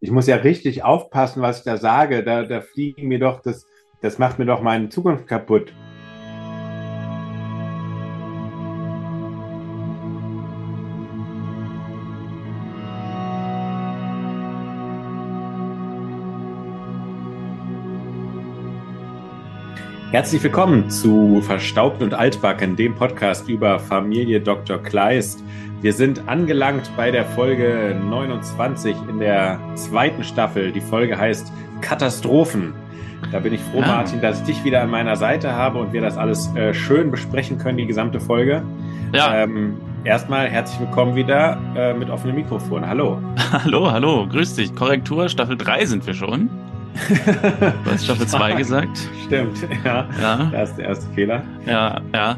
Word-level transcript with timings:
ich 0.00 0.10
muss 0.10 0.26
ja 0.26 0.36
richtig 0.36 0.84
aufpassen, 0.84 1.42
was 1.42 1.58
ich 1.58 1.64
da 1.64 1.76
sage. 1.76 2.22
Da, 2.22 2.44
da 2.44 2.60
fliegen 2.60 3.08
mir 3.08 3.18
doch, 3.18 3.40
das, 3.42 3.66
das 4.00 4.18
macht 4.18 4.38
mir 4.38 4.46
doch 4.46 4.62
meine 4.62 4.88
Zukunft 4.88 5.26
kaputt. 5.26 5.72
Herzlich 20.10 20.42
willkommen 20.42 20.88
zu 20.88 21.42
Verstaubt 21.42 22.02
und 22.02 22.14
Altbacken, 22.14 22.76
dem 22.76 22.94
Podcast 22.94 23.46
über 23.46 23.78
Familie 23.78 24.40
Dr. 24.40 24.78
Kleist. 24.78 25.44
Wir 25.82 25.92
sind 25.92 26.26
angelangt 26.26 26.90
bei 26.96 27.10
der 27.10 27.26
Folge 27.26 27.94
29 28.08 28.96
in 29.06 29.18
der 29.18 29.60
zweiten 29.74 30.24
Staffel. 30.24 30.72
Die 30.72 30.80
Folge 30.80 31.18
heißt 31.18 31.52
Katastrophen. 31.82 32.72
Da 33.32 33.40
bin 33.40 33.52
ich 33.52 33.60
froh, 33.60 33.80
ja. 33.80 33.86
Martin, 33.86 34.22
dass 34.22 34.40
ich 34.40 34.46
dich 34.46 34.64
wieder 34.64 34.80
an 34.80 34.88
meiner 34.88 35.16
Seite 35.16 35.52
habe 35.52 35.78
und 35.78 35.92
wir 35.92 36.00
das 36.00 36.16
alles 36.16 36.54
äh, 36.56 36.72
schön 36.72 37.10
besprechen 37.10 37.58
können, 37.58 37.76
die 37.76 37.86
gesamte 37.86 38.18
Folge. 38.18 38.62
Ja. 39.12 39.42
Ähm, 39.42 39.76
erstmal 40.04 40.48
herzlich 40.48 40.80
willkommen 40.80 41.16
wieder 41.16 41.60
äh, 41.76 41.92
mit 41.92 42.08
offenem 42.08 42.36
Mikrofon. 42.36 42.88
Hallo. 42.88 43.18
Hallo, 43.52 43.92
hallo, 43.92 44.26
grüß 44.26 44.54
dich. 44.54 44.74
Korrektur, 44.74 45.28
Staffel 45.28 45.58
3 45.58 45.84
sind 45.84 46.06
wir 46.06 46.14
schon. 46.14 46.48
Du 46.94 47.90
hast 47.90 48.04
Staffel 48.04 48.26
2 48.26 48.52
gesagt. 48.54 48.98
Stimmt, 49.26 49.58
ja. 49.84 50.08
ja. 50.20 50.48
Das 50.52 50.70
ist 50.70 50.78
der 50.78 50.86
erste 50.86 51.14
Fehler. 51.14 51.42
Ja, 51.66 52.00
ja. 52.14 52.36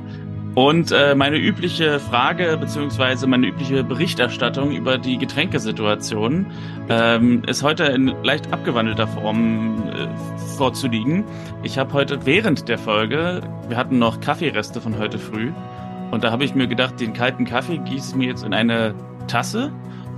Und 0.55 0.91
äh, 0.91 1.15
meine 1.15 1.39
übliche 1.39 2.01
Frage 2.01 2.57
beziehungsweise 2.59 3.27
meine 3.29 3.47
übliche 3.47 3.85
Berichterstattung 3.85 4.73
über 4.73 4.99
die 4.99 5.17
Getränkesituation 5.17 6.47
ähm, 6.89 7.43
ist 7.47 7.63
heute 7.63 7.85
in 7.85 8.13
leicht 8.25 8.53
abgewandelter 8.53 9.07
Form 9.07 9.79
äh, 9.89 10.09
vorzulegen. 10.57 11.25
Ich 11.63 11.79
habe 11.79 11.93
heute 11.93 12.27
während 12.27 12.69
der 12.69 12.79
Folge, 12.79 13.43
wir 13.69 13.77
hatten 13.77 14.01
noch 14.01 14.21
Kaffeereste 14.21 14.81
von 14.81 14.99
heute 14.99 15.19
früh, 15.19 15.53
und 16.11 16.25
da 16.25 16.33
habe 16.33 16.45
ich 16.45 16.55
mir 16.55 16.67
gedacht, 16.67 17.01
den 17.01 17.13
kalten 17.13 17.45
Kaffee 17.45 17.79
gieße 17.79 18.11
ich 18.11 18.17
mir 18.17 18.29
jetzt 18.29 18.45
in 18.45 18.53
eine 18.53 18.95
Tasse 19.29 19.71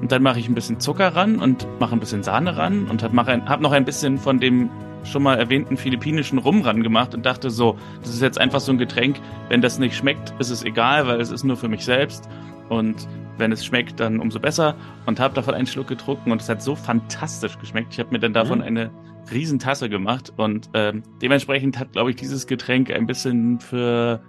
und 0.02 0.10
dann 0.10 0.22
mache 0.22 0.40
ich 0.40 0.48
ein 0.48 0.54
bisschen 0.54 0.80
Zucker 0.80 1.14
ran 1.14 1.38
und 1.38 1.66
mache 1.78 1.94
ein 1.94 2.00
bisschen 2.00 2.24
Sahne 2.24 2.56
ran 2.56 2.88
und 2.88 3.04
habe 3.04 3.16
hab 3.16 3.60
noch 3.60 3.70
ein 3.70 3.84
bisschen 3.84 4.18
von 4.18 4.40
dem 4.40 4.68
schon 5.04 5.22
mal 5.22 5.38
erwähnten 5.38 5.76
philippinischen 5.76 6.38
Rum 6.38 6.62
ran 6.62 6.82
gemacht 6.82 7.14
und 7.14 7.24
dachte 7.24 7.50
so, 7.50 7.78
das 8.00 8.10
ist 8.10 8.20
jetzt 8.20 8.38
einfach 8.38 8.58
so 8.58 8.72
ein 8.72 8.78
Getränk. 8.78 9.20
Wenn 9.48 9.62
das 9.62 9.78
nicht 9.78 9.96
schmeckt, 9.96 10.34
ist 10.40 10.50
es 10.50 10.64
egal, 10.64 11.06
weil 11.06 11.20
es 11.20 11.30
ist 11.30 11.44
nur 11.44 11.56
für 11.56 11.68
mich 11.68 11.84
selbst. 11.84 12.28
Und 12.68 13.06
wenn 13.38 13.52
es 13.52 13.64
schmeckt, 13.64 14.00
dann 14.00 14.18
umso 14.18 14.40
besser. 14.40 14.74
Und 15.06 15.20
habe 15.20 15.34
davon 15.34 15.54
einen 15.54 15.68
Schluck 15.68 15.86
getrunken 15.86 16.32
und 16.32 16.40
es 16.40 16.48
hat 16.48 16.62
so 16.62 16.74
fantastisch 16.74 17.56
geschmeckt. 17.60 17.92
Ich 17.92 18.00
habe 18.00 18.10
mir 18.10 18.18
dann 18.18 18.32
davon 18.32 18.58
mhm. 18.58 18.64
eine 18.64 18.90
Riesentasse 19.30 19.88
gemacht 19.88 20.32
und 20.36 20.68
ähm, 20.74 21.04
dementsprechend 21.22 21.78
hat, 21.78 21.92
glaube 21.92 22.10
ich, 22.10 22.16
dieses 22.16 22.48
Getränk 22.48 22.90
ein 22.90 23.06
bisschen 23.06 23.60
für 23.60 24.20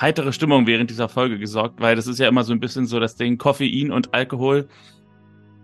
heitere 0.00 0.32
Stimmung 0.32 0.66
während 0.66 0.90
dieser 0.90 1.08
Folge 1.08 1.38
gesorgt, 1.38 1.80
weil 1.80 1.94
das 1.94 2.06
ist 2.06 2.18
ja 2.18 2.28
immer 2.28 2.42
so 2.42 2.52
ein 2.52 2.60
bisschen 2.60 2.86
so 2.86 2.98
das 3.00 3.16
Ding 3.16 3.38
Koffein 3.38 3.92
und 3.92 4.14
Alkohol 4.14 4.68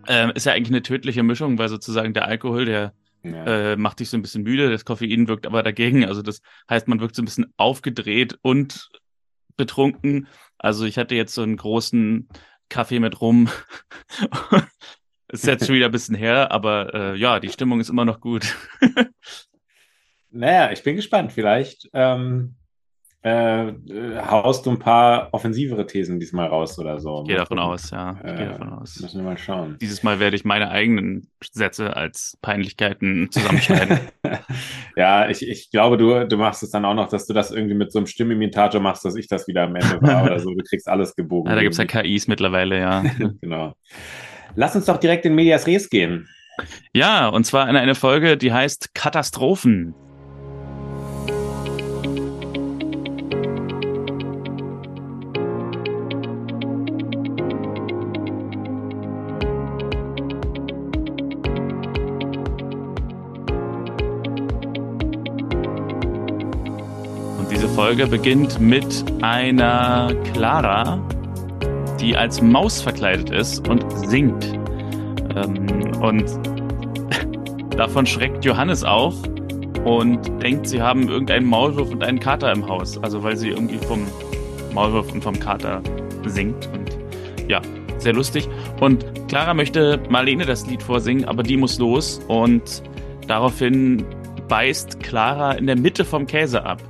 ähm, 0.08 0.32
ist 0.34 0.46
ja 0.46 0.52
eigentlich 0.52 0.70
eine 0.70 0.82
tödliche 0.82 1.22
Mischung, 1.22 1.58
weil 1.58 1.68
sozusagen 1.68 2.14
der 2.14 2.26
Alkohol, 2.26 2.64
der 2.64 2.92
ja. 3.22 3.72
äh, 3.72 3.76
macht 3.76 4.00
dich 4.00 4.10
so 4.10 4.16
ein 4.16 4.22
bisschen 4.22 4.42
müde, 4.42 4.70
das 4.70 4.84
Koffein 4.84 5.28
wirkt 5.28 5.46
aber 5.46 5.62
dagegen. 5.62 6.04
Also 6.04 6.22
das 6.22 6.40
heißt, 6.68 6.88
man 6.88 7.00
wirkt 7.00 7.16
so 7.16 7.22
ein 7.22 7.26
bisschen 7.26 7.52
aufgedreht 7.56 8.38
und 8.42 8.90
betrunken. 9.56 10.28
Also 10.58 10.84
ich 10.84 10.98
hatte 10.98 11.14
jetzt 11.14 11.34
so 11.34 11.42
einen 11.42 11.56
großen 11.56 12.28
Kaffee 12.68 13.00
mit 13.00 13.20
Rum. 13.20 13.48
ist 15.28 15.46
jetzt 15.46 15.66
schon 15.66 15.74
wieder 15.74 15.86
ein 15.86 15.92
bisschen 15.92 16.14
her, 16.14 16.50
aber 16.50 16.94
äh, 16.94 17.16
ja, 17.16 17.40
die 17.40 17.50
Stimmung 17.50 17.80
ist 17.80 17.90
immer 17.90 18.04
noch 18.04 18.20
gut. 18.20 18.56
naja, 20.30 20.72
ich 20.72 20.82
bin 20.82 20.96
gespannt. 20.96 21.32
Vielleicht 21.32 21.88
ähm, 21.92 22.56
äh, 23.22 23.72
haust 24.16 24.64
du 24.64 24.70
ein 24.70 24.78
paar 24.78 25.28
offensivere 25.32 25.86
Thesen 25.86 26.18
diesmal 26.20 26.48
raus 26.48 26.78
oder 26.78 27.00
so. 27.00 27.20
Ich 27.22 27.28
gehe 27.28 27.36
davon 27.36 27.58
aus, 27.58 27.90
ja. 27.90 28.18
Ich 28.24 28.30
äh, 28.30 28.46
davon 28.46 28.72
aus. 28.72 28.98
Müssen 29.00 29.20
wir 29.20 29.24
mal 29.24 29.36
schauen. 29.36 29.76
Dieses 29.78 30.02
Mal 30.02 30.20
werde 30.20 30.36
ich 30.36 30.44
meine 30.46 30.70
eigenen 30.70 31.28
Sätze 31.52 31.96
als 31.96 32.38
Peinlichkeiten 32.40 33.30
zusammenschneiden. 33.30 34.00
ja, 34.96 35.28
ich, 35.28 35.46
ich 35.46 35.70
glaube, 35.70 35.98
du, 35.98 36.26
du 36.26 36.36
machst 36.38 36.62
es 36.62 36.70
dann 36.70 36.86
auch 36.86 36.94
noch, 36.94 37.08
dass 37.08 37.26
du 37.26 37.34
das 37.34 37.50
irgendwie 37.50 37.74
mit 37.74 37.92
so 37.92 37.98
einem 37.98 38.06
Stimmimitator 38.06 38.80
machst, 38.80 39.04
dass 39.04 39.16
ich 39.16 39.28
das 39.28 39.46
wieder 39.46 39.64
am 39.64 39.76
Ende 39.76 40.00
war 40.00 40.24
oder 40.24 40.40
so. 40.40 40.50
Du 40.54 40.64
kriegst 40.64 40.88
alles 40.88 41.14
gebogen. 41.14 41.50
Ja, 41.50 41.56
da 41.56 41.62
gibt 41.62 41.72
es 41.72 41.78
ja 41.78 41.84
KIs 41.84 42.26
mittlerweile, 42.26 42.78
ja. 42.78 43.04
genau. 43.42 43.74
Lass 44.54 44.74
uns 44.74 44.86
doch 44.86 44.96
direkt 44.96 45.26
in 45.26 45.34
Medias 45.34 45.66
Res 45.66 45.90
gehen. 45.90 46.26
Ja, 46.94 47.28
und 47.28 47.44
zwar 47.44 47.68
in 47.68 47.76
eine 47.76 47.94
Folge, 47.94 48.38
die 48.38 48.52
heißt 48.52 48.94
Katastrophen. 48.94 49.94
Folge 67.90 68.06
beginnt 68.06 68.60
mit 68.60 69.04
einer 69.20 70.14
Clara, 70.32 71.04
die 72.00 72.16
als 72.16 72.40
Maus 72.40 72.80
verkleidet 72.80 73.30
ist 73.30 73.68
und 73.68 73.84
singt. 74.06 74.44
Ähm, 75.34 75.66
und 76.00 76.24
davon 77.76 78.06
schreckt 78.06 78.44
Johannes 78.44 78.84
auf 78.84 79.16
und 79.84 80.20
denkt, 80.40 80.68
sie 80.68 80.80
haben 80.80 81.08
irgendeinen 81.08 81.46
Maulwurf 81.46 81.90
und 81.90 82.04
einen 82.04 82.20
Kater 82.20 82.52
im 82.52 82.68
Haus. 82.68 82.96
Also 83.02 83.24
weil 83.24 83.36
sie 83.36 83.48
irgendwie 83.48 83.78
vom 83.78 84.06
Maulwurf 84.72 85.12
und 85.12 85.24
vom 85.24 85.40
Kater 85.40 85.82
singt. 86.26 86.68
Und 86.72 86.96
ja, 87.48 87.60
sehr 87.98 88.12
lustig. 88.12 88.48
Und 88.78 89.04
Clara 89.26 89.52
möchte 89.52 90.00
Marlene 90.08 90.46
das 90.46 90.64
Lied 90.64 90.84
vorsingen, 90.84 91.24
aber 91.24 91.42
die 91.42 91.56
muss 91.56 91.76
los. 91.80 92.20
Und 92.28 92.84
daraufhin 93.26 94.04
beißt 94.46 95.00
Clara 95.00 95.54
in 95.54 95.66
der 95.66 95.76
Mitte 95.76 96.04
vom 96.04 96.28
Käse 96.28 96.64
ab 96.64 96.80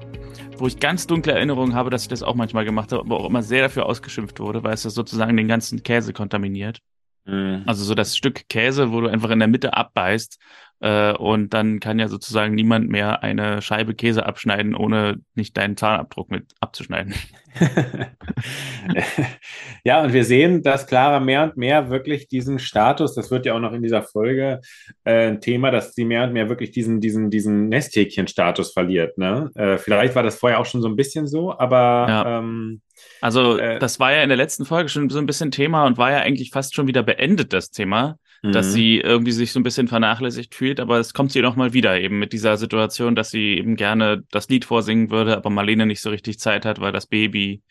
wo 0.61 0.67
ich 0.67 0.79
ganz 0.79 1.07
dunkle 1.07 1.33
Erinnerungen 1.33 1.75
habe, 1.75 1.91
dass 1.91 2.03
ich 2.03 2.09
das 2.09 2.23
auch 2.23 2.35
manchmal 2.35 2.65
gemacht 2.65 2.93
habe, 2.93 3.03
aber 3.03 3.19
auch 3.19 3.27
immer 3.27 3.43
sehr 3.43 3.63
dafür 3.63 3.87
ausgeschimpft 3.87 4.41
wurde, 4.41 4.63
weil 4.63 4.75
es 4.75 4.83
das 4.83 4.95
sozusagen 4.95 5.37
den 5.37 5.49
ganzen 5.49 5.83
Käse 5.83 6.13
kontaminiert. 6.13 6.81
Mhm. 7.25 7.63
Also 7.67 7.85
so 7.85 7.95
das 7.95 8.17
Stück 8.17 8.49
Käse, 8.49 8.93
wo 8.93 9.01
du 9.01 9.09
einfach 9.09 9.31
in 9.31 9.39
der 9.39 9.49
Mitte 9.49 9.75
abbeißt 9.75 10.39
äh, 10.81 11.13
und 11.13 11.55
dann 11.55 11.81
kann 11.81 11.99
ja 11.99 12.09
sozusagen 12.09 12.55
niemand 12.55 12.89
mehr 12.89 13.23
eine 13.23 13.63
Scheibe 13.63 13.95
Käse 13.95 14.27
abschneiden, 14.27 14.75
ohne 14.75 15.21
nicht 15.35 15.57
deinen 15.57 15.77
Zahnabdruck 15.77 16.31
mit 16.31 16.53
abzuschneiden. 16.61 17.15
ja, 19.85 20.03
und 20.03 20.13
wir 20.13 20.25
sehen, 20.25 20.63
dass 20.63 20.87
Clara 20.87 21.21
mehr 21.21 21.45
und 21.45 21.57
mehr 21.57 21.91
wirklich 21.91 22.29
diesen 22.29 22.59
Status, 22.59 23.15
das 23.15 23.31
wird 23.31 23.47
ja 23.47 23.55
auch 23.55 23.61
noch 23.61 23.73
in 23.73 23.83
dieser 23.83 24.03
Folge 24.03 24.61
äh, 25.05 25.29
ein 25.29 25.41
Thema, 25.41 25.71
dass 25.71 25.95
sie 25.95 26.05
mehr 26.05 26.25
und 26.25 26.33
mehr 26.33 26.49
wirklich 26.49 26.71
diesen, 26.71 27.01
diesen, 27.01 27.31
diesen 27.31 27.69
Nesthäkchen-Status 27.69 28.73
verliert. 28.73 29.19
Ne? 29.19 29.51
Äh, 29.55 29.79
vielleicht 29.79 30.15
war 30.15 30.23
das 30.23 30.37
vorher 30.37 30.61
auch 30.61 30.67
schon 30.67 30.83
so 30.83 30.89
ein 30.89 30.97
bisschen 30.97 31.27
so, 31.27 31.57
aber 31.59 32.07
ja. 32.09 32.39
ähm, 32.39 32.81
also 33.21 33.59
äh, 33.59 33.79
das 33.79 33.99
war 33.99 34.13
ja 34.13 34.23
in 34.23 34.29
der 34.29 34.39
letzten 34.39 34.65
Folge 34.65 34.89
schon 34.89 35.11
so 35.11 35.19
ein 35.19 35.27
bisschen 35.27 35.51
Thema 35.51 35.87
und 35.87 35.99
war 35.99 36.13
ja 36.13 36.19
eigentlich 36.19 36.51
fast 36.51 36.75
schon 36.75 36.87
wieder 36.87 37.03
beendet, 37.03 37.53
das 37.53 37.71
Thema 37.71 38.19
mhm. 38.43 38.53
dass 38.53 38.73
sie 38.73 38.99
irgendwie 38.99 39.33
sich 39.33 39.53
so 39.53 39.61
ein 39.61 39.65
bisschen 39.65 39.89
vernachlässigt 39.89 40.55
fühlt, 40.55 40.81
aber 40.81 40.99
es 40.99 41.15
kommt 41.15 41.33
sie 41.33 41.43
nochmal 41.43 41.73
wieder 41.73 41.99
eben 41.99 42.19
mit 42.19 42.33
dieser 42.33 42.57
Situation, 42.57 43.15
dass 43.15 43.31
sie 43.31 43.59
eben 43.59 43.77
gerne 43.77 44.25
das 44.31 44.49
Lied 44.49 44.65
vorsingen 44.65 45.11
würde, 45.11 45.37
aber 45.37 45.51
Marlene 45.51 45.87
nicht 45.87 46.01
so 46.01 46.11
richtig 46.11 46.39
Zeit 46.39 46.65
hat, 46.65 46.81
weil 46.81 46.93
das 46.93 47.07
Baby 47.07 47.63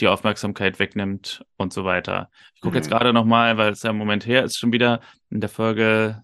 die 0.00 0.08
Aufmerksamkeit 0.08 0.78
wegnimmt 0.78 1.44
und 1.56 1.72
so 1.72 1.84
weiter. 1.84 2.30
Ich 2.54 2.60
gucke 2.60 2.72
mhm. 2.72 2.76
jetzt 2.76 2.90
gerade 2.90 3.12
nochmal, 3.12 3.56
weil 3.56 3.72
es 3.72 3.82
ja 3.82 3.90
im 3.90 3.96
Moment 3.96 4.26
her 4.26 4.44
ist, 4.44 4.58
schon 4.58 4.72
wieder 4.72 5.00
in 5.30 5.40
der 5.40 5.48
Folge 5.48 6.22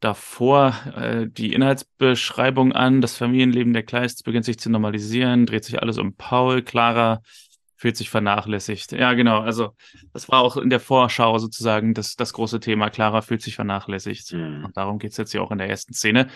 davor 0.00 0.74
äh, 0.96 1.26
die 1.28 1.52
Inhaltsbeschreibung 1.54 2.72
an. 2.72 3.00
Das 3.00 3.16
Familienleben 3.16 3.72
der 3.72 3.84
Kleists 3.84 4.22
beginnt 4.22 4.44
sich 4.44 4.58
zu 4.58 4.68
normalisieren, 4.68 5.46
dreht 5.46 5.64
sich 5.64 5.80
alles 5.80 5.98
um 5.98 6.14
Paul. 6.14 6.62
Clara 6.62 7.22
fühlt 7.84 7.98
sich 7.98 8.08
vernachlässigt. 8.08 8.92
Ja, 8.92 9.12
genau. 9.12 9.40
Also 9.40 9.74
das 10.14 10.30
war 10.30 10.40
auch 10.40 10.56
in 10.56 10.70
der 10.70 10.80
Vorschau 10.80 11.36
sozusagen 11.36 11.92
das, 11.92 12.16
das 12.16 12.32
große 12.32 12.58
Thema. 12.58 12.88
Clara 12.88 13.20
fühlt 13.20 13.42
sich 13.42 13.56
vernachlässigt. 13.56 14.32
Mhm. 14.32 14.64
Und 14.64 14.74
darum 14.74 14.98
geht 14.98 15.10
es 15.10 15.18
jetzt 15.18 15.32
hier 15.32 15.42
auch 15.42 15.50
in 15.50 15.58
der 15.58 15.68
ersten 15.68 15.92
Szene. 15.92 16.28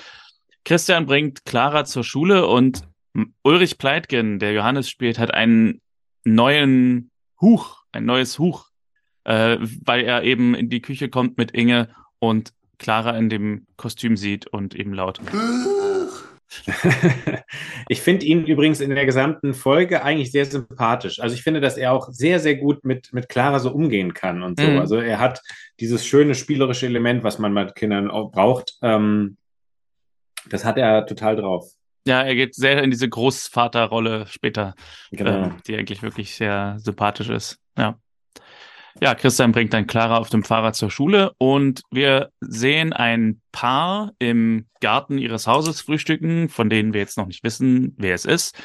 Christian 0.67 1.07
bringt 1.07 1.47
Clara 1.47 1.87
zur 1.87 2.05
Schule 2.05 2.47
und 2.47 2.83
Ulrich 3.43 3.79
Pleitgen, 3.79 4.39
der 4.39 4.53
Johannes 4.53 4.91
spielt, 4.91 5.19
hat 5.19 5.33
einen 5.33 5.81
neuen 6.23 7.11
Huch, 7.41 7.83
ein 7.93 8.05
neues 8.05 8.39
Huch, 8.39 8.67
äh, 9.25 9.57
weil 9.87 10.05
er 10.05 10.25
eben 10.25 10.55
in 10.55 10.69
die 10.69 10.83
Küche 10.83 11.09
kommt 11.09 11.39
mit 11.39 11.53
Inge 11.53 11.89
und 12.19 12.53
Clara 12.77 13.17
in 13.17 13.31
dem 13.31 13.67
Kostüm 13.79 14.19
sieht 14.19 14.49
und 14.49 14.75
eben 14.75 14.93
laut 14.93 15.19
ich 17.89 18.01
finde 18.01 18.27
ihn 18.27 18.45
übrigens 18.45 18.81
in 18.81 18.95
der 18.95 19.07
gesamten 19.07 19.55
Folge 19.55 20.03
eigentlich 20.03 20.31
sehr 20.31 20.45
sympathisch. 20.45 21.21
Also 21.21 21.35
ich 21.35 21.43
finde, 21.43 21.61
dass 21.61 21.77
er 21.77 21.93
auch 21.93 22.09
sehr, 22.11 22.39
sehr 22.39 22.57
gut 22.57 22.85
mit, 22.85 23.13
mit 23.13 23.29
Clara 23.29 23.59
so 23.59 23.71
umgehen 23.71 24.15
kann 24.15 24.43
und 24.43 24.61
so. 24.61 24.67
Mhm. 24.67 24.79
Also 24.79 24.97
er 24.97 25.19
hat 25.19 25.43
dieses 25.81 26.07
schöne 26.07 26.35
spielerische 26.35 26.87
Element, 26.87 27.25
was 27.25 27.39
man 27.39 27.53
mit 27.53 27.75
Kindern 27.75 28.11
auch 28.11 28.31
braucht. 28.31 28.77
Ähm, 28.83 29.39
das 30.49 30.65
hat 30.65 30.77
er 30.77 31.07
total 31.07 31.37
drauf. 31.37 31.71
Ja, 32.07 32.23
er 32.23 32.35
geht 32.35 32.55
sehr 32.55 32.83
in 32.83 32.91
diese 32.91 33.09
Großvaterrolle 33.09 34.27
später, 34.29 34.75
genau. 35.11 35.45
ähm, 35.45 35.57
die 35.67 35.77
eigentlich 35.77 36.03
wirklich 36.03 36.35
sehr 36.35 36.77
sympathisch 36.79 37.29
ist. 37.29 37.59
Ja. 37.77 37.99
Ja, 39.01 39.15
Christian 39.15 39.53
bringt 39.53 39.73
dann 39.73 39.87
Clara 39.87 40.19
auf 40.19 40.29
dem 40.29 40.43
Fahrrad 40.43 40.75
zur 40.75 40.91
Schule 40.91 41.33
und 41.39 41.83
wir 41.91 42.31
sehen 42.41 42.93
ein 42.93 43.41
Paar 43.53 44.13
im 44.19 44.67
Garten 44.81 45.19
ihres 45.19 45.47
Hauses 45.47 45.81
frühstücken, 45.81 46.49
von 46.49 46.69
denen 46.69 46.93
wir 46.93 47.01
jetzt 47.01 47.17
noch 47.17 47.27
nicht 47.27 47.45
wissen, 47.45 47.95
wer 47.97 48.15
es 48.15 48.25
ist. 48.25 48.59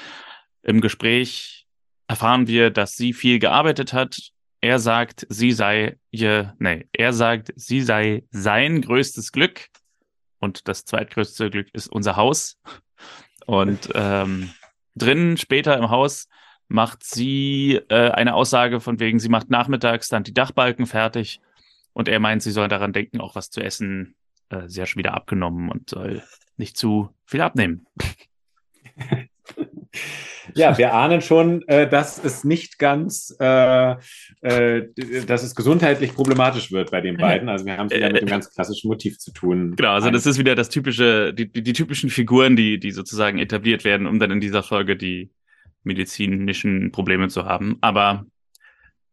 Im 0.63 0.81
Gespräch 0.81 1.67
erfahren 2.07 2.47
wir, 2.47 2.71
dass 2.71 2.95
sie 2.95 3.13
viel 3.13 3.39
gearbeitet 3.39 3.93
hat. 3.93 4.17
Er 4.61 4.79
sagt, 4.79 5.27
sie 5.29 5.51
sei 5.51 5.97
ihr, 6.09 6.55
nee, 6.57 6.87
er 6.93 7.13
sagt, 7.13 7.51
sie 7.55 7.81
sei 7.81 8.23
sein 8.31 8.81
größtes 8.81 9.31
Glück 9.31 9.67
und 10.39 10.67
das 10.67 10.85
zweitgrößte 10.85 11.49
Glück 11.49 11.67
ist 11.73 11.87
unser 11.87 12.15
Haus. 12.15 12.59
Und 13.45 13.89
ähm, 13.93 14.51
drinnen 14.95 15.37
später 15.37 15.77
im 15.77 15.89
Haus 15.89 16.27
macht 16.67 17.03
sie 17.03 17.79
äh, 17.89 18.09
eine 18.09 18.33
Aussage 18.33 18.79
von 18.79 18.99
wegen, 18.99 19.19
sie 19.19 19.29
macht 19.29 19.49
nachmittags 19.49 20.09
dann 20.09 20.23
die 20.23 20.33
Dachbalken 20.33 20.85
fertig 20.85 21.39
und 21.93 22.07
er 22.07 22.19
meint, 22.19 22.41
sie 22.41 22.51
soll 22.51 22.67
daran 22.67 22.93
denken, 22.93 23.21
auch 23.21 23.35
was 23.35 23.49
zu 23.49 23.61
essen. 23.61 24.15
Äh, 24.49 24.67
sie 24.67 24.81
hat 24.81 24.89
schon 24.89 24.99
wieder 24.99 25.13
abgenommen 25.13 25.69
und 25.69 25.89
soll 25.89 26.23
nicht 26.57 26.77
zu 26.77 27.09
viel 27.25 27.41
abnehmen. 27.41 27.85
Ja, 30.55 30.77
wir 30.77 30.93
ahnen 30.93 31.21
schon, 31.21 31.67
äh, 31.67 31.89
dass 31.89 32.23
es 32.23 32.43
nicht 32.43 32.77
ganz, 32.77 33.35
äh, 33.39 33.95
äh, 34.41 34.87
dass 35.25 35.43
es 35.43 35.55
gesundheitlich 35.55 36.13
problematisch 36.13 36.71
wird 36.71 36.91
bei 36.91 37.01
den 37.01 37.17
beiden. 37.17 37.49
Also 37.49 37.65
wir 37.65 37.77
haben 37.77 37.87
es 37.87 37.95
wieder 37.95 38.07
mit 38.07 38.21
einem 38.21 38.29
ganz 38.29 38.53
klassischen 38.53 38.87
Motiv 38.89 39.19
zu 39.19 39.31
tun. 39.31 39.75
Genau, 39.75 39.91
also 39.91 40.11
das 40.11 40.25
ist 40.25 40.37
wieder 40.37 40.55
das 40.55 40.69
typische, 40.69 41.33
die, 41.33 41.51
die, 41.51 41.63
die 41.63 41.73
typischen 41.73 42.09
Figuren, 42.09 42.55
die, 42.55 42.79
die 42.79 42.91
sozusagen 42.91 43.39
etabliert 43.39 43.83
werden, 43.83 44.05
um 44.05 44.19
dann 44.19 44.31
in 44.31 44.41
dieser 44.41 44.63
Folge 44.63 44.95
die 44.95 45.31
medizinischen 45.83 46.91
Probleme 46.91 47.29
zu 47.29 47.45
haben. 47.45 47.77
Aber 47.81 48.25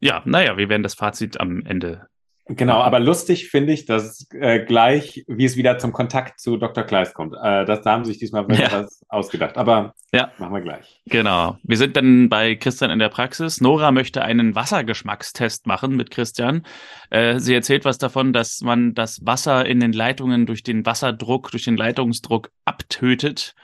ja, 0.00 0.22
naja, 0.24 0.56
wir 0.56 0.68
werden 0.68 0.82
das 0.82 0.94
Fazit 0.94 1.40
am 1.40 1.64
Ende 1.66 2.08
Genau, 2.56 2.80
aber 2.80 2.98
lustig 2.98 3.48
finde 3.48 3.72
ich, 3.72 3.84
dass 3.86 4.26
äh, 4.32 4.64
gleich, 4.64 5.24
wie 5.28 5.44
es 5.44 5.56
wieder 5.56 5.78
zum 5.78 5.92
Kontakt 5.92 6.40
zu 6.40 6.56
Dr. 6.56 6.82
Kleist 6.82 7.14
kommt. 7.14 7.32
Äh, 7.40 7.64
das, 7.64 7.82
da 7.82 7.92
haben 7.92 8.04
sich 8.04 8.18
diesmal 8.18 8.44
ja. 8.50 8.72
was 8.72 9.04
ausgedacht. 9.08 9.56
Aber 9.56 9.94
ja. 10.12 10.32
machen 10.38 10.54
wir 10.54 10.60
gleich. 10.60 11.00
Genau. 11.06 11.58
Wir 11.62 11.76
sind 11.76 11.96
dann 11.96 12.28
bei 12.28 12.56
Christian 12.56 12.90
in 12.90 12.98
der 12.98 13.08
Praxis. 13.08 13.60
Nora 13.60 13.92
möchte 13.92 14.22
einen 14.22 14.56
Wassergeschmackstest 14.56 15.68
machen 15.68 15.94
mit 15.94 16.10
Christian. 16.10 16.66
Äh, 17.10 17.38
sie 17.38 17.54
erzählt 17.54 17.84
was 17.84 17.98
davon, 17.98 18.32
dass 18.32 18.62
man 18.62 18.94
das 18.94 19.24
Wasser 19.24 19.64
in 19.64 19.78
den 19.78 19.92
Leitungen 19.92 20.44
durch 20.46 20.64
den 20.64 20.84
Wasserdruck, 20.84 21.52
durch 21.52 21.64
den 21.64 21.76
Leitungsdruck 21.76 22.50
abtötet 22.64 23.54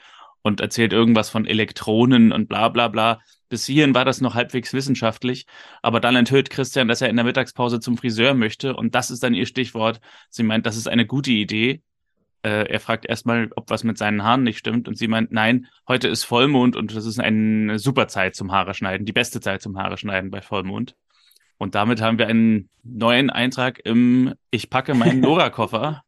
und 0.47 0.61
erzählt 0.61 0.93
irgendwas 0.93 1.29
von 1.29 1.45
Elektronen 1.45 2.31
und 2.31 2.49
bla 2.49 2.69
bla 2.69 2.87
bla. 2.87 3.21
Bis 3.49 3.67
hierhin 3.67 3.97
war 3.97 4.05
das 4.05 4.21
noch 4.21 4.37
halbwegs 4.37 4.73
wissenschaftlich, 4.73 5.45
aber 5.83 5.99
dann 5.99 6.15
enthüllt 6.15 6.51
Christian, 6.51 6.87
dass 6.87 7.01
er 7.01 7.09
in 7.09 7.17
der 7.17 7.25
Mittagspause 7.25 7.81
zum 7.81 7.99
Friseur 7.99 8.35
möchte 8.35 8.77
und 8.77 8.95
das 8.95 9.11
ist 9.11 9.25
dann 9.25 9.35
ihr 9.35 9.47
Stichwort. 9.47 10.01
Sie 10.31 10.45
meint, 10.45 10.65
das 10.65 10.77
ist 10.77 10.87
eine 10.87 11.05
gute 11.05 11.33
Idee. 11.33 11.83
Äh, 12.45 12.71
er 12.71 12.79
fragt 12.79 13.07
erstmal, 13.07 13.49
ob 13.57 13.71
was 13.71 13.83
mit 13.83 13.99
seinen 13.99 14.23
Haaren 14.23 14.45
nicht 14.45 14.59
stimmt 14.59 14.87
und 14.87 14.97
sie 14.97 15.09
meint, 15.09 15.33
nein, 15.33 15.67
heute 15.89 16.07
ist 16.07 16.23
Vollmond 16.23 16.77
und 16.77 16.95
das 16.95 17.07
ist 17.07 17.19
eine 17.19 17.81
super 17.81 18.07
Zeit 18.07 18.37
zum 18.37 18.53
Haare 18.53 18.73
schneiden, 18.73 19.05
die 19.05 19.13
beste 19.13 19.41
Zeit 19.41 19.63
zum 19.63 19.77
Haare 19.77 19.97
schneiden 19.97 20.31
bei 20.31 20.43
Vollmond. 20.43 20.95
Und 21.59 21.75
damit 21.75 22.01
haben 22.01 22.19
wir 22.19 22.29
einen 22.29 22.69
neuen 22.85 23.31
Eintrag 23.31 23.81
im 23.85 24.35
Ich 24.53 24.71
packe 24.71 24.95
meinen 24.95 25.19
Nora-Koffer. 25.23 26.05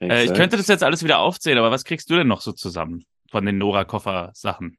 äh, 0.00 0.24
ich 0.24 0.34
könnte 0.34 0.56
das 0.56 0.66
jetzt 0.66 0.82
alles 0.82 1.04
wieder 1.04 1.20
aufzählen, 1.20 1.58
aber 1.58 1.70
was 1.70 1.84
kriegst 1.84 2.10
du 2.10 2.16
denn 2.16 2.26
noch 2.26 2.40
so 2.40 2.50
zusammen 2.50 3.04
von 3.34 3.44
den 3.44 3.58
Nora-Koffer-Sachen? 3.58 4.78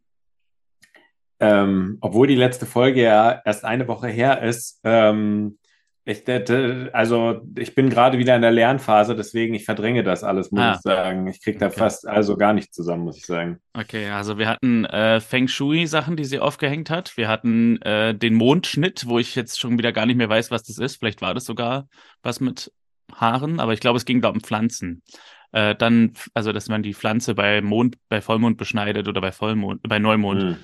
ähm, 1.40 1.98
obwohl 2.02 2.28
die 2.28 2.36
letzte 2.36 2.66
Folge 2.66 3.04
ja 3.04 3.42
erst 3.44 3.66
eine 3.66 3.88
Woche 3.88 4.08
her 4.08 4.42
ist, 4.42 4.80
ähm, 4.84 5.58
ich, 6.08 6.24
also 6.94 7.42
ich 7.58 7.74
bin 7.74 7.90
gerade 7.90 8.20
wieder 8.20 8.36
in 8.36 8.44
der 8.44 8.52
Lernphase, 8.52 9.16
deswegen 9.16 9.56
ich 9.56 9.66
verdränge 9.66 10.04
das 10.04 10.24
alles, 10.24 10.52
muss 10.52 10.62
ah. 10.62 10.74
ich 10.76 10.82
sagen. 10.82 11.26
Ich 11.26 11.44
kriege 11.44 11.58
da 11.58 11.66
okay. 11.66 11.80
fast 11.80 12.08
also 12.08 12.38
gar 12.38 12.54
nichts 12.54 12.76
zusammen, 12.76 13.06
muss 13.06 13.18
ich 13.18 13.26
sagen. 13.26 13.58
Okay, 13.74 14.10
also 14.10 14.38
wir 14.38 14.48
hatten 14.48 14.86
äh, 14.86 15.20
Feng 15.20 15.48
Shui-Sachen, 15.48 16.16
die 16.16 16.26
sie 16.26 16.40
aufgehängt 16.40 16.92
hat. 16.92 17.18
Wir 17.18 17.28
hatten 17.28 17.82
äh, 17.82 18.14
den 18.14 18.36
Mondschnitt, 18.36 19.08
wo 19.08 19.18
ich 19.18 19.34
jetzt 19.34 19.60
schon 19.60 19.80
wieder 19.80 19.92
gar 19.92 20.06
nicht 20.06 20.18
mehr 20.18 20.30
weiß, 20.30 20.52
was 20.52 20.62
das 20.62 20.78
ist. 20.78 20.98
Vielleicht 20.98 21.24
war 21.24 21.34
das 21.34 21.46
sogar 21.46 21.88
was 22.22 22.40
mit 22.40 22.72
Haaren, 23.12 23.60
aber 23.60 23.74
ich 23.74 23.80
glaube, 23.80 23.98
es 23.98 24.06
ging 24.06 24.22
da 24.22 24.30
um 24.30 24.42
Pflanzen. 24.42 25.02
Äh, 25.56 25.74
dann, 25.74 26.12
also 26.34 26.52
dass 26.52 26.68
man 26.68 26.84
die 26.84 26.94
Pflanze 26.94 27.34
bei 27.34 27.62
Mond, 27.62 27.98
bei 28.10 28.20
Vollmond 28.22 28.58
beschneidet 28.58 29.08
oder 29.08 29.22
bei 29.22 29.32
Vollmond, 29.32 29.82
bei 29.84 30.00
Neumond. 30.00 30.42
Hm. 30.42 30.58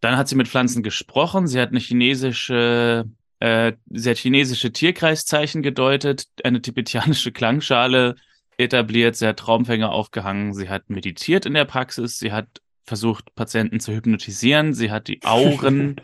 Dann 0.00 0.16
hat 0.16 0.28
sie 0.28 0.34
mit 0.34 0.48
Pflanzen 0.48 0.82
gesprochen. 0.82 1.46
Sie 1.46 1.60
hat 1.60 1.68
eine 1.68 1.78
chinesische, 1.78 3.04
äh, 3.38 3.74
sie 3.90 4.10
hat 4.10 4.18
chinesische 4.18 4.72
Tierkreiszeichen 4.72 5.62
gedeutet, 5.62 6.26
eine 6.42 6.60
tibetianische 6.60 7.30
Klangschale 7.30 8.16
etabliert, 8.56 9.14
sie 9.14 9.28
hat 9.28 9.38
Traumfänger 9.38 9.92
aufgehangen, 9.92 10.52
sie 10.52 10.68
hat 10.68 10.90
meditiert 10.90 11.46
in 11.46 11.54
der 11.54 11.64
Praxis, 11.64 12.18
sie 12.18 12.32
hat 12.32 12.48
versucht, 12.84 13.34
Patienten 13.34 13.80
zu 13.80 13.92
hypnotisieren, 13.92 14.74
sie 14.74 14.90
hat 14.90 15.08
die 15.08 15.22
Auren, 15.22 16.00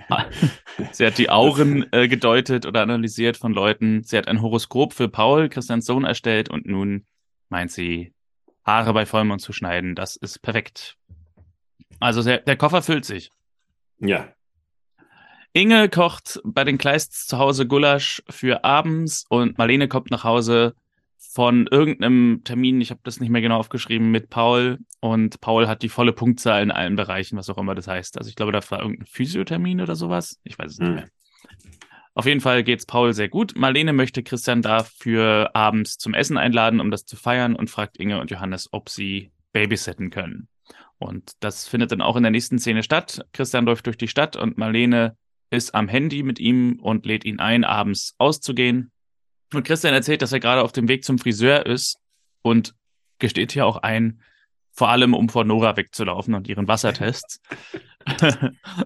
sie 0.92 1.06
hat 1.06 1.18
die 1.18 1.30
Auren 1.30 1.86
äh, 1.92 2.08
gedeutet 2.08 2.66
oder 2.66 2.82
analysiert 2.82 3.36
von 3.36 3.52
Leuten, 3.52 4.02
sie 4.02 4.16
hat 4.16 4.28
ein 4.28 4.42
Horoskop 4.42 4.92
für 4.92 5.08
Paul, 5.08 5.48
Christians 5.48 5.86
Sohn, 5.86 6.04
erstellt 6.04 6.50
und 6.50 6.66
nun 6.66 7.06
meint 7.48 7.70
sie, 7.70 8.12
Haare 8.64 8.92
bei 8.92 9.06
Vollmond 9.06 9.40
zu 9.40 9.52
schneiden. 9.52 9.94
Das 9.94 10.16
ist 10.16 10.42
perfekt. 10.42 10.96
Also 12.00 12.22
der, 12.22 12.38
der 12.38 12.56
Koffer 12.56 12.82
füllt 12.82 13.06
sich. 13.06 13.30
Ja. 13.98 14.28
Inge 15.54 15.88
kocht 15.88 16.40
bei 16.44 16.64
den 16.64 16.76
Kleists 16.76 17.26
zu 17.26 17.38
Hause 17.38 17.66
Gulasch 17.66 18.22
für 18.28 18.64
abends 18.64 19.24
und 19.28 19.56
Marlene 19.56 19.88
kommt 19.88 20.10
nach 20.10 20.22
Hause 20.22 20.74
von 21.18 21.66
irgendeinem 21.66 22.42
Termin, 22.44 22.80
ich 22.80 22.90
habe 22.90 23.00
das 23.04 23.20
nicht 23.20 23.30
mehr 23.30 23.42
genau 23.42 23.58
aufgeschrieben, 23.58 24.10
mit 24.10 24.30
Paul 24.30 24.78
und 25.00 25.40
Paul 25.40 25.68
hat 25.68 25.82
die 25.82 25.88
volle 25.88 26.12
Punktzahl 26.12 26.62
in 26.62 26.70
allen 26.70 26.96
Bereichen, 26.96 27.36
was 27.36 27.50
auch 27.50 27.58
immer 27.58 27.74
das 27.74 27.88
heißt. 27.88 28.18
Also 28.18 28.28
ich 28.28 28.36
glaube, 28.36 28.52
da 28.52 28.60
war 28.70 28.80
irgendein 28.80 29.06
Physiothermin 29.06 29.80
oder 29.80 29.96
sowas. 29.96 30.40
Ich 30.44 30.58
weiß 30.58 30.72
es 30.72 30.78
hm. 30.78 30.86
nicht 30.86 30.94
mehr. 30.94 31.08
Auf 32.14 32.26
jeden 32.26 32.40
Fall 32.40 32.64
geht's 32.64 32.84
Paul 32.84 33.14
sehr 33.14 33.28
gut. 33.28 33.52
Marlene 33.56 33.92
möchte 33.92 34.24
Christian 34.24 34.60
dafür 34.60 35.50
abends 35.54 35.98
zum 35.98 36.14
Essen 36.14 36.36
einladen, 36.36 36.80
um 36.80 36.90
das 36.90 37.04
zu 37.04 37.14
feiern 37.14 37.54
und 37.54 37.70
fragt 37.70 37.96
Inge 37.96 38.20
und 38.20 38.30
Johannes, 38.32 38.68
ob 38.72 38.88
sie 38.88 39.30
babysitten 39.52 40.10
können. 40.10 40.48
Und 40.98 41.32
das 41.40 41.68
findet 41.68 41.92
dann 41.92 42.00
auch 42.00 42.16
in 42.16 42.24
der 42.24 42.32
nächsten 42.32 42.58
Szene 42.58 42.82
statt. 42.82 43.24
Christian 43.32 43.66
läuft 43.66 43.86
durch 43.86 43.96
die 43.96 44.08
Stadt 44.08 44.34
und 44.34 44.58
Marlene 44.58 45.16
ist 45.50 45.74
am 45.74 45.88
Handy 45.88 46.22
mit 46.22 46.40
ihm 46.40 46.80
und 46.80 47.06
lädt 47.06 47.24
ihn 47.24 47.38
ein, 47.38 47.64
abends 47.64 48.14
auszugehen. 48.18 48.90
Und 49.52 49.64
Christian 49.64 49.94
erzählt, 49.94 50.22
dass 50.22 50.32
er 50.32 50.40
gerade 50.40 50.62
auf 50.62 50.72
dem 50.72 50.88
Weg 50.88 51.04
zum 51.04 51.18
Friseur 51.18 51.66
ist 51.66 51.98
und 52.42 52.74
gesteht 53.18 53.52
hier 53.52 53.66
auch 53.66 53.78
ein, 53.78 54.20
vor 54.72 54.90
allem 54.90 55.14
um 55.14 55.28
vor 55.28 55.44
Nora 55.44 55.76
wegzulaufen 55.76 56.34
und 56.34 56.48
ihren 56.48 56.68
Wassertests. 56.68 57.40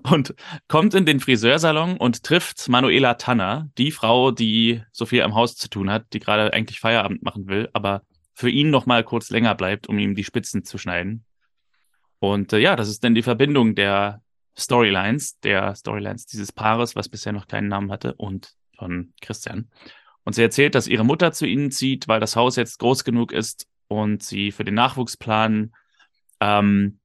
und 0.04 0.34
kommt 0.68 0.94
in 0.94 1.04
den 1.04 1.20
Friseursalon 1.20 1.96
und 1.96 2.22
trifft 2.22 2.68
Manuela 2.68 3.14
Tanner, 3.14 3.68
die 3.76 3.90
Frau, 3.90 4.30
die 4.30 4.82
so 4.90 5.04
viel 5.04 5.22
am 5.22 5.34
Haus 5.34 5.56
zu 5.56 5.68
tun 5.68 5.90
hat, 5.90 6.12
die 6.12 6.20
gerade 6.20 6.52
eigentlich 6.52 6.80
Feierabend 6.80 7.22
machen 7.22 7.46
will, 7.46 7.68
aber 7.72 8.02
für 8.34 8.48
ihn 8.48 8.70
noch 8.70 8.86
mal 8.86 9.04
kurz 9.04 9.30
länger 9.30 9.54
bleibt, 9.54 9.88
um 9.88 9.98
ihm 9.98 10.14
die 10.14 10.24
Spitzen 10.24 10.64
zu 10.64 10.78
schneiden. 10.78 11.24
Und 12.18 12.52
äh, 12.52 12.58
ja, 12.58 12.76
das 12.76 12.88
ist 12.88 13.04
dann 13.04 13.14
die 13.14 13.22
Verbindung 13.22 13.74
der 13.74 14.22
Storylines, 14.56 15.40
der 15.40 15.74
Storylines 15.74 16.26
dieses 16.26 16.52
Paares, 16.52 16.96
was 16.96 17.08
bisher 17.08 17.32
noch 17.32 17.46
keinen 17.46 17.68
Namen 17.68 17.90
hatte, 17.90 18.14
und 18.14 18.54
von 18.76 19.12
Christian. 19.20 19.70
Und 20.24 20.34
sie 20.34 20.42
erzählt, 20.42 20.74
dass 20.74 20.86
ihre 20.86 21.04
Mutter 21.04 21.32
zu 21.32 21.46
ihnen 21.46 21.70
zieht, 21.70 22.08
weil 22.08 22.20
das 22.20 22.36
Haus 22.36 22.56
jetzt 22.56 22.78
groß 22.78 23.04
genug 23.04 23.32
ist 23.32 23.66
und 23.88 24.22
sie 24.22 24.52
für 24.52 24.64
den 24.64 24.74
Nachwuchs 24.74 25.16
planen. 25.16 25.72
Ähm, 26.40 26.98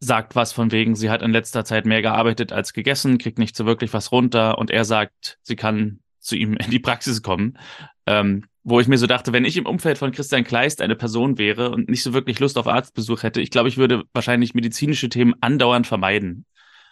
sagt 0.00 0.36
was 0.36 0.52
von 0.52 0.72
wegen, 0.72 0.94
sie 0.94 1.10
hat 1.10 1.22
in 1.22 1.32
letzter 1.32 1.64
Zeit 1.64 1.86
mehr 1.86 2.02
gearbeitet 2.02 2.52
als 2.52 2.72
gegessen, 2.72 3.18
kriegt 3.18 3.38
nicht 3.38 3.56
so 3.56 3.66
wirklich 3.66 3.92
was 3.92 4.12
runter 4.12 4.58
und 4.58 4.70
er 4.70 4.84
sagt, 4.84 5.38
sie 5.42 5.56
kann 5.56 6.00
zu 6.20 6.36
ihm 6.36 6.54
in 6.54 6.70
die 6.70 6.78
Praxis 6.78 7.22
kommen. 7.22 7.58
Ähm, 8.06 8.44
wo 8.62 8.80
ich 8.80 8.88
mir 8.88 8.98
so 8.98 9.06
dachte, 9.06 9.32
wenn 9.32 9.44
ich 9.44 9.56
im 9.56 9.66
Umfeld 9.66 9.96
von 9.96 10.10
Christian 10.10 10.42
Kleist 10.42 10.82
eine 10.82 10.96
Person 10.96 11.38
wäre 11.38 11.70
und 11.70 11.88
nicht 11.88 12.02
so 12.02 12.12
wirklich 12.12 12.40
Lust 12.40 12.58
auf 12.58 12.66
Arztbesuch 12.66 13.22
hätte, 13.22 13.40
ich 13.40 13.50
glaube, 13.50 13.68
ich 13.68 13.76
würde 13.76 14.02
wahrscheinlich 14.12 14.54
medizinische 14.54 15.08
Themen 15.08 15.34
andauernd 15.40 15.86
vermeiden. 15.86 16.44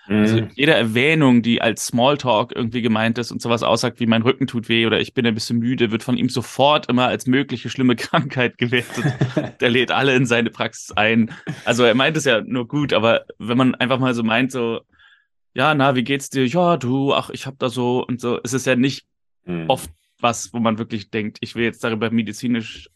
Also 0.07 0.37
mhm. 0.37 0.51
jede 0.55 0.75
Erwähnung, 0.75 1.41
die 1.41 1.63
als 1.63 1.87
Smalltalk 1.87 2.53
irgendwie 2.55 2.83
gemeint 2.83 3.17
ist 3.17 3.33
und 3.33 3.41
sowas 3.41 3.63
aussagt 3.63 4.01
wie 4.01 4.07
mein 4.07 4.23
Rücken 4.23 4.47
tut 4.47 4.69
weh 4.69 4.87
oder 4.87 5.01
ich 5.01 5.15
bin 5.15 5.27
ein 5.27 5.35
bisschen 5.35 5.59
müde, 5.59 5.91
wird 5.93 6.03
von 6.03 6.19
ihm 6.19 6.29
sofort 6.29 6.89
immer 6.91 7.07
als 7.07 7.27
mögliche 7.27 7.71
schlimme 7.71 7.97
Krankheit 7.97 8.59
gewertet. 8.59 9.05
Der 9.61 9.71
lädt 9.71 9.91
alle 9.91 10.15
in 10.15 10.27
seine 10.27 10.51
Praxis 10.51 10.93
ein. 10.93 11.31
Also 11.65 11.85
er 11.85 11.95
meint 11.95 12.17
es 12.17 12.25
ja 12.25 12.43
nur 12.43 12.69
gut, 12.69 12.93
aber 12.93 13.25
wenn 13.39 13.57
man 13.57 13.75
einfach 13.77 13.99
mal 13.99 14.15
so 14.15 14.23
meint, 14.23 14.53
so, 14.53 14.81
ja, 15.55 15.75
na, 15.75 15.95
wie 15.95 16.05
geht's 16.05 16.29
dir? 16.29 16.47
Ja, 16.47 16.77
du, 16.77 17.15
ach, 17.15 17.31
ich 17.31 17.47
hab 17.47 17.59
da 17.59 17.71
so 17.71 18.05
und 18.05 18.21
so. 18.21 18.41
Es 18.43 18.53
ist 18.53 18.67
ja 18.67 18.77
nicht 18.77 19.07
mhm. 19.47 19.65
oft 19.69 19.91
was, 20.21 20.53
wo 20.53 20.59
man 20.59 20.79
wirklich 20.79 21.11
denkt, 21.11 21.39
ich 21.41 21.55
will 21.55 21.65
jetzt 21.65 21.83
darüber 21.85 22.11
medizinisch 22.11 22.91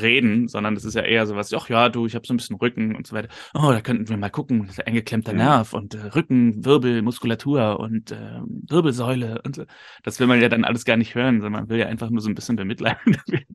reden, 0.00 0.48
sondern 0.48 0.74
das 0.74 0.84
ist 0.84 0.94
ja 0.94 1.02
eher 1.02 1.26
so 1.26 1.36
was, 1.36 1.52
ach 1.52 1.68
ja, 1.68 1.88
du, 1.88 2.06
ich 2.06 2.14
habe 2.14 2.26
so 2.26 2.34
ein 2.34 2.36
bisschen 2.36 2.56
Rücken 2.56 2.96
und 2.96 3.06
so 3.06 3.14
weiter. 3.14 3.28
Oh, 3.54 3.70
da 3.70 3.80
könnten 3.80 4.08
wir 4.08 4.16
mal 4.16 4.30
gucken, 4.30 4.68
eingeklemmter 4.84 5.32
ja. 5.32 5.38
Nerv 5.38 5.72
und 5.72 5.94
äh, 5.94 6.06
Rücken, 6.14 6.64
Wirbel, 6.64 7.02
Muskulatur 7.02 7.80
und 7.80 8.10
äh, 8.10 8.40
Wirbelsäule 8.68 9.40
und 9.44 9.56
so. 9.56 9.64
Das 10.02 10.20
will 10.20 10.26
man 10.26 10.40
ja 10.40 10.48
dann 10.48 10.64
alles 10.64 10.84
gar 10.84 10.96
nicht 10.96 11.14
hören, 11.14 11.40
sondern 11.40 11.62
man 11.62 11.68
will 11.68 11.78
ja 11.78 11.86
einfach 11.86 12.10
nur 12.10 12.20
so 12.20 12.28
ein 12.28 12.34
bisschen 12.34 12.56
bemitleiden. 12.56 13.16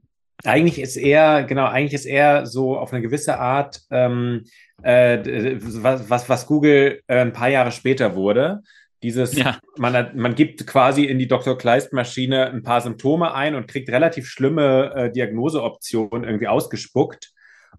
eigentlich 0.44 0.80
ist 0.80 0.96
eher, 0.96 1.44
genau, 1.44 1.66
eigentlich 1.66 1.94
ist 1.94 2.06
eher 2.06 2.46
so 2.46 2.78
auf 2.78 2.94
eine 2.94 3.02
gewisse 3.02 3.40
Art, 3.40 3.82
ähm, 3.92 4.46
äh, 4.82 5.58
was, 5.62 6.10
was, 6.10 6.30
was 6.30 6.48
Google 6.48 7.02
äh, 7.08 7.20
ein 7.20 7.34
paar 7.34 7.50
Jahre 7.50 7.72
später 7.72 8.16
wurde. 8.16 8.62
Dieses, 9.02 9.36
ja. 9.36 9.60
man, 9.78 9.94
hat, 9.94 10.16
man 10.16 10.36
gibt 10.36 10.68
quasi 10.68 11.06
in 11.06 11.20
die 11.20 11.28
Dr. 11.28 11.58
Kleist-Maschine 11.58 12.50
ein 12.50 12.64
paar 12.64 12.82
Symptome 12.82 13.34
ein 13.34 13.56
und 13.56 13.68
kriegt 13.68 13.90
relativ 13.90 14.28
schlimme 14.28 14.94
äh, 14.96 15.12
Diagnoseoptionen 15.12 16.24
irgendwie 16.24 16.48
ausgespuckt. 16.48 17.32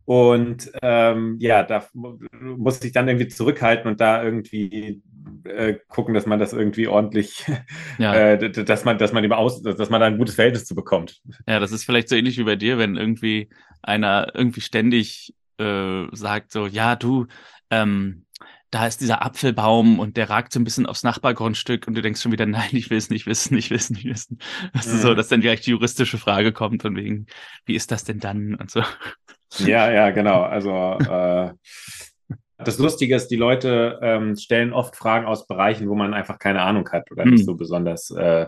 Und 0.04 0.70
ähm, 0.82 1.36
ja, 1.40 1.62
da 1.62 1.86
muss 1.92 2.82
ich 2.82 2.92
dann 2.92 3.06
irgendwie 3.06 3.28
zurückhalten 3.28 3.88
und 3.88 4.00
da 4.00 4.22
irgendwie 4.22 5.02
äh, 5.44 5.74
gucken, 5.88 6.14
dass 6.14 6.26
man 6.26 6.38
das 6.38 6.52
irgendwie 6.52 6.88
ordentlich, 6.88 7.44
ja. 7.98 8.14
äh, 8.32 8.50
dass 8.50 8.84
man, 8.84 8.98
dass 8.98 9.12
man 9.12 9.22
eben 9.22 9.32
aus, 9.32 9.62
dass 9.62 9.90
man 9.90 10.00
da 10.00 10.06
ein 10.06 10.18
gutes 10.18 10.34
Verhältnis 10.34 10.64
zu 10.64 10.74
bekommt. 10.74 11.20
Ja, 11.46 11.60
das 11.60 11.72
ist 11.72 11.84
vielleicht 11.84 12.08
so 12.08 12.16
ähnlich 12.16 12.38
wie 12.38 12.44
bei 12.44 12.56
dir, 12.56 12.78
wenn 12.78 12.96
irgendwie 12.96 13.50
einer 13.82 14.32
irgendwie 14.34 14.62
ständig 14.62 15.34
äh, 15.58 16.06
sagt 16.12 16.52
so, 16.52 16.66
ja, 16.66 16.96
du, 16.96 17.26
ähm, 17.70 18.24
da 18.70 18.86
ist 18.86 19.00
dieser 19.00 19.24
Apfelbaum 19.24 19.98
und 19.98 20.16
der 20.16 20.30
ragt 20.30 20.52
so 20.52 20.60
ein 20.60 20.64
bisschen 20.64 20.86
aufs 20.86 21.02
Nachbargrundstück 21.02 21.88
und 21.88 21.94
du 21.94 22.02
denkst 22.02 22.20
schon 22.20 22.32
wieder, 22.32 22.46
nein, 22.46 22.68
ich 22.72 22.90
will 22.90 22.98
es 22.98 23.10
nicht 23.10 23.26
wissen, 23.26 23.56
ich 23.56 23.70
will 23.70 23.78
es 23.78 23.90
nicht 23.90 24.04
wissen. 24.04 24.38
Das 24.72 24.86
mhm. 24.86 24.94
ist 24.94 25.02
so, 25.02 25.14
dass 25.14 25.28
dann 25.28 25.40
gleich 25.40 25.60
die 25.62 25.70
juristische 25.70 26.18
Frage 26.18 26.52
kommt 26.52 26.82
von 26.82 26.94
wegen, 26.96 27.26
wie 27.66 27.74
ist 27.74 27.90
das 27.90 28.04
denn 28.04 28.20
dann 28.20 28.54
und 28.54 28.70
so. 28.70 28.82
Ja, 29.58 29.90
ja, 29.90 30.10
genau. 30.10 30.42
Also 30.42 30.70
äh, 31.00 31.52
das 32.58 32.78
Lustige 32.78 33.16
ist, 33.16 33.28
die 33.28 33.36
Leute 33.36 33.98
ähm, 34.00 34.36
stellen 34.36 34.72
oft 34.72 34.94
Fragen 34.94 35.26
aus 35.26 35.48
Bereichen, 35.48 35.88
wo 35.88 35.96
man 35.96 36.14
einfach 36.14 36.38
keine 36.38 36.62
Ahnung 36.62 36.88
hat 36.92 37.10
oder 37.10 37.24
mhm. 37.24 37.32
nicht 37.32 37.46
so 37.46 37.56
besonders 37.56 38.10
äh, 38.12 38.46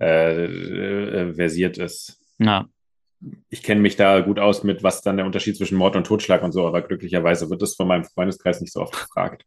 äh, 0.00 0.44
äh 0.44 1.34
versiert 1.34 1.76
ist. 1.76 2.18
Ja 2.38 2.66
ich 3.50 3.62
kenne 3.62 3.80
mich 3.80 3.96
da 3.96 4.20
gut 4.20 4.38
aus 4.38 4.64
mit, 4.64 4.82
was 4.82 5.02
dann 5.02 5.16
der 5.16 5.26
Unterschied 5.26 5.56
zwischen 5.56 5.78
Mord 5.78 5.96
und 5.96 6.06
Totschlag 6.06 6.42
und 6.42 6.52
so, 6.52 6.66
aber 6.66 6.82
glücklicherweise 6.82 7.50
wird 7.50 7.62
das 7.62 7.74
von 7.74 7.86
meinem 7.86 8.04
Freundeskreis 8.04 8.60
nicht 8.60 8.72
so 8.72 8.80
oft 8.80 8.92
gefragt. 8.92 9.44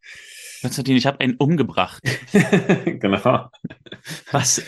Konstantin, 0.61 0.95
ich 0.95 1.05
habe 1.05 1.19
einen 1.19 1.35
umgebracht. 1.35 2.01
genau. 2.85 3.49
Was? 4.31 4.63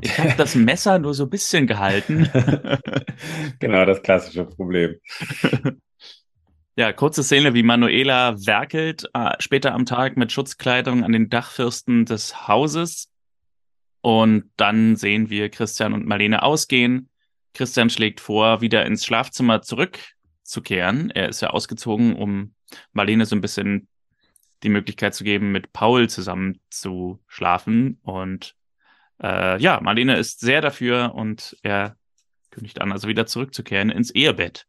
Ich 0.00 0.18
habe 0.18 0.34
das 0.36 0.54
Messer 0.54 0.98
nur 0.98 1.14
so 1.14 1.24
ein 1.24 1.30
bisschen 1.30 1.66
gehalten. 1.66 2.28
genau, 3.58 3.84
das 3.84 4.02
klassische 4.02 4.44
Problem. 4.44 4.96
Ja, 6.76 6.92
kurze 6.92 7.24
Szene, 7.24 7.54
wie 7.54 7.62
Manuela 7.62 8.36
werkelt 8.46 9.08
äh, 9.12 9.32
später 9.38 9.74
am 9.74 9.86
Tag 9.86 10.16
mit 10.16 10.30
Schutzkleidung 10.30 11.02
an 11.04 11.12
den 11.12 11.28
Dachfirsten 11.28 12.04
des 12.04 12.46
Hauses. 12.46 13.08
Und 14.02 14.44
dann 14.56 14.96
sehen 14.96 15.30
wir 15.30 15.50
Christian 15.50 15.92
und 15.92 16.06
Marlene 16.06 16.42
ausgehen. 16.42 17.10
Christian 17.54 17.90
schlägt 17.90 18.20
vor, 18.20 18.60
wieder 18.60 18.86
ins 18.86 19.04
Schlafzimmer 19.04 19.62
zurückzukehren. 19.62 21.10
Er 21.10 21.28
ist 21.28 21.42
ja 21.42 21.50
ausgezogen, 21.50 22.16
um 22.16 22.54
Marlene 22.92 23.26
so 23.26 23.36
ein 23.36 23.40
bisschen 23.40 23.88
die 24.62 24.68
Möglichkeit 24.68 25.14
zu 25.14 25.24
geben, 25.24 25.52
mit 25.52 25.72
Paul 25.72 26.08
zusammen 26.08 26.60
zu 26.70 27.22
schlafen. 27.26 27.98
Und 28.02 28.54
äh, 29.22 29.60
ja, 29.60 29.80
Marlene 29.80 30.16
ist 30.16 30.40
sehr 30.40 30.60
dafür 30.60 31.14
und 31.14 31.56
er 31.62 31.96
kündigt 32.50 32.80
an, 32.80 32.92
also 32.92 33.08
wieder 33.08 33.26
zurückzukehren 33.26 33.90
ins 33.90 34.10
Ehebett. 34.10 34.66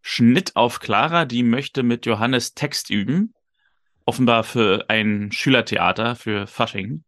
Schnitt 0.00 0.54
auf 0.54 0.80
Clara, 0.80 1.24
die 1.24 1.42
möchte 1.42 1.82
mit 1.82 2.06
Johannes 2.06 2.54
Text 2.54 2.90
üben. 2.90 3.34
Offenbar 4.04 4.44
für 4.44 4.84
ein 4.88 5.32
Schülertheater 5.32 6.14
für 6.14 6.46
Fasching. 6.46 7.04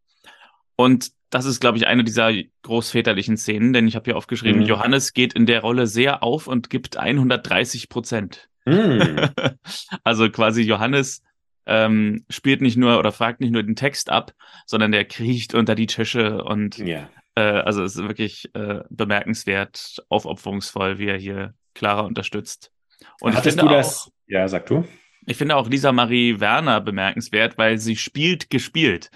Und 0.75 1.11
das 1.29 1.45
ist, 1.45 1.59
glaube 1.59 1.77
ich, 1.77 1.87
eine 1.87 2.03
dieser 2.03 2.31
großväterlichen 2.63 3.37
Szenen, 3.37 3.73
denn 3.73 3.87
ich 3.87 3.95
habe 3.95 4.05
hier 4.05 4.17
aufgeschrieben, 4.17 4.61
mhm. 4.61 4.67
Johannes 4.67 5.13
geht 5.13 5.33
in 5.33 5.45
der 5.45 5.61
Rolle 5.61 5.87
sehr 5.87 6.23
auf 6.23 6.47
und 6.47 6.69
gibt 6.69 6.97
130 6.97 7.89
Prozent. 7.89 8.49
Mhm. 8.65 9.29
also 10.03 10.29
quasi 10.29 10.61
Johannes 10.61 11.21
ähm, 11.65 12.25
spielt 12.29 12.61
nicht 12.61 12.77
nur 12.77 12.97
oder 12.97 13.11
fragt 13.11 13.41
nicht 13.41 13.51
nur 13.51 13.63
den 13.63 13.75
Text 13.75 14.09
ab, 14.09 14.33
sondern 14.65 14.91
der 14.91 15.05
kriecht 15.05 15.53
unter 15.53 15.75
die 15.75 15.87
Tische 15.87 16.43
und 16.43 16.77
ja. 16.77 17.09
äh, 17.35 17.41
also 17.41 17.83
es 17.83 17.95
ist 17.95 18.07
wirklich 18.07 18.49
äh, 18.55 18.81
bemerkenswert, 18.89 19.97
aufopferungsvoll, 20.09 20.97
wie 20.97 21.07
er 21.07 21.17
hier 21.17 21.53
Clara 21.73 22.01
unterstützt. 22.01 22.71
Und 23.19 23.35
Hattest 23.35 23.61
du 23.61 23.67
das? 23.67 24.07
Auch, 24.07 24.11
ja, 24.27 24.47
sag 24.47 24.65
du. 24.67 24.85
Ich 25.25 25.35
finde 25.35 25.57
auch 25.57 25.69
Lisa 25.69 25.91
Marie 25.91 26.39
Werner 26.39 26.79
bemerkenswert, 26.79 27.57
weil 27.57 27.77
sie 27.77 27.97
spielt 27.97 28.49
gespielt, 28.49 29.11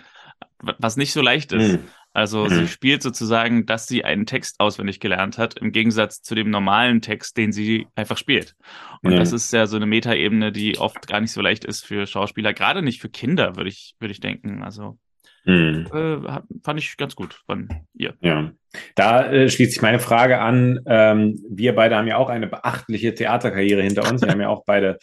was 0.59 0.97
nicht 0.97 1.13
so 1.13 1.21
leicht 1.21 1.53
ist. 1.53 1.73
Mhm. 1.73 1.87
Also 2.13 2.45
mhm. 2.45 2.49
sie 2.49 2.67
spielt 2.67 3.01
sozusagen, 3.01 3.65
dass 3.65 3.87
sie 3.87 4.03
einen 4.03 4.25
Text 4.25 4.59
auswendig 4.59 4.99
gelernt 4.99 5.37
hat, 5.37 5.57
im 5.59 5.71
Gegensatz 5.71 6.21
zu 6.21 6.35
dem 6.35 6.49
normalen 6.49 7.01
Text, 7.01 7.37
den 7.37 7.51
sie 7.51 7.87
einfach 7.95 8.17
spielt. 8.17 8.55
Und 9.01 9.13
mhm. 9.13 9.17
das 9.17 9.31
ist 9.31 9.51
ja 9.53 9.65
so 9.65 9.77
eine 9.77 9.85
Metaebene, 9.85 10.51
die 10.51 10.77
oft 10.77 11.07
gar 11.07 11.21
nicht 11.21 11.31
so 11.31 11.41
leicht 11.41 11.63
ist 11.63 11.85
für 11.85 12.05
Schauspieler, 12.05 12.53
gerade 12.53 12.81
nicht 12.81 13.01
für 13.01 13.09
Kinder, 13.09 13.55
würde 13.55 13.69
ich, 13.69 13.95
würde 13.99 14.11
ich 14.11 14.19
denken. 14.19 14.61
Also 14.63 14.97
mhm. 15.45 15.87
äh, 15.93 16.39
fand 16.63 16.79
ich 16.79 16.97
ganz 16.97 17.15
gut 17.15 17.41
von 17.45 17.69
ihr. 17.93 18.13
Ja. 18.21 18.51
Da 18.95 19.31
äh, 19.31 19.49
schließt 19.49 19.73
sich 19.73 19.81
meine 19.81 19.99
Frage 19.99 20.39
an. 20.39 20.79
Ähm, 20.85 21.43
wir 21.49 21.75
beide 21.75 21.95
haben 21.95 22.07
ja 22.07 22.17
auch 22.17 22.29
eine 22.29 22.47
beachtliche 22.47 23.13
Theaterkarriere 23.13 23.81
hinter 23.81 24.09
uns. 24.09 24.21
Wir 24.21 24.29
haben 24.29 24.41
ja 24.41 24.49
auch 24.49 24.63
beide 24.65 24.97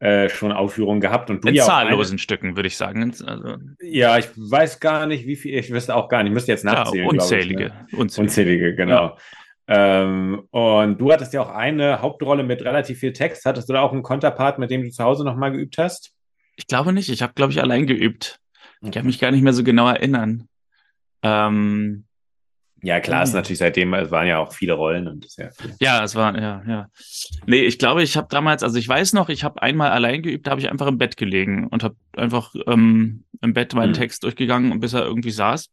äh, 0.00 0.28
schon 0.28 0.50
Aufführungen 0.50 1.00
gehabt 1.00 1.30
und 1.30 1.44
du 1.44 1.48
In 1.48 1.54
ja 1.54 1.64
zahllosen 1.64 2.18
Stücken, 2.18 2.56
würde 2.56 2.66
ich 2.66 2.76
sagen. 2.76 3.14
Also, 3.24 3.56
ja, 3.80 4.18
ich 4.18 4.28
weiß 4.36 4.80
gar 4.80 5.06
nicht, 5.06 5.26
wie 5.26 5.36
viel, 5.36 5.56
ich 5.56 5.72
wüsste 5.72 5.94
auch 5.94 6.08
gar 6.08 6.22
nicht, 6.22 6.30
ich 6.30 6.34
müsste 6.34 6.52
jetzt 6.52 6.64
nachzählen. 6.64 7.04
Ja, 7.04 7.10
unzählige, 7.10 7.64
ich, 7.64 7.92
ne? 7.92 7.98
unzählige. 7.98 8.20
Unzählige, 8.20 8.74
genau. 8.74 8.92
Ja. 8.92 9.16
Ähm, 9.68 10.42
und 10.50 11.00
du 11.00 11.12
hattest 11.12 11.32
ja 11.32 11.42
auch 11.42 11.50
eine 11.50 12.02
Hauptrolle 12.02 12.42
mit 12.42 12.62
relativ 12.62 12.98
viel 12.98 13.12
Text. 13.12 13.44
Hattest 13.44 13.68
du 13.68 13.72
da 13.72 13.82
auch 13.82 13.92
einen 13.92 14.02
Konterpart, 14.02 14.58
mit 14.58 14.70
dem 14.70 14.82
du 14.82 14.90
zu 14.90 15.04
Hause 15.04 15.24
nochmal 15.24 15.52
geübt 15.52 15.78
hast? 15.78 16.12
Ich 16.56 16.66
glaube 16.66 16.92
nicht. 16.92 17.08
Ich 17.08 17.22
habe, 17.22 17.32
glaube 17.34 17.52
ich, 17.52 17.60
allein 17.62 17.86
geübt. 17.86 18.40
Ich 18.82 18.90
kann 18.90 19.06
mich 19.06 19.18
gar 19.18 19.30
nicht 19.30 19.42
mehr 19.42 19.52
so 19.52 19.64
genau 19.64 19.88
erinnern. 19.88 20.48
Ähm, 21.22 22.04
ja, 22.84 22.98
klar, 22.98 23.22
ist 23.22 23.30
hm. 23.30 23.36
natürlich 23.36 23.58
seitdem, 23.58 23.94
es 23.94 24.10
waren 24.10 24.26
ja 24.26 24.38
auch 24.38 24.52
viele 24.52 24.72
Rollen 24.72 25.06
und 25.06 25.24
das 25.24 25.36
ja. 25.36 25.50
Ja, 25.78 26.02
es 26.02 26.16
war, 26.16 26.36
ja, 26.36 26.62
ja. 26.66 26.88
Nee, 27.46 27.62
ich 27.62 27.78
glaube, 27.78 28.02
ich 28.02 28.16
habe 28.16 28.26
damals, 28.28 28.64
also 28.64 28.76
ich 28.76 28.88
weiß 28.88 29.12
noch, 29.12 29.28
ich 29.28 29.44
habe 29.44 29.62
einmal 29.62 29.92
allein 29.92 30.22
geübt, 30.22 30.46
da 30.46 30.50
habe 30.50 30.60
ich 30.60 30.68
einfach 30.68 30.88
im 30.88 30.98
Bett 30.98 31.16
gelegen 31.16 31.68
und 31.68 31.84
habe 31.84 31.94
einfach 32.16 32.52
ähm, 32.66 33.24
im 33.40 33.52
Bett 33.52 33.72
meinen 33.74 33.90
mhm. 33.90 33.94
Text 33.94 34.24
durchgegangen 34.24 34.72
und 34.72 34.80
bis 34.80 34.94
er 34.94 35.04
irgendwie 35.04 35.30
saß. 35.30 35.70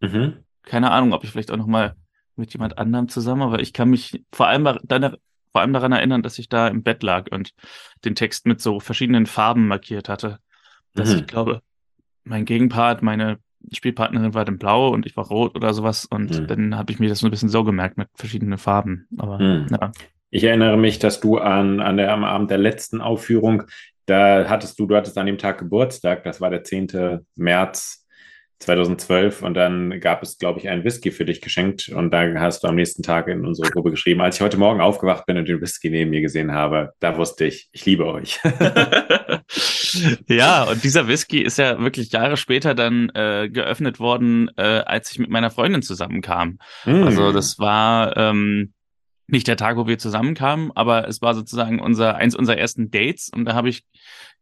Mhm. 0.00 0.38
Keine 0.62 0.90
Ahnung, 0.90 1.12
ob 1.12 1.22
ich 1.22 1.30
vielleicht 1.30 1.50
auch 1.50 1.58
noch 1.58 1.66
mal 1.66 1.96
mit 2.36 2.52
jemand 2.54 2.78
anderem 2.78 3.08
zusammen, 3.08 3.42
aber 3.42 3.60
ich 3.60 3.74
kann 3.74 3.90
mich 3.90 4.24
vor 4.32 4.46
allem, 4.46 4.78
dann, 4.84 5.16
vor 5.52 5.60
allem 5.60 5.72
daran 5.74 5.92
erinnern, 5.92 6.22
dass 6.22 6.38
ich 6.38 6.48
da 6.48 6.68
im 6.68 6.82
Bett 6.82 7.02
lag 7.02 7.26
und 7.30 7.52
den 8.06 8.14
Text 8.14 8.46
mit 8.46 8.62
so 8.62 8.80
verschiedenen 8.80 9.26
Farben 9.26 9.66
markiert 9.68 10.08
hatte. 10.08 10.38
Dass 10.94 11.10
mhm. 11.10 11.18
ich 11.18 11.26
glaube, 11.26 11.60
mein 12.28 12.44
Gegenpart, 12.44 13.02
meine 13.02 13.38
Spielpartnerin 13.72 14.34
war 14.34 14.44
dann 14.44 14.58
blau 14.58 14.88
und 14.88 15.06
ich 15.06 15.16
war 15.16 15.26
rot 15.26 15.56
oder 15.56 15.74
sowas. 15.74 16.04
Und 16.04 16.38
mhm. 16.38 16.46
dann 16.46 16.76
habe 16.76 16.92
ich 16.92 16.98
mir 16.98 17.08
das 17.08 17.20
so 17.20 17.26
ein 17.26 17.30
bisschen 17.30 17.48
so 17.48 17.64
gemerkt 17.64 17.98
mit 17.98 18.08
verschiedenen 18.14 18.58
Farben. 18.58 19.06
Aber 19.18 19.38
mhm. 19.38 19.66
ja. 19.70 19.92
Ich 20.30 20.44
erinnere 20.44 20.76
mich, 20.76 20.98
dass 20.98 21.20
du 21.20 21.38
an, 21.38 21.80
an 21.80 21.96
der, 21.96 22.12
am 22.12 22.24
Abend 22.24 22.50
der 22.50 22.58
letzten 22.58 23.00
Aufführung, 23.00 23.64
da 24.06 24.48
hattest 24.48 24.78
du, 24.78 24.86
du 24.86 24.96
hattest 24.96 25.16
an 25.18 25.26
dem 25.26 25.38
Tag 25.38 25.58
Geburtstag, 25.58 26.22
das 26.24 26.40
war 26.40 26.50
der 26.50 26.64
10. 26.64 27.20
März 27.36 28.06
2012 28.60 29.42
und 29.42 29.54
dann 29.54 30.00
gab 30.00 30.22
es, 30.22 30.38
glaube 30.38 30.60
ich, 30.60 30.68
einen 30.68 30.84
Whisky 30.84 31.10
für 31.10 31.24
dich 31.24 31.40
geschenkt 31.40 31.88
und 31.88 32.10
da 32.10 32.24
hast 32.40 32.64
du 32.64 32.68
am 32.68 32.74
nächsten 32.74 33.02
Tag 33.02 33.28
in 33.28 33.46
unsere 33.46 33.70
Gruppe 33.70 33.90
geschrieben, 33.90 34.20
als 34.20 34.36
ich 34.36 34.42
heute 34.42 34.56
Morgen 34.56 34.80
aufgewacht 34.80 35.26
bin 35.26 35.36
und 35.36 35.48
den 35.48 35.60
Whisky 35.60 35.90
neben 35.90 36.10
mir 36.10 36.20
gesehen 36.20 36.52
habe, 36.52 36.92
da 37.00 37.16
wusste 37.16 37.44
ich, 37.44 37.68
ich 37.72 37.84
liebe 37.86 38.06
euch. 38.06 38.40
ja, 40.28 40.64
und 40.64 40.84
dieser 40.84 41.08
Whisky 41.08 41.40
ist 41.40 41.58
ja 41.58 41.78
wirklich 41.80 42.12
Jahre 42.12 42.36
später 42.36 42.74
dann 42.74 43.10
äh, 43.14 43.48
geöffnet 43.48 44.00
worden, 44.00 44.50
äh, 44.56 44.62
als 44.62 45.10
ich 45.10 45.18
mit 45.18 45.30
meiner 45.30 45.50
Freundin 45.50 45.82
zusammenkam. 45.82 46.58
Mm. 46.84 47.04
Also 47.04 47.32
das 47.32 47.58
war 47.58 48.16
ähm, 48.16 48.72
nicht 49.28 49.46
der 49.46 49.56
Tag, 49.56 49.76
wo 49.76 49.86
wir 49.86 49.98
zusammenkamen, 49.98 50.72
aber 50.74 51.06
es 51.06 51.22
war 51.22 51.34
sozusagen 51.34 51.80
unser 51.80 52.16
eins 52.16 52.34
unserer 52.34 52.58
ersten 52.58 52.90
Dates 52.90 53.30
und 53.34 53.44
da 53.44 53.54
habe 53.54 53.68
ich 53.68 53.84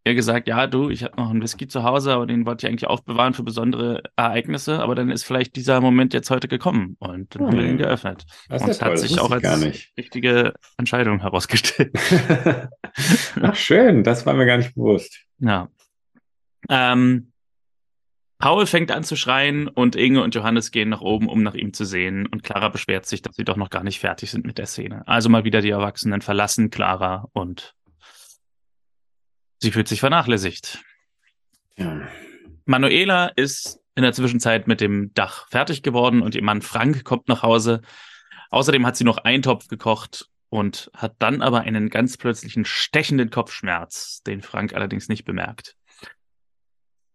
er 0.06 0.14
gesagt, 0.14 0.46
ja, 0.46 0.68
du, 0.68 0.88
ich 0.88 1.02
habe 1.02 1.16
noch 1.16 1.30
einen 1.30 1.42
Whisky 1.42 1.66
zu 1.66 1.82
Hause, 1.82 2.12
aber 2.12 2.26
den 2.26 2.46
wollte 2.46 2.64
ich 2.64 2.70
eigentlich 2.70 2.88
aufbewahren 2.88 3.34
für 3.34 3.42
besondere 3.42 4.04
Ereignisse, 4.14 4.78
aber 4.78 4.94
dann 4.94 5.10
ist 5.10 5.24
vielleicht 5.24 5.56
dieser 5.56 5.80
Moment 5.80 6.14
jetzt 6.14 6.30
heute 6.30 6.46
gekommen 6.46 6.96
und 7.00 7.34
dann 7.34 7.42
hm. 7.42 7.48
haben 7.48 7.58
wir 7.58 7.66
ihn 7.66 7.76
geöffnet. 7.76 8.24
Das 8.48 8.62
und 8.62 8.68
es 8.68 8.80
hat 8.80 8.96
sich 9.00 9.18
auch 9.18 9.32
als 9.32 9.64
richtige 9.98 10.54
Entscheidung 10.76 11.22
herausgestellt. 11.22 11.92
Ach, 13.42 13.56
schön, 13.56 14.04
das 14.04 14.24
war 14.24 14.34
mir 14.34 14.46
gar 14.46 14.58
nicht 14.58 14.76
bewusst. 14.76 15.24
Ja. 15.40 15.68
Ähm, 16.68 17.32
Paul 18.38 18.66
fängt 18.66 18.90
an 18.90 19.02
zu 19.02 19.16
schreien 19.16 19.66
und 19.68 19.96
Inge 19.96 20.22
und 20.22 20.34
Johannes 20.34 20.70
gehen 20.70 20.90
nach 20.90 21.00
oben, 21.00 21.28
um 21.28 21.42
nach 21.42 21.54
ihm 21.54 21.72
zu 21.72 21.84
sehen. 21.84 22.26
Und 22.26 22.42
Clara 22.42 22.68
beschwert 22.68 23.06
sich, 23.06 23.22
dass 23.22 23.36
sie 23.36 23.44
doch 23.44 23.56
noch 23.56 23.70
gar 23.70 23.82
nicht 23.82 24.00
fertig 24.00 24.30
sind 24.30 24.44
mit 24.44 24.58
der 24.58 24.66
Szene. 24.66 25.02
Also 25.06 25.28
mal 25.28 25.44
wieder 25.44 25.62
die 25.62 25.70
Erwachsenen 25.70 26.20
verlassen 26.20 26.70
Clara 26.70 27.28
und 27.32 27.74
Sie 29.62 29.70
fühlt 29.70 29.88
sich 29.88 30.00
vernachlässigt. 30.00 30.82
Ja. 31.76 32.06
Manuela 32.66 33.28
ist 33.28 33.80
in 33.94 34.02
der 34.02 34.12
Zwischenzeit 34.12 34.68
mit 34.68 34.80
dem 34.80 35.12
Dach 35.14 35.48
fertig 35.48 35.82
geworden 35.82 36.20
und 36.22 36.34
ihr 36.34 36.42
Mann 36.42 36.62
Frank 36.62 37.04
kommt 37.04 37.28
nach 37.28 37.42
Hause. 37.42 37.80
Außerdem 38.50 38.86
hat 38.86 38.96
sie 38.96 39.04
noch 39.04 39.18
Eintopf 39.18 39.68
gekocht 39.68 40.28
und 40.50 40.90
hat 40.94 41.16
dann 41.18 41.42
aber 41.42 41.62
einen 41.62 41.88
ganz 41.88 42.16
plötzlichen 42.16 42.64
stechenden 42.64 43.30
Kopfschmerz, 43.30 44.22
den 44.26 44.42
Frank 44.42 44.74
allerdings 44.74 45.08
nicht 45.08 45.24
bemerkt. 45.24 45.74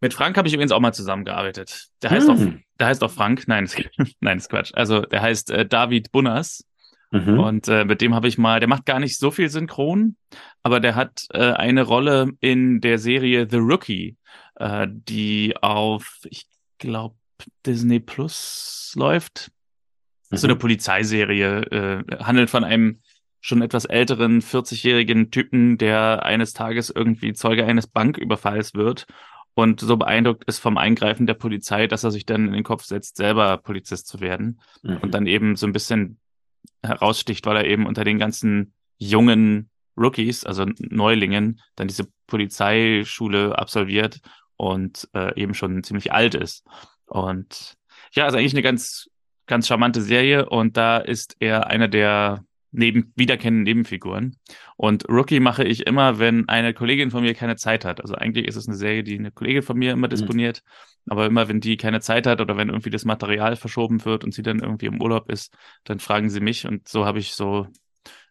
Mit 0.02 0.16
Frank 0.16 0.36
habe 0.36 0.48
ich 0.48 0.54
übrigens 0.56 0.72
auch 0.72 0.80
mal 0.80 0.94
zusammengearbeitet. 0.94 1.90
Der 2.02 2.10
heißt 2.10 2.28
hm. 2.28 2.36
auch, 2.36 2.78
der 2.80 2.88
heißt 2.88 3.04
auch 3.04 3.12
Frank. 3.12 3.48
Nein, 3.48 3.70
nein, 4.20 4.38
ist 4.40 4.50
Quatsch. 4.50 4.72
Also 4.74 5.02
der 5.02 5.22
heißt 5.22 5.52
äh, 5.52 5.66
David 5.66 6.12
Bunners. 6.12 6.66
Mhm. 7.12 7.40
Und 7.40 7.68
äh, 7.68 7.86
mit 7.86 8.02
dem 8.02 8.16
habe 8.16 8.28
ich 8.28 8.38
mal, 8.38 8.60
der 8.60 8.70
macht 8.70 8.86
gar 8.86 9.00
nicht 9.00 9.20
so 9.20 9.32
viel 9.32 9.50
Synchron, 9.50 10.16
aber 10.64 10.80
der 10.80 10.96
hat 10.96 11.26
äh, 11.32 11.52
eine 11.52 11.84
Rolle 11.84 12.32
in 12.40 12.80
der 12.80 12.98
Serie 12.98 13.48
The 13.50 13.58
Rookie, 13.58 14.16
äh, 14.56 14.88
die 14.90 15.56
auf, 15.62 16.20
ich 16.30 16.48
glaube, 16.80 17.16
Disney 17.66 18.00
Plus 18.00 18.94
läuft. 18.96 19.52
Mhm. 20.30 20.38
So 20.38 20.48
eine 20.48 20.56
mhm. 20.56 20.60
Polizeiserie, 20.60 21.62
äh, 21.64 22.24
handelt 22.24 22.50
von 22.50 22.64
einem 22.64 23.02
schon 23.42 23.62
etwas 23.62 23.86
älteren 23.86 24.42
40-jährigen 24.42 25.32
Typen, 25.32 25.78
der 25.78 26.24
eines 26.24 26.54
Tages 26.54 26.90
irgendwie 26.90 27.34
Zeuge 27.34 27.66
eines 27.66 27.88
Banküberfalls 27.88 28.74
wird 28.74 29.06
und 29.54 29.80
so 29.80 29.98
beeindruckt 29.98 30.46
ist 30.46 30.60
vom 30.60 30.78
Eingreifen 30.78 31.28
der 31.28 31.34
Polizei, 31.34 31.88
dass 31.88 32.04
er 32.04 32.12
sich 32.12 32.26
dann 32.26 32.48
in 32.48 32.54
den 32.54 32.64
Kopf 32.64 32.84
setzt, 32.84 33.18
selber 33.18 33.58
Polizist 33.58 34.08
zu 34.08 34.20
werden 34.22 34.62
mhm. 34.82 34.98
und 34.98 35.14
dann 35.14 35.28
eben 35.28 35.56
so 35.56 35.66
ein 35.68 35.74
bisschen 35.74 36.20
heraussticht, 36.84 37.46
weil 37.46 37.58
er 37.58 37.66
eben 37.66 37.86
unter 37.86 38.04
den 38.04 38.18
ganzen 38.18 38.74
jungen 38.98 39.70
Rookies, 39.98 40.46
also 40.46 40.66
Neulingen, 40.80 41.60
dann 41.76 41.88
diese 41.88 42.08
Polizeischule 42.28 43.58
absolviert 43.58 44.22
und 44.56 45.10
äh, 45.14 45.40
eben 45.40 45.54
schon 45.54 45.84
ziemlich 45.84 46.14
alt 46.14 46.34
ist. 46.34 46.66
Und 47.06 47.76
ja, 48.14 48.28
ist 48.28 48.36
eigentlich 48.36 48.54
eine 48.54 48.62
ganz, 48.62 49.10
ganz 49.48 49.68
charmante 49.68 50.02
Serie 50.02 50.48
und 50.48 50.78
da 50.78 50.98
ist 50.98 51.36
er 51.40 51.68
einer 51.68 51.88
der 51.88 52.46
neben, 52.72 53.12
wiederkennenden 53.16 53.64
Nebenfiguren. 53.64 54.38
Und 54.78 55.08
Rookie 55.10 55.40
mache 55.40 55.64
ich 55.64 55.86
immer, 55.86 56.20
wenn 56.20 56.48
eine 56.48 56.74
Kollegin 56.74 57.12
von 57.12 57.24
mir 57.24 57.34
keine 57.34 57.56
Zeit 57.56 57.86
hat. 57.86 58.02
Also 58.02 58.16
eigentlich 58.16 58.48
ist 58.48 58.56
es 58.56 58.68
eine 58.68 58.78
Serie, 58.78 59.04
die 59.04 59.18
eine 59.18 59.32
Kollegin 59.32 59.62
von 59.62 59.78
mir 59.78 59.92
immer 59.92 60.08
mhm. 60.08 60.12
disponiert. 60.12 60.64
Mhm. 61.06 61.12
Aber 61.12 61.26
immer, 61.26 61.48
wenn 61.48 61.60
die 61.60 61.78
keine 61.78 62.00
Zeit 62.00 62.28
hat 62.28 62.42
oder 62.42 62.58
wenn 62.58 62.70
irgendwie 62.70 62.90
das 62.90 63.06
Material 63.06 63.56
verschoben 63.56 64.04
wird 64.06 64.24
und 64.24 64.34
sie 64.34 64.44
dann 64.44 64.60
irgendwie 64.60 64.86
im 64.86 65.02
Urlaub 65.02 65.30
ist, 65.30 65.54
dann 65.84 66.00
fragen 66.00 66.30
sie 66.30 66.40
mich. 66.40 66.66
Und 66.66 66.88
so 66.88 67.06
habe 67.06 67.20
ich 67.20 67.34
so, 67.34 67.68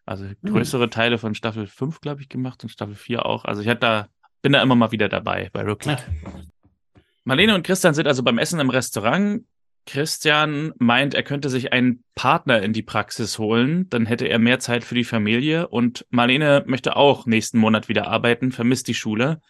also 0.05 0.25
hm. 0.25 0.35
größere 0.45 0.87
mhm. 0.87 0.91
Teile 0.91 1.17
von 1.17 1.35
Staffel 1.35 1.67
5, 1.67 2.01
glaube 2.01 2.21
ich, 2.21 2.29
gemacht 2.29 2.63
und 2.63 2.69
Staffel 2.69 2.95
4 2.95 3.25
auch. 3.25 3.45
Also 3.45 3.61
ich 3.61 3.67
hatte 3.67 3.79
da, 3.79 4.07
bin 4.41 4.53
da 4.53 4.61
immer 4.61 4.75
mal 4.75 4.91
wieder 4.91 5.09
dabei 5.09 5.49
bei 5.53 5.63
Rookie. 5.63 5.89
Ja. 5.89 5.99
Marlene 7.23 7.53
und 7.53 7.63
Christian 7.63 7.93
sind 7.93 8.07
also 8.07 8.23
beim 8.23 8.39
Essen 8.39 8.59
im 8.59 8.69
Restaurant. 8.69 9.43
Christian 9.85 10.73
meint, 10.77 11.13
er 11.13 11.23
könnte 11.23 11.49
sich 11.49 11.73
einen 11.73 12.03
Partner 12.15 12.61
in 12.61 12.73
die 12.73 12.83
Praxis 12.83 13.39
holen, 13.39 13.89
dann 13.89 14.05
hätte 14.05 14.27
er 14.27 14.39
mehr 14.39 14.59
Zeit 14.59 14.83
für 14.83 14.95
die 14.95 15.03
Familie 15.03 15.67
und 15.67 16.05
Marlene 16.09 16.63
möchte 16.67 16.95
auch 16.95 17.25
nächsten 17.25 17.57
Monat 17.57 17.89
wieder 17.89 18.07
arbeiten, 18.07 18.51
vermisst 18.51 18.87
die 18.87 18.93
Schule. 18.93 19.41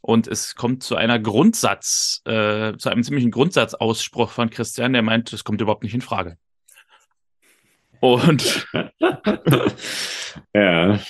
Und 0.00 0.26
es 0.26 0.54
kommt 0.54 0.82
zu 0.82 0.96
einer 0.96 1.18
Grundsatz, 1.18 2.20
äh, 2.26 2.76
zu 2.76 2.90
einem 2.90 3.02
ziemlichen 3.02 3.30
Grundsatzausspruch 3.30 4.30
von 4.30 4.50
Christian, 4.50 4.92
der 4.92 5.02
meint, 5.02 5.32
es 5.32 5.44
kommt 5.44 5.60
überhaupt 5.60 5.82
nicht 5.82 5.94
in 5.94 6.02
Frage. 6.02 6.36
Und 8.00 8.66
ja. 10.54 11.00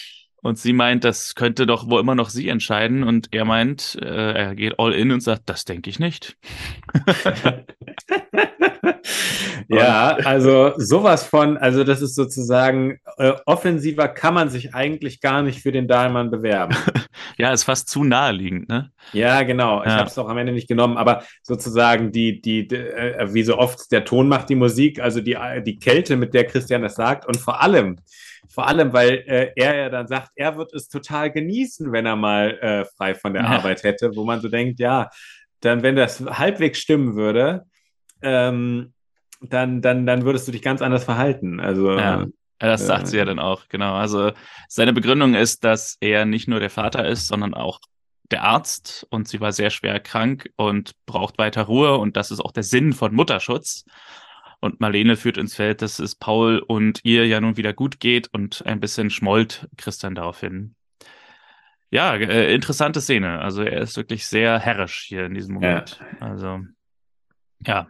Und 0.45 0.59
sie 0.59 0.75
meint, 0.75 1.05
das 1.05 1.35
könnte 1.35 1.65
doch 1.65 1.89
wohl 1.89 2.01
immer 2.01 2.15
noch 2.15 2.29
sie 2.29 2.51
entscheiden. 2.51 3.03
Und 3.03 3.29
er 3.33 3.47
meint, 3.47 3.97
äh, 4.03 4.33
er 4.33 4.55
geht 4.55 4.79
all 4.79 4.93
in 4.93 5.11
und 5.11 5.23
sagt, 5.23 5.45
das 5.47 5.65
denke 5.65 5.89
ich 5.89 5.99
nicht. 5.99 6.37
ja, 9.69 10.19
also 10.23 10.75
sowas 10.77 11.25
von, 11.25 11.57
also 11.57 11.83
das 11.83 12.03
ist 12.03 12.15
sozusagen 12.15 12.99
äh, 13.17 13.33
offensiver 13.47 14.07
kann 14.07 14.35
man 14.35 14.51
sich 14.51 14.75
eigentlich 14.75 15.23
gar 15.23 15.41
nicht 15.41 15.63
für 15.63 15.73
den 15.73 15.89
Dahlmann 15.89 16.31
bewerben. 16.31 16.77
ja, 17.39 17.51
ist 17.51 17.65
fast 17.65 17.89
zu 17.89 18.05
naheliegend, 18.05 18.69
ne? 18.69 18.91
Ja, 19.15 19.45
genau. 19.45 19.81
Ich 19.81 19.89
ja. 19.89 19.97
habe 19.97 20.11
es 20.11 20.19
auch 20.19 20.29
am 20.29 20.37
Ende 20.37 20.53
nicht 20.53 20.69
genommen, 20.69 20.99
aber 20.99 21.23
sozusagen 21.43 22.13
die, 22.13 22.43
die, 22.43 22.69
die 22.69 22.77
äh, 22.77 23.33
wie 23.33 23.45
so 23.45 23.57
oft 23.57 23.91
der 23.91 24.05
Ton 24.05 24.29
macht 24.29 24.51
die 24.51 24.57
Musik, 24.57 25.01
also 25.01 25.23
die, 25.23 25.39
die 25.65 25.79
Kälte, 25.79 26.17
mit 26.17 26.35
der 26.35 26.45
Christian 26.45 26.83
das 26.83 26.97
sagt 26.97 27.25
und 27.27 27.39
vor 27.39 27.63
allem 27.63 27.97
vor 28.55 28.69
allem, 28.69 28.93
weil 28.93 29.25
äh, 29.27 29.53
er 29.57 29.75
ja 29.75 29.89
dann 29.91 30.07
sagt, 30.07 30.31
er 30.37 30.57
wird 30.57 30.73
es 30.75 30.89
total 30.89 31.33
genießen, 31.33 31.91
wenn 31.91 32.07
er 32.07 32.15
mal 32.15 32.57
äh, 32.61 32.85
frei 32.85 33.17
von 33.17 33.35
der 33.35 33.43
ja. 33.43 33.49
Arbeit 33.49 33.83
hätte, 33.83 34.15
wo 34.15 34.25
man 34.25 34.41
so 34.41 34.49
denkt, 34.49 34.79
ja, 34.79 35.11
dann, 35.59 35.83
wenn 35.83 35.97
das 35.97 36.21
halbwegs 36.21 36.79
stimmen 36.79 37.17
würde, 37.17 37.65
ähm, 38.23 38.93
dann, 39.41 39.83
dann, 39.83 40.07
dann 40.07 40.25
würdest 40.25 40.47
du 40.47 40.53
dich 40.53 40.63
ganz 40.63 40.83
anders 40.83 41.03
verhalten. 41.03 41.59
Also 41.59 41.99
ja. 41.99 42.27
das 42.61 42.87
sagt 42.87 43.05
äh, 43.05 43.07
sie 43.07 43.17
ja 43.17 43.25
dann 43.25 43.41
auch, 43.41 43.69
genau. 43.69 43.95
Also 43.95 44.31
seine 44.69 44.93
Begründung 44.93 45.35
ist, 45.35 45.65
dass 45.65 45.97
er 46.01 46.25
nicht 46.25 46.47
nur 46.47 46.61
der 46.61 46.71
Vater 46.71 47.09
ist, 47.09 47.27
sondern 47.27 47.55
auch 47.55 47.81
der 48.31 48.45
Arzt 48.45 49.05
und 49.11 49.27
sie 49.27 49.41
war 49.41 49.51
sehr 49.51 49.71
schwer 49.71 49.99
krank 49.99 50.49
und 50.55 50.93
braucht 51.07 51.39
weiter 51.39 51.63
Ruhe 51.63 51.97
und 51.97 52.17
das 52.17 52.31
ist 52.31 52.41
auch 52.41 52.53
der 52.53 52.63
Sinn 52.63 52.93
von 52.93 53.13
Mutterschutz. 53.13 53.85
Und 54.65 54.81
Marlene 54.81 55.17
führt 55.17 55.37
ins 55.37 55.55
Feld, 55.55 55.83
dass 55.83 55.99
es 55.99 56.15
Paul 56.15 56.59
und 56.59 57.01
ihr 57.03 57.27
ja 57.27 57.39
nun 57.39 57.59
wieder 57.59 57.75
gut 57.75 58.01
geht 58.01 58.29
und 58.33 58.65
ein 58.65 58.81
bisschen 58.81 59.11
schmollt 59.11 59.69
Christian 59.77 60.15
daraufhin. 60.15 60.75
Ja, 61.91 62.15
äh, 62.15 62.55
interessante 62.55 63.03
Szene. 63.03 63.41
Also 63.41 63.63
er 63.63 63.83
ist 63.83 63.99
wirklich 63.99 64.25
sehr 64.25 64.59
herrisch 64.59 65.05
hier 65.07 65.27
in 65.27 65.35
diesem 65.35 65.57
Moment. 65.57 66.01
Ja. 66.01 66.27
Also 66.27 66.61
ja, 67.67 67.89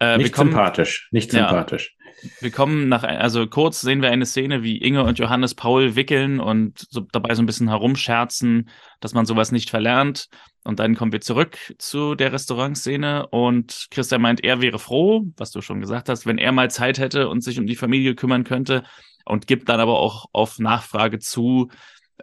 äh, 0.00 0.18
nicht 0.18 0.32
kommen, 0.32 0.50
sympathisch, 0.50 1.08
nicht 1.10 1.30
sympathisch. 1.30 1.96
Ja, 1.98 2.30
wir 2.40 2.50
kommen 2.50 2.88
nach, 2.88 3.02
also 3.02 3.46
kurz 3.46 3.80
sehen 3.80 4.02
wir 4.02 4.10
eine 4.10 4.26
Szene, 4.26 4.62
wie 4.62 4.78
Inge 4.78 5.04
und 5.04 5.18
Johannes 5.18 5.54
Paul 5.54 5.96
wickeln 5.96 6.40
und 6.40 6.86
so, 6.90 7.00
dabei 7.12 7.34
so 7.34 7.42
ein 7.42 7.46
bisschen 7.46 7.68
herumscherzen, 7.68 8.70
dass 9.00 9.14
man 9.14 9.26
sowas 9.26 9.52
nicht 9.52 9.70
verlernt. 9.70 10.28
Und 10.64 10.80
dann 10.80 10.96
kommen 10.96 11.12
wir 11.12 11.20
zurück 11.20 11.58
zu 11.78 12.14
der 12.14 12.32
Restaurantszene 12.32 13.28
und 13.28 13.86
Christian 13.90 14.22
meint, 14.22 14.42
er 14.42 14.60
wäre 14.60 14.78
froh, 14.78 15.24
was 15.36 15.50
du 15.52 15.60
schon 15.60 15.80
gesagt 15.80 16.08
hast, 16.08 16.26
wenn 16.26 16.38
er 16.38 16.52
mal 16.52 16.70
Zeit 16.70 16.98
hätte 16.98 17.28
und 17.28 17.42
sich 17.42 17.58
um 17.58 17.66
die 17.66 17.76
Familie 17.76 18.14
kümmern 18.14 18.44
könnte 18.44 18.82
und 19.24 19.46
gibt 19.46 19.68
dann 19.68 19.80
aber 19.80 19.98
auch 19.98 20.26
auf 20.32 20.58
Nachfrage 20.58 21.18
zu, 21.18 21.70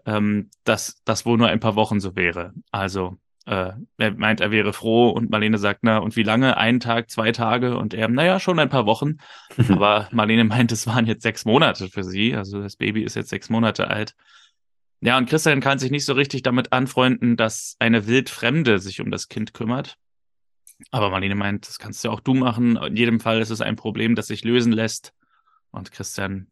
ähm, 0.05 0.49
dass 0.63 1.01
das 1.05 1.25
wohl 1.25 1.37
nur 1.37 1.47
ein 1.47 1.59
paar 1.59 1.75
Wochen 1.75 1.99
so 1.99 2.15
wäre. 2.15 2.53
Also 2.71 3.17
äh, 3.45 3.71
er 3.97 4.11
meint, 4.15 4.39
er 4.39 4.51
wäre 4.51 4.73
froh 4.73 5.09
und 5.09 5.29
Marlene 5.29 5.57
sagt, 5.57 5.81
na, 5.83 5.97
und 5.97 6.15
wie 6.15 6.23
lange? 6.23 6.57
Ein 6.57 6.79
Tag, 6.79 7.09
zwei 7.09 7.31
Tage? 7.31 7.77
Und 7.77 7.93
er, 7.93 8.07
naja, 8.07 8.39
schon 8.39 8.59
ein 8.59 8.69
paar 8.69 8.85
Wochen. 8.85 9.17
Aber 9.69 10.07
Marlene 10.11 10.45
meint, 10.45 10.71
es 10.71 10.87
waren 10.87 11.05
jetzt 11.05 11.23
sechs 11.23 11.45
Monate 11.45 11.89
für 11.89 12.03
sie. 12.03 12.35
Also 12.35 12.61
das 12.61 12.77
Baby 12.77 13.03
ist 13.03 13.15
jetzt 13.15 13.29
sechs 13.29 13.49
Monate 13.49 13.89
alt. 13.89 14.15
Ja, 15.01 15.17
und 15.17 15.27
Christian 15.27 15.59
kann 15.59 15.79
sich 15.79 15.91
nicht 15.91 16.05
so 16.05 16.13
richtig 16.13 16.43
damit 16.43 16.71
anfreunden, 16.71 17.35
dass 17.35 17.75
eine 17.79 18.07
Wildfremde 18.07 18.79
sich 18.79 19.01
um 19.01 19.11
das 19.11 19.27
Kind 19.27 19.53
kümmert. 19.53 19.97
Aber 20.91 21.09
Marlene 21.09 21.35
meint, 21.35 21.67
das 21.67 21.79
kannst 21.79 22.03
ja 22.05 22.11
auch 22.11 22.21
du 22.21 22.33
machen. 22.33 22.77
In 22.77 22.95
jedem 22.95 23.19
Fall 23.19 23.41
ist 23.41 23.49
es 23.49 23.59
ein 23.59 23.75
Problem, 23.75 24.15
das 24.15 24.27
sich 24.27 24.45
lösen 24.45 24.71
lässt. 24.71 25.13
Und 25.71 25.91
Christian 25.91 26.47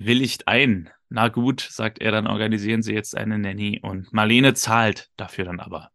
willigt 0.00 0.48
ein. 0.48 0.90
Na 1.08 1.28
gut, 1.28 1.60
sagt 1.60 2.00
er, 2.00 2.12
dann 2.12 2.26
organisieren 2.26 2.82
sie 2.82 2.94
jetzt 2.94 3.16
eine 3.16 3.38
Nanny 3.38 3.80
und 3.82 4.12
Marlene 4.12 4.54
zahlt 4.54 5.08
dafür 5.16 5.44
dann 5.44 5.60
aber. 5.60 5.90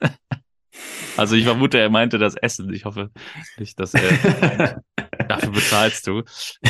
also 1.16 1.36
ich 1.36 1.44
vermute, 1.44 1.78
er 1.78 1.90
meinte 1.90 2.18
das 2.18 2.36
Essen. 2.36 2.72
Ich 2.72 2.84
hoffe 2.84 3.10
nicht, 3.58 3.78
dass 3.78 3.94
er 3.94 4.82
dafür 5.28 5.50
bezahlst 5.50 6.06
du. 6.06 6.22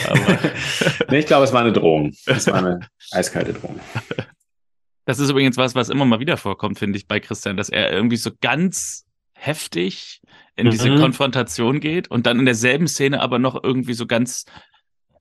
Aber 0.09 0.39
nee, 1.11 1.19
ich 1.19 1.27
glaube, 1.27 1.45
es 1.45 1.53
war 1.53 1.61
eine 1.61 1.73
Drohung. 1.73 2.13
Es 2.27 2.47
war 2.47 2.57
eine 2.57 2.81
eiskalte 3.11 3.53
Drohung. 3.53 3.79
Das 5.05 5.19
ist 5.19 5.31
übrigens 5.31 5.57
was, 5.57 5.75
was 5.75 5.89
immer 5.89 6.05
mal 6.05 6.21
wieder 6.21 6.37
vorkommt, 6.37 6.79
finde 6.79 6.97
ich, 6.97 7.07
bei 7.07 7.21
Christian, 7.21 7.57
dass 7.57 7.69
er 7.69 7.93
irgendwie 7.93 8.17
so 8.17 8.31
ganz 8.41 9.05
heftig 9.35 10.23
in 10.57 10.71
diese 10.71 10.91
mhm. 10.91 11.01
Konfrontation 11.01 11.81
geht 11.81 12.11
und 12.11 12.27
dann 12.27 12.39
in 12.39 12.45
derselben 12.45 12.87
Szene 12.87 13.21
aber 13.21 13.39
noch 13.39 13.63
irgendwie 13.63 13.95
so 13.95 14.07
ganz 14.07 14.45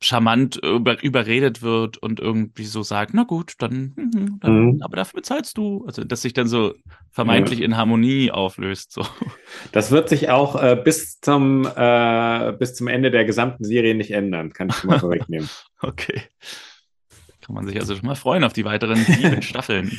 charmant 0.02 0.58
über, 0.58 1.02
überredet 1.04 1.62
wird 1.62 1.98
und 1.98 2.20
irgendwie 2.20 2.66
so 2.66 2.82
sagt, 2.82 3.14
na 3.14 3.24
gut, 3.24 3.54
dann, 3.60 3.94
mhm, 3.96 4.40
dann 4.42 4.66
mhm. 4.66 4.82
aber 4.82 4.98
dafür 4.98 5.20
bezahlst 5.20 5.58
du. 5.58 5.86
Also, 5.86 6.04
dass 6.04 6.24
sich 6.24 6.34
dann 6.34 6.48
so 6.48 6.74
vermeintlich 7.12 7.60
ja. 7.60 7.66
in 7.66 7.78
Harmonie 7.78 8.32
auflöst. 8.32 8.92
So. 8.92 9.06
Das 9.72 9.92
wird 9.92 10.10
sich 10.10 10.30
auch 10.30 10.62
äh, 10.62 10.76
bis, 10.76 11.20
zum, 11.22 11.68
äh, 11.76 12.54
bis 12.58 12.74
zum 12.74 12.88
Ende 12.88 13.12
der 13.12 13.26
gesamten 13.26 13.64
Serie 13.64 13.94
nicht 13.94 14.12
ändern, 14.12 14.54
kann 14.54 14.70
ich 14.70 14.76
schon 14.76 14.90
mal 14.90 15.00
vorwegnehmen. 15.00 15.50
okay. 15.82 16.24
Kann 17.42 17.56
man 17.56 17.68
sich 17.68 17.80
also 17.80 17.96
schon 17.96 18.08
mal 18.08 18.16
freuen 18.16 18.44
auf 18.44 18.54
die 18.54 18.66
weiteren 18.66 18.98
sieben 18.98 19.42
Staffeln. 19.44 19.92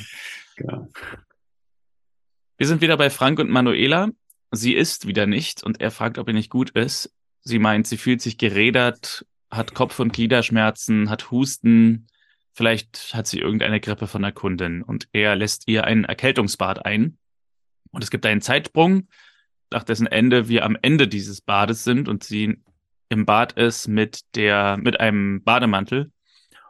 Genau. 0.57 0.89
Wir 2.57 2.67
sind 2.67 2.81
wieder 2.81 2.97
bei 2.97 3.09
Frank 3.09 3.39
und 3.39 3.51
Manuela. 3.51 4.09
Sie 4.51 4.75
isst 4.75 5.07
wieder 5.07 5.27
nicht 5.27 5.63
und 5.63 5.81
er 5.81 5.91
fragt, 5.91 6.19
ob 6.19 6.27
er 6.29 6.35
nicht 6.35 6.51
gut 6.51 6.71
ist. 6.71 7.15
Sie 7.43 7.59
meint, 7.59 7.87
sie 7.87 7.97
fühlt 7.97 8.21
sich 8.21 8.39
gerädert, 8.39 9.25
hat 9.53 9.75
Kopf- 9.75 10.01
und 10.01 10.13
Gliederschmerzen, 10.13 11.11
hat 11.11 11.31
Husten. 11.31 12.09
Vielleicht 12.55 13.15
hat 13.15 13.27
sie 13.27 13.39
irgendeine 13.39 13.81
Grippe 13.81 14.07
von 14.07 14.23
der 14.23 14.33
Kundin 14.33 14.83
und 14.83 15.09
er 15.13 15.37
lässt 15.37 15.69
ihr 15.69 15.85
ein 15.85 16.05
Erkältungsbad 16.05 16.85
ein. 16.85 17.19
Und 17.91 18.03
es 18.03 18.11
gibt 18.11 18.27
einen 18.27 18.41
Zeitsprung, 18.41 19.09
nach 19.71 19.85
dessen 19.85 20.07
Ende 20.07 20.49
wir 20.49 20.65
am 20.65 20.77
Ende 20.81 21.07
dieses 21.07 21.41
Bades 21.43 21.85
sind 21.85 22.09
und 22.09 22.25
sie 22.25 22.63
im 23.09 23.27
Bad 23.27 23.53
ist 23.53 23.89
mit 23.89 24.21
der, 24.35 24.79
mit 24.79 25.01
einem 25.01 25.43
Bademantel. 25.45 26.11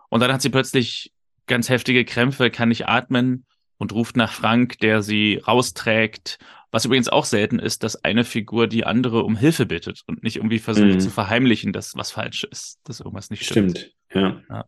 Und 0.09 0.21
dann 0.21 0.33
hat 0.33 0.43
sie 0.43 0.51
plötzlich 0.51 1.13
ganz 1.47 1.69
heftige 1.69 2.05
Krämpfe, 2.05 2.51
kann 2.51 2.69
nicht 2.69 2.89
atmen 2.89 3.47
und 3.79 3.93
ruft 3.93 4.17
nach 4.17 4.33
Frank, 4.33 4.79
der 4.79 5.03
sie 5.03 5.41
rausträgt. 5.47 6.39
Was 6.73 6.87
übrigens 6.87 7.11
auch 7.11 7.27
selten 7.27 7.59
ist, 7.59 7.83
dass 7.85 8.03
eine 8.03 8.25
Figur 8.25 8.67
die 8.67 8.87
andere 8.87 9.25
um 9.25 9.37
Hilfe 9.37 9.67
bittet 9.67 10.03
und 10.07 10.23
nicht 10.23 10.37
irgendwie 10.37 10.59
versucht 10.59 10.87
mhm. 10.87 11.01
zu 11.01 11.11
verheimlichen, 11.11 11.75
dass 11.75 11.95
was 11.95 12.11
falsch 12.11 12.45
ist, 12.45 12.81
dass 12.85 13.01
irgendwas 13.01 13.29
nicht 13.29 13.45
stimmt. 13.45 13.79
Stimmt, 13.79 13.95
ja. 14.15 14.43
ja. 14.49 14.65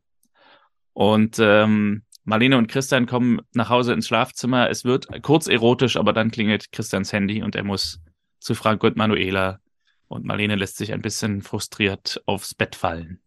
Und 0.92 1.38
ähm, 1.40 2.02
Marlene 2.24 2.58
und 2.58 2.68
Christian 2.68 3.06
kommen 3.06 3.40
nach 3.54 3.70
Hause 3.70 3.94
ins 3.94 4.06
Schlafzimmer. 4.06 4.68
Es 4.68 4.84
wird 4.84 5.08
kurz 5.22 5.46
erotisch, 5.46 5.96
aber 5.96 6.12
dann 6.12 6.30
klingelt 6.30 6.72
Christians 6.72 7.10
Handy 7.10 7.42
und 7.42 7.56
er 7.56 7.64
muss 7.64 8.00
zu 8.38 8.54
Frank 8.54 8.84
und 8.84 8.96
Manuela. 8.96 9.58
Und 10.06 10.26
Marlene 10.26 10.56
lässt 10.56 10.76
sich 10.76 10.92
ein 10.92 11.00
bisschen 11.00 11.40
frustriert 11.40 12.22
aufs 12.26 12.54
Bett 12.54 12.76
fallen. 12.76 13.22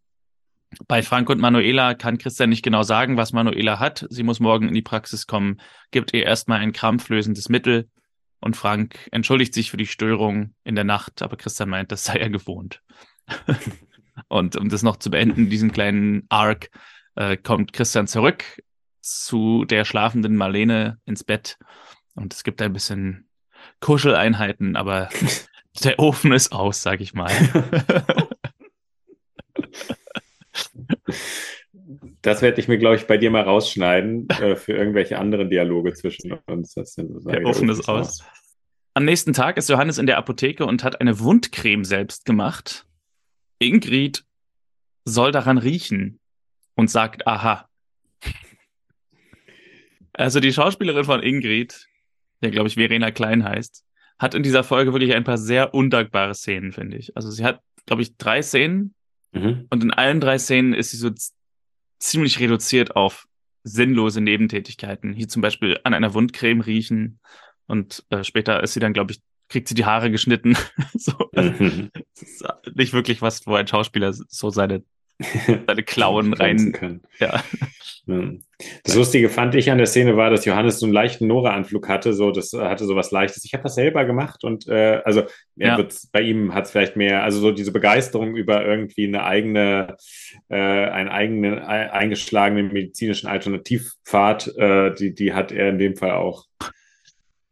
Bei 0.87 1.01
Frank 1.01 1.31
und 1.31 1.39
Manuela 1.39 1.95
kann 1.95 2.19
Christian 2.19 2.49
nicht 2.49 2.63
genau 2.63 2.83
sagen, 2.83 3.17
was 3.17 3.33
Manuela 3.33 3.79
hat. 3.79 4.05
Sie 4.11 4.21
muss 4.21 4.39
morgen 4.39 4.67
in 4.67 4.75
die 4.75 4.83
Praxis 4.83 5.25
kommen, 5.25 5.59
gibt 5.89 6.13
ihr 6.13 6.23
erstmal 6.23 6.59
ein 6.59 6.73
krampflösendes 6.73 7.49
Mittel 7.49 7.89
und 8.39 8.55
Frank 8.55 9.07
entschuldigt 9.11 9.53
sich 9.53 9.71
für 9.71 9.77
die 9.77 9.87
Störung 9.87 10.53
in 10.63 10.75
der 10.75 10.83
Nacht, 10.83 11.21
aber 11.21 11.37
Christian 11.37 11.69
meint, 11.69 11.91
das 11.91 12.05
sei 12.05 12.15
er 12.15 12.29
gewohnt. 12.29 12.81
und 14.27 14.55
um 14.55 14.69
das 14.69 14.83
noch 14.83 14.97
zu 14.97 15.09
beenden, 15.09 15.49
diesen 15.49 15.71
kleinen 15.71 16.25
Arc, 16.29 16.69
äh, 17.15 17.37
kommt 17.37 17.73
Christian 17.73 18.07
zurück 18.07 18.43
zu 19.01 19.65
der 19.65 19.85
schlafenden 19.85 20.35
Marlene 20.35 20.99
ins 21.05 21.23
Bett 21.23 21.57
und 22.15 22.33
es 22.33 22.43
gibt 22.43 22.61
ein 22.61 22.73
bisschen 22.73 23.29
Kuscheleinheiten, 23.79 24.75
aber 24.75 25.09
der 25.83 25.99
Ofen 25.99 26.31
ist 26.31 26.51
aus, 26.51 26.81
sag 26.81 27.01
ich 27.01 27.13
mal. 27.13 27.31
Das 32.27 32.41
werde 32.41 32.59
ich 32.59 32.67
mir, 32.67 32.77
glaube 32.77 32.97
ich, 32.97 33.07
bei 33.07 33.17
dir 33.17 33.31
mal 33.31 33.43
rausschneiden 33.43 34.27
äh, 34.29 34.57
für 34.57 34.73
irgendwelche 34.73 35.17
anderen 35.17 35.49
Dialoge 35.49 35.93
zwischen 35.93 36.33
uns. 36.45 36.73
Das 36.73 36.93
so 36.93 37.03
der 37.03 37.45
Ofen 37.45 37.69
ist 37.69 37.87
aus. 37.87 38.21
Am 38.93 39.05
nächsten 39.05 39.31
Tag 39.31 39.55
ist 39.55 39.69
Johannes 39.69 39.97
in 39.97 40.07
der 40.07 40.17
Apotheke 40.17 40.65
und 40.65 40.83
hat 40.83 40.99
eine 40.99 41.19
Wundcreme 41.21 41.85
selbst 41.85 42.25
gemacht. 42.25 42.85
Ingrid 43.59 44.25
soll 45.05 45.31
daran 45.31 45.57
riechen 45.57 46.19
und 46.75 46.89
sagt, 46.89 47.25
aha. 47.27 47.69
Also 50.11 50.41
die 50.41 50.51
Schauspielerin 50.51 51.05
von 51.05 51.23
Ingrid, 51.23 51.87
der 52.41 52.51
glaube 52.51 52.67
ich 52.67 52.75
Verena 52.75 53.11
Klein 53.11 53.45
heißt, 53.45 53.85
hat 54.19 54.35
in 54.35 54.43
dieser 54.43 54.65
Folge 54.65 54.91
wirklich 54.91 55.13
ein 55.13 55.23
paar 55.23 55.37
sehr 55.37 55.73
undankbare 55.73 56.33
Szenen, 56.35 56.73
finde 56.73 56.97
ich. 56.97 57.15
Also 57.15 57.31
sie 57.31 57.45
hat, 57.45 57.61
glaube 57.85 58.01
ich, 58.01 58.17
drei 58.17 58.41
Szenen, 58.41 58.95
Mhm. 59.31 59.67
Und 59.69 59.83
in 59.83 59.91
allen 59.91 60.19
drei 60.19 60.37
Szenen 60.37 60.73
ist 60.73 60.91
sie 60.91 60.97
so 60.97 61.11
ziemlich 61.99 62.39
reduziert 62.39 62.95
auf 62.95 63.25
sinnlose 63.63 64.21
Nebentätigkeiten. 64.21 65.13
Hier 65.13 65.27
zum 65.27 65.41
Beispiel 65.41 65.79
an 65.83 65.93
einer 65.93 66.13
Wundcreme 66.13 66.61
riechen 66.61 67.19
und 67.67 68.05
äh, 68.09 68.23
später 68.23 68.63
ist 68.63 68.73
sie 68.73 68.79
dann, 68.79 68.93
glaube 68.93 69.11
ich, 69.11 69.21
kriegt 69.49 69.67
sie 69.67 69.75
die 69.75 69.85
Haare 69.85 70.11
geschnitten. 70.11 70.57
so, 70.93 71.13
mhm. 71.33 71.91
nicht 72.73 72.93
wirklich 72.93 73.21
was, 73.21 73.45
wo 73.47 73.55
ein 73.55 73.67
Schauspieler 73.67 74.13
so 74.13 74.49
seine 74.49 74.83
seine 75.67 75.83
Klauen 75.83 76.33
rein 76.33 76.71
können. 76.71 77.01
Ja. 77.19 77.43
Das 78.83 78.95
Lustige 78.95 79.29
fand 79.29 79.53
ich 79.55 79.69
an 79.69 79.77
der 79.77 79.87
Szene 79.87 80.15
war, 80.15 80.29
dass 80.29 80.45
Johannes 80.45 80.79
so 80.79 80.85
einen 80.85 80.93
leichten 80.93 81.27
Nora-Anflug 81.27 81.89
hatte, 81.89 82.13
so 82.13 82.31
das 82.31 82.53
hatte 82.53 82.85
so 82.85 82.95
was 82.95 83.11
Leichtes. 83.11 83.43
Ich 83.43 83.53
habe 83.53 83.63
das 83.63 83.75
selber 83.75 84.05
gemacht 84.05 84.43
und 84.43 84.67
äh, 84.67 85.01
also 85.03 85.23
ja. 85.55 85.77
bei 86.11 86.21
ihm 86.21 86.53
hat 86.53 86.65
es 86.65 86.71
vielleicht 86.71 86.95
mehr, 86.95 87.23
also 87.23 87.39
so 87.39 87.51
diese 87.51 87.71
Begeisterung 87.71 88.35
über 88.35 88.65
irgendwie 88.65 89.07
eine 89.07 89.23
eigene, 89.23 89.97
äh, 90.49 90.55
einen 90.55 91.09
eigenen 91.09 91.57
äh, 91.57 91.89
eingeschlagenen 91.91 92.71
medizinischen 92.71 93.27
Alternativpfad, 93.27 94.55
äh, 94.57 94.93
die 94.93 95.13
die 95.13 95.33
hat 95.33 95.51
er 95.51 95.69
in 95.69 95.77
dem 95.77 95.95
Fall 95.95 96.11
auch. 96.11 96.45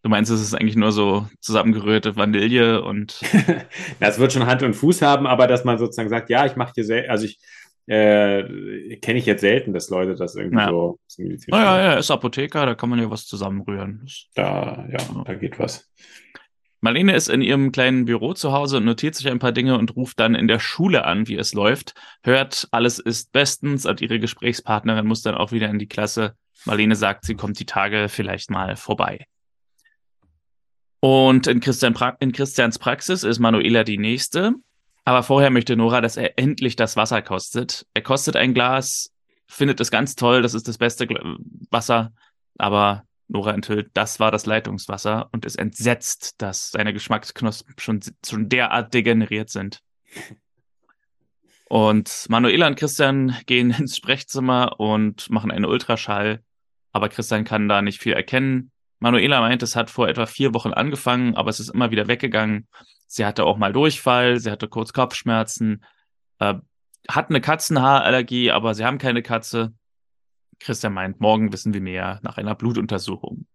Du 0.06 0.10
meinst, 0.10 0.30
es 0.30 0.40
ist 0.40 0.54
eigentlich 0.54 0.76
nur 0.76 0.92
so 0.92 1.26
zusammengerührte 1.40 2.16
Vanille 2.16 2.84
und. 2.84 3.20
ja, 4.00 4.08
es 4.08 4.20
wird 4.20 4.32
schon 4.32 4.46
Hand 4.46 4.62
und 4.62 4.76
Fuß 4.76 5.02
haben, 5.02 5.26
aber 5.26 5.48
dass 5.48 5.64
man 5.64 5.80
sozusagen 5.80 6.10
sagt, 6.10 6.30
ja, 6.30 6.46
ich 6.46 6.56
mache 6.56 6.74
hier 6.76 6.84
sehr, 6.84 7.10
also 7.10 7.26
ich 7.26 7.40
äh, 7.88 8.98
kenne 8.98 9.18
ich 9.18 9.26
jetzt 9.26 9.42
selten, 9.42 9.74
dass 9.74 9.90
Leute 9.90 10.14
das 10.14 10.36
irgendwie 10.36 10.60
ja. 10.60 10.70
so. 10.70 11.00
Ja, 11.18 11.58
ja, 11.58 11.82
ja, 11.82 11.94
ist 11.94 12.12
Apotheker, 12.12 12.68
da 12.68 12.76
kann 12.76 12.92
man 12.92 13.00
ja 13.00 13.10
was 13.10 13.26
zusammenrühren. 13.26 14.06
Da, 14.36 14.88
ja, 14.92 15.00
ja, 15.00 15.24
da 15.26 15.34
geht 15.34 15.58
was. 15.58 15.90
Marlene 16.82 17.16
ist 17.16 17.28
in 17.28 17.42
ihrem 17.42 17.72
kleinen 17.72 18.06
Büro 18.06 18.36
zu 18.36 18.52
Hause 18.52 18.78
und 18.78 18.86
notiert 18.86 19.16
sich 19.16 19.28
ein 19.28 19.40
paar 19.40 19.54
Dinge 19.54 19.76
und 19.76 19.96
ruft 19.96 20.20
dann 20.20 20.36
in 20.36 20.48
der 20.48 20.60
Schule 20.60 21.06
an, 21.06 21.28
wie 21.28 21.36
es 21.36 21.56
läuft. 21.56 21.96
Hört, 22.22 22.68
alles 22.70 23.00
ist 23.00 23.32
bestens 23.32 23.88
und 23.88 24.02
ihre 24.02 24.20
Gesprächspartnerin 24.20 25.08
muss 25.08 25.24
dann 25.24 25.34
auch 25.34 25.52
wieder 25.52 25.68
in 25.68 25.80
die 25.80 25.88
Klasse. 25.88 26.36
Marlene 26.66 26.96
sagt, 26.96 27.26
sie 27.26 27.34
kommt 27.34 27.60
die 27.60 27.66
Tage 27.66 28.08
vielleicht 28.08 28.52
mal 28.52 28.76
vorbei. 28.76 29.26
Und 31.06 31.46
in, 31.46 31.60
Christian 31.60 31.94
pra 31.94 32.18
in 32.20 32.32
Christians 32.32 32.80
Praxis 32.80 33.24
ist 33.24 33.38
Manuela 33.38 33.84
die 33.84 34.00
nächste. 34.00 34.56
Aber 35.04 35.22
vorher 35.22 35.52
möchte 35.52 35.76
Nora, 35.76 36.02
dass 36.02 36.18
er 36.18 36.40
endlich 36.40 36.76
das 36.76 36.98
Wasser 36.98 37.22
kostet. 37.22 37.86
Er 37.94 38.02
kostet 38.02 38.36
ein 38.36 38.56
Glas, 38.56 39.14
findet 39.46 39.80
es 39.80 39.92
ganz 39.92 40.16
toll, 40.16 40.42
das 40.42 40.56
ist 40.56 40.68
das 40.68 40.80
beste 40.80 41.08
Wasser. 41.70 42.12
Aber 42.58 43.04
Nora 43.28 43.54
enthüllt, 43.54 43.92
das 43.94 44.20
war 44.20 44.32
das 44.32 44.48
Leitungswasser 44.48 45.30
und 45.32 45.46
ist 45.46 45.60
entsetzt, 45.60 46.42
dass 46.42 46.72
seine 46.72 46.92
Geschmacksknospen 46.92 47.76
schon, 47.78 48.00
schon 48.26 48.50
derart 48.50 48.92
degeneriert 48.96 49.52
sind. 49.52 49.82
Und 51.70 52.26
Manuela 52.30 52.66
und 52.66 52.80
Christian 52.80 53.38
gehen 53.46 53.70
ins 53.78 53.96
Sprechzimmer 53.96 54.80
und 54.80 55.30
machen 55.30 55.52
einen 55.52 55.66
Ultraschall. 55.66 56.42
Aber 56.94 57.10
Christian 57.10 57.44
kann 57.44 57.70
da 57.70 57.84
nicht 57.84 58.02
viel 58.02 58.14
erkennen. 58.14 58.72
Manuela 59.00 59.42
meint, 59.42 59.64
es 59.64 59.76
hat 59.76 59.90
vor 59.90 60.08
etwa 60.08 60.26
vier 60.26 60.54
Wochen 60.54 60.72
angefangen, 60.72 61.36
aber 61.36 61.50
es 61.50 61.60
ist 61.60 61.70
immer 61.70 61.92
wieder 61.92 62.08
weggegangen. 62.08 62.68
Sie 63.08 63.26
hatte 63.26 63.44
auch 63.44 63.58
mal 63.58 63.74
Durchfall, 63.74 64.40
sie 64.40 64.52
hatte 64.52 64.68
kurz 64.68 64.94
Kopfschmerzen, 64.94 65.84
äh, 66.40 66.56
hat 67.08 67.30
eine 67.30 67.42
Katzenhaarallergie, 67.42 68.52
aber 68.52 68.74
sie 68.74 68.86
haben 68.86 68.98
keine 68.98 69.22
Katze. 69.22 69.74
Christian 70.60 70.94
meint, 70.94 71.20
morgen 71.20 71.52
wissen 71.52 71.74
wir 71.74 71.82
mehr 71.82 72.20
nach 72.24 72.38
einer 72.38 72.56
Blutuntersuchung. 72.56 73.46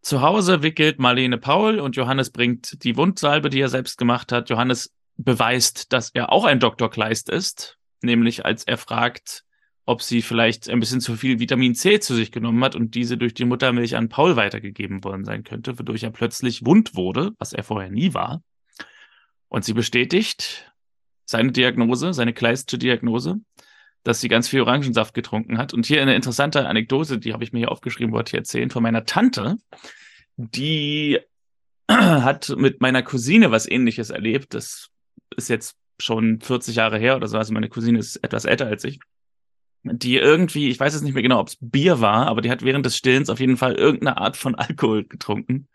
Zu 0.00 0.22
Hause 0.22 0.62
wickelt 0.62 1.00
Marlene 1.00 1.36
Paul 1.36 1.80
und 1.80 1.96
Johannes 1.96 2.30
bringt 2.30 2.84
die 2.84 2.96
Wundsalbe, 2.96 3.50
die 3.50 3.60
er 3.60 3.68
selbst 3.68 3.98
gemacht 3.98 4.30
hat. 4.30 4.50
Johannes 4.50 4.94
beweist, 5.16 5.92
dass 5.92 6.10
er 6.10 6.30
auch 6.30 6.44
ein 6.44 6.60
Dr. 6.60 6.88
Kleist 6.88 7.28
ist, 7.28 7.76
nämlich 8.02 8.44
als 8.44 8.64
er 8.64 8.78
fragt, 8.78 9.42
ob 9.86 10.02
sie 10.02 10.20
vielleicht 10.20 10.68
ein 10.68 10.80
bisschen 10.80 11.00
zu 11.00 11.16
viel 11.16 11.38
Vitamin 11.38 11.76
C 11.76 12.00
zu 12.00 12.14
sich 12.14 12.32
genommen 12.32 12.62
hat 12.64 12.74
und 12.74 12.96
diese 12.96 13.16
durch 13.16 13.34
die 13.34 13.44
Muttermilch 13.44 13.96
an 13.96 14.08
Paul 14.08 14.34
weitergegeben 14.34 15.04
worden 15.04 15.24
sein 15.24 15.44
könnte, 15.44 15.78
wodurch 15.78 16.02
er 16.02 16.10
plötzlich 16.10 16.66
wund 16.66 16.96
wurde, 16.96 17.30
was 17.38 17.52
er 17.52 17.62
vorher 17.62 17.90
nie 17.90 18.12
war. 18.12 18.42
Und 19.48 19.64
sie 19.64 19.74
bestätigt 19.74 20.72
seine 21.24 21.52
Diagnose, 21.52 22.12
seine 22.12 22.32
Kleistsche 22.32 22.78
Diagnose, 22.78 23.36
dass 24.02 24.20
sie 24.20 24.28
ganz 24.28 24.48
viel 24.48 24.60
Orangensaft 24.62 25.14
getrunken 25.14 25.56
hat. 25.56 25.72
Und 25.72 25.86
hier 25.86 26.02
eine 26.02 26.16
interessante 26.16 26.66
Anekdote, 26.66 27.18
die 27.18 27.32
habe 27.32 27.44
ich 27.44 27.52
mir 27.52 27.60
hier 27.60 27.72
aufgeschrieben, 27.72 28.12
wollte 28.12 28.30
ich 28.30 28.38
erzählen, 28.38 28.70
von 28.70 28.82
meiner 28.82 29.04
Tante, 29.04 29.56
die 30.36 31.20
hat 31.88 32.52
mit 32.56 32.80
meiner 32.80 33.04
Cousine 33.04 33.52
was 33.52 33.68
ähnliches 33.68 34.10
erlebt. 34.10 34.52
Das 34.52 34.88
ist 35.36 35.48
jetzt 35.48 35.76
schon 36.00 36.40
40 36.40 36.74
Jahre 36.74 36.98
her 36.98 37.14
oder 37.14 37.28
so. 37.28 37.38
Also 37.38 37.52
meine 37.52 37.68
Cousine 37.68 38.00
ist 38.00 38.16
etwas 38.16 38.46
älter 38.46 38.66
als 38.66 38.82
ich 38.82 38.98
die 39.92 40.16
irgendwie, 40.16 40.68
ich 40.68 40.78
weiß 40.78 40.94
jetzt 40.94 41.02
nicht 41.02 41.14
mehr 41.14 41.22
genau, 41.22 41.40
ob 41.40 41.48
es 41.48 41.58
Bier 41.60 42.00
war, 42.00 42.26
aber 42.26 42.40
die 42.40 42.50
hat 42.50 42.62
während 42.62 42.86
des 42.86 42.96
Stillens 42.96 43.30
auf 43.30 43.40
jeden 43.40 43.56
Fall 43.56 43.74
irgendeine 43.74 44.18
Art 44.18 44.36
von 44.36 44.54
Alkohol 44.54 45.04
getrunken 45.04 45.68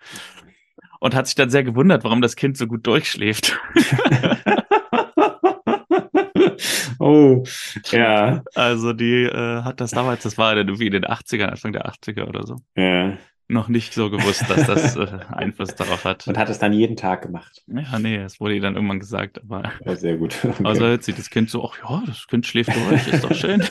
und 0.99 1.15
hat 1.15 1.27
sich 1.27 1.35
dann 1.35 1.49
sehr 1.49 1.63
gewundert, 1.63 2.03
warum 2.03 2.21
das 2.21 2.35
Kind 2.35 2.57
so 2.57 2.67
gut 2.67 2.85
durchschläft. 2.85 3.57
oh, 6.99 7.43
ja. 7.91 8.43
Also 8.55 8.93
die 8.93 9.23
äh, 9.23 9.63
hat 9.63 9.81
das 9.81 9.91
damals, 9.91 10.23
das 10.23 10.37
war 10.37 10.55
dann 10.55 10.67
irgendwie 10.67 10.87
in 10.87 10.93
den 10.93 11.05
80ern, 11.05 11.47
Anfang 11.47 11.73
der 11.73 11.87
80er 11.87 12.27
oder 12.27 12.45
so. 12.45 12.57
Ja. 12.75 13.17
Noch 13.51 13.67
nicht 13.67 13.93
so 13.93 14.09
gewusst, 14.09 14.45
dass 14.49 14.65
das 14.65 14.95
äh, 14.95 15.07
Einfluss 15.29 15.75
darauf 15.75 16.05
hat. 16.05 16.25
Und 16.25 16.37
hat 16.37 16.49
es 16.49 16.57
dann 16.57 16.71
jeden 16.71 16.95
Tag 16.95 17.23
gemacht. 17.23 17.61
Ja, 17.67 17.99
nee, 17.99 18.15
es 18.15 18.39
wurde 18.39 18.55
ihr 18.55 18.61
dann 18.61 18.75
irgendwann 18.75 19.01
gesagt, 19.01 19.41
aber. 19.41 19.73
Ja, 19.85 19.95
sehr 19.95 20.15
gut. 20.17 20.35
Okay. 20.51 20.63
Also 20.63 20.85
hört 20.85 21.03
sich 21.03 21.15
das 21.15 21.29
Kind 21.29 21.49
so, 21.49 21.63
ach 21.65 21.77
ja, 21.77 22.03
das 22.05 22.27
Kind 22.27 22.45
schläft 22.45 22.71
durch, 22.75 23.07
ist 23.07 23.23
doch 23.23 23.33
schön. 23.33 23.63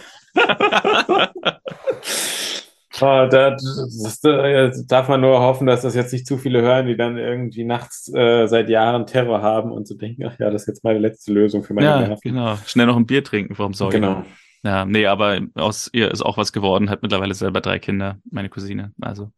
Oh, 3.00 3.26
da, 3.30 3.50
das, 3.50 4.20
das, 4.22 4.86
darf 4.86 5.08
man 5.08 5.20
nur 5.20 5.40
hoffen, 5.40 5.66
dass 5.66 5.82
das 5.82 5.94
jetzt 5.94 6.12
nicht 6.12 6.26
zu 6.26 6.38
viele 6.38 6.62
hören, 6.62 6.86
die 6.86 6.96
dann 6.96 7.18
irgendwie 7.18 7.64
nachts 7.64 8.12
äh, 8.14 8.46
seit 8.46 8.68
Jahren 8.68 9.06
Terror 9.06 9.42
haben 9.42 9.72
und 9.72 9.86
so 9.86 9.94
denken, 9.94 10.24
ach 10.26 10.38
ja, 10.38 10.50
das 10.50 10.62
ist 10.62 10.68
jetzt 10.68 10.84
meine 10.84 10.98
letzte 10.98 11.32
Lösung 11.32 11.62
für 11.62 11.74
meine 11.74 11.86
ja, 11.86 12.00
Nerven. 12.00 12.20
genau. 12.22 12.56
Schnell 12.66 12.86
noch 12.86 12.96
ein 12.96 13.06
Bier 13.06 13.24
trinken 13.24 13.54
vorm 13.54 13.74
Sorgen. 13.74 14.00
Genau. 14.00 14.24
Ja, 14.62 14.84
nee, 14.84 15.06
aber 15.06 15.40
aus 15.54 15.90
ihr 15.92 16.10
ist 16.10 16.22
auch 16.22 16.36
was 16.36 16.52
geworden, 16.52 16.90
hat 16.90 17.02
mittlerweile 17.02 17.34
selber 17.34 17.60
drei 17.60 17.78
Kinder, 17.78 18.18
meine 18.30 18.48
Cousine. 18.48 18.92
Also. 19.00 19.30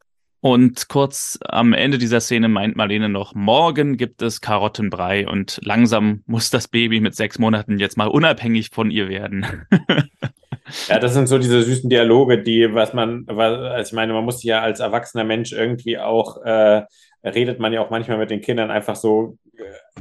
Und 0.45 0.89
kurz 0.89 1.39
am 1.45 1.73
Ende 1.73 1.99
dieser 1.99 2.21
Szene 2.21 2.49
meint 2.49 2.75
Marlene 2.75 3.09
noch, 3.09 3.33
morgen 3.33 3.97
gibt 3.97 4.23
es 4.23 4.41
Karottenbrei 4.41 5.29
und 5.29 5.61
langsam 5.63 6.25
muss 6.27 6.51
das 6.51 6.67
Baby 6.67 6.99
mit 6.99 7.15
sechs 7.15 7.39
Monaten 7.39 7.79
jetzt 7.79 7.97
mal 7.97 8.09
unabhängig 8.09 8.71
von 8.73 8.91
ihr 8.91 9.09
werden. 9.09 9.47
Ja, 10.89 10.99
das 10.99 11.13
sind 11.13 11.27
so 11.27 11.39
diese 11.39 11.61
süßen 11.63 11.91
Dialoge, 11.91 12.41
die, 12.41 12.73
was 12.73 12.95
man, 12.95 13.25
was, 13.27 13.59
also 13.59 13.91
ich 13.91 13.93
meine, 13.95 14.13
man 14.13 14.25
muss 14.25 14.43
ja 14.43 14.61
als 14.61 14.81
erwachsener 14.81 15.25
Mensch 15.25 15.53
irgendwie 15.53 15.99
auch, 15.99 16.41
äh, 16.45 16.85
redet 17.25 17.59
man 17.59 17.73
ja 17.73 17.85
auch 17.85 17.91
manchmal 17.91 18.17
mit 18.17 18.31
den 18.31 18.41
Kindern 18.41 18.71
einfach 18.71 18.97
so 18.97 19.37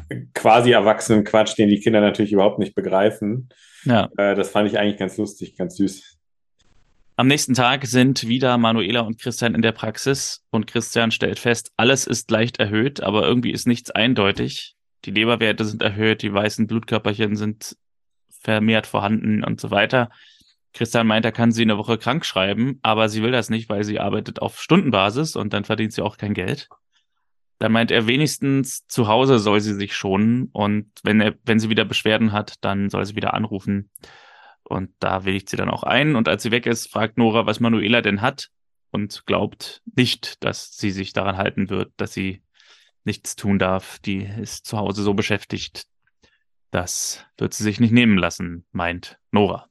äh, 0.09 0.21
quasi 0.33 0.71
erwachsenen 0.71 1.23
Quatsch, 1.23 1.57
den 1.57 1.67
die 1.67 1.79
Kinder 1.79 1.99
natürlich 1.99 2.31
überhaupt 2.31 2.59
nicht 2.59 2.75
begreifen. 2.75 3.49
Ja. 3.83 4.09
Äh, 4.17 4.35
das 4.35 4.49
fand 4.49 4.69
ich 4.69 4.77
eigentlich 4.77 4.97
ganz 4.97 5.17
lustig, 5.17 5.57
ganz 5.57 5.75
süß. 5.77 6.10
Am 7.21 7.27
nächsten 7.27 7.53
Tag 7.53 7.85
sind 7.85 8.27
wieder 8.27 8.57
Manuela 8.57 9.01
und 9.01 9.21
Christian 9.21 9.53
in 9.53 9.61
der 9.61 9.73
Praxis 9.73 10.43
und 10.49 10.65
Christian 10.65 11.11
stellt 11.11 11.37
fest, 11.37 11.71
alles 11.77 12.07
ist 12.07 12.31
leicht 12.31 12.57
erhöht, 12.57 13.03
aber 13.03 13.27
irgendwie 13.27 13.51
ist 13.51 13.67
nichts 13.67 13.91
eindeutig. 13.91 14.75
Die 15.05 15.11
Leberwerte 15.11 15.63
sind 15.63 15.83
erhöht, 15.83 16.23
die 16.23 16.33
weißen 16.33 16.65
Blutkörperchen 16.65 17.35
sind 17.35 17.77
vermehrt 18.31 18.87
vorhanden 18.87 19.43
und 19.43 19.61
so 19.61 19.69
weiter. 19.69 20.09
Christian 20.73 21.05
meint, 21.05 21.23
er 21.23 21.31
kann 21.31 21.51
sie 21.51 21.61
eine 21.61 21.77
Woche 21.77 21.99
krank 21.99 22.25
schreiben, 22.25 22.79
aber 22.81 23.07
sie 23.07 23.21
will 23.21 23.31
das 23.31 23.51
nicht, 23.51 23.69
weil 23.69 23.83
sie 23.83 23.99
arbeitet 23.99 24.41
auf 24.41 24.59
Stundenbasis 24.59 25.35
und 25.35 25.53
dann 25.53 25.63
verdient 25.63 25.93
sie 25.93 26.01
auch 26.01 26.17
kein 26.17 26.33
Geld. 26.33 26.69
Dann 27.59 27.71
meint 27.71 27.91
er, 27.91 28.07
wenigstens 28.07 28.87
zu 28.87 29.07
Hause 29.07 29.37
soll 29.37 29.61
sie 29.61 29.75
sich 29.75 29.95
schonen 29.95 30.49
und 30.53 30.87
wenn 31.03 31.21
er, 31.21 31.35
wenn 31.43 31.59
sie 31.59 31.69
wieder 31.69 31.85
Beschwerden 31.85 32.31
hat, 32.31 32.55
dann 32.61 32.89
soll 32.89 33.05
sie 33.05 33.15
wieder 33.15 33.35
anrufen. 33.35 33.91
Und 34.71 34.91
da 34.99 35.25
willigt 35.25 35.49
sie 35.49 35.57
dann 35.57 35.69
auch 35.69 35.83
ein. 35.83 36.15
Und 36.15 36.29
als 36.29 36.43
sie 36.43 36.51
weg 36.51 36.65
ist, 36.65 36.89
fragt 36.89 37.17
Nora, 37.17 37.45
was 37.45 37.59
Manuela 37.59 38.01
denn 38.01 38.21
hat 38.21 38.47
und 38.91 39.25
glaubt 39.25 39.81
nicht, 39.95 40.41
dass 40.43 40.77
sie 40.77 40.91
sich 40.91 41.11
daran 41.11 41.35
halten 41.35 41.69
wird, 41.69 41.91
dass 41.97 42.13
sie 42.13 42.41
nichts 43.03 43.35
tun 43.35 43.59
darf. 43.59 43.99
Die 43.99 44.23
ist 44.23 44.65
zu 44.65 44.77
Hause 44.77 45.03
so 45.03 45.13
beschäftigt. 45.13 45.87
Das 46.71 47.25
wird 47.37 47.53
sie 47.53 47.63
sich 47.63 47.81
nicht 47.81 47.91
nehmen 47.91 48.17
lassen, 48.17 48.65
meint 48.71 49.19
Nora. 49.31 49.67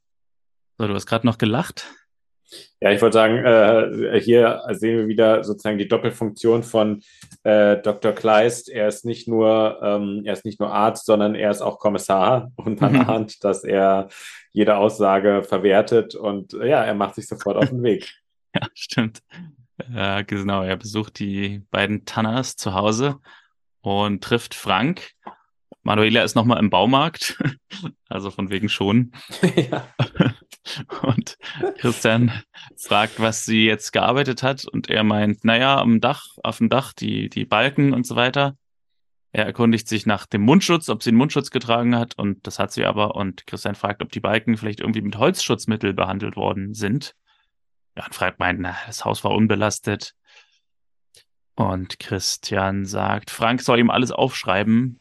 So, 0.76 0.86
du 0.86 0.94
hast 0.94 1.06
gerade 1.06 1.26
noch 1.26 1.38
gelacht. 1.38 1.86
Ja, 2.80 2.90
ich 2.90 3.00
wollte 3.02 3.14
sagen, 3.14 3.44
äh, 3.44 4.20
hier 4.20 4.62
sehen 4.70 4.98
wir 4.98 5.08
wieder 5.08 5.44
sozusagen 5.44 5.78
die 5.78 5.88
Doppelfunktion 5.88 6.62
von 6.62 7.02
äh, 7.42 7.76
Dr. 7.78 8.12
Kleist. 8.12 8.68
Er 8.68 8.88
ist 8.88 9.04
nicht 9.04 9.28
nur, 9.28 9.80
ähm, 9.82 10.22
er 10.24 10.32
ist 10.32 10.44
nicht 10.44 10.60
nur 10.60 10.72
Arzt, 10.72 11.06
sondern 11.06 11.34
er 11.34 11.50
ist 11.50 11.60
auch 11.60 11.78
Kommissar 11.78 12.50
und 12.56 12.80
man 12.80 12.94
mhm. 12.94 13.00
ahnt, 13.00 13.44
dass 13.44 13.64
er 13.64 14.08
jede 14.52 14.76
Aussage 14.76 15.42
verwertet 15.42 16.14
und 16.14 16.54
äh, 16.54 16.68
ja, 16.68 16.84
er 16.84 16.94
macht 16.94 17.14
sich 17.14 17.26
sofort 17.26 17.56
auf 17.56 17.68
den 17.68 17.82
Weg. 17.82 18.12
ja, 18.54 18.66
stimmt. 18.74 19.20
Genau, 20.26 20.62
er 20.62 20.76
besucht 20.76 21.18
die 21.20 21.62
beiden 21.70 22.04
Tanners 22.04 22.56
zu 22.56 22.74
Hause 22.74 23.16
und 23.80 24.22
trifft 24.22 24.54
Frank. 24.54 25.12
Manuela 25.82 26.22
ist 26.22 26.34
nochmal 26.34 26.58
im 26.58 26.70
Baumarkt, 26.70 27.42
also 28.08 28.30
von 28.30 28.50
wegen 28.50 28.68
schon. 28.68 29.12
ja. 29.56 29.86
Und 31.02 31.36
Christian 31.78 32.32
fragt, 32.76 33.20
was 33.20 33.44
sie 33.44 33.66
jetzt 33.66 33.92
gearbeitet 33.92 34.42
hat. 34.42 34.66
Und 34.66 34.88
er 34.88 35.04
meint, 35.04 35.44
naja, 35.44 35.78
am 35.78 36.00
Dach, 36.00 36.26
auf 36.42 36.58
dem 36.58 36.68
Dach, 36.68 36.92
die, 36.92 37.28
die 37.28 37.44
Balken 37.44 37.92
und 37.92 38.06
so 38.06 38.16
weiter. 38.16 38.56
Er 39.32 39.46
erkundigt 39.46 39.88
sich 39.88 40.06
nach 40.06 40.26
dem 40.26 40.42
Mundschutz, 40.42 40.88
ob 40.88 41.02
sie 41.02 41.10
einen 41.10 41.18
Mundschutz 41.18 41.50
getragen 41.50 41.96
hat. 41.96 42.18
Und 42.18 42.46
das 42.46 42.58
hat 42.58 42.72
sie 42.72 42.84
aber. 42.84 43.14
Und 43.14 43.46
Christian 43.46 43.74
fragt, 43.74 44.02
ob 44.02 44.10
die 44.10 44.20
Balken 44.20 44.56
vielleicht 44.56 44.80
irgendwie 44.80 45.02
mit 45.02 45.16
Holzschutzmittel 45.16 45.94
behandelt 45.94 46.36
worden 46.36 46.74
sind. 46.74 47.14
Ja, 47.96 48.06
und 48.06 48.14
Frank 48.14 48.38
meint, 48.38 48.60
na, 48.60 48.76
das 48.86 49.04
Haus 49.04 49.24
war 49.24 49.32
unbelastet. 49.32 50.14
Und 51.54 51.98
Christian 51.98 52.86
sagt, 52.86 53.30
Frank 53.30 53.60
soll 53.60 53.78
ihm 53.78 53.90
alles 53.90 54.12
aufschreiben, 54.12 54.98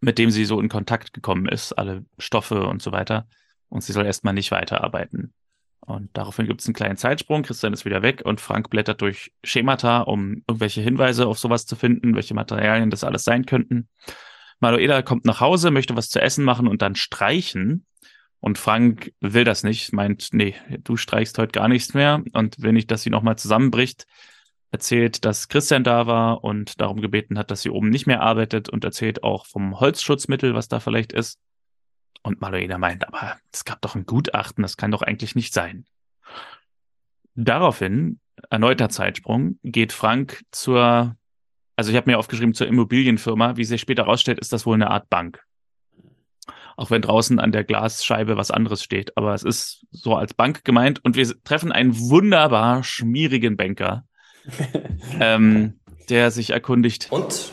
mit 0.00 0.18
dem 0.18 0.30
sie 0.30 0.44
so 0.44 0.60
in 0.60 0.68
Kontakt 0.68 1.12
gekommen 1.12 1.46
ist, 1.46 1.72
alle 1.72 2.04
Stoffe 2.18 2.66
und 2.66 2.82
so 2.82 2.92
weiter 2.92 3.26
und 3.68 3.82
sie 3.82 3.92
soll 3.92 4.06
erstmal 4.06 4.34
nicht 4.34 4.50
weiterarbeiten. 4.50 5.32
Und 5.80 6.10
daraufhin 6.12 6.46
gibt 6.46 6.60
es 6.60 6.66
einen 6.66 6.74
kleinen 6.74 6.96
Zeitsprung, 6.96 7.42
Christian 7.42 7.72
ist 7.72 7.84
wieder 7.84 8.02
weg 8.02 8.22
und 8.24 8.40
Frank 8.40 8.68
blättert 8.68 9.00
durch 9.00 9.32
Schemata, 9.42 10.00
um 10.00 10.42
irgendwelche 10.46 10.82
Hinweise 10.82 11.26
auf 11.26 11.38
sowas 11.38 11.64
zu 11.64 11.76
finden, 11.76 12.14
welche 12.14 12.34
Materialien 12.34 12.90
das 12.90 13.04
alles 13.04 13.24
sein 13.24 13.46
könnten. 13.46 13.88
Manuela 14.60 15.02
kommt 15.02 15.24
nach 15.24 15.40
Hause, 15.40 15.70
möchte 15.70 15.96
was 15.96 16.10
zu 16.10 16.20
essen 16.20 16.44
machen 16.44 16.66
und 16.66 16.82
dann 16.82 16.94
streichen. 16.94 17.86
Und 18.40 18.58
Frank 18.58 19.12
will 19.20 19.44
das 19.44 19.64
nicht, 19.64 19.92
meint, 19.92 20.28
nee, 20.32 20.54
du 20.84 20.96
streichst 20.96 21.38
heute 21.38 21.52
gar 21.52 21.68
nichts 21.68 21.94
mehr 21.94 22.22
und 22.32 22.60
will 22.60 22.72
nicht, 22.72 22.90
dass 22.90 23.02
sie 23.02 23.10
nochmal 23.10 23.36
zusammenbricht. 23.36 24.06
Erzählt, 24.70 25.24
dass 25.24 25.48
Christian 25.48 25.82
da 25.82 26.06
war 26.06 26.44
und 26.44 26.80
darum 26.80 27.00
gebeten 27.00 27.38
hat, 27.38 27.50
dass 27.50 27.62
sie 27.62 27.70
oben 27.70 27.88
nicht 27.88 28.06
mehr 28.06 28.20
arbeitet 28.20 28.68
und 28.68 28.84
erzählt 28.84 29.22
auch 29.22 29.46
vom 29.46 29.80
Holzschutzmittel, 29.80 30.54
was 30.54 30.68
da 30.68 30.78
vielleicht 30.78 31.12
ist. 31.12 31.38
Und 32.22 32.40
Manuela 32.40 32.78
meint, 32.78 33.06
aber 33.06 33.36
es 33.52 33.64
gab 33.64 33.80
doch 33.82 33.94
ein 33.94 34.06
Gutachten, 34.06 34.62
das 34.62 34.76
kann 34.76 34.90
doch 34.90 35.02
eigentlich 35.02 35.34
nicht 35.34 35.54
sein. 35.54 35.86
Daraufhin, 37.34 38.18
erneuter 38.50 38.88
Zeitsprung, 38.88 39.58
geht 39.62 39.92
Frank 39.92 40.42
zur, 40.50 41.16
also 41.76 41.90
ich 41.90 41.96
habe 41.96 42.10
mir 42.10 42.18
aufgeschrieben, 42.18 42.54
zur 42.54 42.66
Immobilienfirma. 42.66 43.56
Wie 43.56 43.64
sich 43.64 43.80
später 43.80 44.04
herausstellt, 44.04 44.40
ist 44.40 44.52
das 44.52 44.66
wohl 44.66 44.74
eine 44.74 44.90
Art 44.90 45.08
Bank. 45.08 45.40
Auch 46.76 46.90
wenn 46.90 47.02
draußen 47.02 47.38
an 47.38 47.52
der 47.52 47.64
Glasscheibe 47.64 48.36
was 48.36 48.50
anderes 48.50 48.82
steht. 48.82 49.16
Aber 49.16 49.34
es 49.34 49.42
ist 49.44 49.86
so 49.90 50.16
als 50.16 50.34
Bank 50.34 50.64
gemeint 50.64 51.04
und 51.04 51.16
wir 51.16 51.32
treffen 51.44 51.72
einen 51.72 51.96
wunderbar 51.98 52.82
schmierigen 52.84 53.56
Banker, 53.56 54.04
ähm, 55.20 55.78
der 56.08 56.30
sich 56.30 56.50
erkundigt. 56.50 57.08
Und 57.10 57.52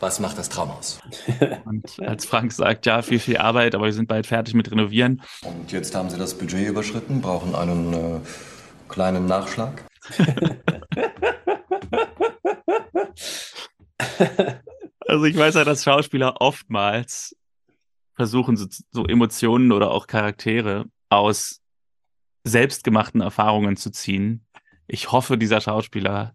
was 0.00 0.18
macht 0.18 0.38
das 0.38 0.48
Traumhaus? 0.48 0.98
Und 1.64 2.00
als 2.00 2.24
Frank 2.24 2.52
sagt, 2.52 2.86
ja, 2.86 3.02
viel, 3.02 3.18
viel 3.20 3.36
Arbeit, 3.36 3.74
aber 3.74 3.84
wir 3.84 3.92
sind 3.92 4.08
bald 4.08 4.26
fertig 4.26 4.54
mit 4.54 4.70
Renovieren. 4.70 5.22
Und 5.42 5.70
jetzt 5.72 5.94
haben 5.94 6.08
Sie 6.10 6.16
das 6.18 6.36
Budget 6.36 6.66
überschritten, 6.68 7.20
brauchen 7.20 7.54
einen 7.54 7.92
äh, 7.92 8.20
kleinen 8.88 9.26
Nachschlag. 9.26 9.84
also 15.06 15.24
ich 15.24 15.36
weiß 15.36 15.54
ja, 15.56 15.64
dass 15.64 15.84
Schauspieler 15.84 16.40
oftmals 16.40 17.36
versuchen, 18.14 18.56
so, 18.56 18.66
so 18.90 19.04
Emotionen 19.06 19.70
oder 19.72 19.90
auch 19.90 20.06
Charaktere 20.06 20.86
aus 21.10 21.60
selbstgemachten 22.44 23.20
Erfahrungen 23.20 23.76
zu 23.76 23.90
ziehen. 23.90 24.46
Ich 24.86 25.12
hoffe, 25.12 25.36
dieser 25.36 25.60
Schauspieler 25.60 26.34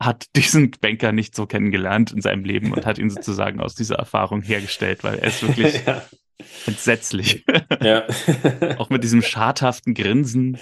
hat 0.00 0.26
diesen 0.36 0.70
Banker 0.80 1.12
nicht 1.12 1.34
so 1.34 1.46
kennengelernt 1.46 2.12
in 2.12 2.20
seinem 2.20 2.44
Leben 2.44 2.72
und 2.72 2.86
hat 2.86 2.98
ihn 2.98 3.10
sozusagen 3.10 3.60
aus 3.60 3.74
dieser 3.74 3.96
Erfahrung 3.96 4.42
hergestellt, 4.42 5.04
weil 5.04 5.18
er 5.18 5.28
ist 5.28 5.46
wirklich 5.46 5.74
ja. 5.86 6.02
entsetzlich. 6.66 7.44
Ja. 7.80 8.06
Auch 8.78 8.90
mit 8.90 9.02
diesem 9.04 9.22
schadhaften 9.22 9.94
Grinsen. 9.94 10.58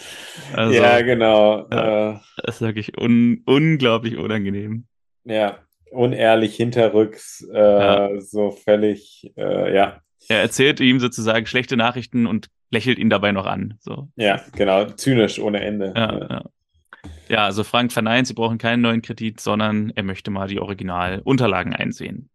Also, 0.53 0.75
ja, 0.75 1.03
genau. 1.03 1.69
Ja, 1.71 2.21
das 2.43 2.57
ist 2.57 2.61
wirklich 2.63 2.99
un 2.99 3.43
unglaublich 3.45 4.17
unangenehm. 4.17 4.87
Ja, 5.25 5.59
unehrlich 5.91 6.57
hinterrücks, 6.57 7.47
äh, 7.53 7.59
ja. 7.59 8.21
so 8.21 8.51
völlig, 8.53 9.33
äh, 9.37 9.75
ja. 9.75 10.01
Er 10.29 10.41
erzählt 10.41 10.81
ihm 10.81 10.99
sozusagen 10.99 11.47
schlechte 11.47 11.77
Nachrichten 11.77 12.27
und 12.27 12.49
lächelt 12.71 12.99
ihn 12.99 13.11
dabei 13.11 13.33
noch 13.33 13.47
an. 13.47 13.75
So. 13.81 14.09
Ja, 14.17 14.41
genau, 14.57 14.87
zynisch 14.87 15.39
ohne 15.39 15.61
Ende. 15.61 15.93
Ja, 15.97 16.29
ja. 16.29 16.45
Ja, 17.29 17.45
also 17.45 17.65
Frank 17.65 17.93
verneint, 17.93 18.29
sie 18.29 18.35
brauchen 18.35 18.59
keinen 18.59 18.83
neuen 18.83 19.03
Kredit, 19.03 19.41
sondern 19.41 19.91
er 19.91 20.03
möchte 20.05 20.31
mal 20.31 20.49
die 20.49 20.61
Originalunterlagen 20.61 21.75
einsehen. 21.75 22.31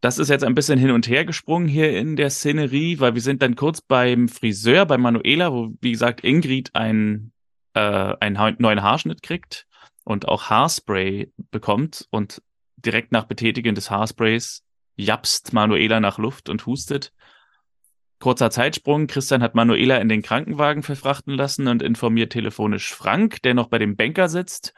Das 0.00 0.18
ist 0.18 0.28
jetzt 0.28 0.44
ein 0.44 0.54
bisschen 0.54 0.78
hin 0.78 0.92
und 0.92 1.08
her 1.08 1.24
gesprungen 1.24 1.66
hier 1.66 1.96
in 1.96 2.16
der 2.16 2.30
Szenerie, 2.30 3.00
weil 3.00 3.14
wir 3.14 3.20
sind 3.20 3.42
dann 3.42 3.56
kurz 3.56 3.80
beim 3.80 4.28
Friseur, 4.28 4.86
bei 4.86 4.96
Manuela, 4.96 5.52
wo, 5.52 5.70
wie 5.80 5.90
gesagt, 5.90 6.22
Ingrid 6.22 6.74
einen, 6.74 7.32
äh, 7.74 7.80
einen 8.20 8.56
neuen 8.58 8.82
Haarschnitt 8.82 9.22
kriegt 9.22 9.66
und 10.04 10.28
auch 10.28 10.50
Haarspray 10.50 11.32
bekommt 11.50 12.06
und 12.10 12.42
direkt 12.76 13.10
nach 13.10 13.24
Betätigen 13.24 13.74
des 13.74 13.90
Haarsprays 13.90 14.64
japst 14.94 15.52
Manuela 15.52 16.00
nach 16.00 16.18
Luft 16.18 16.48
und 16.48 16.66
hustet. 16.66 17.12
Kurzer 18.18 18.50
Zeitsprung. 18.50 19.06
Christian 19.06 19.42
hat 19.42 19.54
Manuela 19.54 19.98
in 19.98 20.08
den 20.08 20.22
Krankenwagen 20.22 20.82
verfrachten 20.82 21.34
lassen 21.34 21.68
und 21.68 21.82
informiert 21.82 22.32
telefonisch 22.32 22.92
Frank, 22.92 23.42
der 23.42 23.54
noch 23.54 23.68
bei 23.68 23.78
dem 23.78 23.96
Banker 23.96 24.28
sitzt. 24.28 24.74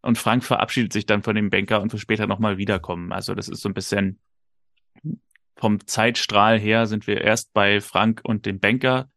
Und 0.00 0.18
Frank 0.18 0.44
verabschiedet 0.44 0.92
sich 0.92 1.06
dann 1.06 1.22
von 1.22 1.34
dem 1.34 1.50
Banker 1.50 1.80
und 1.80 1.92
will 1.92 2.00
später 2.00 2.26
nochmal 2.26 2.58
wiederkommen. 2.58 3.10
Also 3.12 3.34
das 3.34 3.48
ist 3.48 3.62
so 3.62 3.68
ein 3.68 3.74
bisschen 3.74 4.20
vom 5.56 5.86
Zeitstrahl 5.86 6.58
her 6.58 6.86
sind 6.86 7.06
wir 7.06 7.20
erst 7.20 7.52
bei 7.52 7.80
Frank 7.80 8.20
und 8.24 8.46
dem 8.46 8.60
Banker, 8.60 9.08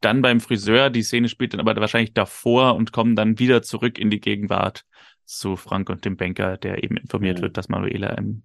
dann 0.00 0.22
beim 0.22 0.40
Friseur. 0.40 0.90
Die 0.90 1.02
Szene 1.02 1.28
spielt 1.28 1.52
dann 1.52 1.60
aber 1.60 1.76
wahrscheinlich 1.76 2.14
davor 2.14 2.74
und 2.74 2.92
kommen 2.92 3.16
dann 3.16 3.38
wieder 3.38 3.62
zurück 3.62 3.98
in 3.98 4.10
die 4.10 4.20
Gegenwart 4.20 4.84
zu 5.24 5.56
Frank 5.56 5.88
und 5.90 6.04
dem 6.04 6.16
Banker, 6.16 6.56
der 6.56 6.84
eben 6.84 6.96
informiert 6.96 7.38
mhm. 7.38 7.42
wird, 7.42 7.56
dass 7.56 7.68
Manuela 7.68 8.10
im 8.10 8.44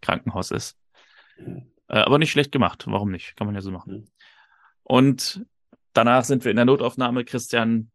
Krankenhaus 0.00 0.50
ist. 0.50 0.76
Äh, 1.88 1.98
aber 1.98 2.18
nicht 2.18 2.30
schlecht 2.30 2.52
gemacht. 2.52 2.84
Warum 2.86 3.10
nicht? 3.10 3.36
Kann 3.36 3.46
man 3.46 3.54
ja 3.54 3.60
so 3.60 3.70
machen. 3.70 3.92
Mhm. 3.92 4.08
Und 4.82 5.46
danach 5.92 6.24
sind 6.24 6.44
wir 6.44 6.50
in 6.50 6.56
der 6.56 6.64
Notaufnahme. 6.64 7.24
Christian 7.24 7.90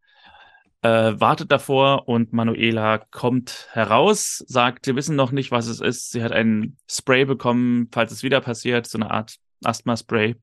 äh, 0.81 1.13
wartet 1.19 1.51
davor 1.51 2.07
und 2.07 2.33
Manuela 2.33 2.97
kommt 2.97 3.67
heraus, 3.71 4.43
sagt, 4.47 4.85
sie 4.85 4.95
wissen 4.95 5.15
noch 5.15 5.31
nicht, 5.31 5.51
was 5.51 5.67
es 5.67 5.81
ist. 5.81 6.11
Sie 6.11 6.23
hat 6.23 6.31
ein 6.31 6.77
Spray 6.89 7.25
bekommen, 7.25 7.89
falls 7.91 8.11
es 8.11 8.23
wieder 8.23 8.41
passiert, 8.41 8.87
so 8.87 8.97
eine 8.97 9.11
Art 9.11 9.35
Asthma-Spray. 9.63 10.35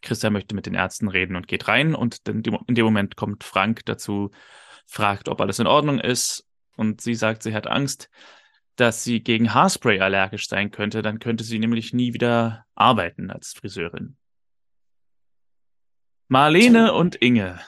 Christian 0.00 0.32
möchte 0.32 0.54
mit 0.54 0.66
den 0.66 0.74
Ärzten 0.74 1.08
reden 1.08 1.34
und 1.34 1.48
geht 1.48 1.66
rein 1.66 1.94
und 1.94 2.20
in 2.28 2.42
dem 2.42 2.84
Moment 2.84 3.16
kommt 3.16 3.42
Frank 3.42 3.84
dazu, 3.84 4.30
fragt, 4.86 5.28
ob 5.28 5.40
alles 5.40 5.58
in 5.58 5.66
Ordnung 5.66 5.98
ist 5.98 6.46
und 6.76 7.00
sie 7.00 7.16
sagt, 7.16 7.42
sie 7.42 7.52
hat 7.52 7.66
Angst, 7.66 8.08
dass 8.80 9.02
sie 9.02 9.20
gegen 9.20 9.52
Haarspray 9.52 9.98
allergisch 10.00 10.46
sein 10.46 10.70
könnte, 10.70 11.02
dann 11.02 11.18
könnte 11.18 11.42
sie 11.42 11.58
nämlich 11.58 11.92
nie 11.92 12.14
wieder 12.14 12.64
arbeiten 12.76 13.30
als 13.30 13.52
Friseurin. 13.52 14.16
Marlene 16.28 16.92
und 16.92 17.16
Inge. 17.16 17.58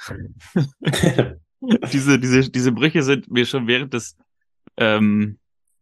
diese, 1.93 2.19
diese, 2.21 2.49
diese 2.49 2.73
Brüche 2.73 3.03
sind 3.03 3.29
mir 3.29 3.45
schon 3.45 3.67
während 3.67 3.93
des 3.93 4.17
ähm, 4.77 5.40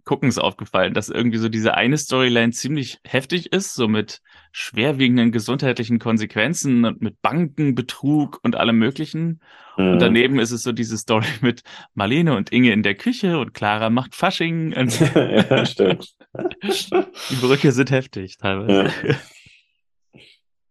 Guckens 0.08 0.38
aufgefallen, 0.38 0.94
dass 0.94 1.10
irgendwie 1.10 1.36
so 1.36 1.50
diese 1.50 1.74
eine 1.74 1.98
Storyline 1.98 2.52
ziemlich 2.52 2.98
heftig 3.04 3.52
ist, 3.52 3.74
so 3.74 3.88
mit 3.88 4.22
schwerwiegenden 4.52 5.32
gesundheitlichen 5.32 5.98
Konsequenzen 5.98 6.86
und 6.86 7.02
mit 7.02 7.20
Bankenbetrug 7.20 8.40
und 8.42 8.56
allem 8.56 8.78
möglichen. 8.78 9.42
Mhm. 9.76 9.92
Und 9.92 9.98
daneben 10.00 10.38
ist 10.38 10.50
es 10.50 10.62
so 10.62 10.72
diese 10.72 10.96
Story 10.96 11.26
mit 11.42 11.62
Marlene 11.92 12.34
und 12.34 12.50
Inge 12.50 12.72
in 12.72 12.82
der 12.82 12.94
Küche 12.94 13.38
und 13.38 13.52
Clara 13.52 13.90
macht 13.90 14.14
Fasching. 14.14 14.72
ja, 15.14 15.66
stimmt. 15.66 16.16
Die 16.62 17.36
Brücke 17.36 17.70
sind 17.72 17.90
heftig 17.90 18.38
teilweise. 18.38 18.90
Ja. 19.06 19.14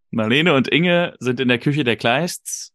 Marlene 0.10 0.56
und 0.56 0.67
Inge 0.67 1.13
sind 1.19 1.39
in 1.39 1.47
der 1.47 1.60
Küche 1.60 1.84
der 1.84 1.95
Kleists 1.95 2.73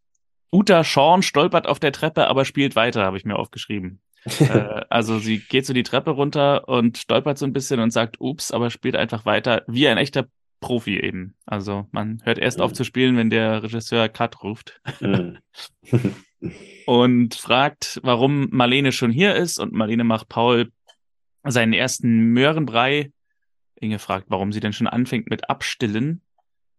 Uta 0.53 0.83
Schorn 0.83 1.23
stolpert 1.23 1.67
auf 1.67 1.79
der 1.79 1.91
Treppe, 1.91 2.27
aber 2.27 2.45
spielt 2.45 2.75
weiter, 2.75 3.03
habe 3.03 3.17
ich 3.17 3.25
mir 3.25 3.37
aufgeschrieben. 3.37 3.99
äh, 4.39 4.81
also 4.89 5.19
sie 5.19 5.39
geht 5.39 5.65
so 5.65 5.73
die 5.73 5.83
Treppe 5.83 6.11
runter 6.11 6.67
und 6.67 6.97
stolpert 6.97 7.37
so 7.37 7.45
ein 7.45 7.53
bisschen 7.53 7.79
und 7.79 7.91
sagt, 7.91 8.19
ups, 8.19 8.51
aber 8.51 8.69
spielt 8.69 8.95
einfach 8.95 9.25
weiter, 9.25 9.63
wie 9.67 9.87
ein 9.87 9.97
echter 9.97 10.27
Profi 10.59 10.97
eben. 10.99 11.35
Also 11.45 11.87
man 11.91 12.21
hört 12.23 12.39
erst 12.39 12.59
mhm. 12.59 12.63
auf 12.63 12.73
zu 12.73 12.83
spielen, 12.83 13.17
wenn 13.17 13.29
der 13.29 13.63
Regisseur 13.63 14.07
Cut 14.09 14.43
ruft. 14.43 14.81
Mhm. 15.01 15.39
und 16.85 17.35
fragt, 17.35 17.99
warum 18.03 18.47
Marlene 18.51 18.91
schon 18.91 19.11
hier 19.11 19.35
ist. 19.35 19.59
Und 19.59 19.73
Marlene 19.73 20.03
macht 20.03 20.29
Paul 20.29 20.71
seinen 21.43 21.73
ersten 21.73 22.31
Möhrenbrei. 22.31 23.11
Inge 23.75 23.99
fragt, 23.99 24.27
warum 24.29 24.51
sie 24.51 24.61
denn 24.61 24.73
schon 24.73 24.87
anfängt 24.87 25.29
mit 25.29 25.49
Abstillen. 25.49 26.21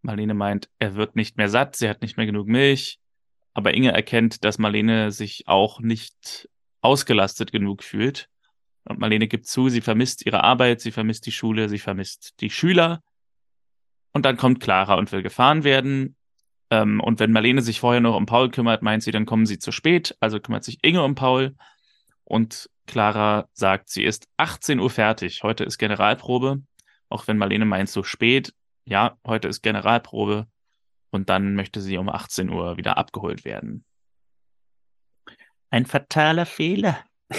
Marlene 0.02 0.34
meint, 0.34 0.68
er 0.78 0.94
wird 0.94 1.16
nicht 1.16 1.36
mehr 1.36 1.48
satt, 1.48 1.76
sie 1.76 1.88
hat 1.88 2.02
nicht 2.02 2.16
mehr 2.16 2.26
genug 2.26 2.46
Milch. 2.46 2.98
Aber 3.52 3.74
Inge 3.74 3.92
erkennt, 3.92 4.44
dass 4.44 4.58
Marlene 4.58 5.10
sich 5.12 5.44
auch 5.46 5.80
nicht 5.80 6.48
ausgelastet 6.84 7.52
genug 7.52 7.82
fühlt. 7.82 8.28
Und 8.84 8.98
Marlene 8.98 9.28
gibt 9.28 9.46
zu, 9.46 9.68
sie 9.68 9.80
vermisst 9.80 10.26
ihre 10.26 10.44
Arbeit, 10.44 10.80
sie 10.80 10.92
vermisst 10.92 11.26
die 11.26 11.32
Schule, 11.32 11.68
sie 11.68 11.78
vermisst 11.78 12.34
die 12.40 12.50
Schüler. 12.50 13.02
Und 14.12 14.24
dann 14.24 14.36
kommt 14.36 14.60
Clara 14.60 14.94
und 14.94 15.10
will 15.10 15.22
gefahren 15.22 15.64
werden. 15.64 16.16
Ähm, 16.70 17.00
und 17.00 17.18
wenn 17.18 17.32
Marlene 17.32 17.62
sich 17.62 17.80
vorher 17.80 18.00
noch 18.00 18.16
um 18.16 18.26
Paul 18.26 18.50
kümmert, 18.50 18.82
meint 18.82 19.02
sie, 19.02 19.10
dann 19.10 19.26
kommen 19.26 19.46
sie 19.46 19.58
zu 19.58 19.72
spät. 19.72 20.14
Also 20.20 20.38
kümmert 20.38 20.64
sich 20.64 20.78
Inge 20.82 21.02
um 21.02 21.14
Paul. 21.14 21.56
Und 22.24 22.70
Clara 22.86 23.48
sagt, 23.54 23.88
sie 23.88 24.04
ist 24.04 24.28
18 24.36 24.78
Uhr 24.78 24.90
fertig. 24.90 25.42
Heute 25.42 25.64
ist 25.64 25.78
Generalprobe. 25.78 26.62
Auch 27.08 27.26
wenn 27.26 27.38
Marlene 27.38 27.64
meint, 27.64 27.88
so 27.88 28.02
spät. 28.02 28.52
Ja, 28.84 29.16
heute 29.26 29.48
ist 29.48 29.62
Generalprobe 29.62 30.46
und 31.10 31.30
dann 31.30 31.54
möchte 31.54 31.80
sie 31.80 31.96
um 31.96 32.08
18 32.10 32.50
Uhr 32.50 32.76
wieder 32.76 32.98
abgeholt 32.98 33.44
werden. 33.46 33.84
Ein 35.74 35.86
fataler 35.86 36.46
Fehler. 36.46 37.00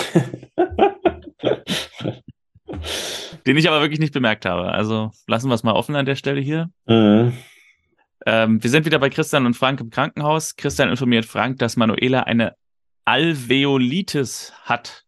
Den 3.48 3.56
ich 3.56 3.70
aber 3.70 3.80
wirklich 3.80 4.02
nicht 4.02 4.14
bemerkt 4.14 4.46
habe. 4.46 4.74
Also 4.74 5.12
lassen 5.26 5.48
wir 5.48 5.54
es 5.54 5.64
mal 5.64 5.72
offen 5.72 5.96
an 5.96 6.06
der 6.06 6.18
Stelle 6.18 6.42
hier. 6.42 6.70
Mhm. 6.86 7.32
Ähm, 8.26 8.62
wir 8.62 8.70
sind 8.70 8.86
wieder 8.86 9.00
bei 9.00 9.10
Christian 9.10 9.46
und 9.46 9.54
Frank 9.54 9.80
im 9.80 9.90
Krankenhaus. 9.90 10.58
Christian 10.58 10.90
informiert 10.90 11.26
Frank, 11.26 11.60
dass 11.60 11.78
Manuela 11.78 12.24
eine 12.24 12.58
Alveolitis 13.06 14.52
hat, 14.64 15.06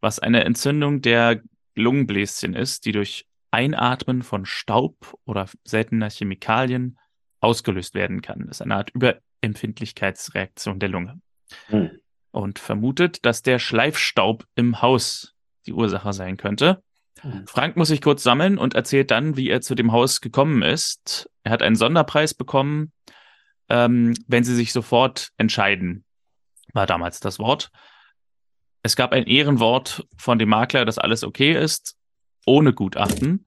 was 0.00 0.18
eine 0.18 0.44
Entzündung 0.44 1.02
der 1.02 1.42
Lungenbläschen 1.74 2.54
ist, 2.54 2.86
die 2.86 2.92
durch 2.92 3.26
Einatmen 3.50 4.22
von 4.22 4.46
Staub 4.46 5.14
oder 5.26 5.46
seltener 5.64 6.08
Chemikalien 6.08 6.98
ausgelöst 7.40 7.92
werden 7.92 8.22
kann. 8.22 8.46
Das 8.46 8.60
ist 8.60 8.62
eine 8.62 8.76
Art 8.76 8.92
Überempfindlichkeitsreaktion 8.94 10.78
der 10.78 10.88
Lunge. 10.88 11.20
Hm. 11.66 11.90
Und 12.36 12.58
vermutet, 12.58 13.24
dass 13.24 13.40
der 13.40 13.58
Schleifstaub 13.58 14.44
im 14.56 14.82
Haus 14.82 15.34
die 15.64 15.72
Ursache 15.72 16.12
sein 16.12 16.36
könnte. 16.36 16.82
Hm. 17.20 17.46
Frank 17.46 17.78
muss 17.78 17.88
sich 17.88 18.02
kurz 18.02 18.22
sammeln 18.22 18.58
und 18.58 18.74
erzählt 18.74 19.10
dann, 19.10 19.38
wie 19.38 19.48
er 19.48 19.62
zu 19.62 19.74
dem 19.74 19.90
Haus 19.90 20.20
gekommen 20.20 20.60
ist. 20.60 21.30
Er 21.44 21.52
hat 21.52 21.62
einen 21.62 21.76
Sonderpreis 21.76 22.34
bekommen, 22.34 22.92
ähm, 23.70 24.12
wenn 24.26 24.44
sie 24.44 24.54
sich 24.54 24.74
sofort 24.74 25.30
entscheiden, 25.38 26.04
war 26.74 26.84
damals 26.84 27.20
das 27.20 27.38
Wort. 27.38 27.70
Es 28.82 28.96
gab 28.96 29.12
ein 29.12 29.24
Ehrenwort 29.24 30.06
von 30.18 30.38
dem 30.38 30.50
Makler, 30.50 30.84
dass 30.84 30.98
alles 30.98 31.24
okay 31.24 31.58
ist, 31.58 31.96
ohne 32.44 32.74
Gutachten. 32.74 33.46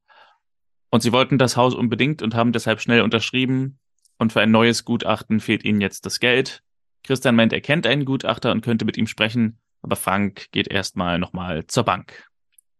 Und 0.89 1.01
sie 1.01 1.11
wollten 1.11 1.37
das 1.37 1.57
Haus 1.57 1.75
unbedingt 1.75 2.23
und 2.23 2.33
haben 2.33 2.53
deshalb 2.53 2.81
schnell 2.81 3.03
unterschrieben. 3.03 3.77
Und 4.17 4.33
für 4.33 4.41
ein 4.41 4.49
neues 4.49 4.83
Gutachten 4.83 5.41
fehlt 5.41 5.63
ihnen 5.63 5.79
jetzt 5.79 6.07
das 6.07 6.19
Geld. 6.19 6.63
Christian 7.03 7.35
meint, 7.35 7.53
er 7.53 7.61
kennt 7.61 7.87
einen 7.87 8.05
Gutachter 8.05 8.51
und 8.51 8.61
könnte 8.61 8.85
mit 8.85 8.97
ihm 8.97 9.07
sprechen, 9.07 9.59
aber 9.81 9.95
Frank 9.95 10.51
geht 10.51 10.67
erstmal 10.67 11.19
nochmal 11.19 11.65
zur 11.67 11.83
Bank. 11.83 12.27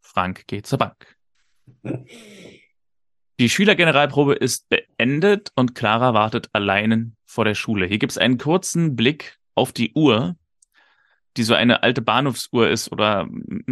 Frank 0.02 0.48
geht 0.48 0.68
zur 0.68 0.80
Bank. 0.80 1.18
Die 3.40 3.50
Schülergeneralprobe 3.50 4.34
ist 4.34 4.68
beendet 4.70 5.52
und 5.56 5.74
Clara 5.74 6.14
wartet 6.14 6.50
allein 6.52 7.16
vor 7.26 7.46
der 7.46 7.56
Schule. 7.56 7.86
Hier 7.86 8.00
gibt 8.00 8.12
es 8.12 8.18
einen 8.18 8.38
kurzen 8.38 8.96
Blick 8.96 9.38
auf 9.56 9.72
die 9.72 9.94
Uhr, 9.94 10.36
die 11.38 11.44
so 11.44 11.54
eine 11.54 11.84
alte 11.84 12.02
Bahnhofsuhr 12.02 12.68
ist 12.70 12.92
oder 12.92 13.30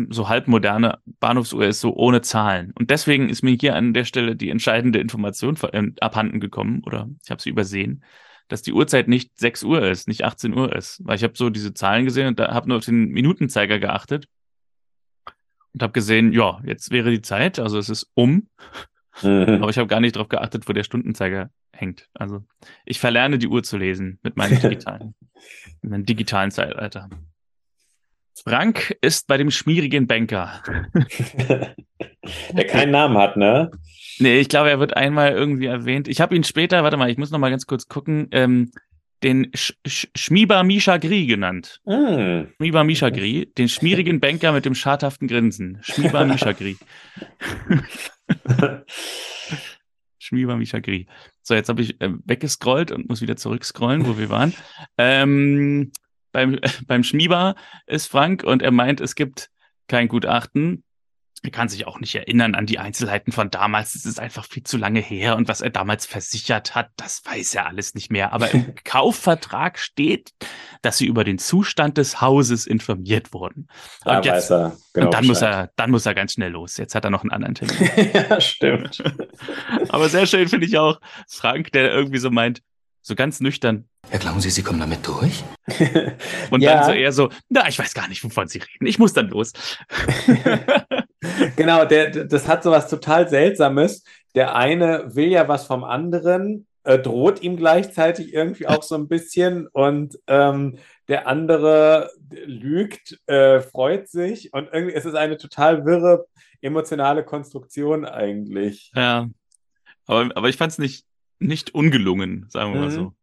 so 0.10 0.30
halbmoderne 0.30 1.00
Bahnhofsuhr 1.20 1.66
ist, 1.66 1.82
so 1.82 1.94
ohne 1.96 2.22
Zahlen. 2.22 2.72
Und 2.80 2.92
deswegen 2.92 3.30
ist 3.30 3.44
mir 3.44 3.58
hier 3.60 3.76
an 3.76 3.94
der 3.94 4.06
Stelle 4.06 4.38
die 4.38 4.50
entscheidende 4.50 5.00
Information 5.00 5.58
äh, 5.74 5.92
abhanden 6.00 6.40
gekommen 6.40 6.82
oder 6.86 7.10
ich 7.24 7.30
habe 7.30 7.42
sie 7.42 7.50
übersehen, 7.50 8.04
dass 8.48 8.62
die 8.62 8.74
Uhrzeit 8.74 9.08
nicht 9.08 9.38
6 9.40 9.64
Uhr 9.64 9.84
ist, 9.84 10.08
nicht 10.08 10.24
18 10.24 10.54
Uhr 10.54 10.76
ist. 10.76 11.02
Weil 11.04 11.16
ich 11.16 11.24
habe 11.24 11.34
so 11.36 11.50
diese 11.50 11.74
Zahlen 11.74 12.06
gesehen 12.06 12.28
und 12.28 12.40
da 12.40 12.54
habe 12.54 12.68
nur 12.68 12.78
auf 12.78 12.86
den 12.86 13.10
Minutenzeiger 13.10 13.80
geachtet 13.80 14.28
und 15.74 15.84
habe 15.84 15.94
gesehen, 15.94 16.34
ja, 16.34 16.62
jetzt 16.66 16.92
wäre 16.92 17.12
die 17.12 17.22
Zeit, 17.22 17.60
also 17.60 17.78
es 17.78 17.90
ist 17.90 18.10
um. 18.14 18.48
Aber 19.22 19.70
ich 19.70 19.78
habe 19.78 19.88
gar 19.88 20.00
nicht 20.00 20.16
darauf 20.16 20.30
geachtet, 20.30 20.68
wo 20.70 20.74
der 20.74 20.84
Stundenzeiger 20.84 21.50
hängt. 21.72 22.08
Also 22.14 22.44
ich 22.86 23.00
verlerne 23.00 23.40
die 23.40 23.48
Uhr 23.48 23.64
zu 23.64 23.78
lesen 23.78 24.20
mit 24.22 24.38
meinem 24.38 24.60
digitalen, 24.60 25.16
mit 25.82 25.92
meinem 25.92 26.06
digitalen 26.06 26.52
Zeitalter. 26.52 27.10
Frank 28.44 28.96
ist 29.02 29.28
bei 29.28 29.38
dem 29.38 29.50
schmierigen 29.50 30.06
Banker. 30.06 30.62
Der 32.54 32.68
keinen 32.68 32.92
Namen 32.92 33.18
hat, 33.18 33.38
ne? 33.38 33.72
Nee, 34.20 34.40
ich 34.40 34.50
glaube, 34.50 34.70
er 34.70 34.80
wird 34.80 34.96
einmal 34.96 35.32
irgendwie 35.34 35.66
erwähnt. 35.66 36.08
Ich 36.08 36.22
habe 36.22 36.36
ihn 36.36 36.44
später, 36.44 36.84
warte 36.84 36.98
mal, 36.98 37.10
ich 37.10 37.18
muss 37.18 37.32
noch 37.32 37.40
mal 37.40 37.50
ganz 37.50 37.66
kurz 37.66 37.88
gucken, 37.88 38.28
ähm, 38.32 38.72
den 39.24 39.52
Sch 39.56 39.74
Sch 39.86 40.08
Schmiba 40.16 40.64
Misha 40.64 40.98
Gri 40.98 41.26
genannt. 41.26 41.82
Schmiba 42.58 42.84
Misha 42.84 43.10
Gri, 43.10 43.52
den 43.58 43.70
schmierigen 43.70 44.20
Banker 44.20 44.52
mit 44.52 44.66
dem 44.66 44.76
schadhaften 44.76 45.28
Grinsen. 45.28 45.80
Schmiba 45.82 46.24
Misha 46.26 46.52
Gri. 46.52 46.78
Schmiba 50.20 50.56
Misha 50.56 50.80
Gri. 50.80 51.08
So, 51.42 51.56
jetzt 51.56 51.70
habe 51.70 51.82
ich 51.82 52.00
äh, 52.02 52.12
weggescrollt 52.26 52.92
und 52.92 53.10
muss 53.10 53.22
wieder 53.22 53.38
zurückscrollen, 53.38 54.06
wo 54.06 54.18
wir 54.18 54.30
waren. 54.30 54.54
Ähm, 54.98 55.92
beim, 56.32 56.60
beim 56.88 57.04
Schmieber 57.04 57.56
ist 57.88 58.08
Frank 58.08 58.44
und 58.44 58.62
er 58.62 58.72
meint, 58.72 59.02
es 59.02 59.16
gibt 59.16 59.50
kein 59.88 60.08
Gutachten. 60.08 60.84
Er 61.44 61.52
kann 61.52 61.70
sich 61.70 61.86
auch 61.86 62.00
nicht 62.00 62.16
erinnern 62.16 62.56
an 62.56 62.66
die 62.66 62.80
Einzelheiten 62.80 63.32
von 63.32 63.52
damals. 63.52 63.96
Es 63.96 64.06
ist 64.06 64.20
einfach 64.20 64.46
viel 64.46 64.64
zu 64.64 64.78
lange 64.78 65.00
her. 65.00 65.36
Und 65.36 65.48
was 65.48 65.62
er 65.62 65.70
damals 65.70 66.06
versichert 66.06 66.74
hat, 66.74 66.90
das 66.98 67.22
weiß 67.26 67.56
er 67.56 67.68
alles 67.68 67.94
nicht 67.94 68.12
mehr. 68.12 68.34
Aber 68.34 68.52
im 68.52 68.74
Kaufvertrag 68.84 69.78
steht, 69.78 70.34
dass 70.82 70.98
sie 70.98 71.06
über 71.06 71.24
den 71.24 71.38
Zustand 71.38 71.98
des 71.98 72.22
Hauses 72.22 72.66
informiert 72.66 73.34
wurden. 73.34 73.68
Und, 74.04 74.14
da 74.14 74.22
jetzt, 74.22 74.50
er 74.50 74.76
genau 74.94 75.08
und 75.08 75.14
dann 75.14 75.28
muss 75.28 75.42
er, 75.42 75.72
dann 75.76 75.92
muss 75.92 76.06
er 76.06 76.16
ganz 76.16 76.34
schnell 76.34 76.52
los. 76.52 76.78
Jetzt 76.78 76.96
hat 76.96 77.06
er 77.06 77.12
noch 77.12 77.22
einen 77.22 77.32
anderen 77.32 77.56
Termin. 77.56 78.12
ja, 78.14 78.42
stimmt. 78.42 79.04
Aber 79.90 80.10
sehr 80.10 80.26
schön 80.26 80.48
finde 80.48 80.66
ich 80.66 80.78
auch 80.78 81.00
Frank, 81.28 81.72
der 81.72 81.92
irgendwie 81.92 82.20
so 82.20 82.32
meint, 82.32 82.62
so 83.02 83.16
ganz 83.16 83.40
nüchtern. 83.40 83.88
Ja, 84.12 84.18
glauben 84.18 84.42
Sie, 84.42 84.50
Sie 84.50 84.64
kommen 84.64 84.80
damit 84.80 85.08
durch? 85.08 85.44
Und 86.50 86.62
ja. 86.62 86.76
dann 86.76 86.86
so 86.86 86.92
eher 86.92 87.12
so, 87.12 87.30
na, 87.48 87.68
ich 87.70 87.80
weiß 87.80 87.94
gar 87.94 88.08
nicht, 88.10 88.24
wovon 88.24 88.48
Sie 88.48 88.60
reden. 88.60 88.86
Ich 88.86 89.00
muss 89.00 89.14
dann 89.14 89.30
los. 89.30 89.54
Genau, 91.56 91.86
der, 91.86 92.26
das 92.26 92.48
hat 92.48 92.64
so 92.64 92.72
was 92.72 92.90
total 92.90 93.28
Seltsames. 93.28 94.04
Der 94.36 94.56
eine 94.56 95.16
will 95.16 95.30
ja 95.30 95.48
was 95.48 95.66
vom 95.66 95.84
anderen, 95.84 96.68
äh, 96.84 97.00
droht 97.00 97.42
ihm 97.42 97.58
gleichzeitig 97.58 98.34
irgendwie 98.34 98.68
auch 98.68 98.84
so 98.84 98.96
ein 98.96 99.08
bisschen 99.08 99.68
und 99.68 100.20
ähm, 100.28 100.78
der 101.08 101.28
andere 101.28 102.12
lügt, 102.30 103.20
äh, 103.28 103.62
freut 103.62 104.10
sich 104.10 104.54
und 104.54 104.70
irgendwie 104.72 104.94
ist 104.94 105.06
es 105.06 105.16
eine 105.16 105.38
total 105.38 105.86
wirre 105.86 106.28
emotionale 106.62 107.24
Konstruktion 107.24 108.06
eigentlich. 108.06 108.92
Ja, 108.96 109.30
aber, 110.06 110.30
aber 110.36 110.50
ich 110.50 110.58
fand 110.58 110.72
es 110.72 110.78
nicht, 110.78 111.06
nicht 111.40 111.74
ungelungen, 111.74 112.46
sagen 112.50 112.74
wir 112.74 112.80
mhm. 112.80 112.86
mal 112.86 112.92
so. 112.92 113.14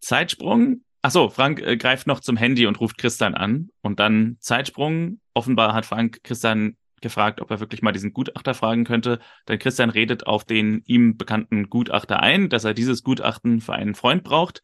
Zeitsprung. 0.00 0.82
Achso, 1.02 1.28
Frank 1.28 1.60
äh, 1.60 1.76
greift 1.76 2.06
noch 2.06 2.20
zum 2.20 2.36
Handy 2.36 2.66
und 2.66 2.80
ruft 2.80 2.96
Christian 2.96 3.34
an. 3.34 3.70
Und 3.82 3.98
dann 3.98 4.36
Zeitsprung. 4.38 5.20
Offenbar 5.34 5.74
hat 5.74 5.84
Frank 5.84 6.22
Christian 6.22 6.76
gefragt, 7.00 7.40
ob 7.40 7.50
er 7.50 7.58
wirklich 7.58 7.82
mal 7.82 7.90
diesen 7.90 8.12
Gutachter 8.12 8.54
fragen 8.54 8.84
könnte. 8.84 9.18
Denn 9.48 9.58
Christian 9.58 9.90
redet 9.90 10.26
auf 10.26 10.44
den 10.44 10.82
ihm 10.86 11.16
bekannten 11.16 11.68
Gutachter 11.68 12.20
ein, 12.20 12.48
dass 12.48 12.64
er 12.64 12.72
dieses 12.74 13.02
Gutachten 13.02 13.60
für 13.60 13.72
einen 13.72 13.96
Freund 13.96 14.22
braucht. 14.22 14.62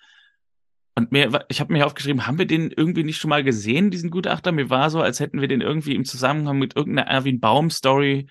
Und 0.95 1.11
mir, 1.13 1.45
ich 1.49 1.61
habe 1.61 1.73
mir 1.73 1.87
aufgeschrieben, 1.87 2.27
haben 2.27 2.39
wir 2.39 2.47
den 2.47 2.71
irgendwie 2.71 3.05
nicht 3.05 3.19
schon 3.19 3.31
mal 3.31 3.45
gesehen, 3.45 3.91
diesen 3.91 4.11
Gutachter? 4.11 4.53
Mir 4.53 4.71
war 4.71 4.91
so, 4.91 5.01
als 5.01 5.21
hätten 5.21 5.41
wir 5.41 5.49
den 5.49 5.61
irgendwie 5.61 5.95
im 5.95 6.05
Zusammenhang 6.05 6.59
mit 6.59 6.77
irgendeiner 6.77 7.09
Erwin 7.09 7.41
Baum-Story 7.41 8.29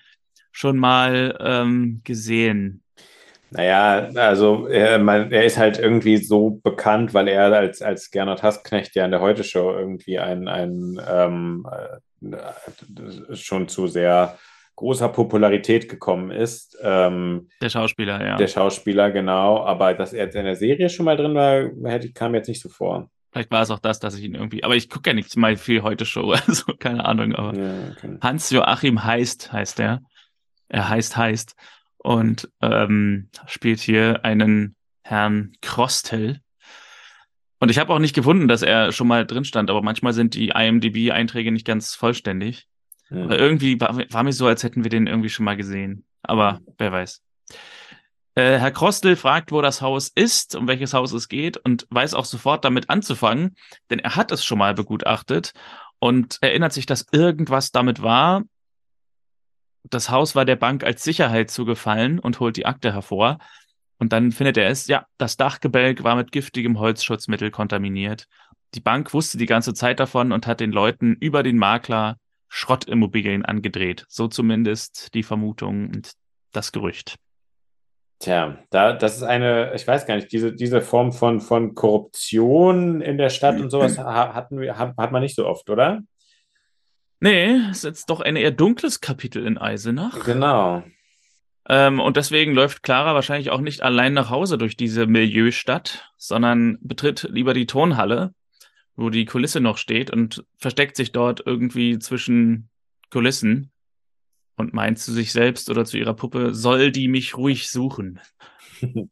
schon 0.52 0.78
mal 0.78 1.38
ähm, 1.40 2.00
gesehen. 2.04 2.82
Naja, 3.50 4.10
also 4.14 4.66
er, 4.66 4.98
man, 4.98 5.32
er 5.32 5.44
ist 5.44 5.56
halt 5.56 5.78
irgendwie 5.78 6.18
so 6.18 6.60
bekannt, 6.62 7.14
weil 7.14 7.28
er 7.28 7.52
als, 7.52 7.80
als 7.80 8.10
Gernot 8.10 8.42
Hassknecht 8.42 8.94
ja 8.94 9.04
in 9.04 9.10
der 9.10 9.20
Heute-Show 9.20 9.72
irgendwie 9.72 10.18
ein, 10.18 10.48
ein 10.48 11.00
ähm, 11.08 11.66
äh, 12.22 13.34
schon 13.34 13.68
zu 13.68 13.86
sehr 13.86 14.36
großer 14.76 15.08
Popularität 15.08 15.88
gekommen 15.88 16.30
ist. 16.30 16.76
Ähm, 16.82 17.48
der 17.60 17.70
Schauspieler, 17.70 18.24
ja. 18.24 18.36
Der 18.36 18.46
Schauspieler, 18.46 19.10
genau. 19.10 19.64
Aber 19.64 19.94
dass 19.94 20.12
er 20.12 20.26
jetzt 20.26 20.36
in 20.36 20.44
der 20.44 20.56
Serie 20.56 20.88
schon 20.88 21.06
mal 21.06 21.16
drin 21.16 21.34
war, 21.34 21.68
hätte, 21.90 22.12
kam 22.12 22.34
jetzt 22.34 22.48
nicht 22.48 22.62
so 22.62 22.68
vor. 22.68 23.10
Vielleicht 23.32 23.50
war 23.50 23.62
es 23.62 23.70
auch 23.70 23.80
das, 23.80 23.98
dass 23.98 24.16
ich 24.16 24.24
ihn 24.24 24.34
irgendwie, 24.34 24.64
aber 24.64 24.76
ich 24.76 24.88
gucke 24.88 25.10
ja 25.10 25.14
nicht 25.14 25.36
mal 25.36 25.56
viel 25.56 25.82
Heute-Show, 25.82 26.32
also 26.46 26.72
keine 26.78 27.04
Ahnung, 27.04 27.34
aber 27.34 27.58
ja, 27.58 27.72
okay. 27.92 28.18
Hans-Joachim 28.20 29.04
heißt, 29.04 29.52
heißt 29.52 29.80
er. 29.80 30.00
Er 30.68 30.88
heißt, 30.88 31.16
heißt 31.16 31.56
und 32.08 32.48
ähm, 32.62 33.28
spielt 33.44 33.80
hier 33.80 34.24
einen 34.24 34.76
Herrn 35.02 35.52
Krostel. 35.60 36.40
Und 37.60 37.70
ich 37.70 37.78
habe 37.78 37.92
auch 37.92 37.98
nicht 37.98 38.14
gefunden, 38.14 38.48
dass 38.48 38.62
er 38.62 38.92
schon 38.92 39.08
mal 39.08 39.26
drin 39.26 39.44
stand, 39.44 39.68
aber 39.68 39.82
manchmal 39.82 40.14
sind 40.14 40.32
die 40.32 40.48
IMDb-Einträge 40.48 41.52
nicht 41.52 41.66
ganz 41.66 41.94
vollständig. 41.94 42.66
Ja. 43.10 43.24
Aber 43.24 43.38
irgendwie 43.38 43.78
war, 43.78 43.94
war, 43.94 44.22
mir 44.22 44.32
so, 44.32 44.46
als 44.46 44.62
hätten 44.62 44.84
wir 44.84 44.90
den 44.90 45.06
irgendwie 45.06 45.28
schon 45.28 45.44
mal 45.44 45.58
gesehen. 45.58 46.06
Aber 46.22 46.60
wer 46.78 46.92
weiß. 46.92 47.20
Äh, 48.36 48.58
Herr 48.58 48.70
Krostel 48.70 49.14
fragt, 49.14 49.52
wo 49.52 49.60
das 49.60 49.82
Haus 49.82 50.08
ist, 50.08 50.56
um 50.56 50.66
welches 50.66 50.94
Haus 50.94 51.12
es 51.12 51.28
geht 51.28 51.58
und 51.58 51.86
weiß 51.90 52.14
auch 52.14 52.24
sofort 52.24 52.64
damit 52.64 52.88
anzufangen, 52.88 53.54
denn 53.90 53.98
er 53.98 54.16
hat 54.16 54.32
es 54.32 54.46
schon 54.46 54.56
mal 54.56 54.72
begutachtet 54.72 55.52
und 55.98 56.38
erinnert 56.40 56.72
sich, 56.72 56.86
dass 56.86 57.04
irgendwas 57.12 57.70
damit 57.70 58.00
war 58.00 58.44
das 59.90 60.10
Haus 60.10 60.34
war 60.34 60.44
der 60.44 60.56
Bank 60.56 60.84
als 60.84 61.02
Sicherheit 61.02 61.50
zugefallen 61.50 62.18
und 62.18 62.40
holt 62.40 62.56
die 62.56 62.66
Akte 62.66 62.92
hervor. 62.92 63.38
Und 63.98 64.12
dann 64.12 64.32
findet 64.32 64.56
er 64.56 64.68
es, 64.68 64.86
ja, 64.86 65.06
das 65.18 65.36
Dachgebälk 65.36 66.04
war 66.04 66.16
mit 66.16 66.32
giftigem 66.32 66.78
Holzschutzmittel 66.78 67.50
kontaminiert. 67.50 68.26
Die 68.74 68.80
Bank 68.80 69.12
wusste 69.14 69.38
die 69.38 69.46
ganze 69.46 69.74
Zeit 69.74 69.98
davon 69.98 70.30
und 70.32 70.46
hat 70.46 70.60
den 70.60 70.72
Leuten 70.72 71.16
über 71.20 71.42
den 71.42 71.56
Makler 71.56 72.16
Schrottimmobilien 72.48 73.44
angedreht. 73.44 74.04
So 74.08 74.28
zumindest 74.28 75.14
die 75.14 75.22
Vermutung 75.22 75.88
und 75.88 76.12
das 76.52 76.72
Gerücht. 76.72 77.16
Tja, 78.20 78.58
da, 78.70 78.94
das 78.94 79.16
ist 79.16 79.22
eine, 79.22 79.72
ich 79.74 79.86
weiß 79.86 80.06
gar 80.06 80.16
nicht, 80.16 80.32
diese, 80.32 80.52
diese 80.52 80.80
Form 80.80 81.12
von, 81.12 81.40
von 81.40 81.74
Korruption 81.74 83.00
in 83.00 83.16
der 83.16 83.30
Stadt 83.30 83.60
und 83.60 83.70
sowas 83.70 83.96
hatten 83.98 84.58
wir, 84.58 84.76
hat, 84.76 84.96
hat 84.96 85.12
man 85.12 85.22
nicht 85.22 85.36
so 85.36 85.46
oft, 85.46 85.70
oder? 85.70 86.00
Nee, 87.20 87.56
ist 87.70 87.84
jetzt 87.84 88.10
doch 88.10 88.20
ein 88.20 88.36
eher 88.36 88.52
dunkles 88.52 89.00
Kapitel 89.00 89.44
in 89.44 89.58
Eisenach. 89.58 90.24
Genau. 90.24 90.84
Ähm, 91.68 92.00
und 92.00 92.16
deswegen 92.16 92.54
läuft 92.54 92.82
Clara 92.82 93.14
wahrscheinlich 93.14 93.50
auch 93.50 93.60
nicht 93.60 93.82
allein 93.82 94.14
nach 94.14 94.30
Hause 94.30 94.56
durch 94.56 94.76
diese 94.76 95.06
Milieustadt, 95.06 96.10
sondern 96.16 96.78
betritt 96.80 97.28
lieber 97.30 97.54
die 97.54 97.66
Tonhalle, 97.66 98.34
wo 98.96 99.10
die 99.10 99.26
Kulisse 99.26 99.60
noch 99.60 99.76
steht 99.78 100.10
und 100.10 100.44
versteckt 100.56 100.96
sich 100.96 101.12
dort 101.12 101.42
irgendwie 101.44 101.98
zwischen 101.98 102.70
Kulissen 103.10 103.70
und 104.56 104.72
meint 104.72 104.98
zu 104.98 105.12
sich 105.12 105.32
selbst 105.32 105.70
oder 105.70 105.84
zu 105.84 105.98
ihrer 105.98 106.14
Puppe, 106.14 106.54
soll 106.54 106.90
die 106.90 107.08
mich 107.08 107.36
ruhig 107.36 107.70
suchen. 107.70 108.20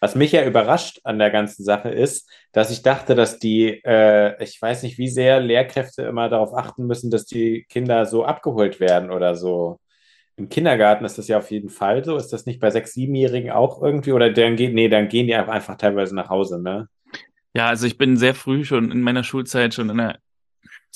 Was 0.00 0.14
mich 0.14 0.32
ja 0.32 0.44
überrascht 0.44 1.00
an 1.04 1.18
der 1.18 1.30
ganzen 1.30 1.64
Sache 1.64 1.90
ist, 1.90 2.30
dass 2.52 2.70
ich 2.70 2.82
dachte, 2.82 3.14
dass 3.14 3.38
die, 3.38 3.80
äh, 3.84 4.42
ich 4.42 4.60
weiß 4.60 4.82
nicht, 4.82 4.98
wie 4.98 5.08
sehr 5.08 5.40
Lehrkräfte 5.40 6.02
immer 6.02 6.28
darauf 6.28 6.54
achten 6.54 6.86
müssen, 6.86 7.10
dass 7.10 7.24
die 7.24 7.66
Kinder 7.68 8.06
so 8.06 8.24
abgeholt 8.24 8.80
werden 8.80 9.10
oder 9.10 9.34
so. 9.36 9.78
Im 10.36 10.48
Kindergarten 10.48 11.04
ist 11.04 11.18
das 11.18 11.28
ja 11.28 11.38
auf 11.38 11.50
jeden 11.50 11.68
Fall 11.68 12.04
so. 12.04 12.16
Ist 12.16 12.32
das 12.32 12.46
nicht 12.46 12.60
bei 12.60 12.70
sechs, 12.70 12.94
siebenjährigen 12.94 13.50
auch 13.50 13.82
irgendwie? 13.82 14.12
Oder 14.12 14.32
dann 14.32 14.56
geht, 14.56 14.72
nee, 14.72 14.88
dann 14.88 15.08
gehen 15.08 15.26
die 15.26 15.34
einfach 15.34 15.76
teilweise 15.76 16.14
nach 16.14 16.28
Hause, 16.28 16.62
ne? 16.62 16.88
Ja, 17.54 17.68
also 17.68 17.86
ich 17.86 17.98
bin 17.98 18.16
sehr 18.16 18.34
früh 18.34 18.64
schon 18.64 18.92
in 18.92 19.02
meiner 19.02 19.24
Schulzeit 19.24 19.74
schon 19.74 19.90
in 19.90 19.96
der 19.96 20.18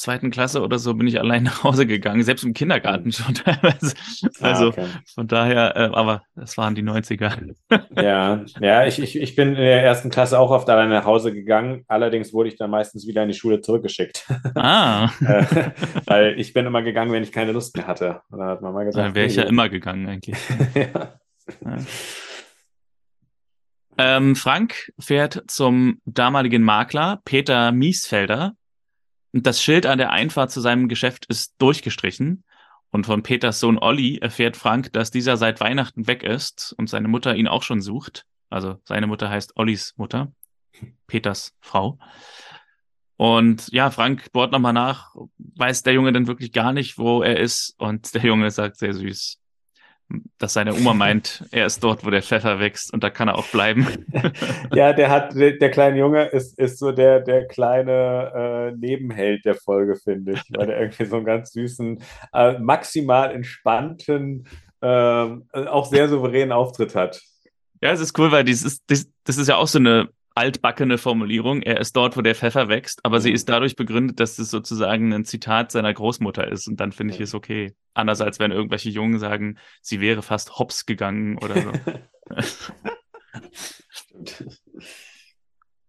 zweiten 0.03 0.31
Klasse 0.31 0.63
oder 0.63 0.79
so 0.79 0.95
bin 0.95 1.07
ich 1.07 1.19
allein 1.19 1.43
nach 1.45 1.65
Hause 1.65 1.87
gegangen, 1.87 2.23
selbst 2.23 2.45
im 2.45 2.53
Kindergarten 2.53 3.05
hm. 3.05 3.13
schon 3.13 3.35
teilweise. 3.35 3.95
Ah, 4.41 4.49
also 4.49 4.69
okay. 4.69 4.87
von 5.15 5.29
daher, 5.29 5.77
äh, 5.77 5.91
aber 5.93 6.23
das 6.35 6.59
waren 6.59 6.75
die 6.75 6.83
90er. 6.83 7.55
Ja, 7.97 8.45
ja, 8.61 8.87
ich, 8.87 8.99
ich, 8.99 9.17
ich 9.17 9.37
bin 9.37 9.51
in 9.51 9.55
der 9.55 9.83
ersten 9.83 10.11
Klasse 10.11 10.39
auch 10.39 10.51
oft 10.51 10.69
allein 10.69 10.91
nach 10.91 11.05
Hause 11.05 11.33
gegangen. 11.33 11.85
Allerdings 11.89 12.33
wurde 12.33 12.49
ich 12.49 12.57
dann 12.57 12.71
meistens 12.71 13.07
wieder 13.07 13.23
in 13.23 13.29
die 13.29 13.35
Schule 13.35 13.61
zurückgeschickt. 13.61 14.27
Ah. 14.55 15.11
Äh, 15.25 15.71
weil 16.07 16.39
ich 16.39 16.53
bin 16.53 16.67
immer 16.67 16.83
gegangen, 16.83 17.11
wenn 17.11 17.23
ich 17.23 17.33
keine 17.33 17.53
Lust 17.53 17.77
mehr 17.77 17.87
hatte. 17.87 18.21
Und 18.31 18.39
dann 18.39 18.49
hat 18.49 18.63
Mama 18.63 18.85
gesagt. 18.85 19.07
Dann 19.07 19.15
wäre 19.15 19.27
ich 19.27 19.37
ja 19.37 19.45
immer 19.45 19.69
gegangen 19.69 20.07
eigentlich. 20.09 20.37
ja. 20.75 20.83
ja. 21.65 21.79
Ähm, 23.99 24.37
Frank 24.37 24.93
fährt 24.99 25.43
zum 25.49 26.01
damaligen 26.05 26.63
Makler 26.63 27.21
Peter 27.25 27.73
Miesfelder 27.73 28.53
das 29.33 29.63
Schild 29.63 29.87
an 29.87 29.99
der 29.99 30.11
Einfahrt 30.11 30.51
zu 30.51 30.61
seinem 30.61 30.89
Geschäft 30.89 31.27
ist 31.27 31.55
durchgestrichen. 31.59 32.45
Und 32.91 33.07
von 33.07 33.23
Peters 33.23 33.59
Sohn 33.59 33.79
Olli 33.79 34.19
erfährt 34.19 34.57
Frank, 34.57 34.93
dass 34.93 35.11
dieser 35.11 35.39
seit 35.39 35.61
Weihnachten 35.61 36.07
weg 36.07 36.23
ist 36.23 36.75
und 36.77 36.91
seine 36.91 37.09
Mutter 37.09 37.35
ihn 37.35 37.49
auch 37.49 37.63
schon 37.63 37.81
sucht. 37.81 38.27
Also 38.51 38.79
seine 38.85 39.07
Mutter 39.07 39.31
heißt 39.31 39.57
Ollis 39.57 39.95
Mutter, 39.97 40.31
Peters 41.07 41.55
Frau. 41.61 41.99
Und 43.17 43.69
ja, 43.73 43.91
Frank 43.91 44.31
bohrt 44.33 44.53
nochmal 44.53 44.75
nach, 44.75 45.15
weiß 45.39 45.85
der 45.85 45.95
Junge 45.95 46.13
denn 46.13 46.27
wirklich 46.27 46.53
gar 46.53 46.75
nicht, 46.75 46.99
wo 46.99 47.23
er 47.23 47.41
ist. 47.41 47.75
Und 47.79 48.15
der 48.15 48.23
Junge 48.23 48.51
sagt 48.51 48.77
sehr 48.77 48.93
süß, 48.93 49.39
dass 50.39 50.55
seine 50.55 50.75
Oma 50.75 50.95
meint, 50.95 51.45
er 51.51 51.67
ist 51.67 51.83
dort, 51.83 52.05
wo 52.05 52.11
der 52.11 52.23
Pfeffer 52.23 52.59
wächst 52.59 52.93
und 52.93 53.03
da 53.03 53.11
kann 53.11 53.29
er 53.29 53.37
auch 53.37 53.47
bleiben. 53.49 53.87
ja, 54.75 54.93
der 54.93 55.11
hat, 55.11 55.35
der, 55.35 55.53
der, 55.53 55.71
kleine 55.71 55.99
Junge 55.99 56.25
ist, 56.27 56.59
ist 56.59 56.79
so 56.79 56.93
der, 56.93 57.21
der 57.21 57.47
kleine 57.47 58.73
äh, 58.73 58.77
Nebenheld 58.77 59.45
der 59.45 59.55
Folge, 59.55 59.97
finde 59.97 60.33
ich, 60.33 60.43
weil 60.51 60.67
der 60.67 60.81
irgendwie 60.81 61.05
so 61.05 61.17
einen 61.17 61.25
ganz 61.25 61.53
süßen, 61.53 62.03
äh, 62.33 62.59
maximal 62.59 63.33
entspannten, 63.33 64.47
äh, 64.81 64.87
auch 64.87 65.87
sehr 65.87 66.09
souveränen 66.09 66.53
Auftritt 66.53 66.95
hat. 66.95 67.21
Ja, 67.81 67.93
es 67.93 68.01
ist 68.01 68.19
cool, 68.19 68.31
weil 68.31 68.45
dieses, 68.45 68.85
das, 68.87 69.09
das 69.25 69.39
ist 69.39 69.49
ja 69.49 69.57
auch 69.57 69.67
so 69.67 69.79
eine 69.79 70.09
altbackene 70.35 70.99
Formulierung. 70.99 71.63
Er 71.63 71.81
ist 71.81 71.97
dort, 71.97 72.17
wo 72.17 72.23
der 72.23 72.35
Pfeffer 72.35 72.69
wächst, 72.69 73.05
aber 73.05 73.19
mhm. 73.19 73.23
sie 73.23 73.33
ist 73.33 73.49
dadurch 73.49 73.77
begründet, 73.77 74.21
dass 74.21 74.39
es 74.39 74.51
sozusagen 74.51 75.13
ein 75.13 75.25
Zitat 75.25 75.73
seiner 75.73 75.93
Großmutter 75.93 76.47
ist. 76.49 76.69
Und 76.69 76.81
dann 76.81 76.93
finde 76.93 77.15
ich 77.15 77.21
es 77.21 77.35
okay. 77.35 77.75
Anders 77.95 78.21
als 78.21 78.39
wenn 78.39 78.53
irgendwelche 78.53 78.91
Jungen 78.91 79.19
sagen, 79.19 79.59
sie 79.81 80.01
wäre 80.01 80.23
fast 80.23 80.59
hops 80.59 80.87
gegangen 80.87 81.39
oder 81.39 81.61
so. 81.61 81.73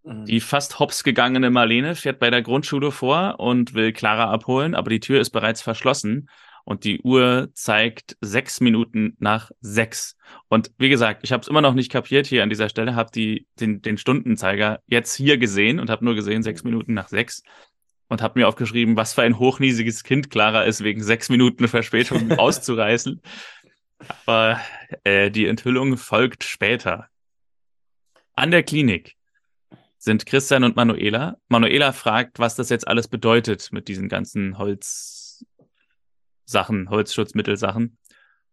Die 0.06 0.42
fast 0.42 0.80
hops 0.80 1.06
gegangene 1.06 1.50
Marlene 1.50 1.96
fährt 1.96 2.20
bei 2.20 2.30
der 2.30 2.42
Grundschule 2.42 2.92
vor 2.92 3.40
und 3.40 3.74
will 3.74 3.94
Clara 3.94 4.30
abholen, 4.30 4.76
aber 4.76 4.90
die 4.90 5.00
Tür 5.00 5.22
ist 5.22 5.30
bereits 5.30 5.62
verschlossen 5.62 6.28
und 6.66 6.84
die 6.84 7.02
Uhr 7.02 7.50
zeigt 7.54 8.18
sechs 8.22 8.62
Minuten 8.62 9.16
nach 9.20 9.52
sechs. 9.60 10.16
Und 10.48 10.72
wie 10.78 10.90
gesagt, 10.90 11.22
ich 11.24 11.32
habe 11.32 11.42
es 11.42 11.48
immer 11.48 11.62
noch 11.62 11.74
nicht 11.74 11.92
kapiert 11.92 12.28
hier 12.28 12.44
an 12.44 12.50
dieser 12.50 12.70
Stelle, 12.70 12.96
habe 12.96 13.12
den, 13.12 13.82
den 13.82 13.98
Stundenzeiger 13.98 14.80
jetzt 14.88 15.16
hier 15.16 15.38
gesehen 15.38 15.80
und 15.80 15.90
habe 15.90 16.06
nur 16.06 16.16
gesehen 16.16 16.44
sechs 16.44 16.64
Minuten 16.64 16.94
nach 16.94 17.10
sechs 17.10 17.44
und 18.08 18.22
habe 18.22 18.40
mir 18.40 18.48
aufgeschrieben, 18.48 18.96
was 18.96 19.14
für 19.14 19.24
ein 19.24 19.40
hochniesiges 19.40 20.04
Kind 20.04 20.30
Clara 20.30 20.64
ist, 20.64 20.84
wegen 20.84 21.04
sechs 21.04 21.30
Minuten 21.30 21.68
Verspätung 21.68 22.32
auszureißen. 22.38 23.22
Aber 24.26 24.60
äh, 25.04 25.32
die 25.32 25.48
Enthüllung 25.48 25.98
folgt 25.98 26.44
später. 26.44 27.08
An 28.36 28.52
der 28.52 28.64
Klinik 28.64 29.16
sind 29.98 30.26
Christian 30.26 30.64
und 30.64 30.76
Manuela. 30.76 31.38
Manuela 31.48 31.94
fragt, 31.94 32.40
was 32.40 32.56
das 32.56 32.70
jetzt 32.70 32.88
alles 32.88 33.08
bedeutet 33.08 33.70
mit 33.72 33.88
diesen 33.88 34.10
ganzen 34.10 34.58
Holzsachen, 36.44 36.90
Holzschutzmittelsachen. 36.90 37.98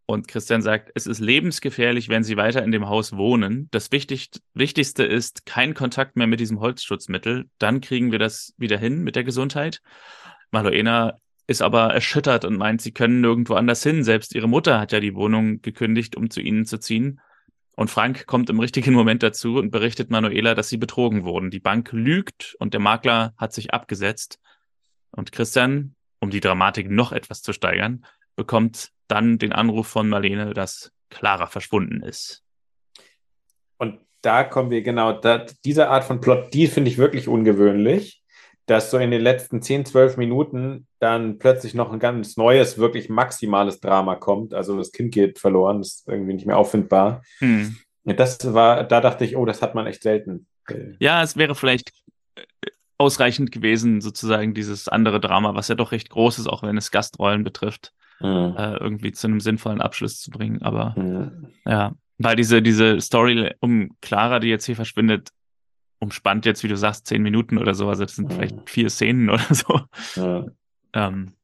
Und 0.07 0.26
Christian 0.26 0.61
sagt, 0.61 0.91
es 0.95 1.07
ist 1.07 1.20
lebensgefährlich, 1.20 2.09
wenn 2.09 2.24
sie 2.24 2.36
weiter 2.36 2.64
in 2.64 2.72
dem 2.72 2.88
Haus 2.88 3.16
wohnen. 3.16 3.68
Das 3.70 3.93
Wichtig 3.93 4.30
Wichtigste 4.55 5.05
ist 5.05 5.47
kein 5.47 5.74
Kontakt 5.74 6.16
mehr 6.16 6.26
mit 6.26 6.41
diesem 6.41 6.59
Holzschutzmittel. 6.59 7.49
Dann 7.59 7.80
kriegen 7.80 8.11
wir 8.11 8.18
das 8.18 8.53
wieder 8.57 8.76
hin 8.76 9.03
mit 9.05 9.14
der 9.14 9.22
Gesundheit. 9.22 9.80
Manuela 10.51 11.18
ist 11.47 11.62
aber 11.62 11.95
erschüttert 11.95 12.45
und 12.45 12.57
meint, 12.57 12.80
sie 12.80 12.93
können 12.93 13.20
nirgendwo 13.20 13.55
anders 13.55 13.82
hin. 13.84 14.03
Selbst 14.03 14.34
ihre 14.34 14.49
Mutter 14.49 14.80
hat 14.80 14.91
ja 14.91 14.99
die 14.99 15.14
Wohnung 15.14 15.62
gekündigt, 15.62 16.16
um 16.16 16.28
zu 16.28 16.41
ihnen 16.41 16.64
zu 16.66 16.78
ziehen. 16.78 17.20
Und 17.76 17.88
Frank 17.88 18.26
kommt 18.26 18.51
im 18.51 18.59
richtigen 18.59 18.93
Moment 18.93 19.22
dazu 19.22 19.57
und 19.57 19.70
berichtet 19.70 20.11
Manuela, 20.11 20.55
dass 20.55 20.68
sie 20.68 20.76
betrogen 20.76 21.24
wurden. 21.24 21.51
Die 21.51 21.61
Bank 21.61 21.91
lügt 21.93 22.57
und 22.59 22.74
der 22.74 22.80
Makler 22.80 23.32
hat 23.36 23.53
sich 23.53 23.72
abgesetzt. 23.72 24.41
Und 25.12 25.30
Christian, 25.30 25.95
um 26.20 26.30
die 26.30 26.40
Dramatik 26.40 26.90
noch 26.90 27.12
etwas 27.12 27.42
zu 27.42 27.52
steigern, 27.52 28.04
bekommt 28.36 28.90
dann 29.08 29.38
den 29.38 29.52
Anruf 29.52 29.88
von 29.88 30.08
Marlene, 30.08 30.54
dass 30.54 30.92
Clara 31.08 31.46
verschwunden 31.46 32.02
ist. 32.02 32.44
Und 33.78 33.98
da 34.22 34.44
kommen 34.44 34.70
wir 34.70 34.82
genau, 34.82 35.12
da, 35.12 35.46
diese 35.64 35.88
Art 35.88 36.04
von 36.04 36.20
Plot, 36.20 36.54
die 36.54 36.66
finde 36.68 36.90
ich 36.90 36.98
wirklich 36.98 37.26
ungewöhnlich, 37.26 38.22
dass 38.66 38.90
so 38.90 38.98
in 38.98 39.10
den 39.10 39.22
letzten 39.22 39.62
10, 39.62 39.86
12 39.86 40.16
Minuten 40.16 40.86
dann 41.00 41.38
plötzlich 41.38 41.74
noch 41.74 41.92
ein 41.92 41.98
ganz 41.98 42.36
neues, 42.36 42.78
wirklich 42.78 43.08
maximales 43.08 43.80
Drama 43.80 44.14
kommt. 44.14 44.54
Also 44.54 44.76
das 44.76 44.92
Kind 44.92 45.12
geht 45.12 45.38
verloren, 45.38 45.80
ist 45.80 46.06
irgendwie 46.06 46.34
nicht 46.34 46.46
mehr 46.46 46.56
auffindbar. 46.56 47.22
Hm. 47.38 47.76
Das 48.04 48.54
war, 48.54 48.84
da 48.84 49.00
dachte 49.00 49.24
ich, 49.24 49.36
oh, 49.36 49.44
das 49.44 49.60
hat 49.60 49.74
man 49.74 49.86
echt 49.86 50.02
selten. 50.02 50.46
Ja, 51.00 51.22
es 51.22 51.36
wäre 51.36 51.56
vielleicht 51.56 51.92
äh, 52.36 52.42
ausreichend 53.01 53.51
gewesen, 53.51 54.01
sozusagen 54.01 54.55
dieses 54.55 54.86
andere 54.88 55.20
Drama, 55.20 55.55
was 55.55 55.68
ja 55.68 55.74
doch 55.74 55.90
recht 55.90 56.11
groß 56.11 56.38
ist, 56.38 56.46
auch 56.46 56.62
wenn 56.62 56.76
es 56.76 56.90
Gastrollen 56.90 57.42
betrifft 57.42 57.92
mhm. 58.20 58.55
äh, 58.57 58.76
irgendwie 58.76 59.12
zu 59.12 59.26
einem 59.26 59.40
sinnvollen 59.40 59.80
Abschluss 59.80 60.20
zu 60.20 60.30
bringen. 60.30 60.62
Aber 60.62 60.94
mhm. 60.96 61.48
ja, 61.64 61.92
weil 62.18 62.36
diese, 62.36 62.62
diese 62.62 63.01
Story 63.01 63.55
um 63.61 63.96
Clara, 64.01 64.38
die 64.38 64.48
jetzt 64.48 64.66
hier 64.66 64.76
verschwindet, 64.76 65.30
umspannt 65.98 66.46
jetzt, 66.46 66.62
wie 66.62 66.68
du 66.68 66.76
sagst, 66.76 67.07
zehn 67.07 67.22
Minuten 67.22 67.59
oder 67.59 67.74
so. 67.74 67.88
Also 67.88 68.05
das 68.05 68.16
sind 68.16 68.28
mhm. 68.28 68.34
vielleicht 68.34 68.70
vier 68.70 68.90
Szenen 68.90 69.30
oder 69.30 69.44
so. 69.51 69.80
Ja. 70.16 70.46
Ähm, 70.92 71.34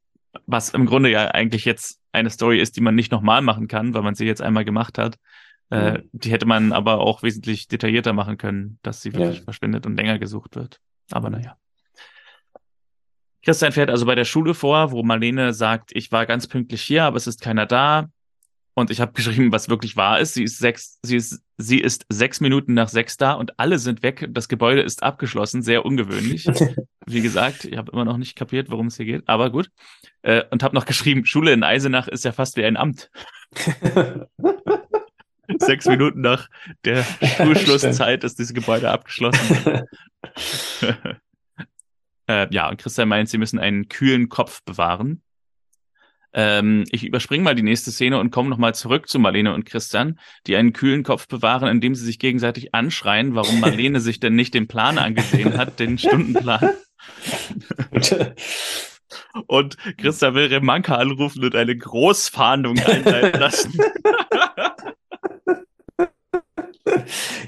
was 0.47 0.71
im 0.71 0.87
Grunde 0.87 1.11
ja 1.11 1.29
eigentlich 1.29 1.65
jetzt 1.65 2.01
eine 2.13 2.31
Story 2.31 2.61
ist, 2.61 2.77
die 2.77 2.83
man 2.83 2.95
nicht 2.95 3.11
nochmal 3.11 3.43
machen 3.43 3.69
kann, 3.69 3.95
weil 3.95 4.03
man 4.03 4.15
sie 4.15 4.27
jetzt 4.27 4.43
einmal 4.43 4.65
gemacht 4.65 4.99
hat. 4.99 5.19
Äh, 5.69 6.03
die 6.13 6.31
hätte 6.31 6.47
man 6.47 6.73
aber 6.73 7.01
auch 7.01 7.25
wesentlich 7.25 7.67
detaillierter 7.67 8.13
machen 8.13 8.39
können, 8.39 8.79
dass 8.83 9.03
sie 9.03 9.13
wirklich 9.13 9.39
ja. 9.39 9.45
verschwindet 9.45 9.85
und 9.85 9.97
länger 9.97 10.19
gesucht 10.19 10.55
wird. 10.55 10.79
Aber 11.11 11.31
naja. 11.31 11.57
Christian 13.45 13.73
fährt 13.73 13.91
also 13.91 14.07
bei 14.07 14.17
der 14.17 14.25
Schule 14.25 14.55
vor, 14.55 14.91
wo 14.91 15.05
Marlene 15.05 15.55
sagt, 15.55 15.91
ich 15.95 16.11
war 16.11 16.27
ganz 16.27 16.49
pünktlich 16.49 16.83
hier, 16.83 17.05
aber 17.05 17.17
es 17.17 17.29
ist 17.29 17.41
keiner 17.41 17.65
da. 17.65 18.09
Und 18.75 18.91
ich 18.91 19.01
habe 19.01 19.13
geschrieben, 19.15 19.53
was 19.53 19.69
wirklich 19.69 19.97
wahr 19.97 20.19
ist. 20.19 20.35
Sie 20.35 20.43
ist 20.43 20.59
sechs, 20.59 20.99
sie 21.03 21.17
ist, 21.17 21.41
sie 21.57 21.81
ist 21.81 22.07
sechs 22.09 22.41
Minuten 22.41 22.75
nach 22.75 22.89
sechs 22.89 23.17
da 23.17 23.33
und 23.33 23.59
alle 23.59 23.79
sind 23.79 24.03
weg. 24.03 24.27
Das 24.31 24.49
Gebäude 24.49 24.83
ist 24.83 25.03
abgeschlossen, 25.03 25.63
sehr 25.63 25.85
ungewöhnlich. 25.85 26.47
Wie 27.07 27.21
gesagt, 27.21 27.65
ich 27.65 27.77
habe 27.77 27.93
immer 27.93 28.05
noch 28.05 28.17
nicht 28.17 28.37
kapiert, 28.37 28.69
worum 28.71 28.89
es 28.89 28.97
hier 28.97 29.07
geht, 29.07 29.29
aber 29.29 29.51
gut. 29.51 29.71
Äh, 30.23 30.43
und 30.51 30.65
habe 30.65 30.75
noch 30.75 30.85
geschrieben, 30.85 31.25
Schule 31.25 31.53
in 31.53 31.63
Eisenach 31.63 32.09
ist 32.09 32.25
ja 32.25 32.33
fast 32.33 32.57
wie 32.57 32.65
ein 32.65 32.77
Amt. 32.77 33.11
sechs 35.59 35.87
Minuten 35.87 36.21
nach 36.21 36.49
der 36.85 37.05
Schulschlusszeit 37.37 38.25
ist 38.25 38.39
dieses 38.39 38.55
Gebäude 38.55 38.91
abgeschlossen. 38.91 39.85
Äh, 42.29 42.49
ja, 42.51 42.69
und 42.69 42.79
Christian 42.79 43.09
meint, 43.09 43.29
sie 43.29 43.39
müssen 43.39 43.61
einen 43.61 43.89
kühlen 43.89 44.29
Kopf 44.29 44.65
bewahren. 44.65 45.23
Ähm, 46.33 46.85
ich 46.91 47.05
überspringe 47.05 47.45
mal 47.45 47.55
die 47.55 47.63
nächste 47.63 47.91
Szene 47.91 48.19
und 48.19 48.31
komme 48.31 48.51
nochmal 48.51 48.75
zurück 48.75 49.09
zu 49.09 49.19
Marlene 49.19 49.55
und 49.55 49.65
Christian, 49.65 50.19
die 50.47 50.57
einen 50.57 50.73
kühlen 50.73 51.03
Kopf 51.03 51.29
bewahren, 51.29 51.69
indem 51.69 51.95
sie 51.95 52.05
sich 52.05 52.19
gegenseitig 52.19 52.75
anschreien, 52.75 53.35
warum 53.35 53.61
Marlene 53.61 54.01
sich 54.01 54.21
denn 54.21 54.35
nicht 54.35 54.55
den 54.55 54.69
Plan 54.69 54.99
angesehen 54.99 55.57
hat, 55.57 55.79
den 55.79 55.99
Stundenplan. 55.99 56.75
und 59.47 59.77
Christian 59.97 60.35
will 60.35 60.49
Remanka 60.49 60.97
anrufen 60.97 61.45
und 61.45 61.55
eine 61.55 61.77
Großfahndung 61.77 62.79
einleiten 62.81 63.41
lassen. 63.41 63.79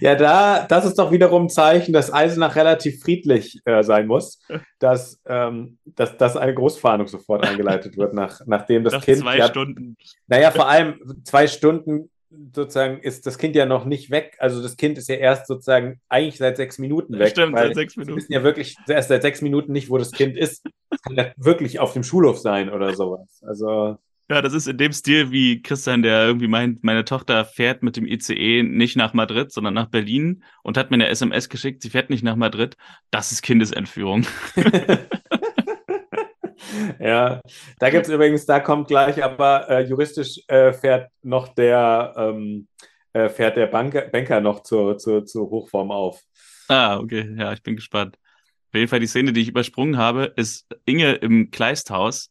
Ja, 0.01 0.15
da, 0.15 0.65
das 0.67 0.85
ist 0.85 0.99
doch 0.99 1.11
wiederum 1.13 1.45
ein 1.45 1.49
Zeichen, 1.49 1.93
dass 1.93 2.13
Eisenach 2.13 2.57
relativ 2.57 3.01
friedlich 3.01 3.61
äh, 3.65 3.83
sein 3.83 4.07
muss, 4.07 4.41
dass, 4.79 5.21
ähm, 5.27 5.79
dass, 5.85 6.17
dass 6.17 6.37
eine 6.37 6.55
Großfahndung 6.55 7.09
sofort 7.09 7.47
eingeleitet 7.47 7.97
wird, 7.97 8.15
nach, 8.15 8.41
nachdem 8.47 8.85
das 8.85 8.95
Nach 8.95 9.05
Kind. 9.05 9.19
Zwei 9.19 9.39
ja, 9.39 9.49
Stunden. 9.49 9.97
Naja, 10.27 10.51
vor 10.51 10.69
allem 10.69 11.01
zwei 11.25 11.47
Stunden 11.47 12.11
sozusagen 12.55 12.99
ist 13.01 13.27
das 13.27 13.39
Kind 13.39 13.57
ja 13.57 13.67
noch 13.67 13.85
nicht 13.85 14.11
weg. 14.11 14.37
Also 14.39 14.63
das 14.63 14.77
Kind 14.77 14.99
ist 14.99 15.09
ja 15.09 15.17
erst 15.17 15.47
sozusagen 15.47 16.01
eigentlich 16.09 16.37
seit 16.37 16.57
sechs 16.57 16.79
Minuten 16.79 17.19
weg. 17.19 17.31
Stimmt, 17.31 17.57
seit 17.57 17.75
sechs 17.75 17.97
Minuten. 17.97 18.13
Wir 18.13 18.17
wissen 18.17 18.33
ja 18.33 18.43
wirklich 18.43 18.77
erst 18.87 19.09
seit 19.09 19.23
sechs 19.23 19.41
Minuten 19.41 19.73
nicht, 19.73 19.91
wo 19.91 19.99
das 19.99 20.13
Kind 20.13 20.37
ist. 20.37 20.67
Es 20.91 21.03
kann 21.03 21.17
ja 21.17 21.33
wirklich 21.37 21.81
auf 21.81 21.93
dem 21.93 22.03
Schulhof 22.03 22.39
sein 22.39 22.71
oder 22.71 22.95
sowas. 22.95 23.43
Also. 23.47 23.99
Ja, 24.31 24.43
das 24.43 24.53
ist 24.53 24.69
in 24.69 24.77
dem 24.77 24.93
Stil 24.93 25.31
wie 25.31 25.63
Christian, 25.63 26.03
der 26.03 26.27
irgendwie 26.27 26.49
meint, 26.49 26.85
meine 26.85 27.07
Tochter 27.07 27.47
fährt 27.47 27.83
mit 27.83 27.97
dem 27.97 28.07
ICE 28.07 28.63
nicht 28.63 28.95
nach 28.95 29.15
Madrid, 29.15 29.51
sondern 29.51 29.73
nach 29.73 29.87
Berlin 29.87 30.45
und 30.63 30.77
hat 30.77 30.91
mir 30.91 30.97
eine 30.97 31.09
SMS 31.09 31.49
geschickt, 31.49 31.81
sie 31.81 31.89
fährt 31.89 32.11
nicht 32.11 32.23
nach 32.23 32.37
Madrid. 32.37 32.77
Das 33.11 33.33
ist 33.33 33.41
Kindesentführung. 33.41 34.27
ja, 37.01 37.41
da 37.79 37.89
gibt 37.89 38.07
es 38.07 38.13
übrigens, 38.13 38.45
da 38.45 38.61
kommt 38.61 38.89
gleich, 38.89 39.25
aber 39.25 39.71
äh, 39.71 39.85
juristisch 39.85 40.43
äh, 40.49 40.75
fährt 40.75 41.11
noch 41.23 41.49
der, 41.55 42.13
ähm, 42.19 42.69
äh, 43.15 43.31
fährt 43.31 43.57
der 43.57 43.69
Banker, 43.69 44.03
Banker 44.03 44.43
noch 44.43 44.63
zur, 44.63 44.99
zur, 44.99 45.25
zur 45.25 45.49
Hochform 45.49 45.91
auf. 45.91 46.21
Ah, 46.69 46.99
okay, 46.99 47.35
ja, 47.35 47.55
ich 47.55 47.63
bin 47.63 47.77
gespannt. 47.77 48.19
Auf 48.69 48.75
jeden 48.75 48.89
Fall 48.89 49.01
die 49.01 49.07
Szene, 49.07 49.33
die 49.33 49.41
ich 49.41 49.49
übersprungen 49.49 49.97
habe, 49.97 50.35
ist 50.37 50.67
Inge 50.85 51.15
im 51.15 51.51
Kleisthaus 51.51 52.31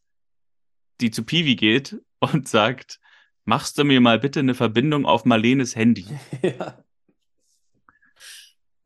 die 1.00 1.10
zu 1.10 1.22
Piwi 1.24 1.56
geht 1.56 1.96
und 2.20 2.48
sagt, 2.48 3.00
machst 3.44 3.78
du 3.78 3.84
mir 3.84 4.00
mal 4.00 4.18
bitte 4.18 4.40
eine 4.40 4.54
Verbindung 4.54 5.06
auf 5.06 5.24
Marlenes 5.24 5.76
Handy? 5.76 6.06
Ja. 6.42 6.84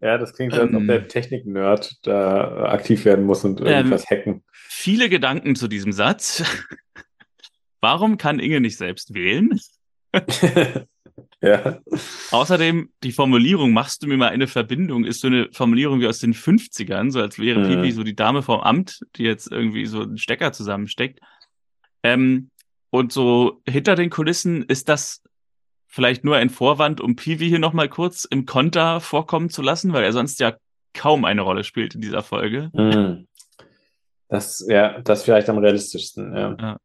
Ja, 0.02 0.18
das 0.18 0.34
klingt, 0.34 0.52
als 0.52 0.74
ob 0.74 0.80
ähm. 0.80 0.88
der 0.88 1.06
Technik-Nerd 1.06 2.04
da 2.04 2.64
aktiv 2.64 3.04
werden 3.04 3.24
muss 3.24 3.44
und 3.44 3.60
irgendwas 3.60 4.04
ähm, 4.10 4.18
hacken. 4.18 4.44
Viele 4.52 5.08
Gedanken 5.08 5.54
zu 5.54 5.68
diesem 5.68 5.92
Satz. 5.92 6.42
Warum 7.80 8.18
kann 8.18 8.40
Inge 8.40 8.60
nicht 8.60 8.76
selbst 8.76 9.14
wählen? 9.14 9.60
ja. 11.40 11.80
Außerdem, 12.32 12.90
die 13.04 13.12
Formulierung, 13.12 13.72
machst 13.72 14.02
du 14.02 14.08
mir 14.08 14.16
mal 14.16 14.30
eine 14.30 14.48
Verbindung, 14.48 15.04
ist 15.04 15.20
so 15.20 15.28
eine 15.28 15.48
Formulierung 15.52 16.00
wie 16.00 16.08
aus 16.08 16.18
den 16.18 16.34
50ern, 16.34 17.12
so 17.12 17.20
als 17.20 17.38
wäre 17.38 17.60
mhm. 17.60 17.68
Pipi 17.68 17.92
so 17.92 18.02
die 18.02 18.16
Dame 18.16 18.42
vom 18.42 18.60
Amt, 18.60 19.02
die 19.14 19.22
jetzt 19.22 19.52
irgendwie 19.52 19.86
so 19.86 20.02
einen 20.02 20.18
Stecker 20.18 20.52
zusammensteckt. 20.52 21.20
Ähm, 22.03 22.50
und 22.90 23.12
so 23.12 23.62
hinter 23.66 23.94
den 23.94 24.11
Kulissen 24.11 24.62
ist 24.64 24.88
das 24.88 25.22
vielleicht 25.86 26.24
nur 26.24 26.36
ein 26.36 26.50
Vorwand, 26.50 27.00
um 27.00 27.16
Peewee 27.16 27.48
hier 27.48 27.59
nochmal 27.59 27.88
kurz 27.88 28.24
im 28.24 28.46
Konter 28.46 29.00
vorkommen 29.00 29.50
zu 29.50 29.62
lassen, 29.62 29.92
weil 29.92 30.05
er 30.05 30.12
sonst 30.12 30.40
ja 30.40 30.55
kaum 30.94 31.24
eine 31.24 31.42
Rolle 31.42 31.64
spielt 31.64 31.94
in 31.94 32.00
dieser 32.00 32.22
Folge. 32.22 32.70
Mm. 32.72 33.26
Das, 34.28 34.64
ja, 34.66 35.00
das 35.00 35.22
vielleicht 35.22 35.48
am 35.50 35.59
realistischsten, 35.59 36.34
ja. 36.34 36.57
ja. 36.59 36.76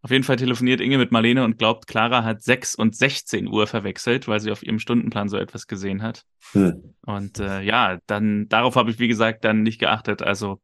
Auf 0.00 0.10
jeden 0.10 0.24
Fall 0.24 0.36
telefoniert 0.36 0.80
Inge 0.80 0.98
mit 0.98 1.12
Marlene 1.12 1.44
und 1.44 1.58
glaubt, 1.58 1.86
Clara 1.86 2.24
hat 2.24 2.42
6 2.42 2.74
und 2.74 2.96
16 2.96 3.46
Uhr 3.46 3.66
verwechselt, 3.66 4.26
weil 4.26 4.40
sie 4.40 4.50
auf 4.50 4.62
ihrem 4.62 4.80
Stundenplan 4.80 5.28
so 5.28 5.36
etwas 5.36 5.66
gesehen 5.66 6.02
hat. 6.02 6.24
Hm. 6.52 6.94
Und 7.06 7.38
äh, 7.38 7.60
ja, 7.60 7.98
dann 8.06 8.48
darauf 8.48 8.76
habe 8.76 8.90
ich, 8.90 8.98
wie 8.98 9.08
gesagt, 9.08 9.44
dann 9.44 9.62
nicht 9.62 9.78
geachtet. 9.78 10.22
Also, 10.22 10.60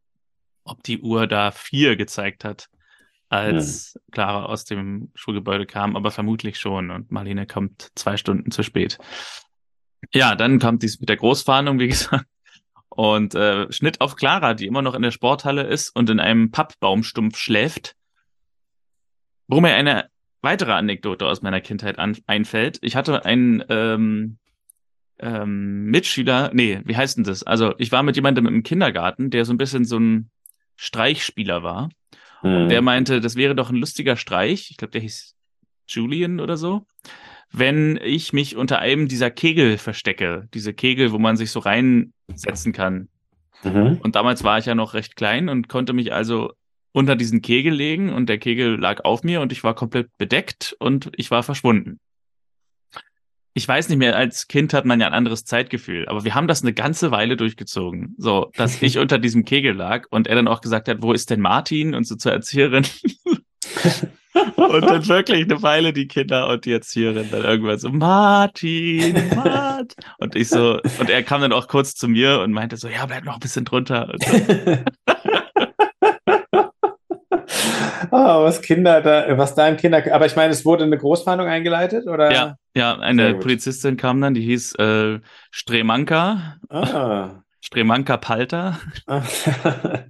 ob 0.64 0.82
die 0.82 1.00
Uhr 1.00 1.26
da 1.26 1.52
4 1.52 1.96
gezeigt 1.96 2.44
hat 2.44 2.68
als 3.28 3.94
hm. 3.94 4.02
Clara 4.12 4.44
aus 4.46 4.64
dem 4.64 5.10
Schulgebäude 5.14 5.66
kam, 5.66 5.96
aber 5.96 6.10
vermutlich 6.10 6.58
schon. 6.58 6.90
Und 6.90 7.10
Marlene 7.10 7.46
kommt 7.46 7.90
zwei 7.94 8.16
Stunden 8.16 8.50
zu 8.50 8.62
spät. 8.62 8.98
Ja, 10.12 10.34
dann 10.34 10.58
kommt 10.58 10.82
dies 10.82 11.00
mit 11.00 11.08
der 11.08 11.16
Großfahndung, 11.16 11.78
wie 11.78 11.88
gesagt. 11.88 12.26
Und 12.88 13.34
äh, 13.34 13.70
Schnitt 13.72 14.00
auf 14.00 14.16
Clara, 14.16 14.54
die 14.54 14.66
immer 14.66 14.82
noch 14.82 14.94
in 14.94 15.02
der 15.02 15.10
Sporthalle 15.10 15.62
ist 15.62 15.94
und 15.94 16.10
in 16.10 16.20
einem 16.20 16.50
Pappbaumstumpf 16.50 17.36
schläft. 17.36 17.94
Wo 19.46 19.60
mir 19.60 19.74
eine 19.74 20.10
weitere 20.42 20.72
Anekdote 20.72 21.26
aus 21.26 21.42
meiner 21.42 21.60
Kindheit 21.60 21.98
an, 21.98 22.16
einfällt. 22.26 22.78
Ich 22.82 22.96
hatte 22.96 23.24
einen 23.24 23.64
ähm, 23.68 24.38
ähm, 25.18 25.84
Mitschüler, 25.86 26.50
nee, 26.52 26.80
wie 26.84 26.96
heißt 26.96 27.16
denn 27.16 27.24
das? 27.24 27.42
Also 27.42 27.74
ich 27.78 27.92
war 27.92 28.02
mit 28.02 28.16
jemandem 28.16 28.46
im 28.46 28.62
Kindergarten, 28.62 29.30
der 29.30 29.44
so 29.44 29.52
ein 29.52 29.58
bisschen 29.58 29.84
so 29.84 29.98
ein 29.98 30.30
Streichspieler 30.76 31.62
war. 31.62 31.90
Mhm. 32.42 32.56
Und 32.56 32.68
der 32.68 32.82
meinte, 32.82 33.20
das 33.20 33.36
wäre 33.36 33.54
doch 33.54 33.70
ein 33.70 33.76
lustiger 33.76 34.16
Streich. 34.16 34.70
Ich 34.70 34.76
glaube, 34.76 34.92
der 34.92 35.00
hieß 35.00 35.34
Julian 35.86 36.40
oder 36.40 36.56
so. 36.56 36.86
Wenn 37.50 37.98
ich 38.02 38.32
mich 38.32 38.56
unter 38.56 38.78
einem 38.78 39.08
dieser 39.08 39.30
Kegel 39.30 39.78
verstecke, 39.78 40.48
diese 40.52 40.74
Kegel, 40.74 41.12
wo 41.12 41.18
man 41.18 41.36
sich 41.36 41.50
so 41.50 41.60
reinsetzen 41.60 42.72
kann. 42.72 43.08
Mhm. 43.64 43.98
Und 44.02 44.16
damals 44.16 44.44
war 44.44 44.58
ich 44.58 44.66
ja 44.66 44.74
noch 44.74 44.94
recht 44.94 45.16
klein 45.16 45.48
und 45.48 45.68
konnte 45.68 45.92
mich 45.92 46.12
also 46.12 46.52
unter 46.92 47.16
diesen 47.16 47.42
Kegel 47.42 47.72
legen 47.72 48.12
und 48.12 48.28
der 48.28 48.38
Kegel 48.38 48.78
lag 48.78 49.04
auf 49.04 49.22
mir 49.22 49.40
und 49.40 49.52
ich 49.52 49.64
war 49.64 49.74
komplett 49.74 50.08
bedeckt 50.18 50.76
und 50.78 51.10
ich 51.16 51.30
war 51.30 51.42
verschwunden. 51.42 52.00
Ich 53.58 53.66
weiß 53.66 53.88
nicht 53.88 53.98
mehr, 53.98 54.14
als 54.14 54.46
Kind 54.46 54.72
hat 54.72 54.84
man 54.84 55.00
ja 55.00 55.08
ein 55.08 55.14
anderes 55.14 55.44
Zeitgefühl, 55.44 56.06
aber 56.06 56.22
wir 56.22 56.36
haben 56.36 56.46
das 56.46 56.62
eine 56.62 56.72
ganze 56.72 57.10
Weile 57.10 57.36
durchgezogen. 57.36 58.14
So, 58.16 58.52
dass 58.54 58.80
ich 58.80 58.98
unter 59.00 59.18
diesem 59.18 59.44
Kegel 59.44 59.74
lag 59.74 60.06
und 60.10 60.28
er 60.28 60.36
dann 60.36 60.46
auch 60.46 60.60
gesagt 60.60 60.86
hat, 60.86 61.02
wo 61.02 61.12
ist 61.12 61.28
denn 61.28 61.40
Martin? 61.40 61.92
Und 61.92 62.06
so 62.06 62.14
zur 62.14 62.30
Erzieherin. 62.30 62.86
und 64.54 64.82
dann 64.82 65.08
wirklich 65.08 65.42
eine 65.42 65.60
Weile 65.60 65.92
die 65.92 66.06
Kinder 66.06 66.48
und 66.48 66.66
die 66.66 66.72
Erzieherin 66.72 67.26
dann 67.32 67.42
irgendwann 67.42 67.80
so, 67.80 67.88
Martin, 67.88 69.16
Martin. 69.34 70.04
Und 70.18 70.36
ich 70.36 70.48
so, 70.48 70.78
und 71.00 71.10
er 71.10 71.24
kam 71.24 71.40
dann 71.40 71.52
auch 71.52 71.66
kurz 71.66 71.96
zu 71.96 72.06
mir 72.06 72.38
und 72.38 72.52
meinte 72.52 72.76
so, 72.76 72.86
ja, 72.86 73.06
bleib 73.06 73.24
noch 73.24 73.34
ein 73.34 73.40
bisschen 73.40 73.64
drunter. 73.64 74.14
Oh, 78.10 78.44
was 78.44 78.62
Kinder 78.62 79.00
da, 79.00 79.36
was 79.38 79.54
da 79.54 79.68
im 79.68 79.76
Kinder, 79.76 80.02
aber 80.12 80.26
ich 80.26 80.36
meine, 80.36 80.52
es 80.52 80.64
wurde 80.64 80.84
eine 80.84 80.98
Großfahndung 80.98 81.46
eingeleitet, 81.46 82.06
oder? 82.06 82.32
Ja, 82.32 82.56
ja, 82.74 82.98
eine 82.98 83.34
Polizistin 83.34 83.96
kam 83.96 84.20
dann, 84.20 84.34
die 84.34 84.42
hieß 84.42 84.74
äh, 84.76 85.20
Stremanka. 85.50 86.56
Ah. 86.68 87.42
Stremanka 87.60 88.16
Palter. 88.16 88.78
da 89.06 90.06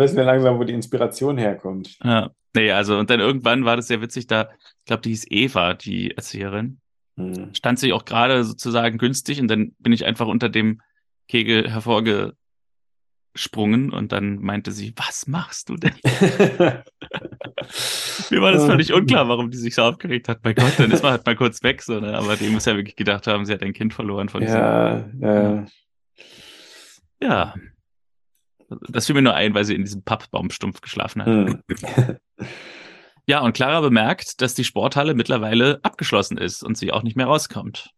wissen 0.00 0.16
wir 0.16 0.24
langsam, 0.24 0.58
wo 0.58 0.64
die 0.64 0.74
Inspiration 0.74 1.38
herkommt. 1.38 1.96
Ja, 2.02 2.30
nee, 2.54 2.70
also, 2.72 2.98
und 2.98 3.10
dann 3.10 3.20
irgendwann 3.20 3.64
war 3.64 3.76
das 3.76 3.86
sehr 3.88 4.02
witzig, 4.02 4.26
da, 4.26 4.48
ich 4.80 4.84
glaube, 4.86 5.02
die 5.02 5.10
hieß 5.10 5.26
Eva, 5.30 5.74
die 5.74 6.10
Erzieherin. 6.16 6.80
Hm. 7.16 7.54
Stand 7.54 7.78
sie 7.78 7.92
auch 7.92 8.04
gerade 8.04 8.44
sozusagen 8.44 8.98
günstig 8.98 9.40
und 9.40 9.48
dann 9.48 9.72
bin 9.78 9.92
ich 9.92 10.04
einfach 10.04 10.26
unter 10.26 10.48
dem 10.48 10.82
Kegel 11.28 11.70
hervorge 11.70 12.34
gesprungen 13.36 13.92
und 13.92 14.12
dann 14.12 14.38
meinte 14.38 14.72
sie, 14.72 14.94
was 14.96 15.26
machst 15.26 15.68
du 15.68 15.76
denn? 15.76 15.94
Mir 18.30 18.40
war 18.40 18.52
das 18.52 18.64
völlig 18.64 18.92
unklar, 18.92 19.28
warum 19.28 19.50
die 19.50 19.58
sich 19.58 19.74
so 19.74 19.82
aufgeregt 19.82 20.28
hat. 20.28 20.40
Mein 20.42 20.54
Gott, 20.54 20.72
dann 20.78 20.90
ist 20.90 21.02
man 21.02 21.12
halt 21.12 21.26
mal 21.26 21.36
kurz 21.36 21.62
weg, 21.62 21.82
so, 21.82 22.00
ne? 22.00 22.16
aber 22.16 22.36
die 22.36 22.48
muss 22.48 22.64
ja 22.64 22.74
wirklich 22.76 22.96
gedacht 22.96 23.26
haben, 23.26 23.44
sie 23.44 23.52
hat 23.52 23.62
ein 23.62 23.74
Kind 23.74 23.92
verloren 23.94 24.28
von 24.28 24.42
ja, 24.42 25.04
ja. 25.20 25.66
Ja. 27.20 27.54
Das 28.88 29.06
fiel 29.06 29.14
mir 29.14 29.22
nur 29.22 29.34
ein, 29.34 29.54
weil 29.54 29.64
sie 29.64 29.74
in 29.74 29.84
diesem 29.84 30.02
Pappbaumstumpf 30.02 30.80
geschlafen 30.80 31.22
hat. 31.22 31.28
Hm. 31.28 31.62
ja, 33.26 33.40
und 33.40 33.52
Clara 33.52 33.80
bemerkt, 33.80 34.40
dass 34.40 34.54
die 34.54 34.64
Sporthalle 34.64 35.14
mittlerweile 35.14 35.78
abgeschlossen 35.82 36.38
ist 36.38 36.64
und 36.64 36.76
sie 36.76 36.90
auch 36.90 37.02
nicht 37.02 37.16
mehr 37.16 37.26
rauskommt. 37.26 37.90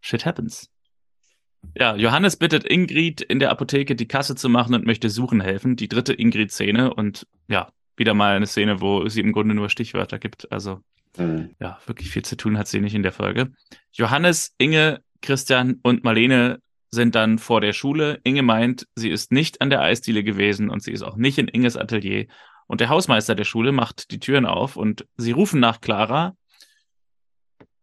Shit 0.00 0.26
happens. 0.26 0.68
Ja, 1.74 1.96
Johannes 1.96 2.36
bittet 2.36 2.64
Ingrid 2.64 3.20
in 3.20 3.38
der 3.38 3.50
Apotheke 3.50 3.94
die 3.94 4.08
Kasse 4.08 4.34
zu 4.34 4.48
machen 4.48 4.74
und 4.74 4.86
möchte 4.86 5.10
suchen 5.10 5.40
helfen. 5.40 5.76
Die 5.76 5.88
dritte 5.88 6.12
Ingrid-Szene 6.12 6.92
und 6.92 7.26
ja, 7.48 7.68
wieder 7.96 8.14
mal 8.14 8.36
eine 8.36 8.46
Szene, 8.46 8.80
wo 8.80 9.08
sie 9.08 9.20
im 9.20 9.32
Grunde 9.32 9.54
nur 9.54 9.68
Stichwörter 9.68 10.18
gibt. 10.18 10.50
Also 10.52 10.80
mhm. 11.16 11.50
ja, 11.60 11.78
wirklich 11.86 12.10
viel 12.10 12.24
zu 12.24 12.36
tun 12.36 12.58
hat 12.58 12.68
sie 12.68 12.80
nicht 12.80 12.94
in 12.94 13.02
der 13.02 13.12
Folge. 13.12 13.52
Johannes, 13.92 14.54
Inge, 14.58 15.00
Christian 15.22 15.80
und 15.82 16.04
Marlene 16.04 16.60
sind 16.90 17.14
dann 17.14 17.38
vor 17.38 17.60
der 17.60 17.72
Schule. 17.72 18.20
Inge 18.24 18.42
meint, 18.42 18.86
sie 18.94 19.10
ist 19.10 19.32
nicht 19.32 19.60
an 19.60 19.70
der 19.70 19.82
Eisdiele 19.82 20.22
gewesen 20.22 20.70
und 20.70 20.82
sie 20.82 20.92
ist 20.92 21.02
auch 21.02 21.16
nicht 21.16 21.38
in 21.38 21.48
Inges 21.48 21.76
Atelier. 21.76 22.26
Und 22.66 22.80
der 22.80 22.88
Hausmeister 22.88 23.34
der 23.34 23.44
Schule 23.44 23.72
macht 23.72 24.10
die 24.10 24.20
Türen 24.20 24.46
auf 24.46 24.76
und 24.76 25.06
sie 25.16 25.32
rufen 25.32 25.60
nach 25.60 25.80
Clara, 25.80 26.34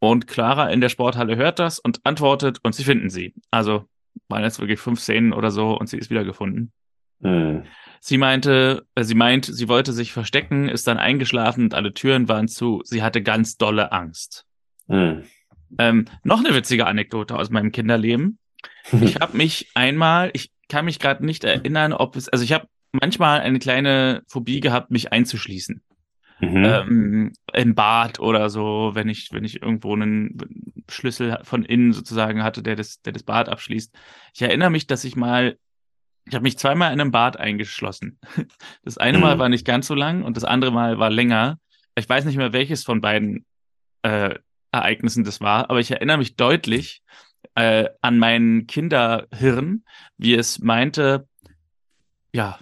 und 0.02 0.26
Clara 0.26 0.70
in 0.70 0.82
der 0.82 0.90
Sporthalle 0.90 1.36
hört 1.36 1.60
das 1.60 1.78
und 1.78 2.00
antwortet 2.04 2.58
und 2.64 2.74
sie 2.74 2.84
finden 2.84 3.12
sie. 3.12 3.36
Also 3.52 3.86
waren 4.30 4.44
jetzt 4.44 4.60
wirklich 4.60 4.80
fünf 4.80 5.00
Szenen 5.00 5.32
oder 5.32 5.52
so 5.52 5.78
und 5.78 5.88
sie 5.88 5.98
ist 5.98 6.10
wiedergefunden. 6.10 6.72
Mhm. 7.20 7.66
Sie 8.00 8.18
meinte, 8.18 8.88
äh, 8.96 9.04
sie 9.04 9.14
meint, 9.14 9.46
sie 9.46 9.68
wollte 9.70 9.94
sich 9.94 10.12
verstecken, 10.12 10.70
ist 10.70 10.88
dann 10.88 10.98
eingeschlafen 10.98 11.66
und 11.66 11.76
alle 11.76 11.94
Türen 11.94 12.28
waren 12.28 12.48
zu. 12.48 12.82
Sie 12.84 13.04
hatte 13.04 13.22
ganz 13.22 13.58
dolle 13.58 13.92
Angst. 13.92 14.48
Mhm. 14.88 15.26
Ähm, 15.78 16.06
noch 16.24 16.40
eine 16.44 16.56
witzige 16.56 16.88
Anekdote 16.88 17.36
aus 17.38 17.50
meinem 17.50 17.72
Kinderleben. 17.72 18.38
Ich 19.02 19.20
habe 19.20 19.38
mich 19.38 19.70
einmal, 19.76 20.32
ich 20.34 20.52
kann 20.68 20.86
mich 20.86 20.98
gerade 20.98 21.24
nicht 21.24 21.44
erinnern, 21.44 21.94
ob 21.94 22.16
es, 22.16 22.28
also 22.28 22.44
ich 22.44 22.54
habe 22.54 22.68
manchmal 22.92 23.42
eine 23.42 23.60
kleine 23.60 24.24
Phobie 24.28 24.60
gehabt, 24.60 24.90
mich 24.90 25.12
einzuschließen 25.12 25.84
mhm. 26.42 26.64
ähm, 26.66 27.34
im 27.54 27.76
Bad 27.76 28.20
oder 28.20 28.50
so, 28.50 28.92
wenn 28.94 29.10
ich, 29.10 29.30
wenn 29.32 29.46
ich 29.46 29.62
irgendwo 29.62 29.94
einen 29.94 30.84
Schlüssel 30.90 31.40
von 31.44 31.64
innen 31.64 31.94
sozusagen 31.94 32.44
hatte, 32.44 32.64
der 32.64 32.76
das, 32.76 33.02
der 33.02 33.14
das 33.14 33.24
Bad 33.24 33.50
abschließt. 33.50 33.96
Ich 34.34 34.42
erinnere 34.42 34.70
mich, 34.70 34.88
dass 34.88 35.04
ich 35.04 35.16
mal, 35.16 35.58
ich 36.26 36.34
habe 36.34 36.44
mich 36.44 36.58
zweimal 36.58 36.94
in 36.94 37.00
einem 37.00 37.12
Bad 37.12 37.38
eingeschlossen. 37.38 38.20
Das 38.84 38.98
eine 38.98 39.18
mhm. 39.18 39.24
Mal 39.24 39.40
war 39.40 39.50
nicht 39.50 39.66
ganz 39.66 39.88
so 39.88 39.96
lang 39.96 40.24
und 40.24 40.38
das 40.38 40.44
andere 40.44 40.72
Mal 40.72 40.98
war 40.98 41.10
länger. 41.10 41.60
Ich 41.96 42.10
weiß 42.10 42.26
nicht 42.26 42.38
mehr, 42.38 42.54
welches 42.54 42.84
von 42.84 43.00
beiden 43.00 43.46
äh, 44.02 44.36
Ereignissen 44.72 45.24
das 45.24 45.42
war, 45.42 45.70
aber 45.70 45.80
ich 45.80 45.92
erinnere 45.92 46.18
mich 46.18 46.36
deutlich 46.36 47.04
äh, 47.56 47.90
an 48.02 48.18
mein 48.18 48.66
Kinderhirn, 48.68 49.84
wie 50.18 50.36
es 50.36 50.60
meinte, 50.60 51.28
ja, 52.34 52.60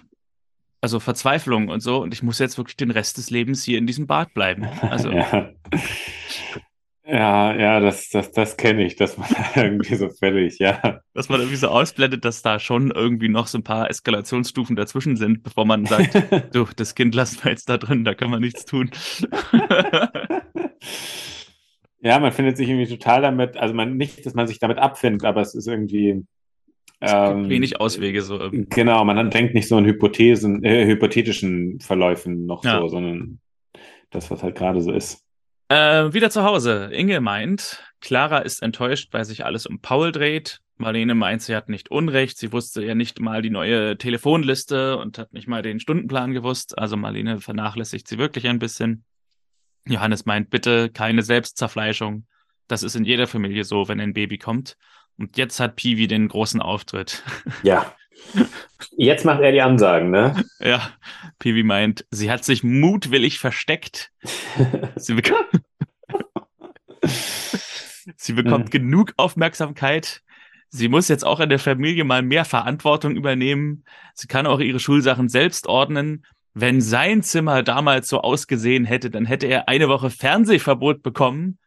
also 0.80 1.00
Verzweiflung 1.00 1.68
und 1.68 1.80
so. 1.80 2.02
Und 2.02 2.14
ich 2.14 2.22
muss 2.22 2.38
jetzt 2.38 2.58
wirklich 2.58 2.76
den 2.76 2.90
Rest 2.90 3.18
des 3.18 3.30
Lebens 3.30 3.64
hier 3.64 3.78
in 3.78 3.86
diesem 3.86 4.06
Bad 4.06 4.34
bleiben. 4.34 4.64
Also. 4.82 5.10
ja. 5.12 5.50
Ja, 7.12 7.56
ja, 7.56 7.80
das, 7.80 8.08
das, 8.10 8.30
das 8.30 8.56
kenne 8.56 8.84
ich, 8.84 8.94
dass 8.94 9.18
man 9.18 9.28
irgendwie 9.56 9.96
so 9.96 10.08
völlig, 10.10 10.60
ja. 10.60 11.00
Dass 11.12 11.28
man 11.28 11.40
irgendwie 11.40 11.56
so 11.56 11.66
ausblendet, 11.66 12.24
dass 12.24 12.42
da 12.42 12.60
schon 12.60 12.92
irgendwie 12.92 13.28
noch 13.28 13.48
so 13.48 13.58
ein 13.58 13.64
paar 13.64 13.90
Eskalationsstufen 13.90 14.76
dazwischen 14.76 15.16
sind, 15.16 15.42
bevor 15.42 15.64
man 15.64 15.86
sagt, 15.86 16.14
du, 16.54 16.68
das 16.76 16.94
Kind 16.94 17.16
lassen 17.16 17.42
wir 17.42 17.50
jetzt 17.50 17.68
da 17.68 17.78
drin, 17.78 18.04
da 18.04 18.14
können 18.14 18.30
wir 18.30 18.38
nichts 18.38 18.64
tun. 18.64 18.90
ja, 22.00 22.20
man 22.20 22.30
findet 22.30 22.56
sich 22.56 22.68
irgendwie 22.68 22.96
total 22.96 23.22
damit, 23.22 23.56
also 23.56 23.74
man 23.74 23.96
nicht, 23.96 24.24
dass 24.24 24.34
man 24.34 24.46
sich 24.46 24.60
damit 24.60 24.78
abfindet, 24.78 25.24
aber 25.24 25.40
es 25.40 25.56
ist 25.56 25.66
irgendwie, 25.66 26.24
ähm, 27.00 27.48
wenig 27.48 27.80
Auswege 27.80 28.22
so. 28.22 28.38
Irgendwie. 28.38 28.66
Genau, 28.68 29.04
man 29.04 29.30
denkt 29.30 29.54
nicht 29.54 29.68
so 29.68 29.78
in 29.78 29.86
Hypothesen, 29.86 30.62
äh, 30.64 30.86
hypothetischen 30.86 31.80
Verläufen 31.80 32.46
noch 32.46 32.64
ja. 32.64 32.80
so, 32.80 32.88
sondern 32.88 33.40
das, 34.10 34.30
was 34.30 34.42
halt 34.42 34.56
gerade 34.56 34.80
so 34.82 34.92
ist. 34.92 35.24
Äh, 35.68 36.12
wieder 36.12 36.30
zu 36.30 36.42
Hause. 36.42 36.90
Inge 36.92 37.20
meint, 37.20 37.82
Clara 38.00 38.38
ist 38.38 38.62
enttäuscht, 38.62 39.08
weil 39.12 39.24
sich 39.24 39.44
alles 39.44 39.66
um 39.66 39.80
Paul 39.80 40.12
dreht. 40.12 40.60
Marlene 40.76 41.14
meint, 41.14 41.42
sie 41.42 41.54
hat 41.54 41.68
nicht 41.68 41.90
Unrecht. 41.90 42.38
Sie 42.38 42.52
wusste 42.52 42.84
ja 42.84 42.94
nicht 42.94 43.20
mal 43.20 43.42
die 43.42 43.50
neue 43.50 43.96
Telefonliste 43.96 44.96
und 44.96 45.18
hat 45.18 45.32
nicht 45.32 45.46
mal 45.46 45.62
den 45.62 45.78
Stundenplan 45.78 46.32
gewusst. 46.32 46.76
Also 46.76 46.96
Marlene 46.96 47.40
vernachlässigt 47.40 48.08
sie 48.08 48.18
wirklich 48.18 48.48
ein 48.48 48.58
bisschen. 48.58 49.04
Johannes 49.86 50.26
meint, 50.26 50.50
bitte 50.50 50.90
keine 50.90 51.22
Selbstzerfleischung. 51.22 52.26
Das 52.66 52.82
ist 52.82 52.96
in 52.96 53.04
jeder 53.04 53.26
Familie 53.26 53.64
so, 53.64 53.88
wenn 53.88 54.00
ein 54.00 54.12
Baby 54.12 54.38
kommt. 54.38 54.76
Und 55.20 55.36
jetzt 55.36 55.60
hat 55.60 55.76
Piwi 55.76 56.06
den 56.08 56.28
großen 56.28 56.60
Auftritt. 56.60 57.22
Ja. 57.62 57.94
Jetzt 58.96 59.24
macht 59.24 59.40
er 59.40 59.52
die 59.52 59.62
Ansagen, 59.62 60.10
ne? 60.10 60.44
Ja. 60.60 60.90
Piwi 61.38 61.62
meint, 61.62 62.04
sie 62.10 62.30
hat 62.30 62.44
sich 62.44 62.62
mutwillig 62.62 63.38
versteckt. 63.38 64.10
sie, 64.96 65.14
bek 65.14 65.32
sie 68.16 68.32
bekommt 68.32 68.66
mhm. 68.66 68.70
genug 68.70 69.14
Aufmerksamkeit. 69.16 70.22
Sie 70.68 70.88
muss 70.88 71.08
jetzt 71.08 71.24
auch 71.24 71.40
in 71.40 71.48
der 71.48 71.58
Familie 71.58 72.04
mal 72.04 72.22
mehr 72.22 72.44
Verantwortung 72.44 73.16
übernehmen. 73.16 73.84
Sie 74.14 74.26
kann 74.26 74.46
auch 74.46 74.60
ihre 74.60 74.80
Schulsachen 74.80 75.28
selbst 75.28 75.66
ordnen. 75.66 76.24
Wenn 76.54 76.80
sein 76.80 77.22
Zimmer 77.22 77.62
damals 77.62 78.08
so 78.08 78.20
ausgesehen 78.20 78.84
hätte, 78.84 79.10
dann 79.10 79.24
hätte 79.24 79.46
er 79.46 79.68
eine 79.68 79.88
Woche 79.88 80.10
Fernsehverbot 80.10 81.02
bekommen. 81.02 81.58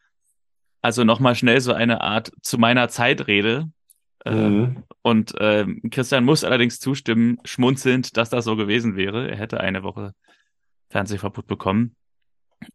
Also 0.84 1.06
nochmal 1.06 1.34
schnell 1.34 1.62
so 1.62 1.74
eine 1.74 2.02
Art 2.02 2.32
zu 2.42 2.58
meiner 2.58 2.90
Zeitrede. 2.90 3.72
Mhm. 4.26 4.76
Äh, 4.78 4.82
und 5.02 5.34
äh, 5.40 5.66
Christian 5.90 6.26
muss 6.26 6.44
allerdings 6.44 6.80
zustimmen, 6.80 7.40
schmunzelnd, 7.46 8.18
dass 8.18 8.30
das 8.30 8.46
so 8.46 8.58
gewesen 8.58 8.98
wäre. 8.98 9.32
Er 9.32 9.38
hätte 9.38 9.62
eine 9.62 9.84
Woche 9.84 10.14
Fernsehverbot 10.90 11.48
bekommen. 11.48 11.96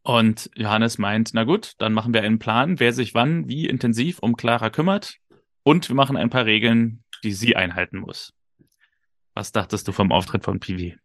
Und 0.02 0.50
Johannes 0.54 0.96
meint, 0.98 1.30
na 1.34 1.44
gut, 1.44 1.74
dann 1.78 1.92
machen 1.92 2.14
wir 2.14 2.22
einen 2.22 2.38
Plan, 2.38 2.80
wer 2.80 2.92
sich 2.92 3.14
wann, 3.14 3.46
wie 3.46 3.66
intensiv 3.66 4.18
um 4.20 4.36
Clara 4.36 4.70
kümmert. 4.70 5.18
Und 5.62 5.88
wir 5.88 5.96
machen 5.96 6.16
ein 6.16 6.30
paar 6.30 6.46
Regeln, 6.46 7.04
die 7.22 7.32
sie 7.32 7.56
einhalten 7.56 7.98
muss. 7.98 8.32
Was 9.34 9.52
dachtest 9.52 9.86
du 9.86 9.92
vom 9.92 10.12
Auftritt 10.12 10.44
von 10.44 10.60
Pivi? 10.60 10.96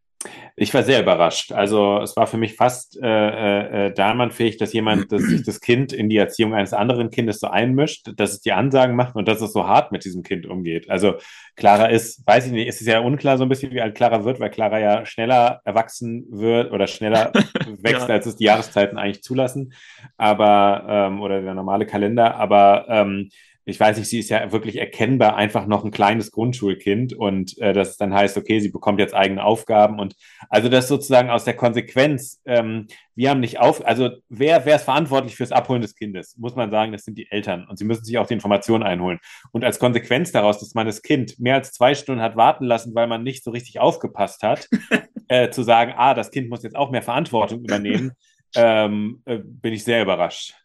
Ich 0.55 0.74
war 0.74 0.84
sehr 0.84 1.01
überrascht. 1.01 1.51
Also 1.51 1.99
es 2.01 2.15
war 2.15 2.28
für 2.28 2.38
mich 2.38 2.55
fast 2.55 2.99
äh, 3.01 3.88
äh, 3.88 3.93
damannfähig, 3.93 4.57
dass 4.57 4.74
jemand 4.74 5.11
dass 5.11 5.24
sich 5.24 5.43
das 5.43 5.59
Kind 5.61 5.93
in 5.93 6.09
die 6.09 6.17
Erziehung 6.17 6.53
eines 6.53 6.74
anderen 6.74 7.09
Kindes 7.09 7.39
so 7.39 7.47
einmischt, 7.47 8.11
dass 8.15 8.34
es 8.34 8.41
die 8.41 8.51
Ansagen 8.51 8.95
macht 8.95 9.15
und 9.15 9.28
dass 9.28 9.41
es 9.41 9.53
so 9.53 9.67
hart 9.67 9.91
mit 9.91 10.05
diesem 10.05 10.24
Kind 10.24 10.45
umgeht. 10.45 10.89
Also 10.89 11.15
Clara 11.55 11.88
ist, 11.88 12.26
weiß 12.28 12.47
ich 12.47 12.51
nicht, 12.51 12.67
ist 12.67 12.82
es 12.82 12.88
ja 12.88 12.99
unklar 12.99 13.38
so 13.38 13.43
ein 13.43 13.49
bisschen, 13.49 13.71
wie 13.71 13.82
alt 13.82 13.95
Clara 13.95 14.26
wird, 14.26 14.39
weil 14.39 14.49
Clara 14.49 14.80
ja 14.80 15.05
schneller 15.05 15.61
erwachsen 15.65 16.26
wird 16.30 16.71
oder 16.71 16.88
schneller 16.88 17.32
wächst, 17.82 18.07
ja. 18.07 18.13
als 18.13 18.26
es 18.26 18.36
die 18.36 18.45
Jahreszeiten 18.45 18.97
eigentlich 18.97 19.24
zulassen. 19.24 19.74
Aber, 20.17 20.86
ähm, 20.88 21.21
oder 21.21 21.41
der 21.41 21.53
normale 21.53 21.86
Kalender. 21.86 22.36
Aber 22.36 22.86
ähm, 22.89 23.30
ich 23.66 23.80
weiß 23.80 23.97
nicht, 23.97 24.09
sie 24.09 24.20
ist 24.20 24.30
ja 24.30 24.51
wirklich 24.51 24.78
erkennbar 24.78 25.36
einfach 25.36 25.68
noch 25.68 25.86
ein 25.86 25.91
kleines 25.91 26.32
Grundschulkind 26.32 27.14
und 27.14 27.57
äh, 27.59 27.74
das 27.74 27.97
dann 27.97 28.14
heißt, 28.14 28.38
okay, 28.38 28.59
sie 28.59 28.70
bekommt 28.70 28.99
jetzt 28.99 29.14
eigene 29.14 29.43
Aufgaben 29.43 29.99
und 29.99 30.16
also 30.49 30.68
das 30.68 30.88
sozusagen 30.88 31.30
aus 31.30 31.45
der 31.45 31.55
Konsequenz, 31.55 32.41
ähm, 32.45 32.88
wir 33.16 33.30
haben 33.30 33.39
nicht 33.39 33.59
auf, 33.59 33.86
also 33.86 34.09
wer, 34.28 34.66
wer 34.66 34.76
ist 34.76 34.84
verantwortlich 34.84 35.36
fürs 35.36 35.51
Abholen 35.51 35.82
des 35.82 35.95
Kindes? 35.95 36.36
Muss 36.38 36.55
man 36.55 36.72
sagen, 36.72 36.91
das 36.91 37.03
sind 37.03 37.18
die 37.18 37.32
Eltern 37.32 37.66
und 37.70 37.78
sie 37.78 37.86
müssen 37.86 38.03
sich 38.03 38.18
auch 38.18 38.28
die 38.28 38.34
Informationen 38.34 38.84
einholen. 38.84 39.20
Und 39.51 39.64
als 39.64 39.80
Konsequenz 39.80 40.32
daraus, 40.32 40.59
dass 40.59 40.74
man 40.74 40.86
das 40.86 41.01
Kind 41.01 41.39
mehr 41.39 41.55
als 41.55 41.72
zwei 41.72 41.95
Stunden 41.95 42.22
hat 42.22 42.36
warten 42.36 42.66
lassen, 42.66 42.93
weil 42.95 43.07
man 43.07 43.24
nicht 43.24 43.43
so 43.43 43.51
richtig 43.51 43.80
aufgepasst 43.80 44.43
hat, 44.43 44.68
äh, 45.28 45.49
zu 45.51 45.64
sagen, 45.64 45.93
ah, 45.95 46.14
das 46.14 46.32
Kind 46.32 46.49
muss 46.49 46.64
jetzt 46.64 46.76
auch 46.76 46.91
mehr 46.91 47.03
Verantwortung 47.03 47.59
übernehmen, 47.64 48.11
ähm, 48.55 49.22
äh, 49.26 49.39
bin 49.41 49.74
ich 49.74 49.84
sehr 49.84 50.01
überrascht. 50.01 50.55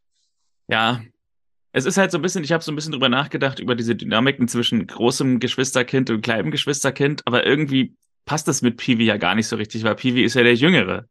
Ja, 0.69 1.01
es 1.73 1.85
ist 1.85 1.99
halt 1.99 2.11
so 2.11 2.19
ein 2.19 2.23
bisschen, 2.23 2.45
ich 2.45 2.53
habe 2.53 2.65
so 2.65 2.73
ein 2.73 2.75
bisschen 2.75 2.93
drüber 2.93 3.09
nachgedacht, 3.09 3.59
über 3.59 3.75
diese 3.75 3.95
Dynamiken 3.95 4.49
zwischen 4.49 4.87
großem 4.87 5.39
Geschwisterkind 5.39 6.11
und 6.11 6.23
kleinem 6.23 6.51
Geschwisterkind, 6.51 7.23
aber 7.27 7.47
irgendwie 7.47 7.95
passt 8.25 8.49
das 8.49 8.63
mit 8.63 8.77
Piwi 8.77 9.05
ja 9.05 9.17
gar 9.17 9.35
nicht 9.35 9.49
so 9.49 9.57
richtig, 9.57 9.85
weil 9.85 9.95
Piwi 9.95 10.23
ist 10.23 10.35
ja 10.35 10.43
der 10.43 10.55
Jüngere. 10.55 11.09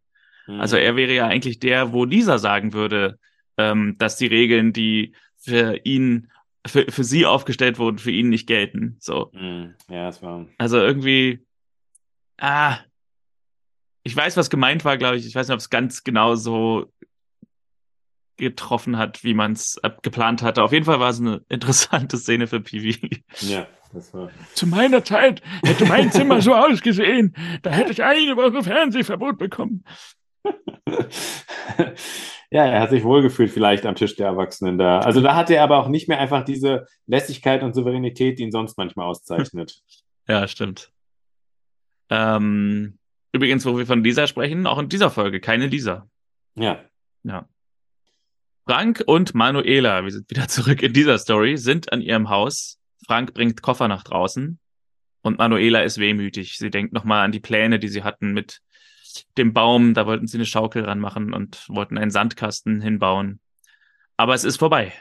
Mhm. 0.47 0.59
Also 0.59 0.77
er 0.77 0.95
wäre 0.95 1.13
ja 1.13 1.27
eigentlich 1.27 1.59
der, 1.59 1.91
wo 1.91 2.05
Lisa 2.05 2.37
sagen 2.37 2.73
würde, 2.73 3.19
ähm, 3.57 3.95
dass 3.97 4.17
die 4.17 4.27
Regeln, 4.27 4.73
die 4.73 5.13
für 5.37 5.79
ihn, 5.83 6.29
für, 6.65 6.85
für 6.89 7.03
sie 7.03 7.25
aufgestellt 7.25 7.79
wurden, 7.79 7.97
für 7.97 8.11
ihn 8.11 8.29
nicht 8.29 8.47
gelten. 8.47 8.97
So. 8.99 9.31
Mhm. 9.33 9.75
Ja, 9.89 10.09
es 10.09 10.21
war. 10.21 10.47
Also 10.57 10.77
irgendwie, 10.77 11.45
ah, 12.37 12.79
ich 14.03 14.15
weiß, 14.15 14.37
was 14.37 14.49
gemeint 14.49 14.85
war, 14.85 14.97
glaube 14.97 15.17
ich. 15.17 15.25
Ich 15.25 15.35
weiß 15.35 15.47
nicht, 15.47 15.53
ob 15.53 15.59
es 15.59 15.69
ganz 15.69 16.03
genau 16.03 16.35
so 16.35 16.91
getroffen 18.37 18.97
hat, 18.97 19.23
wie 19.23 19.33
man 19.33 19.53
es 19.53 19.77
äh, 19.83 19.89
geplant 20.01 20.41
hatte. 20.41 20.63
Auf 20.63 20.71
jeden 20.71 20.85
Fall 20.85 20.99
war 20.99 21.09
es 21.09 21.19
eine 21.19 21.41
interessante 21.49 22.17
Szene 22.17 22.47
für 22.47 22.61
Piwi. 22.61 23.23
Ja, 23.41 23.67
das 23.93 24.13
war. 24.13 24.29
Zu 24.53 24.67
meiner 24.67 25.03
Zeit 25.03 25.41
hätte 25.63 25.85
mein 25.85 26.11
Zimmer 26.11 26.41
so 26.41 26.53
ausgesehen. 26.53 27.35
Da 27.63 27.71
hätte 27.71 27.91
ich 27.91 28.03
eine 28.03 28.35
Woche 28.37 28.63
Fernsehverbot 28.63 29.37
bekommen. 29.37 29.83
ja, 32.51 32.65
er 32.65 32.81
hat 32.81 32.91
sich 32.91 33.03
wohlgefühlt 33.03 33.51
vielleicht 33.51 33.85
am 33.85 33.95
Tisch 33.95 34.15
der 34.15 34.27
Erwachsenen 34.27 34.77
da. 34.77 34.99
Also 34.99 35.21
da 35.21 35.35
hatte 35.35 35.55
er 35.55 35.63
aber 35.63 35.79
auch 35.79 35.87
nicht 35.87 36.07
mehr 36.07 36.19
einfach 36.19 36.45
diese 36.45 36.87
Lässigkeit 37.05 37.63
und 37.63 37.73
Souveränität, 37.73 38.39
die 38.39 38.43
ihn 38.43 38.51
sonst 38.51 38.77
manchmal 38.77 39.07
auszeichnet. 39.07 39.81
ja, 40.27 40.47
stimmt. 40.47 40.91
Ähm, 42.09 42.99
übrigens, 43.31 43.65
wo 43.65 43.77
wir 43.77 43.85
von 43.85 44.03
Lisa 44.03 44.27
sprechen, 44.27 44.67
auch 44.67 44.79
in 44.79 44.89
dieser 44.89 45.09
Folge 45.09 45.41
keine 45.41 45.67
Lisa. 45.67 46.07
Ja. 46.55 46.79
Ja. 47.23 47.47
Frank 48.67 49.01
und 49.05 49.33
Manuela, 49.33 50.03
wir 50.03 50.11
sind 50.11 50.29
wieder 50.29 50.47
zurück 50.49 50.83
in 50.83 50.91
dieser 50.91 51.17
Story, 51.17 51.55
sind 51.55 51.93
an 51.93 52.01
ihrem 52.01 52.27
Haus. 52.27 52.79
Frank 53.05 53.33
bringt 53.33 53.61
Koffer 53.61 53.87
nach 53.87 54.03
draußen 54.03 54.59
und 55.21 55.37
Manuela 55.37 55.83
ist 55.83 55.99
wehmütig. 55.99 56.57
Sie 56.57 56.69
denkt 56.69 56.91
nochmal 56.91 57.23
an 57.23 57.31
die 57.31 57.39
Pläne, 57.39 57.79
die 57.79 57.87
sie 57.87 58.03
hatten 58.03 58.33
mit 58.33 58.61
dem 59.37 59.53
Baum. 59.53 59.93
Da 59.93 60.05
wollten 60.05 60.27
sie 60.27 60.35
eine 60.35 60.45
Schaukel 60.45 60.83
ranmachen 60.83 61.33
und 61.33 61.63
wollten 61.69 61.97
einen 61.97 62.11
Sandkasten 62.11 62.81
hinbauen. 62.81 63.39
Aber 64.17 64.33
es 64.33 64.43
ist 64.43 64.57
vorbei. 64.57 64.91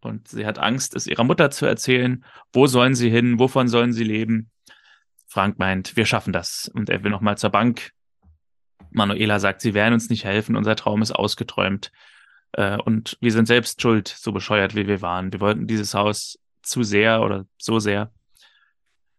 Und 0.00 0.26
sie 0.26 0.44
hat 0.44 0.58
Angst, 0.58 0.96
es 0.96 1.06
ihrer 1.06 1.24
Mutter 1.24 1.52
zu 1.52 1.64
erzählen. 1.64 2.24
Wo 2.52 2.66
sollen 2.66 2.96
sie 2.96 3.10
hin? 3.10 3.38
Wovon 3.38 3.68
sollen 3.68 3.92
sie 3.92 4.04
leben? 4.04 4.50
Frank 5.28 5.60
meint, 5.60 5.96
wir 5.96 6.06
schaffen 6.06 6.32
das. 6.32 6.68
Und 6.74 6.90
er 6.90 7.04
will 7.04 7.12
nochmal 7.12 7.38
zur 7.38 7.50
Bank. 7.50 7.92
Manuela 8.90 9.38
sagt, 9.38 9.60
sie 9.60 9.74
werden 9.74 9.94
uns 9.94 10.10
nicht 10.10 10.24
helfen. 10.24 10.56
Unser 10.56 10.74
Traum 10.74 11.02
ist 11.02 11.12
ausgeträumt. 11.12 11.92
Äh, 12.56 12.78
und 12.78 13.18
wir 13.20 13.32
sind 13.32 13.46
selbst 13.46 13.80
schuld, 13.82 14.08
so 14.08 14.32
bescheuert 14.32 14.74
wie 14.74 14.88
wir 14.88 15.02
waren. 15.02 15.32
Wir 15.32 15.40
wollten 15.40 15.66
dieses 15.66 15.94
Haus 15.94 16.38
zu 16.62 16.82
sehr 16.82 17.20
oder 17.22 17.46
so 17.58 17.78
sehr. 17.78 18.10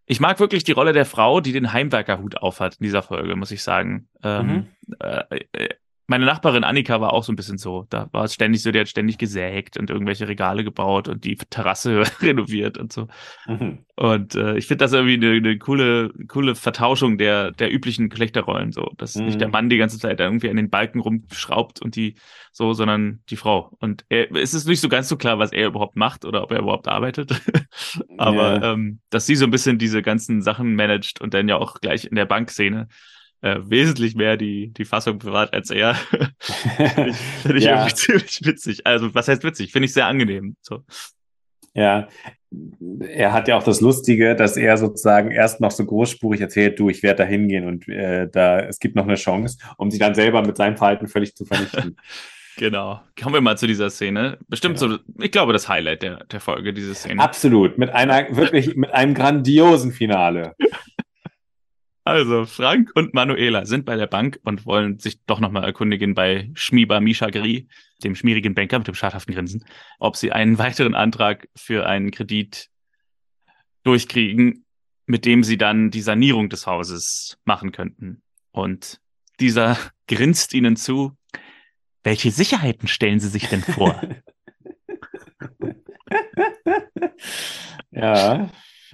Ich 0.06 0.20
mag 0.20 0.40
wirklich 0.40 0.64
die 0.64 0.72
Rolle 0.72 0.92
der 0.92 1.06
Frau, 1.06 1.40
die 1.40 1.52
den 1.52 1.72
Heimwerkerhut 1.72 2.38
aufhat 2.38 2.78
in 2.80 2.86
dieser 2.86 3.04
Folge, 3.04 3.36
muss 3.36 3.52
ich 3.52 3.62
sagen. 3.62 4.10
Ähm, 4.24 4.48
mhm. 4.48 4.68
äh, 5.00 5.46
äh 5.54 5.70
meine 6.08 6.26
Nachbarin 6.26 6.64
Annika 6.64 7.01
war 7.01 7.12
auch 7.12 7.24
so 7.24 7.34
ein 7.34 7.36
bisschen 7.36 7.58
so. 7.58 7.86
Da 7.89 8.08
war 8.14 8.24
es 8.24 8.34
ständig 8.34 8.64
so, 8.64 8.72
die 8.72 8.80
hat 8.80 8.88
ständig 8.88 9.18
gesägt 9.18 9.78
und 9.78 9.89
irgendwelche 9.89 10.28
Regale 10.28 10.64
gebaut 10.64 11.10
und 11.10 11.26
die 11.26 11.36
Terrasse 11.36 12.01
renoviert 12.22 12.78
und 12.78 12.93
so. 12.93 13.08
Mhm. 13.45 13.80
Und 13.97 14.36
äh, 14.36 14.58
ich 14.58 14.68
finde 14.68 14.86
das 14.86 14.93
irgendwie 14.93 15.16
eine, 15.16 15.32
eine, 15.32 15.58
coole, 15.58 16.14
coole 16.30 16.55
Vertauschung 16.55 17.18
der, 17.18 17.51
der 17.51 17.74
üblichen 17.74 18.08
Geschlechterrollen, 18.08 18.72
so. 18.72 18.93
Dass 18.97 19.16
mhm. 19.16 19.26
nicht 19.26 19.41
der 19.41 19.49
mhm. 19.49 19.51
Mann 19.51 19.70
die 19.70 19.78
ganze 19.78 19.99
Zeit 19.99 20.22
irgendwie 20.22 20.49
an 20.49 20.55
den 20.55 20.70
Balken 20.70 21.01
rumschraubt 21.01 21.82
und 21.82 21.97
die 21.97 22.16
so, 22.53 22.72
sondern 22.72 23.20
die 23.30 23.36
Frau. 23.36 23.76
Und 23.80 24.05
er, 24.08 24.34
es 24.34 24.53
ist 24.53 24.66
nicht 24.66 24.80
so 24.80 24.88
ganz 24.88 25.10
so 25.10 25.18
klar, 25.18 25.39
was 25.39 25.51
er 25.51 25.68
überhaupt 25.68 25.97
macht 25.97 26.24
oder 26.24 26.41
ob 26.41 26.51
er 26.51 26.60
überhaupt 26.60 26.88
arbeitet. 26.88 27.32
Aber 28.18 28.60
yeah. 28.60 28.74
ähm, 28.74 28.99
dass 29.10 29.26
sie 29.26 29.36
so 29.36 29.43
ein 29.43 29.51
bisschen 29.51 29.78
diese 29.78 30.01
ganzen 30.01 30.41
Sachen 30.41 30.74
managt 30.76 31.20
und 31.20 31.34
dann 31.34 31.49
ja 31.49 31.58
auch 31.58 31.82
gleich 31.82 32.05
in 32.05 32.16
der 32.16 32.26
Bankszene 32.26 32.88
äh, 33.42 33.58
wesentlich 33.62 34.16
mehr 34.16 34.38
die, 34.38 34.74
die 34.74 34.86
Fassung 34.86 35.20
bewahrt 35.20 35.54
als 35.54 35.70
er. 35.70 35.96
Finde 36.40 37.10
ich, 37.10 37.16
find 37.42 37.58
ich 37.58 37.64
ja. 37.64 37.88
ziemlich 37.88 38.40
witzig. 38.44 38.86
Also, 38.86 39.14
was 39.14 39.28
heißt 39.28 39.44
witzig? 39.44 39.72
Finde 39.72 39.86
ich 39.86 39.94
sehr 39.94 40.08
angenehm. 40.08 40.56
So. 40.62 40.84
Ja, 41.74 42.08
er 43.08 43.34
hat 43.34 43.48
ja 43.48 43.58
auch 43.58 43.64
das 43.64 43.82
Lustige, 43.82 44.36
dass 44.36 44.58
er 44.58 44.78
sozusagen 44.78 45.32
erst 45.32 45.62
noch 45.62 45.72
so 45.72 45.86
großspurig 45.86 46.42
erzählt, 46.42 46.80
du, 46.80 46.90
ich 46.90 47.04
werde 47.04 47.24
da 47.24 47.24
hingehen 47.26 47.68
und 47.68 47.88
äh, 47.88 48.28
da, 48.30 48.60
es 48.62 48.80
gibt 48.80 48.96
noch 48.96 49.04
eine 49.04 49.16
Chance, 49.16 49.58
um 49.78 49.92
sie 49.92 50.00
dann 50.00 50.16
selber 50.16 50.42
mit 50.42 50.58
seinem 50.58 50.78
Verhalten 50.78 51.08
völlig 51.08 51.36
zu 51.36 51.46
vernichten. 51.46 51.98
genau. 52.58 53.02
Kommen 53.22 53.36
wir 53.36 53.42
mal 53.42 53.58
zu 53.58 53.68
dieser 53.68 53.90
Szene. 53.90 54.38
Bestimmt 54.48 54.82
ja. 54.82 54.88
so, 54.88 54.98
ich 55.20 55.32
glaube, 55.32 55.54
das 55.54 55.68
Highlight 55.68 56.04
der, 56.04 56.24
der 56.26 56.40
Folge, 56.40 56.74
diese 56.74 56.96
Szene. 56.96 57.22
Absolut. 57.22 57.78
Mit 57.78 57.90
einer, 57.90 58.36
wirklich, 58.36 58.76
mit 58.76 58.92
einem 58.92 59.14
grandiosen 59.14 59.92
Finale. 59.92 60.56
Also, 62.08 62.45
Frank 62.45 62.91
und 62.95 63.14
Manuela 63.14 63.66
sind 63.66 63.84
bei 63.84 63.97
der 63.97 64.08
Bank 64.08 64.39
und 64.45 64.66
wollen 64.66 64.97
sich 64.97 65.20
doch 65.26 65.41
nochmal 65.41 65.66
erkundigen 65.66 66.16
bei 66.16 66.49
Schmieber 66.53 67.01
Misha 67.01 67.30
Gri, 67.30 67.68
dem 68.01 68.16
schmierigen 68.16 68.55
Banker 68.55 68.78
mit 68.78 68.88
dem 68.88 68.95
schadhaften 68.95 69.36
Grinsen, 69.36 69.66
ob 69.99 70.16
sie 70.16 70.32
einen 70.32 70.58
weiteren 70.58 70.95
Antrag 70.95 71.49
für 71.53 71.86
einen 71.86 72.12
Kredit 72.12 72.70
durchkriegen, 73.84 74.64
mit 75.05 75.26
dem 75.26 75.43
sie 75.43 75.58
dann 75.58 75.91
die 75.91 75.99
Sanierung 75.99 76.47
des 76.47 76.66
Hauses 76.66 77.39
machen 77.43 77.74
könnten. 77.74 78.22
Und 78.51 79.01
dieser 79.41 79.78
grinst 80.08 80.53
ihnen 80.53 80.78
zu. 80.78 81.12
Welche 82.03 82.32
Sicherheiten 82.32 82.88
stellen 82.88 83.20
Sie 83.20 83.28
sich 83.28 83.49
denn 83.49 83.64
vor? 83.64 84.01
ja, 87.91 88.49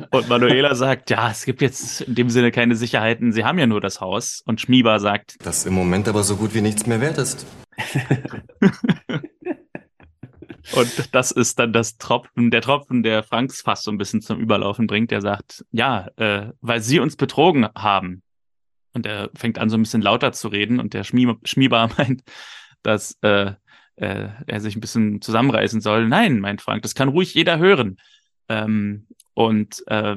und 0.09 0.29
Manuela 0.29 0.75
sagt, 0.75 1.09
ja, 1.09 1.29
es 1.29 1.45
gibt 1.45 1.61
jetzt 1.61 2.01
in 2.01 2.15
dem 2.15 2.29
Sinne 2.29 2.51
keine 2.51 2.75
Sicherheiten, 2.75 3.31
sie 3.31 3.43
haben 3.43 3.59
ja 3.59 3.67
nur 3.67 3.81
das 3.81 4.01
Haus. 4.01 4.41
Und 4.45 4.61
Schmieber 4.61 4.99
sagt, 4.99 5.35
das 5.43 5.65
im 5.65 5.73
Moment 5.73 6.07
aber 6.07 6.23
so 6.23 6.35
gut 6.35 6.53
wie 6.53 6.61
nichts 6.61 6.85
mehr 6.85 7.01
wert 7.01 7.17
ist. 7.17 7.45
Und 10.71 11.13
das 11.13 11.31
ist 11.31 11.59
dann 11.59 11.73
das 11.73 11.97
Tropfen, 11.97 12.49
der 12.49 12.61
Tropfen, 12.61 13.03
der 13.03 13.23
Franks 13.23 13.61
fast 13.61 13.83
so 13.83 13.91
ein 13.91 13.97
bisschen 13.97 14.21
zum 14.21 14.39
Überlaufen 14.39 14.87
bringt. 14.87 15.11
Der 15.11 15.21
sagt, 15.21 15.65
ja, 15.71 16.07
äh, 16.15 16.51
weil 16.61 16.81
sie 16.81 16.99
uns 16.99 17.17
betrogen 17.17 17.67
haben. 17.75 18.23
Und 18.93 19.05
er 19.05 19.29
fängt 19.35 19.59
an, 19.59 19.69
so 19.69 19.77
ein 19.77 19.83
bisschen 19.83 20.01
lauter 20.01 20.31
zu 20.31 20.47
reden. 20.47 20.79
Und 20.79 20.93
der 20.93 21.03
Schmie 21.03 21.31
Schmieber 21.43 21.89
meint, 21.97 22.23
dass 22.81 23.17
äh, 23.21 23.51
äh, 23.97 24.29
er 24.47 24.61
sich 24.61 24.75
ein 24.75 24.81
bisschen 24.81 25.21
zusammenreißen 25.21 25.81
soll. 25.81 26.07
Nein, 26.07 26.39
meint 26.39 26.61
Frank, 26.61 26.81
das 26.83 26.95
kann 26.95 27.09
ruhig 27.09 27.33
jeder 27.33 27.57
hören. 27.59 27.97
Ähm, 28.49 29.07
und 29.33 29.83
äh, 29.87 30.15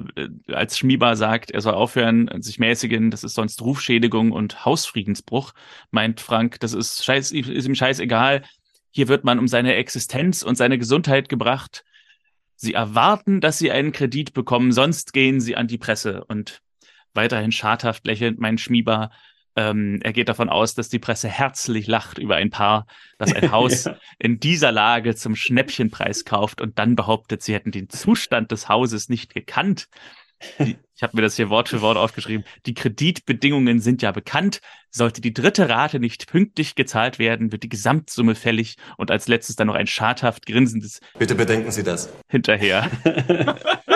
als 0.49 0.77
Schmieber 0.77 1.17
sagt, 1.17 1.51
er 1.51 1.63
soll 1.63 1.75
aufhören, 1.75 2.31
sich 2.43 2.59
mäßigen, 2.59 3.11
das 3.11 3.25
ist 3.25 3.35
sonst 3.35 3.63
Rufschädigung 3.63 4.33
und 4.33 4.65
Hausfriedensbruch, 4.65 5.53
meint 5.91 6.21
Frank, 6.21 6.61
das 6.61 6.75
ist, 6.75 7.05
scheiß, 7.05 7.33
ist 7.33 7.67
ihm 7.67 7.75
scheißegal. 7.75 8.43
Hier 8.91 9.09
wird 9.09 9.25
man 9.25 9.39
um 9.39 9.49
seine 9.49 9.75
Existenz 9.75 10.43
und 10.43 10.57
seine 10.57 10.79
Gesundheit 10.79 11.29
gebracht. 11.29 11.85
Sie 12.57 12.75
erwarten, 12.75 13.41
dass 13.41 13.59
sie 13.59 13.71
einen 13.71 13.93
Kredit 13.93 14.35
bekommen, 14.35 14.73
sonst 14.73 15.13
gehen 15.13 15.41
sie 15.41 15.57
an 15.57 15.67
die 15.67 15.79
Presse. 15.79 16.25
Und 16.25 16.63
weiterhin 17.15 17.53
schadhaft 17.53 18.07
lächelnd 18.07 18.39
mein 18.39 18.59
Schmieber, 18.59 19.11
ähm, 19.57 20.01
er 20.03 20.13
geht 20.13 20.29
davon 20.29 20.49
aus, 20.49 20.75
dass 20.75 20.89
die 20.89 20.99
Presse 20.99 21.29
herzlich 21.29 21.87
lacht 21.87 22.19
über 22.19 22.37
ein 22.37 22.51
Paar, 22.51 22.87
das 23.19 23.33
ein 23.33 23.51
Haus 23.51 23.85
ja. 23.87 23.97
in 24.19 24.39
dieser 24.39 24.71
Lage 24.71 25.15
zum 25.15 25.35
Schnäppchenpreis 25.35 26.25
kauft 26.25 26.61
und 26.61 26.79
dann 26.79 26.95
behauptet, 26.95 27.43
sie 27.43 27.55
hätten 27.55 27.71
den 27.71 27.89
Zustand 27.89 28.53
des 28.53 28.69
Hauses 28.69 29.09
nicht 29.09 29.35
gekannt. 29.35 29.89
Die, 30.59 30.77
ich 30.95 31.03
habe 31.03 31.17
mir 31.17 31.23
das 31.23 31.37
hier 31.37 31.49
Wort 31.49 31.71
für 31.71 31.81
Wort 31.81 31.97
aufgeschrieben. 31.97 32.45
Die 32.67 32.75
Kreditbedingungen 32.75 33.81
sind 33.81 34.03
ja 34.03 34.13
bekannt. 34.13 34.61
Sollte 34.91 35.23
die 35.23 35.33
dritte 35.33 35.69
Rate 35.69 35.99
nicht 35.99 36.27
pünktlich 36.27 36.75
gezahlt 36.75 37.19
werden, 37.19 37.53
wird 37.53 37.63
die 37.63 37.71
Gesamtsumme 37.71 38.35
fällig 38.35 38.77
und 38.99 39.11
als 39.11 39.29
letztes 39.29 39.57
dann 39.57 39.69
noch 39.69 39.75
ein 39.75 39.87
schadhaft 39.87 40.45
grinsendes 40.45 41.01
Bitte 41.19 41.35
bedenken 41.35 41.71
Sie 41.71 41.83
das. 41.83 42.13
hinterher. 42.29 42.91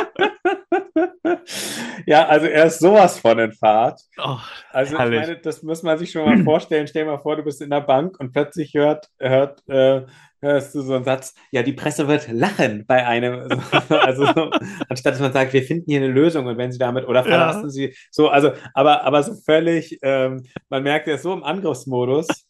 ja, 2.07 2.26
also 2.26 2.46
er 2.46 2.66
ist 2.66 2.78
sowas 2.80 3.18
von 3.18 3.38
in 3.38 3.53
Fahrt. 3.53 4.01
Oh, 4.18 4.36
Also 4.72 4.94
ich 4.94 4.98
meine, 4.98 5.36
das 5.40 5.62
muss 5.62 5.82
man 5.82 5.98
sich 5.98 6.11
schon 6.11 6.24
mal 6.24 6.42
vorstellen. 6.44 6.86
Stell 6.86 7.05
dir 7.05 7.11
mal 7.12 7.18
vor, 7.18 7.36
du 7.36 7.42
bist 7.42 7.61
in 7.62 7.70
der 7.70 7.80
Bank 7.80 8.18
und 8.20 8.32
plötzlich 8.32 8.74
hört, 8.74 9.09
hört, 9.18 9.62
äh, 9.68 10.03
hörst 10.40 10.74
du 10.74 10.80
so 10.82 10.94
einen 10.94 11.05
Satz, 11.05 11.34
ja, 11.51 11.62
die 11.62 11.72
Presse 11.74 12.09
wird 12.09 12.28
lachen 12.30 12.84
bei 12.86 13.07
einem. 13.07 13.61
Also 13.90 14.26
so, 14.26 14.51
anstatt 14.88 15.14
dass 15.14 15.20
man 15.20 15.32
sagt, 15.32 15.53
wir 15.53 15.62
finden 15.62 15.90
hier 15.90 16.01
eine 16.01 16.09
Lösung 16.12 16.46
und 16.46 16.57
wenn 16.59 16.72
sie 16.72 16.78
damit 16.78 17.07
oder 17.07 17.20
Ja. 17.20 17.26
verlassen 17.28 17.70
sie 17.70 17.94
so, 18.11 18.28
also, 18.28 18.53
aber, 18.74 19.05
aber 19.05 19.22
so 19.22 19.34
völlig, 19.34 19.98
ähm, 20.03 20.44
man 20.68 20.82
merkt, 20.82 21.07
er 21.09 21.16
ist 21.16 21.22
so 21.22 21.32
im 21.32 21.42
Angriffsmodus. 21.44 22.46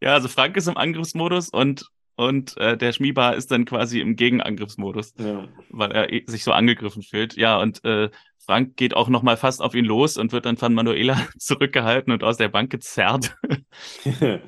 ja, 0.00 0.14
also 0.14 0.28
Frank 0.28 0.56
ist 0.56 0.68
im 0.68 0.76
Angriffsmodus 0.76 1.50
und, 1.50 1.86
und 2.16 2.56
äh, 2.58 2.76
der 2.76 2.92
Schmieber 2.92 3.34
ist 3.36 3.50
dann 3.50 3.64
quasi 3.64 4.00
im 4.00 4.16
Gegenangriffsmodus. 4.16 5.14
Ja. 5.18 5.48
weil 5.70 5.92
er 5.92 6.12
eh- 6.12 6.24
sich 6.26 6.44
so 6.44 6.52
angegriffen 6.52 7.02
fühlt. 7.02 7.36
Ja, 7.36 7.58
und 7.60 7.84
äh, 7.84 8.10
Frank 8.38 8.76
geht 8.76 8.94
auch 8.94 9.08
noch 9.08 9.22
mal 9.22 9.36
fast 9.36 9.62
auf 9.62 9.74
ihn 9.74 9.84
los 9.84 10.16
und 10.16 10.32
wird 10.32 10.44
dann 10.46 10.56
von 10.56 10.74
Manuela 10.74 11.16
zurückgehalten 11.38 12.12
und 12.12 12.24
aus 12.24 12.36
der 12.36 12.48
Bank 12.48 12.70
gezerrt. 12.70 13.36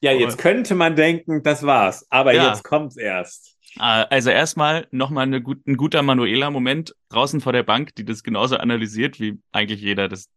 Ja, 0.00 0.12
jetzt 0.12 0.38
könnte 0.38 0.76
man 0.76 0.94
denken, 0.94 1.42
das 1.42 1.64
war's, 1.64 2.06
aber 2.08 2.32
Ja. 2.32 2.48
jetzt 2.50 2.62
kommt's 2.62 2.96
erst. 2.96 3.56
Äh, 3.78 3.80
also 4.10 4.30
erstmal 4.30 4.86
noch 4.92 5.10
mal 5.10 5.22
eine 5.22 5.42
gut, 5.42 5.66
ein 5.66 5.76
guter 5.76 6.02
Manuela-Moment 6.02 6.94
draußen 7.08 7.40
vor 7.40 7.52
der 7.52 7.64
Bank, 7.64 7.96
die 7.96 8.04
das 8.04 8.22
genauso 8.22 8.58
analysiert, 8.58 9.18
wie 9.18 9.40
eigentlich 9.50 9.80
jeder 9.80 10.08
das 10.08 10.28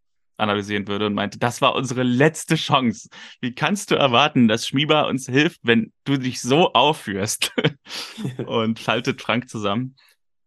analysieren 0.42 0.88
würde 0.88 1.06
und 1.06 1.14
meinte, 1.14 1.40
das 1.40 1.62
war 1.62 1.76
unsere 1.76 2.04
letzte 2.04 2.56
Chance. 2.56 3.10
Wie 3.40 3.54
kannst 3.54 3.92
du 3.92 3.96
erwarten, 3.96 4.48
dass 4.48 4.68
Schmieber 4.68 5.08
uns 5.08 5.28
hilft, 5.28 5.60
wenn 5.64 5.94
du 6.04 6.18
dich 6.18 6.42
so 6.42 6.74
aufführst? 6.74 7.54
und 8.46 8.80
faltet 8.80 9.22
Frank 9.22 9.50
zusammen. 9.50 9.96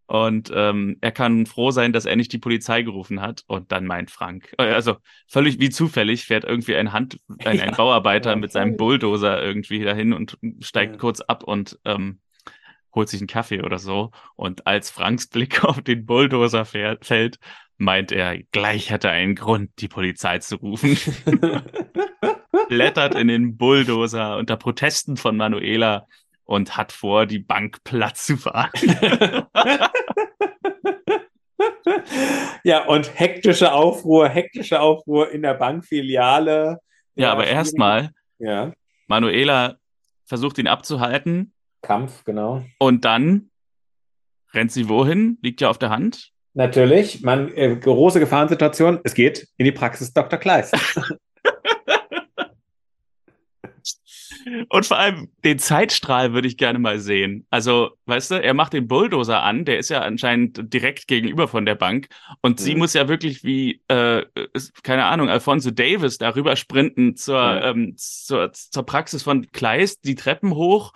Und 0.06 0.52
ähm, 0.54 0.98
er 1.00 1.12
kann 1.12 1.46
froh 1.46 1.70
sein, 1.70 1.94
dass 1.94 2.04
er 2.04 2.14
nicht 2.16 2.30
die 2.32 2.38
Polizei 2.38 2.82
gerufen 2.82 3.22
hat. 3.22 3.42
Und 3.46 3.72
dann 3.72 3.86
meint 3.86 4.10
Frank, 4.10 4.52
äh, 4.58 4.64
also 4.64 4.96
völlig 5.28 5.60
wie 5.60 5.70
zufällig 5.70 6.26
fährt 6.26 6.44
irgendwie 6.44 6.76
ein 6.76 6.92
Hand, 6.92 7.18
ein, 7.38 7.58
ein 7.60 7.70
Ja, 7.70 7.74
Bauarbeiter 7.74 8.30
ja, 8.30 8.36
mit 8.36 8.52
seinem. 8.52 8.76
Bulldozer 8.76 9.42
irgendwie 9.42 9.82
dahin 9.82 10.12
und 10.12 10.36
steigt 10.60 10.92
Ja. 10.92 10.98
kurz 10.98 11.20
ab 11.22 11.42
und 11.44 11.78
ähm, 11.86 12.20
holt 12.94 13.08
sich 13.08 13.20
einen 13.20 13.28
Kaffee 13.28 13.62
oder 13.62 13.78
so. 13.78 14.10
Und 14.36 14.66
als 14.66 14.90
Franks 14.90 15.26
Blick 15.26 15.64
auf 15.64 15.80
den 15.80 16.04
Bulldozer 16.04 16.66
fährt, 16.66 17.06
fällt, 17.06 17.38
meint 17.76 18.12
er, 18.12 18.38
gleich 18.52 18.90
hat 18.92 19.04
er 19.04 19.10
einen 19.10 19.34
Grund, 19.34 19.70
die 19.78 19.88
Polizei 19.88 20.38
zu 20.38 20.56
rufen. 20.56 20.98
Blättert 22.68 23.14
in 23.14 23.28
den 23.28 23.56
Bulldozer 23.56 24.36
unter 24.36 24.56
Protesten 24.56 25.16
von 25.16 25.36
Manuela 25.36 26.06
und 26.44 26.76
hat 26.76 26.92
vor, 26.92 27.26
die 27.26 27.38
Bank 27.38 27.84
platt 27.84 28.16
zu 28.16 28.36
fahren. 28.36 28.70
Ja, 32.64 32.86
und 32.86 33.18
hektische 33.18 33.72
Aufruhr, 33.72 34.28
hektische 34.28 34.80
Aufruhr 34.80 35.30
in 35.30 35.42
der 35.42 35.54
Bankfiliale. 35.54 36.78
Ja, 37.14 37.30
aber 37.30 37.46
erstmal, 37.46 38.10
Ja, 38.38 38.72
Manuela 39.06 39.76
versucht 40.24 40.56
ihn 40.58 40.66
abzuhalten 40.66 41.52
Kampf, 41.82 42.24
genau. 42.24 42.64
und 42.78 43.04
dann 43.04 43.50
rennt 44.54 44.72
sie 44.72 44.88
wohin? 44.88 45.38
Liegt 45.42 45.60
ja 45.60 45.68
auf 45.68 45.78
der 45.78 45.90
Hand. 45.90 46.32
Natürlich, 46.54 47.22
man, 47.22 47.52
äh, 47.54 47.74
große 47.76 48.20
Gefahrensituation. 48.20 49.00
Es 49.02 49.14
geht 49.14 49.48
in 49.56 49.64
die 49.64 49.72
Praxis 49.72 50.12
Dr. 50.12 50.38
Kleist. 50.38 50.74
Und 54.68 54.84
vor 54.84 54.98
allem 54.98 55.28
den 55.42 55.58
Zeitstrahl 55.58 56.32
würde 56.34 56.48
ich 56.48 56.56
gerne 56.58 56.78
mal 56.78 56.98
sehen. 56.98 57.46
Also, 57.50 57.92
weißt 58.06 58.30
du, 58.32 58.42
er 58.42 58.52
macht 58.54 58.72
den 58.74 58.86
Bulldozer 58.88 59.42
an, 59.42 59.64
der 59.64 59.78
ist 59.78 59.88
ja 59.88 60.00
anscheinend 60.02 60.72
direkt 60.72 61.08
gegenüber 61.08 61.48
von 61.48 61.64
der 61.64 61.74
Bank. 61.76 62.08
Und 62.42 62.60
sie 62.60 62.72
Mhm. 62.74 62.78
muss 62.80 62.92
ja 62.94 63.08
wirklich 63.08 63.42
wie, 63.44 63.80
äh, 63.88 64.22
keine 64.82 65.04
Ahnung, 65.06 65.30
Alfonso 65.30 65.70
Davis 65.70 66.18
darüber 66.18 66.56
sprinten 66.56 67.16
zur, 67.16 67.36
Ja. 67.36 67.70
ähm, 67.70 67.94
zur, 67.96 68.52
zur 68.52 68.84
Praxis 68.84 69.22
von 69.22 69.50
Kleist, 69.52 70.04
die 70.04 70.14
Treppen 70.14 70.54
hoch, 70.54 70.92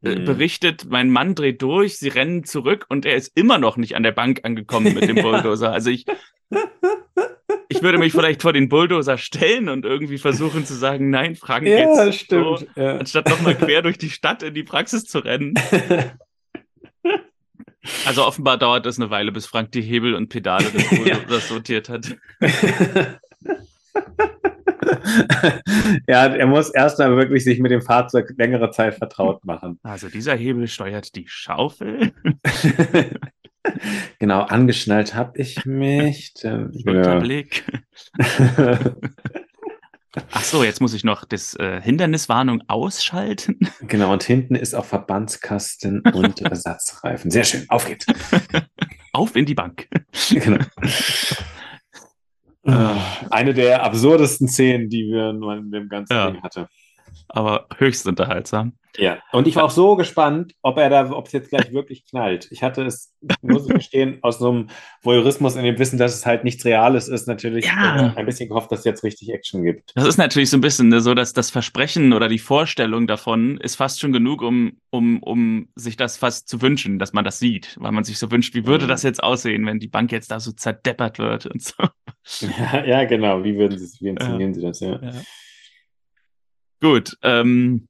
Mhm. 0.00 0.24
berichtet, 0.24 0.86
mein 0.88 1.10
Mann 1.10 1.34
dreht 1.34 1.62
durch, 1.62 1.98
sie 1.98 2.08
rennen 2.08 2.44
zurück 2.44 2.86
und 2.88 3.06
er 3.06 3.16
ist 3.16 3.32
immer 3.36 3.58
noch 3.58 3.76
nicht 3.76 3.96
an 3.96 4.02
der 4.02 4.12
Bank 4.12 4.40
angekommen 4.44 4.94
mit 4.94 5.08
dem 5.08 5.16
Ja. 5.16 5.22
Bulldozer. 5.22 5.72
Also 5.72 5.90
ich, 5.90 6.06
ich 7.68 7.82
würde 7.82 7.98
mich 7.98 8.12
vielleicht 8.12 8.42
vor 8.42 8.52
den 8.52 8.68
Bulldozer 8.68 9.18
stellen 9.18 9.68
und 9.68 9.84
irgendwie 9.84 10.18
versuchen 10.18 10.64
zu 10.66 10.74
sagen, 10.74 11.10
nein, 11.10 11.36
Frank, 11.36 11.66
Ja, 11.66 11.78
jetzt 11.78 11.98
das 11.98 12.16
stimmt. 12.16 12.58
so, 12.60 12.66
Ja. 12.80 12.96
anstatt 12.98 13.28
nochmal 13.28 13.54
quer 13.56 13.82
durch 13.82 13.98
die 13.98 14.10
Stadt 14.10 14.42
in 14.42 14.54
die 14.54 14.64
Praxis 14.64 15.04
zu 15.04 15.18
rennen. 15.20 15.54
Also 18.04 18.24
offenbar 18.26 18.58
dauert 18.58 18.84
es 18.86 18.98
eine 18.98 19.10
Weile, 19.10 19.30
bis 19.30 19.46
Frank 19.46 19.70
die 19.70 19.80
Hebel 19.80 20.16
und 20.16 20.28
Pedale 20.28 20.68
des 20.72 20.90
Ja. 20.90 20.96
Bulldozers 21.18 21.46
sortiert 21.48 21.88
hat. 21.88 22.16
ja, 26.08 26.26
er 26.26 26.46
muss 26.46 26.70
erst 26.70 26.98
mal 26.98 27.16
wirklich 27.16 27.44
sich 27.44 27.58
mit 27.58 27.70
dem 27.70 27.82
Fahrzeug 27.82 28.32
längere 28.36 28.70
Zeit 28.70 28.94
vertraut 28.94 29.44
machen. 29.44 29.78
Also 29.82 30.08
dieser 30.08 30.34
Hebel 30.34 30.68
steuert 30.68 31.14
die 31.14 31.26
Schaufel. 31.26 32.12
genau, 34.18 34.40
angeschnallt 34.42 35.14
habe 35.14 35.38
ich 35.38 35.64
mich. 35.64 36.34
Unterblick. 36.44 37.64
Ach 40.32 40.44
so, 40.44 40.64
jetzt 40.64 40.80
muss 40.80 40.94
ich 40.94 41.04
noch 41.04 41.24
das 41.24 41.54
äh, 41.56 41.80
Hinderniswarnung 41.80 42.62
ausschalten. 42.68 43.58
genau, 43.82 44.12
und 44.12 44.22
hinten 44.22 44.54
ist 44.54 44.74
auch 44.74 44.84
Verbandskasten 44.84 46.00
und 46.00 46.40
Ersatzreifen. 46.42 47.30
Sehr 47.30 47.44
schön, 47.44 47.66
auf 47.68 47.86
geht's. 47.86 48.06
Auf 49.12 49.36
in 49.36 49.46
die 49.46 49.54
Bank. 49.54 49.88
genau. 50.30 50.64
Äh, 52.66 52.94
Eine 53.30 53.54
der 53.54 53.82
absurdesten 53.84 54.48
Szenen, 54.48 54.88
die 54.88 55.04
wir 55.08 55.30
in 55.30 55.70
dem 55.70 55.88
ganzen 55.88 56.12
Ja. 56.12 56.30
Ding 56.30 56.42
hatte. 56.42 56.68
Aber 57.28 57.66
höchst 57.78 58.06
unterhaltsam. 58.06 58.74
Ja, 58.98 59.18
und 59.32 59.46
ich 59.46 59.56
war 59.56 59.64
auch 59.64 59.70
so 59.70 59.94
gespannt, 59.94 60.54
ob 60.62 60.78
er 60.78 60.88
da, 60.88 61.10
ob 61.10 61.26
es 61.26 61.32
jetzt 61.32 61.50
gleich 61.50 61.70
wirklich 61.70 62.06
knallt. 62.08 62.48
Ich 62.50 62.62
hatte 62.62 62.82
es, 62.82 63.12
muss 63.42 63.68
ich 63.68 63.74
gestehen, 63.74 64.18
aus 64.22 64.38
so 64.38 64.48
einem 64.50 64.68
Voyeurismus 65.02 65.54
in 65.56 65.64
dem 65.64 65.78
Wissen, 65.78 65.98
dass 65.98 66.14
es 66.14 66.24
halt 66.24 66.44
nichts 66.44 66.64
Reales 66.64 67.06
ist, 67.08 67.28
natürlich 67.28 67.66
Ja. 67.66 68.12
äh, 68.14 68.16
ein 68.16 68.24
bisschen 68.24 68.48
gehofft, 68.48 68.72
dass 68.72 68.78
es 68.78 68.84
jetzt 68.86 69.04
richtig 69.04 69.28
Action 69.34 69.62
gibt. 69.64 69.92
Das 69.96 70.06
ist 70.06 70.16
natürlich 70.16 70.48
so 70.48 70.56
ein 70.56 70.62
bisschen 70.62 70.88
ne, 70.88 71.02
so, 71.02 71.12
dass 71.12 71.34
das 71.34 71.50
Versprechen 71.50 72.14
oder 72.14 72.28
die 72.28 72.38
Vorstellung 72.38 73.06
davon 73.06 73.58
ist 73.58 73.74
fast 73.76 74.00
schon 74.00 74.12
genug, 74.12 74.40
um, 74.40 74.78
um, 74.88 75.22
um 75.22 75.68
sich 75.74 75.96
das 75.98 76.16
fast 76.16 76.48
zu 76.48 76.62
wünschen, 76.62 76.98
dass 76.98 77.12
man 77.12 77.24
das 77.24 77.38
sieht, 77.38 77.76
weil 77.78 77.92
man 77.92 78.04
sich 78.04 78.18
so 78.18 78.30
wünscht, 78.30 78.54
wie 78.54 78.64
würde 78.64 78.86
Mhm. 78.86 78.88
das 78.88 79.02
jetzt 79.02 79.22
aussehen, 79.22 79.66
wenn 79.66 79.78
die 79.78 79.88
Bank 79.88 80.10
jetzt 80.10 80.30
da 80.30 80.40
so 80.40 80.52
zerdeppert 80.52 81.18
wird 81.18 81.44
und 81.44 81.62
so. 81.62 81.74
Ja, 82.40 82.84
ja 82.84 83.04
genau. 83.04 83.44
Wie 83.44 83.56
würden 83.56 83.78
Sie 83.78 83.84
es, 83.84 84.00
wie 84.00 84.08
inszenieren 84.08 84.52
Sie 84.54 84.62
das, 84.62 84.80
ja? 84.80 84.98
Gut, 86.86 87.18
ähm, 87.22 87.88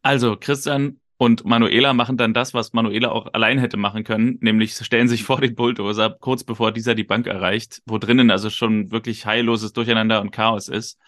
also 0.00 0.34
Christian 0.34 0.98
und 1.18 1.44
Manuela 1.44 1.92
machen 1.92 2.16
dann 2.16 2.32
das, 2.32 2.54
was 2.54 2.72
Manuela 2.72 3.10
auch 3.10 3.34
allein 3.34 3.58
hätte 3.58 3.76
machen 3.76 4.02
können, 4.02 4.38
nämlich 4.40 4.72
stellen 4.72 5.08
sich 5.08 5.24
vor 5.24 5.42
den 5.42 5.54
Bulldozer, 5.54 6.16
kurz 6.18 6.42
bevor 6.42 6.72
dieser 6.72 6.94
die 6.94 7.04
Bank 7.04 7.26
erreicht, 7.26 7.82
wo 7.84 7.98
drinnen 7.98 8.30
also 8.30 8.48
schon 8.48 8.90
wirklich 8.92 9.26
heilloses 9.26 9.74
Durcheinander 9.74 10.22
und 10.22 10.30
Chaos 10.30 10.68
ist. 10.68 10.98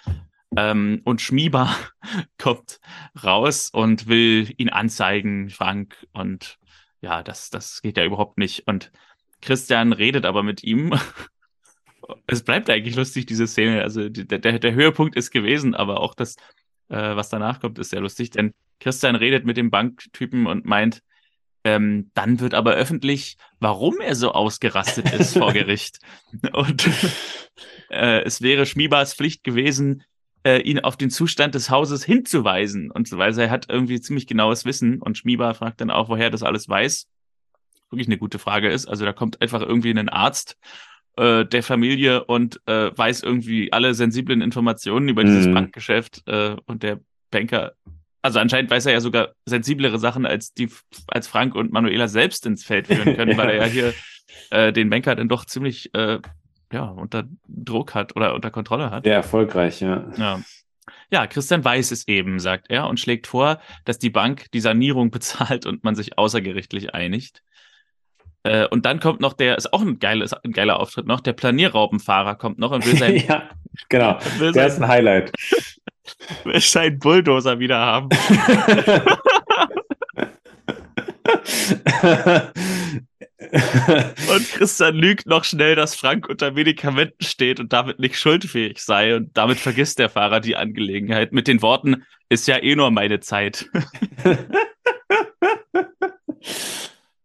Ähm, 0.58 1.00
und 1.04 1.22
Schmieber 1.22 1.74
kommt 2.38 2.80
raus 3.24 3.70
und 3.72 4.08
will 4.08 4.52
ihn 4.58 4.68
anzeigen, 4.68 5.48
Frank. 5.48 6.06
Und 6.12 6.58
ja, 7.00 7.22
das, 7.22 7.48
das 7.48 7.80
geht 7.80 7.96
ja 7.96 8.04
überhaupt 8.04 8.36
nicht. 8.36 8.66
Und 8.66 8.92
Christian 9.40 9.94
redet 9.94 10.26
aber 10.26 10.42
mit 10.42 10.62
ihm. 10.62 10.92
Es 12.26 12.42
bleibt 12.42 12.68
eigentlich 12.68 12.96
lustig, 12.96 13.26
diese 13.26 13.46
Szene. 13.46 13.80
Also 13.80 14.08
der, 14.08 14.38
der 14.58 14.74
Höhepunkt 14.74 15.14
ist 15.14 15.30
gewesen, 15.30 15.74
aber 15.74 16.00
auch 16.00 16.14
das, 16.14 16.36
äh, 16.92 17.16
was 17.16 17.30
danach 17.30 17.60
kommt, 17.60 17.78
ist 17.78 17.90
sehr 17.90 18.00
lustig, 18.00 18.30
denn 18.30 18.52
Christian 18.78 19.16
redet 19.16 19.46
mit 19.46 19.56
dem 19.56 19.70
Banktypen 19.70 20.46
und 20.46 20.66
meint, 20.66 21.02
ähm, 21.64 22.10
dann 22.14 22.40
wird 22.40 22.54
aber 22.54 22.74
öffentlich, 22.74 23.36
warum 23.60 24.00
er 24.00 24.14
so 24.14 24.32
ausgerastet 24.32 25.12
ist 25.12 25.38
vor 25.38 25.52
Gericht. 25.52 25.98
Und 26.52 26.88
äh, 27.90 28.22
es 28.22 28.42
wäre 28.42 28.66
Schmiebers 28.66 29.14
Pflicht 29.14 29.44
gewesen, 29.44 30.02
äh, 30.44 30.60
ihn 30.60 30.80
auf 30.80 30.96
den 30.96 31.10
Zustand 31.10 31.54
des 31.54 31.70
Hauses 31.70 32.04
hinzuweisen 32.04 32.90
und 32.90 33.08
so 33.08 33.16
weiter. 33.16 33.42
Er 33.42 33.50
hat 33.50 33.66
irgendwie 33.68 34.00
ziemlich 34.00 34.26
genaues 34.26 34.64
Wissen 34.64 35.00
und 35.00 35.16
Schmieber 35.16 35.54
fragt 35.54 35.80
dann 35.80 35.90
auch, 35.90 36.08
woher 36.08 36.24
er 36.24 36.30
das 36.30 36.42
alles 36.42 36.68
weiß. 36.68 37.06
Wirklich 37.90 38.08
eine 38.08 38.18
gute 38.18 38.40
Frage 38.40 38.70
ist. 38.70 38.86
Also 38.86 39.04
da 39.04 39.12
kommt 39.12 39.40
einfach 39.40 39.60
irgendwie 39.60 39.90
ein 39.90 40.08
Arzt 40.08 40.58
äh, 41.16 41.44
der 41.44 41.62
Familie 41.62 42.24
und 42.24 42.60
äh, 42.66 42.90
weiß 42.96 43.22
irgendwie 43.22 43.72
alle 43.72 43.94
sensiblen 43.94 44.40
Informationen 44.40 45.08
über 45.08 45.24
dieses 45.24 45.46
Mhm. 45.46 45.54
Bankgeschäft 45.54 46.22
äh, 46.26 46.56
und 46.66 46.82
der 46.82 47.00
Banker. 47.30 47.72
Also 48.22 48.38
anscheinend 48.38 48.70
weiß 48.70 48.86
er 48.86 48.92
ja 48.92 49.00
sogar 49.00 49.30
sensiblere 49.46 49.98
Sachen, 49.98 50.26
als 50.26 50.54
die 50.54 50.68
als 51.08 51.26
Frank 51.26 51.54
und 51.54 51.72
Manuela 51.72 52.08
selbst 52.08 52.46
ins 52.46 52.64
Feld 52.64 52.86
führen 52.86 53.16
können, 53.16 53.36
weil 53.36 53.50
er 53.50 53.56
ja 53.56 53.64
hier 53.64 53.94
äh, 54.50 54.72
den 54.72 54.90
Banker 54.90 55.14
dann 55.16 55.28
doch 55.28 55.44
ziemlich 55.44 55.92
äh, 55.94 56.20
ja, 56.72 56.84
unter 56.84 57.24
Druck 57.46 57.94
hat 57.94 58.16
oder 58.16 58.34
unter 58.34 58.50
Kontrolle 58.50 58.90
hat. 58.90 59.04
Sehr 59.04 59.14
erfolgreich, 59.16 59.80
ja. 59.80 60.10
Ja. 60.16 60.40
Ja, 61.10 61.26
Christian 61.26 61.62
weiß 61.62 61.90
es 61.90 62.08
eben, 62.08 62.38
sagt 62.40 62.70
er, 62.70 62.88
und 62.88 62.98
schlägt 62.98 63.26
vor, 63.26 63.60
dass 63.84 63.98
die 63.98 64.08
Bank 64.10 64.46
die 64.52 64.60
Sanierung 64.60 65.10
bezahlt 65.12 65.66
und 65.66 65.84
man 65.84 65.94
sich 65.94 66.16
außergerichtlich 66.16 66.94
einigt. 66.94 67.42
Äh, 68.44 68.66
und 68.68 68.86
dann 68.86 68.98
kommt 68.98 69.20
noch 69.20 69.34
der, 69.34 69.56
ist 69.56 69.72
auch 69.72 69.82
ein, 69.82 69.98
geiles, 69.98 70.32
ein 70.32 70.52
geiler 70.52 70.80
Auftritt 70.80 71.06
noch, 71.06 71.20
der 71.20 71.32
Planierraubenfahrer 71.32 72.34
kommt 72.34 72.58
noch 72.58 72.72
und 72.72 72.84
will 72.86 72.96
sein. 72.96 73.16
ja, 73.28 73.48
genau. 73.88 74.18
Will 74.38 74.52
der 74.52 74.68
sein, 74.68 74.72
ist 74.72 74.82
ein 74.82 74.88
Highlight. 74.88 75.32
Will 76.44 76.60
seinen 76.60 76.98
Bulldozer 76.98 77.58
wieder 77.58 77.78
haben. 77.78 78.08
und 84.28 84.48
Christian 84.52 84.94
lügt 84.96 85.26
noch 85.26 85.44
schnell, 85.44 85.76
dass 85.76 85.94
Frank 85.94 86.28
unter 86.28 86.50
Medikamenten 86.50 87.24
steht 87.24 87.60
und 87.60 87.72
damit 87.72 88.00
nicht 88.00 88.16
schuldfähig 88.16 88.78
sei. 88.78 89.14
Und 89.14 89.36
damit 89.36 89.58
vergisst 89.58 90.00
der 90.00 90.08
Fahrer 90.08 90.40
die 90.40 90.56
Angelegenheit 90.56 91.32
mit 91.32 91.46
den 91.46 91.62
Worten, 91.62 92.04
ist 92.28 92.48
ja 92.48 92.60
eh 92.60 92.74
nur 92.74 92.90
meine 92.90 93.20
Zeit. 93.20 93.68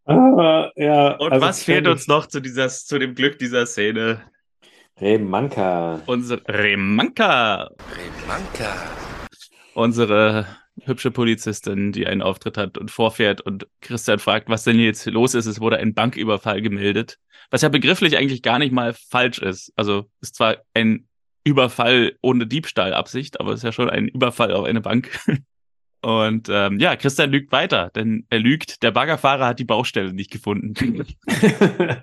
Ah, 0.07 0.71
ja, 0.75 1.11
und 1.17 1.31
also 1.31 1.45
was 1.45 1.63
fehlt 1.63 1.87
uns 1.87 2.07
noch 2.07 2.27
zu, 2.27 2.39
dieser, 2.39 2.69
zu 2.69 2.99
dem 2.99 3.15
Glück 3.15 3.37
dieser 3.39 3.65
Szene? 3.65 4.21
Remanka. 4.99 6.01
Unsere 6.05 6.41
Remanka. 6.47 7.69
Remanka. 7.95 8.75
Unsere 9.75 10.47
hübsche 10.83 11.11
Polizistin, 11.11 11.91
die 11.91 12.07
einen 12.07 12.21
Auftritt 12.21 12.57
hat 12.57 12.77
und 12.77 12.91
vorfährt 12.91 13.41
und 13.41 13.67
Christian 13.81 14.19
fragt, 14.19 14.49
was 14.49 14.63
denn 14.63 14.79
jetzt 14.79 15.05
los 15.05 15.33
ist. 15.33 15.45
Es 15.45 15.59
wurde 15.59 15.77
ein 15.77 15.93
Banküberfall 15.93 16.61
gemeldet, 16.61 17.19
was 17.51 17.61
ja 17.61 17.69
begrifflich 17.69 18.17
eigentlich 18.17 18.41
gar 18.41 18.59
nicht 18.59 18.71
mal 18.71 18.93
falsch 18.93 19.39
ist. 19.39 19.71
Also 19.75 20.05
ist 20.21 20.35
zwar 20.35 20.57
ein 20.73 21.07
Überfall 21.43 22.17
ohne 22.21 22.47
Diebstahlabsicht, 22.47 23.39
aber 23.39 23.51
es 23.51 23.59
ist 23.59 23.63
ja 23.63 23.71
schon 23.71 23.89
ein 23.89 24.07
Überfall 24.07 24.51
auf 24.53 24.65
eine 24.65 24.81
Bank. 24.81 25.19
Und 26.07 26.47
ähm, 26.49 26.79
ja, 26.79 26.95
Christian 26.95 27.31
lügt 27.31 27.51
weiter, 27.51 27.91
denn 27.93 28.25
er 28.29 28.39
lügt, 28.39 28.81
der 28.81 28.91
Baggerfahrer 28.91 29.45
hat 29.45 29.59
die 29.59 29.65
Baustelle 29.65 30.13
nicht 30.13 30.31
gefunden. 30.31 30.73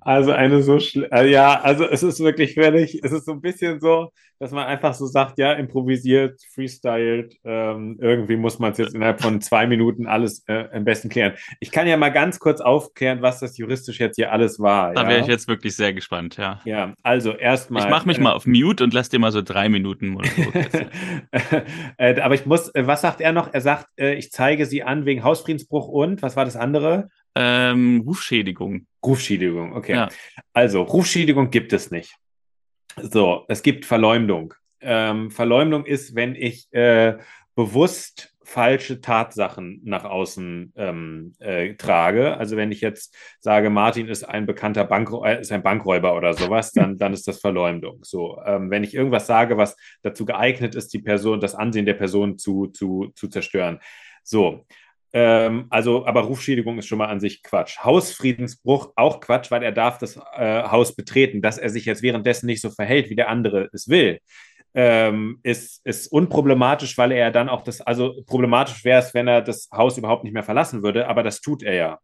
also 0.00 0.32
eine 0.32 0.62
so 0.62 0.78
äh, 0.78 1.30
ja, 1.30 1.60
also 1.60 1.84
es 1.84 2.02
ist 2.02 2.20
wirklich 2.20 2.54
völlig, 2.54 3.02
es 3.02 3.12
ist 3.12 3.26
so 3.26 3.32
ein 3.32 3.40
bisschen 3.40 3.80
so, 3.80 4.10
dass 4.38 4.52
man 4.52 4.66
einfach 4.66 4.94
so 4.94 5.06
sagt, 5.06 5.38
ja, 5.38 5.52
improvisiert, 5.52 6.40
freestylt, 6.54 7.36
ähm, 7.44 7.98
irgendwie 8.00 8.36
muss 8.36 8.58
man 8.58 8.72
es 8.72 8.78
jetzt 8.78 8.94
innerhalb 8.94 9.20
von 9.20 9.40
zwei 9.40 9.66
Minuten 9.66 10.06
alles 10.06 10.44
äh, 10.46 10.68
am 10.72 10.84
besten 10.84 11.08
klären. 11.08 11.34
Ich 11.60 11.72
kann 11.72 11.88
ja 11.88 11.96
mal 11.96 12.10
ganz 12.10 12.38
kurz 12.38 12.60
aufklären, 12.60 13.20
was 13.20 13.40
das 13.40 13.58
juristisch 13.58 13.98
jetzt 13.98 14.16
hier 14.16 14.32
alles 14.32 14.60
war. 14.60 14.94
Da 14.94 15.02
ja? 15.02 15.08
wäre 15.08 15.20
ich 15.22 15.26
jetzt 15.26 15.48
wirklich 15.48 15.74
sehr 15.74 15.92
gespannt, 15.92 16.36
ja. 16.36 16.60
Ja, 16.64 16.94
also 17.02 17.32
erstmal. 17.32 17.84
Ich 17.84 17.90
mache 17.90 18.06
mich 18.06 18.18
äh, 18.18 18.22
mal 18.22 18.32
auf 18.32 18.46
Mute 18.46 18.84
und 18.84 18.94
lass 18.94 19.08
dir 19.08 19.18
mal 19.18 19.32
so 19.32 19.42
drei 19.42 19.68
Minuten 19.68 20.18
äh, 21.96 22.20
Aber 22.20 22.34
ich 22.34 22.46
muss, 22.46 22.68
äh, 22.74 22.86
was 22.86 23.00
sagt 23.00 23.20
er 23.20 23.32
noch? 23.32 23.52
Er 23.52 23.60
sagt, 23.60 23.88
äh, 23.98 24.14
ich 24.14 24.30
zeige 24.30 24.66
sie 24.66 24.84
an 24.84 25.04
wegen 25.04 25.24
Hausfriedensbruch 25.24 25.88
und, 25.88 26.22
was 26.22 26.36
war 26.36 26.44
das 26.44 26.56
andere? 26.56 27.08
Ähm, 27.34 28.02
Rufschädigung. 28.06 28.86
Rufschädigung, 29.08 29.74
okay. 29.74 29.94
Ja. 29.94 30.08
Also, 30.52 30.82
Rufschädigung 30.82 31.50
gibt 31.50 31.72
es 31.72 31.90
nicht. 31.90 32.14
So, 33.00 33.44
es 33.48 33.62
gibt 33.62 33.84
Verleumdung. 33.84 34.54
Ähm, 34.80 35.30
Verleumdung 35.30 35.84
ist, 35.84 36.14
wenn 36.14 36.34
ich 36.34 36.72
äh, 36.72 37.18
bewusst 37.54 38.34
falsche 38.48 39.02
Tatsachen 39.02 39.82
nach 39.84 40.04
außen 40.04 40.72
ähm, 40.74 41.34
äh, 41.38 41.74
trage. 41.74 42.38
Also 42.38 42.56
wenn 42.56 42.72
ich 42.72 42.80
jetzt 42.80 43.14
sage, 43.40 43.68
Martin 43.68 44.08
ist 44.08 44.24
ein 44.24 44.46
bekannter 44.46 44.84
Bank 44.84 45.10
äh, 45.22 45.40
ist 45.42 45.52
ein 45.52 45.62
Bankräuber 45.62 46.16
oder 46.16 46.32
sowas, 46.32 46.72
dann, 46.72 46.96
dann 46.96 47.12
ist 47.12 47.28
das 47.28 47.40
Verleumdung. 47.40 47.98
So, 48.02 48.40
ähm, 48.46 48.70
wenn 48.70 48.84
ich 48.84 48.94
irgendwas 48.94 49.26
sage, 49.26 49.58
was 49.58 49.76
dazu 50.00 50.24
geeignet 50.24 50.74
ist, 50.74 50.94
die 50.94 51.00
Person, 51.00 51.40
das 51.40 51.54
Ansehen 51.54 51.84
der 51.84 51.94
Person 51.94 52.38
zu, 52.38 52.68
zu, 52.68 53.12
zu 53.14 53.28
zerstören. 53.28 53.80
So, 54.22 54.64
ähm, 55.12 55.66
also, 55.70 56.06
aber 56.06 56.22
Rufschädigung 56.22 56.78
ist 56.78 56.86
schon 56.86 56.98
mal 56.98 57.06
an 57.06 57.20
sich 57.20 57.42
Quatsch. 57.42 57.78
Hausfriedensbruch 57.78 58.92
auch 58.96 59.20
Quatsch, 59.20 59.50
weil 59.50 59.62
er 59.62 59.72
darf 59.72 59.98
das 59.98 60.16
äh, 60.16 60.62
Haus 60.64 60.94
betreten. 60.94 61.40
Dass 61.40 61.58
er 61.58 61.70
sich 61.70 61.86
jetzt 61.86 62.02
währenddessen 62.02 62.46
nicht 62.46 62.60
so 62.60 62.70
verhält, 62.70 63.08
wie 63.10 63.16
der 63.16 63.28
andere 63.28 63.70
es 63.72 63.88
will, 63.88 64.20
ähm, 64.74 65.40
ist, 65.42 65.84
ist 65.86 66.08
unproblematisch, 66.08 66.98
weil 66.98 67.12
er 67.12 67.30
dann 67.30 67.48
auch 67.48 67.62
das, 67.62 67.80
also 67.80 68.22
problematisch 68.26 68.84
wäre 68.84 69.00
es, 69.00 69.14
wenn 69.14 69.28
er 69.28 69.40
das 69.40 69.68
Haus 69.72 69.96
überhaupt 69.96 70.24
nicht 70.24 70.34
mehr 70.34 70.42
verlassen 70.42 70.82
würde, 70.82 71.08
aber 71.08 71.22
das 71.22 71.40
tut 71.40 71.62
er 71.62 71.74
ja. 71.74 71.98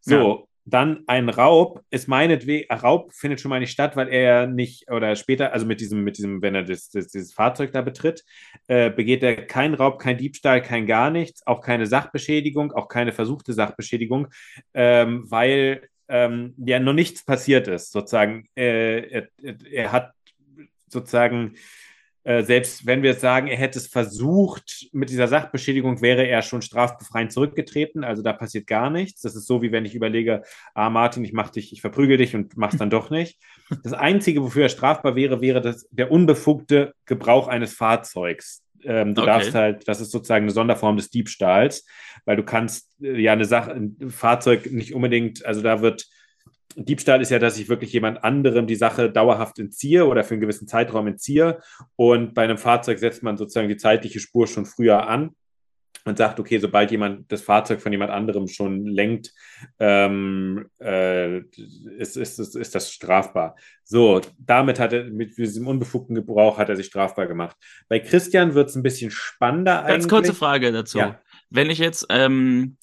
So. 0.00 0.48
Dann 0.68 1.04
ein 1.06 1.28
Raub 1.28 1.80
ist 1.90 2.08
meinetwegen, 2.08 2.72
Raub 2.72 3.12
findet 3.12 3.40
schon 3.40 3.50
mal 3.50 3.60
nicht 3.60 3.70
statt, 3.70 3.94
weil 3.94 4.08
er 4.08 4.48
nicht, 4.48 4.90
oder 4.90 5.14
später, 5.14 5.52
also 5.52 5.64
mit 5.64 5.80
diesem, 5.80 6.02
mit 6.02 6.18
diesem, 6.18 6.42
wenn 6.42 6.56
er 6.56 6.64
das, 6.64 6.90
das 6.90 7.06
dieses 7.08 7.32
Fahrzeug 7.32 7.72
da 7.72 7.82
betritt, 7.82 8.24
äh, 8.66 8.90
begeht 8.90 9.22
er 9.22 9.46
keinen 9.46 9.74
Raub, 9.74 10.00
kein 10.00 10.18
Diebstahl, 10.18 10.60
kein 10.60 10.86
gar 10.86 11.10
nichts, 11.10 11.46
auch 11.46 11.60
keine 11.60 11.86
Sachbeschädigung, 11.86 12.72
auch 12.72 12.88
keine 12.88 13.12
versuchte 13.12 13.52
Sachbeschädigung, 13.52 14.26
ähm, 14.74 15.24
weil 15.30 15.88
ähm, 16.08 16.54
ja 16.58 16.80
noch 16.80 16.92
nichts 16.92 17.24
passiert 17.24 17.68
ist, 17.68 17.92
sozusagen. 17.92 18.48
Äh, 18.56 19.08
er, 19.08 19.28
er 19.70 19.92
hat 19.92 20.12
sozusagen 20.88 21.54
äh, 22.26 22.42
selbst 22.42 22.86
wenn 22.86 23.04
wir 23.04 23.14
sagen, 23.14 23.46
er 23.46 23.56
hätte 23.56 23.78
es 23.78 23.86
versucht, 23.86 24.88
mit 24.90 25.10
dieser 25.10 25.28
Sachbeschädigung 25.28 26.02
wäre 26.02 26.26
er 26.26 26.42
schon 26.42 26.60
strafbefreiend 26.60 27.30
zurückgetreten. 27.30 28.02
Also 28.02 28.20
da 28.20 28.32
passiert 28.32 28.66
gar 28.66 28.90
nichts. 28.90 29.20
Das 29.20 29.36
ist 29.36 29.46
so, 29.46 29.62
wie 29.62 29.70
wenn 29.70 29.84
ich 29.84 29.94
überlege, 29.94 30.42
ah, 30.74 30.90
Martin, 30.90 31.22
ich 31.22 31.32
mach 31.32 31.50
dich, 31.50 31.72
ich 31.72 31.80
verprügel 31.80 32.16
dich 32.16 32.34
und 32.34 32.56
mach's 32.56 32.78
dann 32.78 32.90
doch 32.90 33.10
nicht. 33.10 33.38
Das 33.84 33.92
Einzige, 33.92 34.42
wofür 34.42 34.64
er 34.64 34.68
strafbar 34.70 35.14
wäre, 35.14 35.40
wäre 35.40 35.60
das, 35.60 35.86
der 35.92 36.10
unbefugte 36.10 36.94
Gebrauch 37.04 37.46
eines 37.46 37.74
Fahrzeugs. 37.74 38.64
Ähm, 38.82 39.14
du 39.14 39.22
okay. 39.22 39.30
darfst 39.30 39.54
halt, 39.54 39.86
das 39.86 40.00
ist 40.00 40.10
sozusagen 40.10 40.46
eine 40.46 40.52
Sonderform 40.52 40.96
des 40.96 41.10
Diebstahls, 41.10 41.86
weil 42.24 42.36
du 42.36 42.42
kannst 42.42 42.90
äh, 43.00 43.20
ja 43.20 43.34
eine 43.34 43.44
Sache, 43.44 43.70
ein 43.70 44.10
Fahrzeug 44.10 44.72
nicht 44.72 44.94
unbedingt, 44.94 45.46
also 45.46 45.62
da 45.62 45.80
wird 45.80 46.08
Diebstahl 46.74 47.22
ist 47.22 47.30
ja, 47.30 47.38
dass 47.38 47.58
ich 47.58 47.68
wirklich 47.68 47.92
jemand 47.92 48.22
anderem 48.22 48.66
die 48.66 48.76
Sache 48.76 49.10
dauerhaft 49.10 49.58
entziehe 49.58 50.06
oder 50.06 50.24
für 50.24 50.34
einen 50.34 50.40
gewissen 50.40 50.68
Zeitraum 50.68 51.06
entziehe. 51.06 51.60
Und 51.96 52.34
bei 52.34 52.44
einem 52.44 52.58
Fahrzeug 52.58 52.98
setzt 52.98 53.22
man 53.22 53.36
sozusagen 53.36 53.68
die 53.68 53.78
zeitliche 53.78 54.20
Spur 54.20 54.46
schon 54.46 54.66
früher 54.66 55.08
an 55.08 55.30
und 56.06 56.18
sagt, 56.18 56.38
okay, 56.38 56.58
sobald 56.58 56.90
jemand 56.92 57.30
das 57.32 57.42
Fahrzeug 57.42 57.82
von 57.82 57.92
jemand 57.92 58.12
anderem 58.12 58.46
schon 58.46 58.86
lenkt, 58.86 59.32
ähm, 59.80 60.66
äh, 60.80 61.38
ist, 61.98 62.16
ist, 62.16 62.38
ist, 62.38 62.54
ist, 62.54 62.74
das 62.74 62.92
strafbar. 62.92 63.56
So, 63.82 64.20
damit 64.38 64.78
hat 64.78 64.92
er, 64.92 65.04
mit 65.04 65.36
diesem 65.36 65.66
unbefugten 65.66 66.14
Gebrauch 66.14 66.58
hat 66.58 66.68
er 66.68 66.76
sich 66.76 66.86
strafbar 66.86 67.26
gemacht. 67.26 67.56
Bei 67.88 67.98
Christian 67.98 68.54
wird 68.54 68.68
es 68.68 68.76
ein 68.76 68.84
bisschen 68.84 69.10
spannender 69.10 69.82
Ganz 69.82 70.04
eigentlich. 70.04 70.08
kurze 70.08 70.34
Frage 70.34 70.70
dazu. 70.70 70.98
Ja. 70.98 71.20
Wenn 71.50 71.70
ich 71.70 71.78
jetzt 71.78 72.06
ähm, 72.10 72.76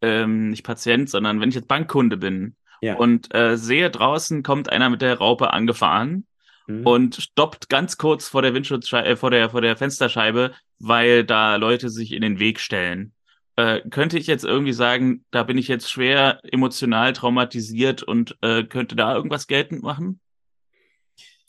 ähm, 0.00 0.50
nicht 0.50 0.62
Patient, 0.62 1.10
sondern 1.10 1.40
wenn 1.40 1.48
ich 1.48 1.56
jetzt 1.56 1.68
Bankkunde 1.68 2.16
bin 2.16 2.54
ja. 2.80 2.96
Und 2.96 3.34
äh, 3.34 3.56
sehe 3.56 3.90
draußen 3.90 4.42
kommt 4.42 4.70
einer 4.70 4.90
mit 4.90 5.02
der 5.02 5.18
Raupe 5.18 5.52
angefahren 5.52 6.26
mhm. 6.66 6.86
und 6.86 7.16
stoppt 7.16 7.68
ganz 7.68 7.98
kurz 7.98 8.28
vor 8.28 8.42
der 8.42 8.54
Windschutzscheibe, 8.54 9.08
äh, 9.08 9.16
vor 9.16 9.30
der 9.30 9.50
vor 9.50 9.60
der 9.60 9.76
Fensterscheibe, 9.76 10.52
weil 10.78 11.24
da 11.24 11.56
Leute 11.56 11.88
sich 11.88 12.12
in 12.12 12.22
den 12.22 12.38
Weg 12.38 12.60
stellen. 12.60 13.12
Äh, 13.56 13.80
könnte 13.90 14.18
ich 14.18 14.28
jetzt 14.28 14.44
irgendwie 14.44 14.72
sagen, 14.72 15.24
da 15.32 15.42
bin 15.42 15.58
ich 15.58 15.66
jetzt 15.66 15.90
schwer 15.90 16.40
emotional 16.44 17.12
traumatisiert 17.12 18.04
und 18.04 18.36
äh, 18.40 18.62
könnte 18.62 18.94
da 18.94 19.14
irgendwas 19.14 19.48
geltend 19.48 19.82
machen? 19.82 20.20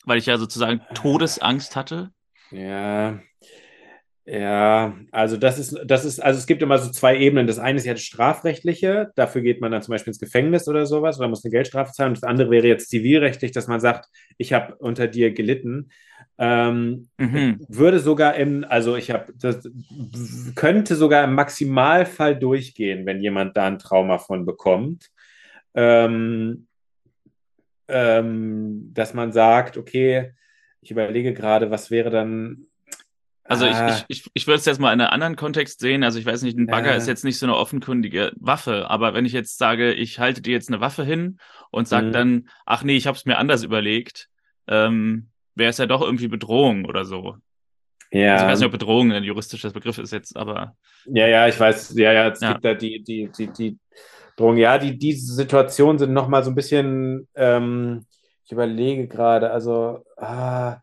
Weil 0.06 0.18
ich 0.18 0.26
ja 0.26 0.38
sozusagen 0.38 0.82
Todesangst 0.96 1.76
hatte. 1.76 2.12
Ja, 2.50 3.20
ja, 4.32 4.96
also 5.12 5.38
das 5.38 5.58
ist, 5.58 5.76
das 5.86 6.06
ist, 6.06 6.20
also 6.20 6.38
es 6.38 6.46
gibt 6.46 6.62
immer 6.62 6.78
so 6.78 6.92
zwei 6.92 7.18
Ebenen. 7.18 7.48
Das 7.48 7.58
eine 7.58 7.80
ist 7.80 7.86
ja 7.86 7.94
das 7.94 8.04
Strafrechtliche, 8.04 9.12
dafür 9.16 9.42
geht 9.42 9.60
man 9.60 9.72
dann 9.72 9.82
zum 9.82 9.94
Beispiel 9.94 10.12
ins 10.12 10.20
Gefängnis 10.20 10.68
oder 10.68 10.86
sowas 10.86 11.18
oder 11.18 11.28
muss 11.28 11.44
eine 11.44 11.52
Geldstrafe 11.52 11.94
zahlen. 11.94 12.10
Und 12.10 12.18
das 12.18 12.30
andere 12.30 12.52
wäre 12.52 12.68
jetzt 12.68 12.90
zivilrechtlich, 12.90 13.52
dass 13.52 13.68
man 13.68 13.80
sagt, 13.80 14.08
ich 14.38 14.54
habe 14.54 14.76
unter 14.76 15.08
dir 15.08 15.34
gelitten. 15.34 15.90
Ähm, 16.38 17.10
mhm. 17.18 17.66
Würde 17.70 18.00
sogar 18.00 18.36
im, 18.36 18.66
also 18.70 18.96
ich 18.96 19.10
habe, 19.10 19.34
das 19.36 19.68
könnte 20.54 20.96
sogar 20.96 21.24
im 21.24 21.34
Maximalfall 21.34 22.38
durchgehen, 22.38 23.08
wenn 23.08 23.22
jemand 23.22 23.58
da 23.58 23.66
ein 23.66 23.80
Trauma 23.80 24.20
von 24.20 24.46
bekommt. 24.46 25.10
Ähm, 25.74 26.68
ähm, 27.88 28.92
dass 28.94 29.16
man 29.16 29.32
sagt, 29.32 29.76
okay, 29.76 30.34
ich 30.82 30.92
überlege 30.92 31.34
gerade, 31.34 31.72
was 31.72 31.90
wäre 31.90 32.12
dann 32.12 32.68
also 33.50 33.66
ah. 33.66 33.97
ich, 34.08 34.20
ich, 34.20 34.32
ich 34.36 34.47
würde 34.47 34.60
es 34.60 34.66
jetzt 34.66 34.80
mal 34.80 34.93
in 34.93 35.02
einem 35.02 35.10
anderen 35.10 35.36
Kontext 35.36 35.80
sehen. 35.80 36.04
Also 36.04 36.20
ich 36.20 36.26
weiß 36.26 36.43
nicht, 36.43 36.56
ein 36.56 36.68
Bagger 36.68 36.93
äh. 36.93 36.97
ist 36.97 37.08
jetzt 37.08 37.24
nicht 37.24 37.39
so 37.39 37.47
eine 37.47 37.56
offenkundige 37.56 38.32
Waffe, 38.36 38.89
aber 38.91 39.16
wenn 39.16 39.26
ich 39.26 39.34
jetzt 39.34 39.58
sage, 39.58 39.91
ich 39.91 40.20
halte 40.20 40.41
dir 40.41 40.54
jetzt 40.54 40.70
eine 40.70 40.82
Waffe 40.82 41.04
hin 41.04 41.39
und 41.72 41.88
sage 41.88 42.08
mhm. 42.08 42.12
dann, 42.12 42.50
ach 42.68 42.84
nee, 42.84 42.95
ich 42.95 43.08
habe 43.08 43.18
es 43.18 43.26
mir 43.26 43.39
anders 43.39 43.64
überlegt, 43.64 44.30
ähm, 44.68 45.30
wäre 45.56 45.72
es 45.72 45.80
ja 45.80 45.88
doch 45.88 46.02
irgendwie 46.02 46.28
Bedrohung 46.28 46.86
oder 46.86 47.06
so. 47.06 47.38
Ja. 48.12 48.34
Also 48.34 48.45
ich 48.45 48.52
weiß 48.52 48.60
nicht, 48.60 48.66
ob 48.68 48.72
Bedrohung 48.72 49.12
ein 49.12 49.24
juristischer 49.24 49.72
Begriff 49.72 49.97
ist 49.97 50.14
jetzt, 50.14 50.38
aber. 50.38 50.76
Ja, 51.06 51.28
ja, 51.28 51.47
ich 51.47 51.60
weiß, 51.60 51.95
ja, 51.97 52.14
ja, 52.14 52.28
es 52.28 52.41
ja. 52.41 52.52
gibt 52.52 52.66
da 52.66 52.76
die, 52.76 53.04
die, 53.04 53.32
die, 53.36 53.47
die 53.47 53.78
Drogen. 54.38 54.58
Ja, 54.58 54.78
die, 54.78 54.95
diese 54.95 55.34
Situationen 55.34 55.97
sind 55.97 56.14
nochmal 56.14 56.43
so 56.43 56.52
ein 56.52 56.56
bisschen, 56.56 57.28
ähm, 57.34 58.06
ich 58.45 58.52
überlege 58.52 59.08
gerade, 59.08 59.50
also, 59.50 60.06
ah, 60.18 60.78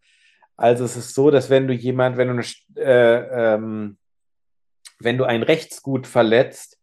also 0.57 0.85
es 0.85 0.97
ist 0.97 1.15
so, 1.15 1.31
dass 1.31 1.51
wenn 1.51 1.67
du 1.69 1.75
jemand, 1.75 2.17
wenn 2.17 2.29
du 2.29 2.35
eine, 2.35 2.45
äh, 2.77 3.55
ähm, 3.55 3.99
wenn 4.99 5.19
du 5.19 5.25
ein 5.25 5.43
Rechtsgut 5.43 6.07
verletzt 6.07 6.79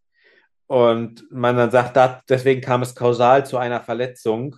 und 0.67 1.25
man 1.31 1.57
dann 1.57 1.71
sagt, 1.71 1.95
da, 1.97 2.21
deswegen 2.29 2.61
kam 2.61 2.81
es 2.81 2.95
kausal 2.95 3.45
zu 3.45 3.57
einer 3.57 3.81
Verletzung, 3.81 4.55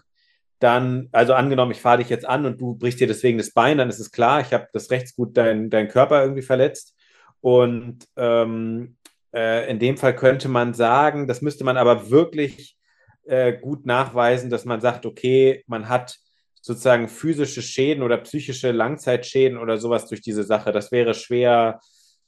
dann, 0.60 1.10
also 1.12 1.34
angenommen, 1.34 1.72
ich 1.72 1.82
fahre 1.82 2.00
dich 2.00 2.10
jetzt 2.10 2.26
an 2.26 2.46
und 2.46 2.60
du 2.60 2.76
brichst 2.76 3.00
dir 3.00 3.08
deswegen 3.08 3.38
das 3.38 3.52
Bein, 3.52 3.78
dann 3.78 3.90
ist 3.90 4.00
es 4.00 4.12
klar, 4.12 4.42
ich 4.42 4.54
habe 4.54 4.68
das 4.74 4.90
Rechtsgut 4.90 5.36
deinen 5.38 5.70
dein 5.70 5.88
Körper 5.88 6.22
irgendwie 6.22 6.42
verletzt. 6.42 6.96
Und 7.42 8.00
ähm, 8.16 8.98
äh, 9.34 9.70
in 9.70 9.80
dem 9.80 9.98
Fall 9.98 10.16
könnte 10.16 10.48
man 10.48 10.74
sagen, 10.74 11.28
das 11.28 11.42
müsste 11.42 11.64
man 11.64 11.78
aber 11.78 12.10
wirklich 12.10 12.78
äh, 13.26 13.54
gut 13.54 13.86
nachweisen, 13.86 14.50
dass 14.50 14.66
man 14.66 14.82
sagt, 14.82 15.06
okay, 15.06 15.64
man 15.68 15.90
hat 15.90 16.18
sozusagen 16.66 17.08
physische 17.08 17.62
Schäden 17.62 18.02
oder 18.02 18.18
psychische 18.18 18.72
Langzeitschäden 18.72 19.60
oder 19.60 19.78
sowas 19.78 20.08
durch 20.08 20.22
diese 20.22 20.44
Sache. 20.44 20.72
Das 20.72 20.92
wäre 20.92 21.14
schwer, 21.14 21.80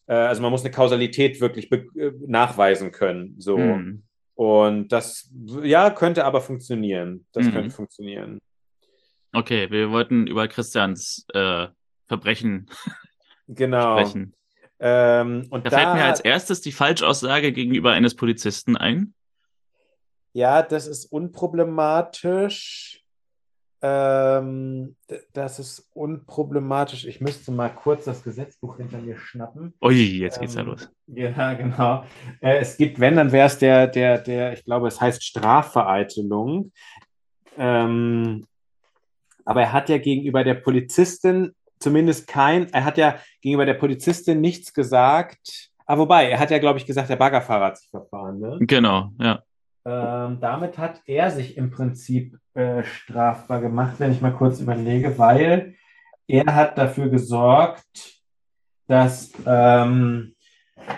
äh, 0.05 0.13
also 0.13 0.43
man 0.43 0.51
muss 0.51 0.61
eine 0.61 0.69
Kausalität 0.69 1.41
wirklich 1.41 1.71
äh, 1.71 2.11
nachweisen 2.27 2.91
können. 2.91 3.33
So. 3.39 3.57
Hm. 3.57 4.03
Und 4.35 4.91
das, 4.91 5.31
ja, 5.63 5.89
könnte 5.89 6.23
aber 6.23 6.41
funktionieren. 6.41 7.25
Das 7.31 7.47
hm. 7.47 7.53
könnte 7.53 7.69
funktionieren. 7.71 8.37
Okay, 9.33 9.71
wir 9.71 9.89
wollten 9.89 10.27
über 10.27 10.47
Christians 10.47 11.25
äh, 11.33 11.65
Verbrechen 12.07 12.69
genau. 13.47 13.97
sprechen. 13.97 14.35
Ähm, 14.79 15.47
und 15.49 15.65
da, 15.65 15.71
da 15.71 15.77
fällt 15.77 15.93
mir 15.95 16.03
als 16.03 16.19
erstes 16.19 16.61
die 16.61 16.71
Falschaussage 16.71 17.51
gegenüber 17.53 17.93
eines 17.93 18.15
Polizisten 18.15 18.77
ein. 18.77 19.15
Ja, 20.33 20.61
das 20.61 20.85
ist 20.85 21.05
unproblematisch. 21.05 23.03
Ähm, 23.81 24.95
das 25.33 25.59
ist 25.59 25.89
unproblematisch. 25.93 27.05
Ich 27.05 27.21
müsste 27.21 27.51
mal 27.51 27.69
kurz 27.69 28.05
das 28.05 28.23
Gesetzbuch 28.23 28.77
hinter 28.77 28.97
mir 28.97 29.17
schnappen. 29.17 29.73
Ui, 29.81 29.93
jetzt 29.93 30.39
geht's 30.39 30.55
ähm, 30.55 30.59
ja 30.59 30.65
los. 30.65 30.89
Ja, 31.07 31.53
genau. 31.53 32.03
Äh, 32.41 32.57
es 32.57 32.77
gibt, 32.77 32.99
wenn, 32.99 33.15
dann 33.15 33.31
wäre 33.31 33.47
es 33.47 33.59
der, 33.59 33.87
der, 33.87 34.17
der, 34.17 34.53
ich 34.53 34.65
glaube, 34.65 34.87
es 34.87 34.99
heißt 34.99 35.23
Strafvereitelung. 35.23 36.71
Ähm, 37.57 38.45
aber 39.45 39.61
er 39.61 39.73
hat 39.73 39.89
ja 39.89 39.97
gegenüber 39.97 40.43
der 40.43 40.55
Polizistin 40.55 41.53
zumindest 41.79 42.27
kein, 42.27 42.71
er 42.73 42.85
hat 42.85 42.97
ja 42.97 43.19
gegenüber 43.41 43.65
der 43.65 43.75
Polizistin 43.75 44.41
nichts 44.41 44.73
gesagt. 44.73 45.69
Ah, 45.85 45.97
wobei, 45.97 46.29
er 46.29 46.39
hat 46.39 46.51
ja, 46.51 46.59
glaube 46.59 46.79
ich, 46.79 46.85
gesagt, 46.85 47.09
der 47.09 47.15
Baggerfahrer 47.15 47.67
hat 47.67 47.77
sich 47.77 47.89
verfahren, 47.89 48.39
ne? 48.39 48.57
Genau, 48.59 49.11
ja. 49.19 49.43
Ähm, 49.87 50.39
damit 50.41 50.77
hat 50.77 51.01
er 51.05 51.31
sich 51.31 51.55
im 51.55 51.71
Prinzip 51.71 52.37
äh, 52.55 52.83
strafbar 52.83 53.61
gemacht, 53.61 53.95
wenn 53.99 54.11
ich 54.11 54.19
mal 54.19 54.33
kurz 54.33 54.59
überlege, 54.59 55.17
weil 55.17 55.75
er 56.27 56.53
hat 56.53 56.77
dafür 56.77 57.07
gesorgt, 57.07 57.85
dass 58.87 59.31
ähm, 59.45 60.35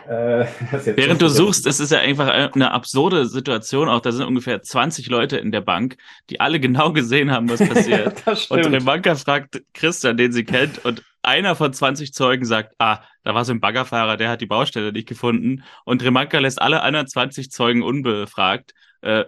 äh, 0.07 0.45
Während 0.95 1.21
du 1.21 1.29
suchst, 1.29 1.67
es 1.67 1.79
ist 1.79 1.91
ja 1.91 1.99
einfach 1.99 2.27
eine 2.27 2.71
absurde 2.71 3.27
Situation. 3.27 3.89
Auch 3.89 4.01
da 4.01 4.11
sind 4.11 4.25
ungefähr 4.25 4.61
20 4.61 5.07
Leute 5.07 5.37
in 5.37 5.51
der 5.51 5.61
Bank, 5.61 5.97
die 6.31 6.39
alle 6.39 6.59
genau 6.59 6.91
gesehen 6.91 7.31
haben, 7.31 7.47
was 7.47 7.59
passiert. 7.69 8.23
und 8.49 8.65
Remanka 8.65 9.13
fragt 9.15 9.61
Christian, 9.73 10.17
den 10.17 10.31
sie 10.31 10.45
kennt, 10.45 10.83
und 10.83 11.03
einer 11.21 11.55
von 11.55 11.73
20 11.73 12.13
Zeugen 12.13 12.45
sagt, 12.45 12.73
ah, 12.79 13.03
da 13.29 13.35
war 13.35 13.45
so 13.45 13.53
ein 13.53 13.59
Baggerfahrer, 13.59 14.17
der 14.17 14.31
hat 14.31 14.41
die 14.41 14.47
Baustelle 14.47 14.91
nicht 14.91 15.07
gefunden. 15.07 15.63
Und 15.85 16.03
Remanka 16.03 16.39
lässt 16.39 16.59
alle 16.59 16.81
anderen 16.81 17.05
20 17.05 17.51
Zeugen 17.51 17.83
unbefragt. 17.83 18.73
Äh, 19.01 19.25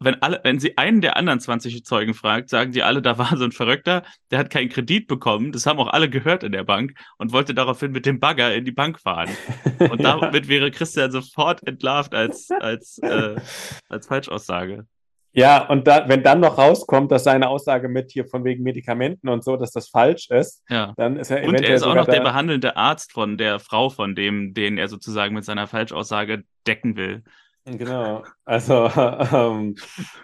wenn 0.00 0.22
alle, 0.22 0.40
wenn 0.42 0.58
sie 0.58 0.78
einen 0.78 1.02
der 1.02 1.18
anderen 1.18 1.38
20 1.38 1.84
Zeugen 1.84 2.14
fragt, 2.14 2.48
sagen 2.48 2.72
die 2.72 2.82
alle, 2.82 3.02
da 3.02 3.18
war 3.18 3.36
so 3.36 3.44
ein 3.44 3.52
Verrückter, 3.52 4.04
der 4.30 4.38
hat 4.38 4.48
keinen 4.48 4.70
Kredit 4.70 5.06
bekommen. 5.06 5.52
Das 5.52 5.66
haben 5.66 5.78
auch 5.80 5.88
alle 5.88 6.08
gehört 6.08 6.44
in 6.44 6.52
der 6.52 6.64
Bank 6.64 6.94
und 7.18 7.34
wollte 7.34 7.52
daraufhin 7.52 7.92
mit 7.92 8.06
dem 8.06 8.20
Bagger 8.20 8.54
in 8.54 8.64
die 8.64 8.72
Bank 8.72 8.98
fahren. 8.98 9.28
Und 9.78 10.00
ja. 10.00 10.16
damit 10.20 10.48
wäre 10.48 10.70
Christian 10.70 11.12
sofort 11.12 11.62
entlarvt 11.66 12.14
als, 12.14 12.50
als, 12.58 12.96
äh, 13.02 13.36
als 13.90 14.06
Falschaussage. 14.06 14.86
Ja, 15.34 15.66
und 15.68 15.86
da, 15.86 16.08
wenn 16.08 16.22
dann 16.22 16.40
noch 16.40 16.58
rauskommt, 16.58 17.10
dass 17.10 17.24
seine 17.24 17.48
Aussage 17.48 17.88
mit 17.88 18.10
hier 18.10 18.26
von 18.26 18.44
wegen 18.44 18.62
Medikamenten 18.62 19.28
und 19.28 19.42
so, 19.42 19.56
dass 19.56 19.70
das 19.70 19.88
falsch 19.88 20.28
ist, 20.30 20.62
ja. 20.68 20.92
dann 20.96 21.16
ist 21.16 21.30
er 21.30 21.38
eventuell. 21.38 21.62
Und 21.62 21.68
er 21.68 21.74
ist 21.74 21.82
auch 21.84 21.94
noch 21.94 22.06
der 22.06 22.20
behandelnde 22.20 22.76
Arzt 22.76 23.12
von 23.12 23.38
der 23.38 23.58
Frau 23.58 23.88
von 23.88 24.14
dem, 24.14 24.52
den 24.52 24.76
er 24.76 24.88
sozusagen 24.88 25.34
mit 25.34 25.44
seiner 25.44 25.66
Falschaussage 25.66 26.44
decken 26.66 26.96
will. 26.96 27.22
Genau, 27.64 28.24
also, 28.44 28.90
ähm, 29.32 29.76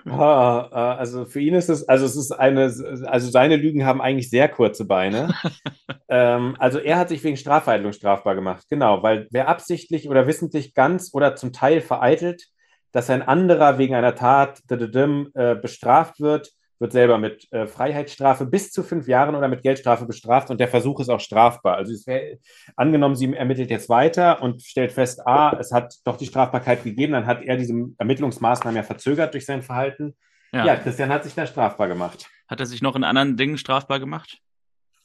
also 0.05 1.25
für 1.25 1.41
ihn 1.41 1.55
ist 1.55 1.69
es, 1.69 1.89
also 1.89 2.05
es 2.05 2.17
ist 2.17 2.33
eine, 2.33 2.63
also 3.07 3.31
seine 3.31 3.55
Lügen 3.55 3.87
haben 3.87 4.01
eigentlich 4.01 4.29
sehr 4.29 4.49
kurze 4.49 4.85
Beine. 4.87 5.33
ähm, 6.09 6.57
also 6.59 6.81
er 6.81 6.99
hat 6.99 7.11
sich 7.11 7.23
wegen 7.23 7.37
Strafvereitelung 7.37 7.93
strafbar 7.93 8.35
gemacht, 8.35 8.67
genau, 8.69 9.05
weil 9.05 9.29
wer 9.31 9.47
absichtlich 9.47 10.09
oder 10.09 10.27
wissentlich 10.27 10.75
ganz 10.75 11.11
oder 11.15 11.37
zum 11.37 11.53
Teil 11.53 11.81
vereitelt, 11.81 12.49
dass 12.93 13.11
ein 13.11 13.23
anderer 13.23 13.79
wegen 13.79 13.95
einer 13.95 14.15
Tat 14.15 14.63
äh, 14.71 15.55
bestraft 15.55 16.21
wird, 16.21 16.51
wird 16.79 16.93
selber 16.93 17.19
mit 17.19 17.51
äh, 17.53 17.67
Freiheitsstrafe 17.67 18.47
bis 18.47 18.71
zu 18.71 18.83
fünf 18.83 19.09
Jahren 19.09 19.35
oder 19.35 19.49
mit 19.49 19.63
Geldstrafe 19.63 20.07
bestraft 20.07 20.51
und 20.51 20.61
der 20.61 20.69
Versuch 20.69 21.01
ist 21.01 21.09
auch 21.09 21.21
strafbar. 21.21 21.77
Also 21.77 21.93
es 21.93 22.07
wäre 22.07 22.39
angenommen, 22.77 23.17
sie 23.17 23.33
ermittelt 23.33 23.71
jetzt 23.71 23.89
weiter 23.89 24.41
und 24.43 24.63
stellt 24.63 24.93
fest, 24.93 25.27
ah, 25.27 25.57
es 25.59 25.73
hat 25.73 25.95
doch 26.05 26.17
die 26.17 26.27
Strafbarkeit 26.27 26.85
gegeben, 26.85 27.15
dann 27.15 27.27
hat 27.27 27.43
er 27.43 27.57
diese 27.57 27.75
Ermittlungsmaßnahmen 27.99 28.77
ja 28.77 28.83
verzögert 28.83 29.35
durch 29.35 29.47
sein 29.47 29.63
Verhalten. 29.63 30.15
Ja, 30.53 30.67
ja 30.67 30.77
Christian 30.77 31.11
hat 31.11 31.25
sich 31.25 31.35
da 31.35 31.47
strafbar 31.47 31.89
gemacht. 31.89 32.29
Hat 32.47 32.61
er 32.61 32.67
sich 32.67 32.81
noch 32.81 32.97
in 32.97 33.05
anderen 33.05 33.37
Dingen 33.37 33.59
strafbar 33.59 33.99
gemacht? 33.99 34.39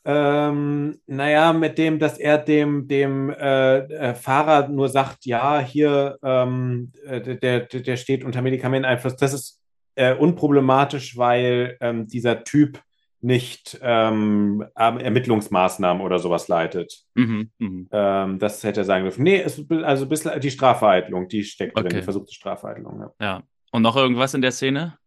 Ähm, 0.05 0.99
naja, 1.07 1.53
mit 1.53 1.77
dem, 1.77 1.97
dass 1.97 2.17
er 2.17 2.37
dem, 2.37 2.87
dem 2.87 3.29
äh, 3.29 3.77
äh, 3.77 4.15
Fahrer 4.15 4.67
nur 4.67 4.89
sagt, 4.89 5.25
ja, 5.25 5.59
hier, 5.59 6.17
ähm, 6.21 6.91
äh, 7.05 7.37
der, 7.37 7.61
der 7.61 7.97
steht 7.97 8.23
unter 8.23 8.41
Medikamenteneinfluss. 8.41 9.15
Das 9.15 9.33
ist 9.33 9.61
äh, 9.95 10.13
unproblematisch, 10.13 11.17
weil 11.17 11.77
ähm, 11.79 12.07
dieser 12.07 12.43
Typ 12.43 12.81
nicht 13.21 13.79
ähm, 13.81 14.65
Ermittlungsmaßnahmen 14.75 16.03
oder 16.03 16.19
sowas 16.19 16.49
leitet. 16.49 17.05
Mhm, 17.15 17.51
mh. 17.57 17.85
ähm, 17.91 18.39
das 18.39 18.61
hätte 18.65 18.81
er 18.81 18.83
sagen 18.83 19.05
dürfen. 19.05 19.23
Nee, 19.23 19.39
es, 19.39 19.63
also 19.71 20.05
bisschen 20.07 20.37
die 20.41 20.51
Strafvereitelung, 20.51 21.29
die 21.29 21.43
steckt 21.45 21.77
okay. 21.77 21.87
drin, 21.87 21.99
die 21.99 22.03
versuchte 22.03 22.33
Strafvereitelung. 22.33 22.99
Ja. 22.99 23.25
ja. 23.25 23.43
Und 23.71 23.81
noch 23.81 23.95
irgendwas 23.95 24.33
in 24.33 24.41
der 24.41 24.51
Szene? 24.51 24.97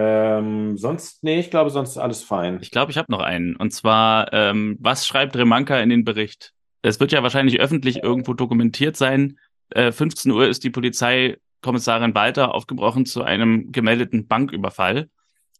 Ähm, 0.00 0.78
sonst, 0.78 1.24
nee, 1.24 1.40
ich 1.40 1.50
glaube, 1.50 1.70
sonst 1.70 1.90
ist 1.90 1.98
alles 1.98 2.22
fein. 2.22 2.60
Ich 2.62 2.70
glaube, 2.70 2.92
ich 2.92 2.98
habe 2.98 3.10
noch 3.10 3.18
einen. 3.18 3.56
Und 3.56 3.72
zwar, 3.72 4.32
ähm, 4.32 4.76
was 4.78 5.04
schreibt 5.08 5.36
Remanka 5.36 5.76
in 5.80 5.88
den 5.88 6.04
Bericht? 6.04 6.54
Es 6.82 7.00
wird 7.00 7.10
ja 7.10 7.24
wahrscheinlich 7.24 7.58
öffentlich 7.58 8.04
irgendwo 8.04 8.32
dokumentiert 8.32 8.96
sein. 8.96 9.40
Äh, 9.70 9.90
15 9.90 10.30
Uhr 10.30 10.46
ist 10.46 10.62
die 10.62 10.70
Polizei 10.70 11.38
Kommissarin 11.62 12.14
Walter 12.14 12.54
aufgebrochen 12.54 13.06
zu 13.06 13.24
einem 13.24 13.72
gemeldeten 13.72 14.28
Banküberfall. 14.28 15.08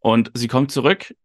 Und 0.01 0.31
sie 0.35 0.47
kommt 0.47 0.71
zurück 0.71 1.17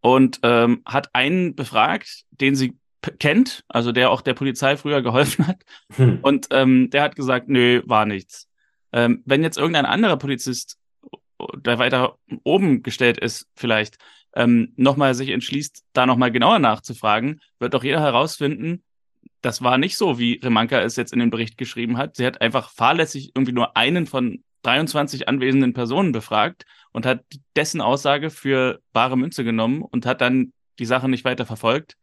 und 0.00 0.40
ähm, 0.42 0.82
hat 0.84 1.14
einen 1.14 1.54
befragt, 1.54 2.24
den 2.32 2.56
sie 2.56 2.76
kennt, 3.20 3.64
also 3.68 3.92
der 3.92 4.10
auch 4.10 4.20
der 4.20 4.34
Polizei 4.34 4.76
früher 4.76 5.00
geholfen 5.02 5.46
hat. 5.46 5.62
Hm. 5.94 6.18
Und 6.22 6.48
ähm, 6.50 6.90
der 6.90 7.02
hat 7.02 7.14
gesagt, 7.14 7.48
nö, 7.48 7.82
war 7.86 8.04
nichts. 8.04 8.48
Ähm, 8.92 9.22
wenn 9.26 9.44
jetzt 9.44 9.58
irgendein 9.58 9.86
anderer 9.86 10.16
Polizist, 10.16 10.77
der 11.56 11.78
weiter 11.78 12.16
oben 12.44 12.82
gestellt 12.82 13.18
ist, 13.18 13.48
vielleicht 13.54 13.98
ähm, 14.34 14.72
nochmal 14.76 15.14
sich 15.14 15.30
entschließt, 15.30 15.84
da 15.92 16.06
nochmal 16.06 16.30
genauer 16.30 16.58
nachzufragen, 16.58 17.40
wird 17.58 17.74
doch 17.74 17.84
jeder 17.84 18.00
herausfinden, 18.00 18.82
das 19.40 19.62
war 19.62 19.78
nicht 19.78 19.96
so, 19.96 20.18
wie 20.18 20.40
Remanka 20.42 20.80
es 20.80 20.96
jetzt 20.96 21.12
in 21.12 21.20
den 21.20 21.30
Bericht 21.30 21.58
geschrieben 21.58 21.96
hat. 21.96 22.16
Sie 22.16 22.26
hat 22.26 22.40
einfach 22.40 22.70
fahrlässig 22.70 23.32
irgendwie 23.34 23.52
nur 23.52 23.76
einen 23.76 24.06
von 24.06 24.42
23 24.62 25.28
anwesenden 25.28 25.74
Personen 25.74 26.12
befragt 26.12 26.66
und 26.92 27.06
hat 27.06 27.24
dessen 27.54 27.80
Aussage 27.80 28.30
für 28.30 28.80
bare 28.92 29.16
Münze 29.16 29.44
genommen 29.44 29.82
und 29.82 30.06
hat 30.06 30.20
dann 30.20 30.52
die 30.78 30.86
Sache 30.86 31.08
nicht 31.08 31.24
weiter 31.24 31.46
verfolgt, 31.46 31.96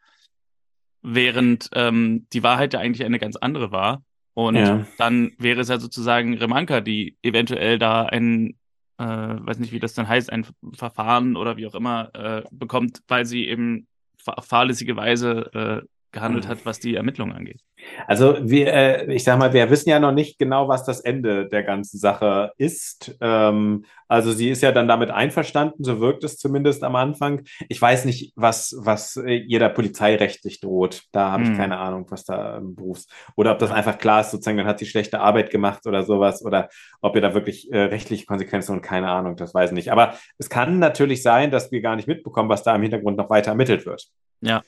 während 1.02 1.70
ähm, 1.74 2.28
die 2.32 2.44
Wahrheit 2.44 2.74
ja 2.74 2.80
eigentlich 2.80 3.06
eine 3.06 3.20
ganz 3.20 3.36
andere 3.36 3.72
war. 3.72 4.04
Und 4.34 4.56
ja. 4.56 4.86
dann 4.98 5.32
wäre 5.38 5.62
es 5.62 5.70
ja 5.70 5.80
sozusagen 5.80 6.38
Remanka, 6.38 6.82
die 6.82 7.18
eventuell 7.22 7.80
da 7.80 8.04
ein, 8.04 8.58
äh, 8.98 9.06
weiß 9.06 9.60
nicht, 9.60 9.72
wie 9.72 9.80
das 9.80 9.94
dann 9.94 10.08
heißt, 10.08 10.32
ein 10.32 10.46
Verfahren 10.74 11.36
oder 11.36 11.58
wie 11.58 11.68
auch 11.68 11.76
immer 11.76 12.10
äh, 12.14 12.44
bekommt, 12.52 13.02
weil 13.08 13.26
sie 13.26 13.48
eben 13.48 13.88
fahrlässige 14.18 14.96
Weise 14.96 15.54
äh, 15.54 15.88
gehandelt 16.16 16.48
hat, 16.48 16.66
was 16.66 16.80
die 16.80 16.96
Ermittlungen 16.96 17.34
angeht. 17.34 17.62
Also 18.08 18.38
wir, 18.42 18.74
äh, 18.74 19.14
ich 19.14 19.24
sag 19.24 19.38
mal, 19.38 19.54
wir 19.54 19.70
wissen 19.70 19.90
ja 19.90 20.00
noch 20.00 20.14
nicht 20.14 20.40
genau, 20.40 20.68
was 20.68 20.84
das 20.84 21.02
Ende 21.02 21.48
der 21.48 21.62
ganzen 21.62 22.00
Sache 22.00 22.54
ist. 22.58 23.16
Ähm, 23.22 23.86
also 24.08 24.32
sie 24.32 24.50
ist 24.50 24.62
ja 24.62 24.72
dann 24.72 24.88
damit 24.88 25.12
einverstanden, 25.12 25.84
so 25.84 26.00
wirkt 26.00 26.24
es 26.24 26.38
zumindest 26.38 26.84
am 26.84 26.96
Anfang. 26.96 27.44
Ich 27.70 27.82
weiß 27.82 28.06
nicht, 28.06 28.34
was, 28.36 28.76
was 28.80 29.18
ihr 29.18 29.60
da 29.60 29.70
polizeirechtlich 29.70 30.60
droht. 30.62 31.04
Da 31.12 31.32
habe 31.32 31.44
ich 31.44 31.50
hm. 31.50 31.58
keine 31.58 31.78
Ahnung, 31.78 32.06
was 32.10 32.24
da 32.24 32.58
im 32.58 32.76
Berufs... 32.76 33.08
Oder 33.36 33.52
ob 33.52 33.60
das 33.60 33.72
einfach 33.72 33.98
klar 33.98 34.22
ist, 34.22 34.32
sozusagen, 34.32 34.58
dann 34.58 34.68
hat 34.68 34.80
sie 34.80 34.86
schlechte 34.86 35.20
Arbeit 35.20 35.50
gemacht 35.50 35.86
oder 35.86 36.04
sowas. 36.04 36.44
Oder 36.46 36.70
ob 37.02 37.16
ihr 37.16 37.22
da 37.22 37.34
wirklich 37.34 37.72
äh, 37.72 37.78
rechtliche 37.78 38.26
Konsequenzen 38.26 38.74
und 38.74 38.82
keine 38.82 39.10
Ahnung, 39.10 39.36
das 39.36 39.54
weiß 39.54 39.72
ich 39.72 39.76
nicht. 39.76 39.92
Aber 39.92 40.16
es 40.38 40.50
kann 40.50 40.80
natürlich 40.80 41.22
sein, 41.22 41.52
dass 41.52 41.72
wir 41.72 41.82
gar 41.82 41.96
nicht 41.96 42.08
mitbekommen, 42.08 42.50
was 42.50 42.64
da 42.64 42.76
im 42.76 42.82
Hintergrund 42.82 43.18
noch 43.18 43.30
weiter 43.30 43.52
ermittelt 43.52 43.86
wird. 43.86 44.08
Ja. 44.42 44.62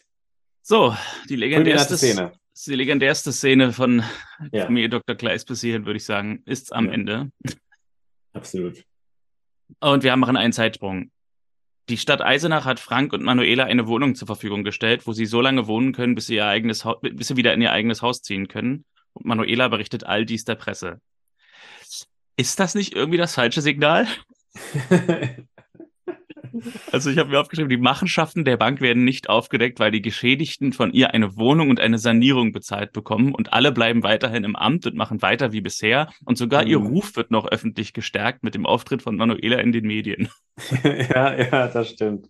So, 0.67 0.93
die 1.29 1.37
legendärste 1.37 1.95
Szene 1.97 2.33
die 2.65 2.75
legendärste 2.75 3.31
Szene 3.31 3.71
von 3.71 4.03
ja. 4.51 4.65
Familie 4.65 4.89
Dr. 4.89 5.15
Kleist 5.15 5.47
bis 5.47 5.61
hierhin, 5.61 5.85
würde 5.85 5.97
ich 5.97 6.05
sagen, 6.05 6.41
ist 6.45 6.73
am 6.73 6.87
ja. 6.87 6.93
Ende. 6.93 7.31
Absolut. 8.33 8.83
Und 9.79 10.03
wir 10.03 10.15
machen 10.15 10.37
einen 10.37 10.53
Zeitsprung. 10.53 11.11
Die 11.89 11.97
Stadt 11.97 12.21
Eisenach 12.21 12.65
hat 12.65 12.79
Frank 12.79 13.13
und 13.13 13.23
Manuela 13.23 13.65
eine 13.65 13.87
Wohnung 13.87 14.15
zur 14.15 14.25
Verfügung 14.25 14.63
gestellt, 14.63 15.07
wo 15.07 15.13
sie 15.13 15.25
so 15.25 15.39
lange 15.39 15.67
wohnen 15.67 15.93
können, 15.93 16.15
bis 16.15 16.27
sie, 16.27 16.35
ihr 16.35 16.47
eigenes 16.47 16.85
bis 17.01 17.27
sie 17.27 17.37
wieder 17.37 17.53
in 17.53 17.61
ihr 17.61 17.71
eigenes 17.71 18.01
Haus 18.01 18.21
ziehen 18.21 18.47
können. 18.47 18.83
Und 19.13 19.25
Manuela 19.25 19.67
berichtet 19.67 20.03
all 20.03 20.25
dies 20.25 20.43
der 20.43 20.55
Presse. 20.55 20.99
Ist 22.35 22.59
das 22.59 22.75
nicht 22.75 22.93
irgendwie 22.93 23.17
das 23.17 23.35
falsche 23.35 23.61
Signal? 23.61 24.07
Also 26.91 27.09
ich 27.09 27.17
habe 27.17 27.29
mir 27.29 27.39
aufgeschrieben, 27.39 27.69
die 27.69 27.77
Machenschaften 27.77 28.45
der 28.45 28.57
Bank 28.57 28.81
werden 28.81 29.03
nicht 29.03 29.29
aufgedeckt, 29.29 29.79
weil 29.79 29.91
die 29.91 30.01
Geschädigten 30.01 30.73
von 30.73 30.93
ihr 30.93 31.13
eine 31.13 31.35
Wohnung 31.35 31.69
und 31.69 31.79
eine 31.79 31.99
Sanierung 31.99 32.51
bezahlt 32.51 32.93
bekommen 32.93 33.33
und 33.33 33.53
alle 33.53 33.71
bleiben 33.71 34.03
weiterhin 34.03 34.43
im 34.43 34.55
Amt 34.55 34.85
und 34.85 34.95
machen 34.95 35.21
weiter 35.21 35.51
wie 35.51 35.61
bisher 35.61 36.09
und 36.25 36.37
sogar 36.37 36.63
mhm. 36.63 36.67
ihr 36.69 36.77
Ruf 36.77 37.15
wird 37.15 37.31
noch 37.31 37.47
öffentlich 37.47 37.93
gestärkt 37.93 38.43
mit 38.43 38.55
dem 38.55 38.65
Auftritt 38.65 39.01
von 39.01 39.15
Manuela 39.15 39.57
in 39.57 39.71
den 39.71 39.85
Medien. 39.85 40.29
ja, 40.83 41.35
ja, 41.35 41.67
das 41.67 41.89
stimmt. 41.89 42.27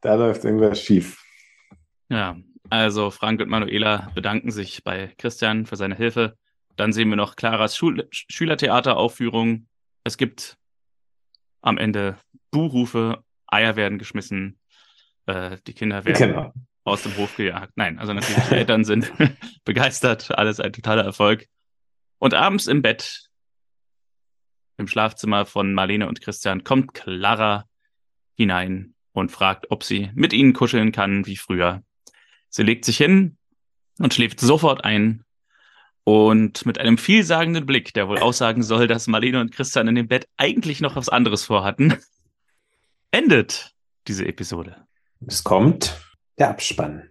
da 0.00 0.14
läuft 0.14 0.44
irgendwas 0.44 0.80
schief. 0.80 1.22
Ja, 2.08 2.36
also 2.70 3.10
Frank 3.10 3.40
und 3.40 3.48
Manuela 3.48 4.10
bedanken 4.14 4.50
sich 4.50 4.82
bei 4.84 5.12
Christian 5.18 5.66
für 5.66 5.76
seine 5.76 5.94
Hilfe. 5.94 6.36
Dann 6.76 6.92
sehen 6.92 7.10
wir 7.10 7.16
noch 7.16 7.36
Claras 7.36 7.76
Schul 7.76 8.08
Schülertheateraufführung. 8.10 9.66
Es 10.04 10.16
gibt 10.16 10.56
am 11.62 11.78
Ende 11.78 12.18
Buhrufe, 12.50 13.24
Eier 13.46 13.76
werden 13.76 13.98
geschmissen, 13.98 14.58
äh, 15.26 15.58
die 15.66 15.72
Kinder 15.72 16.04
werden 16.04 16.28
genau. 16.28 16.52
aus 16.84 17.02
dem 17.02 17.16
Hof 17.16 17.36
gejagt. 17.36 17.72
Nein, 17.76 17.98
also 17.98 18.12
natürlich 18.12 18.44
die 18.48 18.54
Eltern 18.54 18.84
sind 18.84 19.12
begeistert, 19.64 20.36
alles 20.36 20.60
ein 20.60 20.72
totaler 20.72 21.04
Erfolg. 21.04 21.46
Und 22.18 22.34
abends 22.34 22.66
im 22.66 22.82
Bett, 22.82 23.30
im 24.76 24.86
Schlafzimmer 24.86 25.46
von 25.46 25.74
Marlene 25.74 26.08
und 26.08 26.20
Christian, 26.20 26.64
kommt 26.64 26.94
Clara 26.94 27.68
hinein 28.36 28.94
und 29.12 29.30
fragt, 29.30 29.70
ob 29.70 29.84
sie 29.84 30.10
mit 30.14 30.32
ihnen 30.32 30.52
kuscheln 30.52 30.92
kann 30.92 31.26
wie 31.26 31.36
früher. 31.36 31.82
Sie 32.48 32.62
legt 32.62 32.84
sich 32.84 32.96
hin 32.96 33.38
und 33.98 34.14
schläft 34.14 34.40
sofort 34.40 34.84
ein 34.84 35.24
und 36.04 36.66
mit 36.66 36.78
einem 36.78 36.98
vielsagenden 36.98 37.66
Blick, 37.66 37.94
der 37.94 38.08
wohl 38.08 38.18
aussagen 38.18 38.62
soll, 38.62 38.86
dass 38.86 39.06
Marlene 39.06 39.40
und 39.40 39.52
Christian 39.52 39.88
in 39.88 39.94
dem 39.94 40.08
Bett 40.08 40.28
eigentlich 40.36 40.80
noch 40.80 40.96
was 40.96 41.08
anderes 41.08 41.44
vorhatten, 41.44 41.96
endet 43.10 43.74
diese 44.08 44.26
Episode. 44.26 44.76
Es 45.26 45.44
kommt 45.44 46.00
der 46.38 46.50
Abspann. 46.50 47.10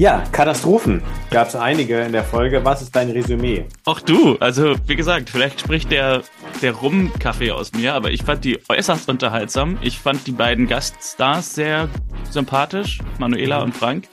Ja, 0.00 0.24
Katastrophen 0.32 1.02
gab 1.30 1.48
es 1.48 1.54
einige 1.54 2.00
in 2.00 2.12
der 2.12 2.24
Folge. 2.24 2.64
Was 2.64 2.80
ist 2.80 2.96
dein 2.96 3.10
Resümee? 3.10 3.66
Auch 3.84 4.00
du, 4.00 4.38
also 4.38 4.74
wie 4.86 4.96
gesagt, 4.96 5.28
vielleicht 5.28 5.60
spricht 5.60 5.90
der, 5.90 6.22
der 6.62 6.72
Rum-Kaffee 6.72 7.50
aus 7.50 7.74
mir, 7.74 7.92
aber 7.92 8.10
ich 8.10 8.22
fand 8.22 8.42
die 8.46 8.58
äußerst 8.66 9.10
unterhaltsam. 9.10 9.76
Ich 9.82 9.98
fand 9.98 10.26
die 10.26 10.32
beiden 10.32 10.68
Gaststars 10.68 11.54
sehr 11.54 11.90
sympathisch, 12.30 13.00
Manuela 13.18 13.62
und 13.62 13.76
Frank. 13.76 14.08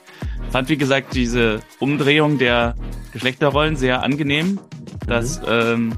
Fand, 0.52 0.68
wie 0.68 0.76
gesagt, 0.76 1.16
diese 1.16 1.62
Umdrehung 1.80 2.38
der 2.38 2.76
Geschlechterrollen 3.14 3.78
sehr 3.78 4.04
angenehm, 4.04 4.60
dass 5.08 5.40
mhm. 5.40 5.48
ähm, 5.50 5.94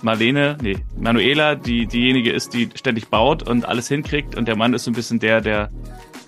Marlene, 0.00 0.56
nee, 0.62 0.78
Manuela, 0.98 1.56
die 1.56 1.84
diejenige 1.84 2.32
ist, 2.32 2.54
die 2.54 2.70
ständig 2.74 3.08
baut 3.08 3.46
und 3.46 3.66
alles 3.66 3.86
hinkriegt 3.86 4.34
und 4.34 4.48
der 4.48 4.56
Mann 4.56 4.72
ist 4.72 4.84
so 4.84 4.90
ein 4.90 4.94
bisschen 4.94 5.18
der, 5.18 5.42
der 5.42 5.68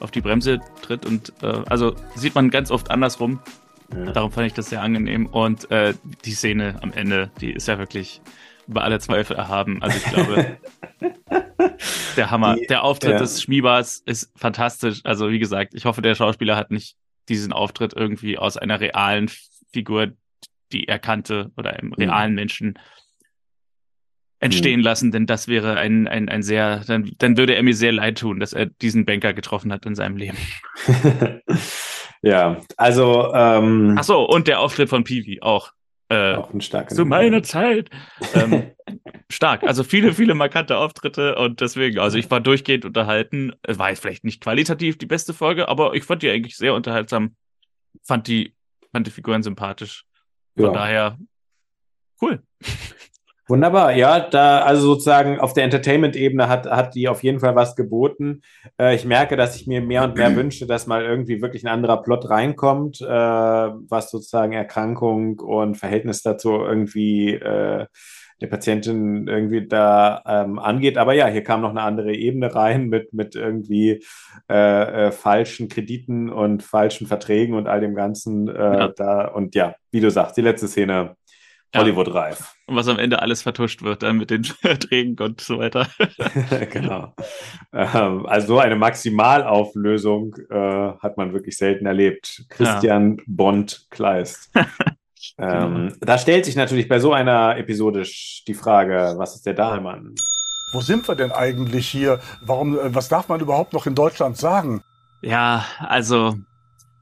auf 0.02 0.10
die 0.10 0.20
Bremse 0.20 0.60
tritt 0.82 1.06
und 1.06 1.32
äh, 1.42 1.62
also 1.68 1.94
sieht 2.14 2.34
man 2.34 2.50
ganz 2.50 2.70
oft 2.70 2.90
andersrum. 2.90 3.40
Ja. 3.94 4.12
Darum 4.12 4.32
fand 4.32 4.46
ich 4.46 4.54
das 4.54 4.70
sehr 4.70 4.82
angenehm 4.82 5.26
und 5.26 5.70
äh, 5.70 5.94
die 6.24 6.32
Szene 6.32 6.78
am 6.82 6.92
Ende, 6.92 7.30
die 7.40 7.52
ist 7.52 7.68
ja 7.68 7.78
wirklich 7.78 8.20
über 8.66 8.84
alle 8.84 9.00
Zweifel 9.00 9.36
erhaben. 9.36 9.82
Also 9.82 9.98
ich 9.98 10.04
glaube, 10.04 10.58
der 12.16 12.30
Hammer. 12.30 12.56
Die, 12.56 12.66
der 12.66 12.84
Auftritt 12.84 13.12
ja. 13.12 13.18
des 13.18 13.42
Schmiebars 13.42 14.02
ist 14.06 14.32
fantastisch. 14.36 15.00
Also 15.04 15.30
wie 15.30 15.38
gesagt, 15.38 15.74
ich 15.74 15.84
hoffe, 15.84 16.02
der 16.02 16.14
Schauspieler 16.14 16.56
hat 16.56 16.70
nicht 16.70 16.96
diesen 17.28 17.52
Auftritt 17.52 17.92
irgendwie 17.94 18.38
aus 18.38 18.56
einer 18.56 18.80
realen 18.80 19.30
Figur, 19.72 20.12
die 20.72 20.88
er 20.88 20.98
kannte 20.98 21.50
oder 21.56 21.70
einem 21.74 21.88
mhm. 21.88 21.94
realen 21.94 22.34
Menschen 22.34 22.78
entstehen 24.42 24.80
mhm. 24.80 24.84
lassen, 24.84 25.12
denn 25.12 25.26
das 25.26 25.46
wäre 25.46 25.76
ein, 25.76 26.08
ein, 26.08 26.28
ein 26.28 26.42
sehr, 26.42 26.82
dann, 26.86 27.12
dann 27.18 27.36
würde 27.36 27.54
er 27.54 27.62
mir 27.62 27.74
sehr 27.74 27.92
leid 27.92 28.18
tun, 28.18 28.40
dass 28.40 28.52
er 28.52 28.66
diesen 28.66 29.04
Banker 29.04 29.32
getroffen 29.32 29.72
hat 29.72 29.86
in 29.86 29.94
seinem 29.94 30.16
Leben. 30.16 30.36
ja, 32.22 32.60
also. 32.76 33.32
Ähm, 33.32 33.94
Ach 33.96 34.02
so, 34.02 34.24
und 34.24 34.48
der 34.48 34.58
Auftritt 34.58 34.88
von 34.88 35.04
Peewee 35.04 35.40
auch. 35.40 35.70
Äh, 36.08 36.34
auch 36.34 36.52
ein 36.52 36.60
starker. 36.60 36.94
Zu 36.94 37.04
meiner 37.04 37.44
Zeit. 37.44 37.88
ähm, 38.34 38.72
stark. 39.30 39.62
Also 39.62 39.84
viele, 39.84 40.12
viele 40.12 40.34
markante 40.34 40.76
Auftritte 40.76 41.36
und 41.36 41.60
deswegen, 41.60 42.00
also 42.00 42.18
ich 42.18 42.28
war 42.28 42.40
durchgehend 42.40 42.84
unterhalten. 42.84 43.52
War 43.66 43.90
jetzt 43.90 44.00
vielleicht 44.00 44.24
nicht 44.24 44.42
qualitativ 44.42 44.98
die 44.98 45.06
beste 45.06 45.34
Folge, 45.34 45.68
aber 45.68 45.94
ich 45.94 46.02
fand 46.02 46.22
die 46.22 46.30
eigentlich 46.30 46.56
sehr 46.56 46.74
unterhaltsam. 46.74 47.36
Fand 48.02 48.26
die, 48.26 48.54
fand 48.90 49.06
die 49.06 49.12
Figuren 49.12 49.44
sympathisch. 49.44 50.04
Von 50.56 50.66
ja. 50.66 50.72
daher, 50.72 51.18
cool. 52.20 52.42
Wunderbar, 53.48 53.92
ja, 53.96 54.20
da 54.20 54.60
also 54.60 54.82
sozusagen 54.82 55.40
auf 55.40 55.52
der 55.52 55.64
Entertainment-Ebene 55.64 56.48
hat, 56.48 56.66
hat 56.66 56.94
die 56.94 57.08
auf 57.08 57.24
jeden 57.24 57.40
Fall 57.40 57.56
was 57.56 57.74
geboten. 57.74 58.42
Äh, 58.78 58.94
ich 58.94 59.04
merke, 59.04 59.36
dass 59.36 59.56
ich 59.56 59.66
mir 59.66 59.80
mehr 59.80 60.04
und 60.04 60.16
mehr 60.16 60.36
wünsche, 60.36 60.66
dass 60.66 60.86
mal 60.86 61.04
irgendwie 61.04 61.42
wirklich 61.42 61.64
ein 61.64 61.72
anderer 61.72 62.02
Plot 62.02 62.30
reinkommt, 62.30 63.00
äh, 63.00 63.06
was 63.06 64.10
sozusagen 64.10 64.52
Erkrankung 64.52 65.40
und 65.40 65.76
Verhältnis 65.76 66.22
dazu 66.22 66.50
irgendwie 66.52 67.34
äh, 67.34 67.86
der 68.42 68.48
Patientin 68.48 69.26
irgendwie 69.28 69.66
da 69.66 70.22
ähm, 70.26 70.58
angeht. 70.58 70.98
Aber 70.98 71.14
ja, 71.14 71.26
hier 71.28 71.42
kam 71.42 71.62
noch 71.62 71.70
eine 71.70 71.82
andere 71.82 72.12
Ebene 72.14 72.54
rein 72.54 72.88
mit, 72.88 73.14
mit 73.14 73.34
irgendwie 73.34 74.04
äh, 74.50 75.06
äh, 75.06 75.12
falschen 75.12 75.68
Krediten 75.68 76.28
und 76.28 76.62
falschen 76.62 77.06
Verträgen 77.06 77.54
und 77.54 77.68
all 77.68 77.80
dem 77.80 77.94
Ganzen 77.94 78.48
äh, 78.48 78.52
ja. 78.52 78.88
da. 78.88 79.26
Und 79.26 79.54
ja, 79.54 79.76
wie 79.90 80.00
du 80.00 80.10
sagst, 80.10 80.36
die 80.36 80.42
letzte 80.42 80.68
Szene 80.68 81.16
Hollywood-reif. 81.74 82.54
Und 82.66 82.76
was 82.76 82.88
am 82.88 82.98
Ende 82.98 83.22
alles 83.22 83.42
vertuscht 83.42 83.82
wird 83.82 84.02
dann 84.02 84.18
mit 84.18 84.30
den 84.30 84.44
Verträgen 84.44 85.16
und 85.18 85.40
so 85.40 85.58
weiter. 85.58 85.88
genau. 86.70 87.14
Ähm, 87.72 88.26
also 88.26 88.46
so 88.46 88.58
eine 88.58 88.76
Maximalauflösung 88.76 90.36
äh, 90.50 90.92
hat 91.00 91.16
man 91.16 91.32
wirklich 91.32 91.56
selten 91.56 91.86
erlebt. 91.86 92.44
Christian 92.48 93.16
ja. 93.18 93.24
Bond 93.26 93.86
Kleist. 93.90 94.50
ähm, 95.38 95.88
genau. 95.88 95.92
Da 96.00 96.18
stellt 96.18 96.44
sich 96.44 96.56
natürlich 96.56 96.88
bei 96.88 96.98
so 96.98 97.12
einer 97.12 97.56
Episode 97.56 98.04
die 98.46 98.54
Frage, 98.54 99.14
was 99.16 99.34
ist 99.34 99.46
der 99.46 99.54
Dahlmann? 99.54 100.14
Wo 100.72 100.80
sind 100.80 101.06
wir 101.06 101.14
denn 101.14 101.32
eigentlich 101.32 101.88
hier? 101.88 102.20
Warum, 102.42 102.78
äh, 102.78 102.94
was 102.94 103.08
darf 103.08 103.28
man 103.28 103.40
überhaupt 103.40 103.72
noch 103.72 103.86
in 103.86 103.94
Deutschland 103.94 104.36
sagen? 104.36 104.82
Ja, 105.20 105.64
also 105.78 106.36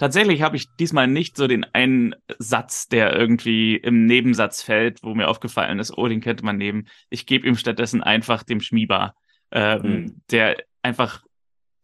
Tatsächlich 0.01 0.40
habe 0.40 0.56
ich 0.56 0.66
diesmal 0.77 1.06
nicht 1.09 1.36
so 1.36 1.47
den 1.47 1.62
einen 1.62 2.14
Satz, 2.39 2.89
der 2.89 3.14
irgendwie 3.14 3.77
im 3.77 4.06
Nebensatz 4.06 4.62
fällt, 4.62 5.02
wo 5.02 5.14
mir 5.14 5.28
aufgefallen 5.28 5.78
ist, 5.78 5.94
oh, 5.94 6.09
den 6.09 6.22
könnte 6.22 6.43
man 6.43 6.56
nehmen. 6.56 6.89
Ich 7.10 7.27
gebe 7.27 7.47
ihm 7.47 7.55
stattdessen 7.55 8.02
einfach 8.02 8.43
dem 8.43 8.62
Schmieber, 8.62 9.14
ähm, 9.51 9.82
mhm. 9.82 10.22
der 10.31 10.56
einfach, 10.81 11.22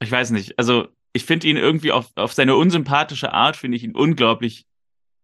ich 0.00 0.10
weiß 0.10 0.30
nicht, 0.30 0.58
also 0.58 0.88
ich 1.12 1.26
finde 1.26 1.46
ihn 1.46 1.58
irgendwie 1.58 1.92
auf, 1.92 2.10
auf 2.14 2.32
seine 2.32 2.56
unsympathische 2.56 3.34
Art, 3.34 3.54
finde 3.54 3.76
ich 3.76 3.84
ihn 3.84 3.94
unglaublich 3.94 4.64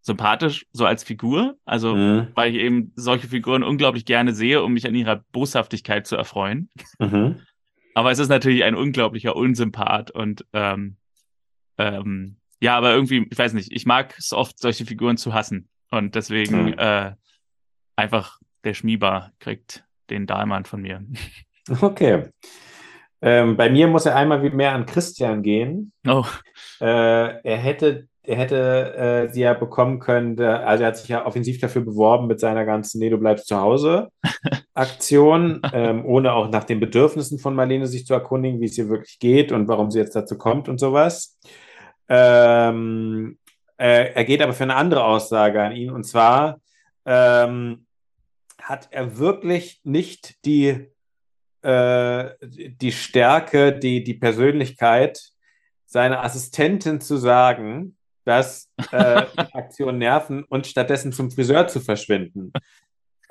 sympathisch, 0.03 0.67
so 0.75 0.85
als 0.85 1.03
Figur. 1.03 1.57
Also, 1.65 1.97
mhm. 1.97 2.27
weil 2.35 2.55
ich 2.55 2.61
eben 2.61 2.93
solche 2.95 3.29
Figuren 3.29 3.63
unglaublich 3.63 4.05
gerne 4.05 4.35
sehe, 4.35 4.63
um 4.63 4.75
mich 4.75 4.87
an 4.87 4.95
ihrer 4.95 5.25
Boshaftigkeit 5.33 6.07
zu 6.07 6.17
erfreuen. 6.17 6.69
Mhm. 6.99 7.41
Aber 7.95 8.11
es 8.11 8.19
ist 8.19 8.29
natürlich 8.29 8.65
ein 8.65 8.75
unglaublicher 8.75 9.35
Unsympath 9.35 10.11
und 10.11 10.45
ähm, 10.53 10.97
ähm, 11.79 12.37
ja, 12.63 12.77
aber 12.77 12.95
irgendwie, 12.95 13.27
ich 13.29 13.37
weiß 13.37 13.55
nicht, 13.55 13.73
ich 13.73 13.87
mag 13.87 14.15
es 14.17 14.33
oft, 14.33 14.57
solche 14.61 14.87
Figuren 14.87 15.17
zu 15.17 15.35
hassen. 15.35 15.69
Und 15.91 16.15
deswegen 16.15 16.67
mhm. 16.67 16.79
äh, 16.79 17.11
einfach 17.97 18.39
der 18.63 18.75
Schmieber 18.75 19.33
kriegt 19.41 19.85
den 20.11 20.27
Dahlmann 20.27 20.65
von 20.65 20.81
mir. 20.81 21.05
Okay. 21.81 22.25
Ähm, 23.21 23.57
bei 23.57 23.71
mir 23.71 23.87
muss 23.87 24.05
er 24.05 24.17
einmal 24.17 24.41
mehr 24.51 24.73
an 24.73 24.85
Christian 24.85 25.45
gehen. 25.45 25.93
Oh. 26.05 26.25
Äh, 26.81 26.85
er 26.85 27.57
hätte, 27.57 28.09
er 28.25 28.37
hätte 28.37 28.95
äh, 28.97 29.33
sie 29.33 29.43
ja 29.43 29.55
bekommen 29.55 30.01
können, 30.01 30.41
also 30.41 30.83
er 30.83 30.89
hat 30.89 30.97
sich 30.97 31.09
ja 31.09 31.25
offensiv 31.25 31.61
dafür 31.61 31.83
beworben 31.83 32.27
mit 32.27 32.41
seiner 32.41 32.65
ganzen 32.65 32.99
Nee, 32.99 33.11
du 33.11 33.19
bleibst 33.19 33.47
zu 33.47 33.61
Hause 33.61 34.09
Aktion, 34.75 35.63
ähm, 35.73 36.05
ohne 36.05 36.33
auch 36.33 36.51
nach 36.51 36.65
den 36.65 36.81
Bedürfnissen 36.81 37.39
von 37.39 37.55
Marlene 37.55 37.87
sich 37.87 38.07
zu 38.07 38.15
erkundigen, 38.15 38.61
wie 38.61 38.67
es 38.67 38.77
ihr 38.77 38.89
wirklich 38.89 39.21
geht 39.21 39.53
und 39.53 39.69
warum 39.69 39.93
sie 39.93 40.01
jetzt 40.01 40.17
dazu 40.17 40.37
kommt 40.37 40.69
und 40.69 40.81
sowas. 40.81 41.39
Ähm, 42.09 43.39
äh, 43.77 44.13
er 44.15 44.25
geht 44.25 44.43
aber 44.43 44.53
für 44.53 44.65
eine 44.65 44.77
andere 44.77 45.05
Aussage 45.05 45.63
an 45.63 45.73
ihn 45.73 45.91
und 45.91 46.05
zwar 46.05 46.61
ähm, 47.05 47.87
hat 48.61 48.89
er 48.91 49.19
wirklich 49.19 49.81
nicht 49.85 50.45
die 50.45 50.93
äh, 51.63 52.31
die 52.41 52.93
Stärke, 52.93 53.73
die, 53.73 54.03
die 54.03 54.15
Persönlichkeit, 54.15 55.31
seiner 55.87 56.25
Assistentin 56.25 57.01
zu 57.01 57.17
sagen, 57.17 57.97
dass 58.25 58.69
äh, 58.91 59.27
Aktion 59.53 59.99
nerven 59.99 60.43
und 60.45 60.67
stattdessen 60.67 61.13
zum 61.13 61.31
Friseur 61.31 61.69
zu 61.69 61.81
verschwinden. 61.81 62.53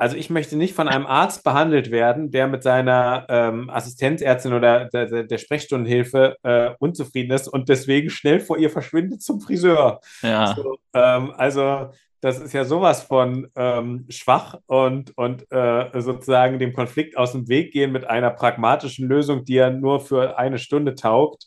Also 0.01 0.17
ich 0.17 0.31
möchte 0.31 0.55
nicht 0.57 0.73
von 0.73 0.87
einem 0.87 1.05
Arzt 1.05 1.43
behandelt 1.43 1.91
werden, 1.91 2.31
der 2.31 2.47
mit 2.47 2.63
seiner 2.63 3.27
ähm, 3.29 3.69
Assistenzärztin 3.69 4.51
oder 4.51 4.85
der, 4.85 5.25
der 5.25 5.37
Sprechstundenhilfe 5.37 6.37
äh, 6.41 6.71
unzufrieden 6.79 7.31
ist 7.31 7.47
und 7.47 7.69
deswegen 7.69 8.09
schnell 8.09 8.39
vor 8.39 8.57
ihr 8.57 8.71
verschwindet 8.71 9.21
zum 9.21 9.41
Friseur. 9.41 9.99
Ja. 10.23 10.55
So, 10.55 10.79
ähm, 10.95 11.31
also 11.37 11.91
das 12.19 12.39
ist 12.39 12.51
ja 12.51 12.65
sowas 12.65 13.03
von 13.03 13.47
ähm, 13.55 14.07
schwach 14.09 14.57
und, 14.65 15.15
und 15.19 15.45
äh, 15.51 16.01
sozusagen 16.01 16.57
dem 16.57 16.73
Konflikt 16.73 17.15
aus 17.15 17.33
dem 17.33 17.47
Weg 17.47 17.71
gehen 17.71 17.91
mit 17.91 18.09
einer 18.09 18.31
pragmatischen 18.31 19.07
Lösung, 19.07 19.45
die 19.45 19.53
ja 19.53 19.69
nur 19.69 19.99
für 19.99 20.35
eine 20.35 20.57
Stunde 20.57 20.95
taugt, 20.95 21.45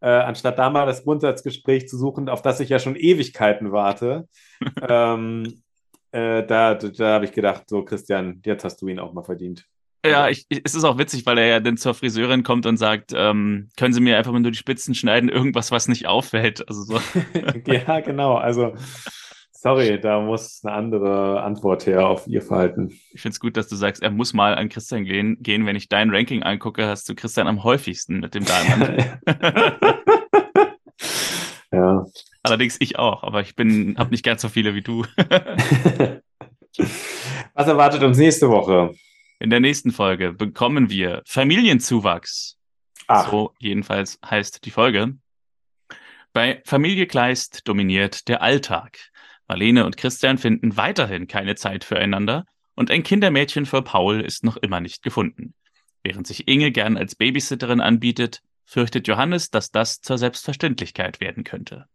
äh, 0.00 0.06
anstatt 0.06 0.60
da 0.60 0.70
mal 0.70 0.86
das 0.86 1.02
Grundsatzgespräch 1.02 1.88
zu 1.88 1.98
suchen, 1.98 2.28
auf 2.28 2.40
das 2.40 2.60
ich 2.60 2.68
ja 2.68 2.78
schon 2.78 2.94
Ewigkeiten 2.94 3.72
warte. 3.72 4.28
ähm, 4.88 5.60
äh, 6.16 6.46
da 6.46 6.74
da 6.74 7.14
habe 7.14 7.26
ich 7.26 7.32
gedacht, 7.32 7.64
so 7.68 7.84
Christian, 7.84 8.40
jetzt 8.44 8.64
hast 8.64 8.80
du 8.80 8.88
ihn 8.88 8.98
auch 8.98 9.12
mal 9.12 9.22
verdient. 9.22 9.66
Ja, 10.04 10.28
ich, 10.28 10.46
es 10.64 10.74
ist 10.74 10.84
auch 10.84 10.98
witzig, 10.98 11.26
weil 11.26 11.36
er 11.38 11.46
ja 11.46 11.60
dann 11.60 11.76
zur 11.76 11.94
Friseurin 11.94 12.44
kommt 12.44 12.64
und 12.64 12.76
sagt, 12.76 13.12
ähm, 13.14 13.68
können 13.76 13.92
Sie 13.92 14.00
mir 14.00 14.16
einfach 14.16 14.30
mal 14.30 14.40
nur 14.40 14.52
die 14.52 14.58
Spitzen 14.58 14.94
schneiden, 14.94 15.28
irgendwas, 15.28 15.72
was 15.72 15.88
nicht 15.88 16.06
auffällt. 16.06 16.66
Also 16.68 16.82
so. 16.82 17.00
ja, 17.66 18.00
genau. 18.00 18.36
Also 18.36 18.74
Sorry, 19.66 19.98
da 20.00 20.20
muss 20.20 20.60
eine 20.62 20.76
andere 20.76 21.42
Antwort 21.42 21.86
her 21.86 22.06
auf 22.06 22.28
Ihr 22.28 22.40
Verhalten. 22.40 22.90
Ich 23.12 23.22
finde 23.22 23.32
es 23.32 23.40
gut, 23.40 23.56
dass 23.56 23.66
du 23.66 23.74
sagst, 23.74 24.00
er 24.00 24.12
muss 24.12 24.32
mal 24.32 24.54
an 24.54 24.68
Christian 24.68 25.04
gehen, 25.04 25.38
gehen. 25.40 25.66
Wenn 25.66 25.74
ich 25.74 25.88
dein 25.88 26.10
Ranking 26.10 26.44
angucke, 26.44 26.86
hast 26.86 27.08
du 27.08 27.16
Christian 27.16 27.48
am 27.48 27.64
häufigsten 27.64 28.20
mit 28.20 28.34
dem 28.34 28.44
Diamond. 28.44 29.18
ja. 31.72 32.04
Allerdings 32.46 32.76
ich 32.80 32.98
auch, 32.98 33.22
aber 33.22 33.40
ich 33.40 33.54
bin, 33.56 33.96
habe 33.98 34.10
nicht 34.10 34.24
ganz 34.24 34.42
so 34.42 34.48
viele 34.48 34.74
wie 34.74 34.82
du. 34.82 35.04
Was 37.54 37.68
erwartet 37.68 38.02
uns 38.02 38.18
nächste 38.18 38.48
Woche? 38.50 38.94
In 39.38 39.50
der 39.50 39.60
nächsten 39.60 39.92
Folge 39.92 40.32
bekommen 40.32 40.90
wir 40.90 41.22
Familienzuwachs. 41.26 42.56
Ach. 43.06 43.30
So 43.30 43.54
jedenfalls 43.58 44.18
heißt 44.24 44.64
die 44.64 44.70
Folge. 44.70 45.16
Bei 46.32 46.60
Familie 46.64 47.06
Kleist 47.06 47.66
dominiert 47.68 48.28
der 48.28 48.42
Alltag. 48.42 48.98
Marlene 49.48 49.86
und 49.86 49.96
Christian 49.96 50.38
finden 50.38 50.76
weiterhin 50.76 51.28
keine 51.28 51.54
Zeit 51.54 51.84
füreinander 51.84 52.44
und 52.74 52.90
ein 52.90 53.02
Kindermädchen 53.02 53.64
für 53.64 53.82
Paul 53.82 54.20
ist 54.20 54.44
noch 54.44 54.56
immer 54.56 54.80
nicht 54.80 55.02
gefunden. 55.02 55.54
Während 56.02 56.26
sich 56.26 56.46
Inge 56.46 56.70
gern 56.72 56.96
als 56.96 57.14
Babysitterin 57.14 57.80
anbietet, 57.80 58.42
fürchtet 58.64 59.08
Johannes, 59.08 59.50
dass 59.50 59.70
das 59.70 60.00
zur 60.00 60.18
Selbstverständlichkeit 60.18 61.20
werden 61.20 61.44
könnte. 61.44 61.86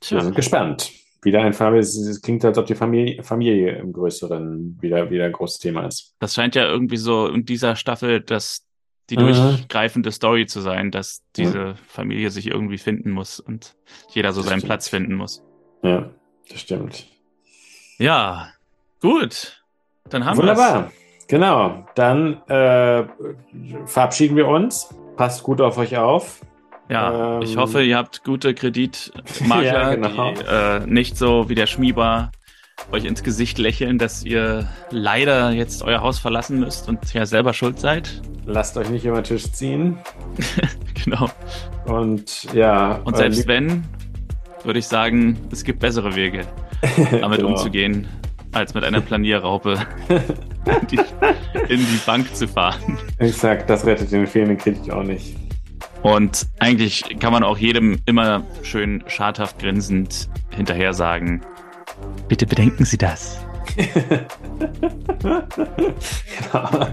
Tja. 0.00 0.18
Wir 0.18 0.24
sind 0.24 0.36
gespannt. 0.36 0.92
Wieder 1.22 1.42
ein 1.42 1.52
Fall, 1.52 1.76
es 1.76 2.22
klingt, 2.22 2.44
als 2.46 2.56
ob 2.56 2.64
die 2.64 2.74
Familie, 2.74 3.22
Familie 3.22 3.76
im 3.76 3.92
Größeren 3.92 4.78
wieder, 4.80 5.10
wieder 5.10 5.26
ein 5.26 5.32
großes 5.32 5.58
Thema 5.58 5.86
ist. 5.86 6.14
Das 6.18 6.34
scheint 6.34 6.54
ja 6.54 6.64
irgendwie 6.64 6.96
so 6.96 7.26
in 7.26 7.44
dieser 7.44 7.76
Staffel 7.76 8.22
das, 8.22 8.64
die 9.10 9.18
mhm. 9.18 9.20
durchgreifende 9.26 10.12
Story 10.12 10.46
zu 10.46 10.60
sein, 10.60 10.90
dass 10.90 11.22
diese 11.36 11.58
mhm. 11.58 11.74
Familie 11.86 12.30
sich 12.30 12.46
irgendwie 12.46 12.78
finden 12.78 13.10
muss 13.10 13.38
und 13.38 13.76
jeder 14.08 14.32
so 14.32 14.40
das 14.40 14.48
seinen 14.48 14.60
stimmt. 14.60 14.68
Platz 14.68 14.88
finden 14.88 15.14
muss. 15.14 15.42
Ja, 15.82 16.10
das 16.48 16.60
stimmt. 16.60 17.06
Ja, 17.98 18.48
gut. 19.02 19.62
Dann 20.08 20.24
haben 20.24 20.38
wir 20.38 20.42
Wunderbar. 20.42 20.90
Genau. 21.28 21.86
Dann 21.94 22.42
äh, 22.48 23.04
verabschieden 23.84 24.36
wir 24.36 24.48
uns. 24.48 24.88
Passt 25.16 25.42
gut 25.42 25.60
auf 25.60 25.76
euch 25.76 25.98
auf. 25.98 26.40
Ja, 26.90 27.36
ähm, 27.36 27.42
ich 27.42 27.56
hoffe, 27.56 27.82
ihr 27.82 27.96
habt 27.96 28.24
gute 28.24 28.52
Kreditmakler, 28.52 29.64
ja, 29.64 29.94
genau. 29.94 30.34
die 30.34 30.42
äh, 30.44 30.86
nicht 30.86 31.16
so 31.16 31.48
wie 31.48 31.54
der 31.54 31.66
Schmieber 31.66 32.32
euch 32.92 33.04
ins 33.04 33.22
Gesicht 33.22 33.58
lächeln, 33.58 33.98
dass 33.98 34.24
ihr 34.24 34.68
leider 34.90 35.50
jetzt 35.52 35.82
euer 35.82 36.00
Haus 36.00 36.18
verlassen 36.18 36.58
müsst 36.60 36.88
und 36.88 37.12
ja 37.12 37.26
selber 37.26 37.52
schuld 37.52 37.78
seid. 37.78 38.20
Lasst 38.46 38.76
euch 38.76 38.88
nicht 38.88 39.04
über 39.04 39.20
den 39.20 39.24
Tisch 39.24 39.52
ziehen. 39.52 39.98
genau. 41.04 41.28
Und 41.86 42.52
ja. 42.54 43.00
Und 43.04 43.16
selbst 43.16 43.46
wenn, 43.46 43.84
würde 44.64 44.78
ich 44.78 44.86
sagen, 44.86 45.38
es 45.52 45.62
gibt 45.62 45.80
bessere 45.80 46.16
Wege, 46.16 46.46
damit 47.20 47.38
genau. 47.38 47.50
umzugehen, 47.50 48.08
als 48.52 48.74
mit 48.74 48.82
einer 48.82 49.00
Planierraupe 49.00 49.78
in, 50.08 50.86
die, 50.88 50.96
in 51.68 51.78
die 51.78 52.00
Bank 52.04 52.34
zu 52.34 52.48
fahren. 52.48 52.98
Exakt, 53.18 53.70
das 53.70 53.86
rettet 53.86 54.10
den 54.10 54.26
fehlenden 54.26 54.58
Kredit 54.58 54.90
auch 54.90 55.04
nicht. 55.04 55.36
Und 56.02 56.46
eigentlich 56.58 57.04
kann 57.18 57.32
man 57.32 57.42
auch 57.42 57.58
jedem 57.58 58.00
immer 58.06 58.44
schön 58.62 59.04
schadhaft 59.06 59.58
grinsend 59.58 60.28
hinterher 60.50 60.94
sagen, 60.94 61.42
bitte 62.28 62.46
bedenken 62.46 62.84
Sie 62.84 62.98
das. 62.98 63.44
genau. 65.22 66.86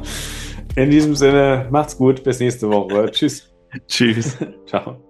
In 0.76 0.92
diesem 0.92 1.16
Sinne, 1.16 1.68
macht's 1.72 1.98
gut, 1.98 2.24
bis 2.24 2.40
nächste 2.40 2.70
Woche. 2.70 3.10
Tschüss. 3.12 3.52
Tschüss. 3.88 4.38
Ciao. 4.66 5.02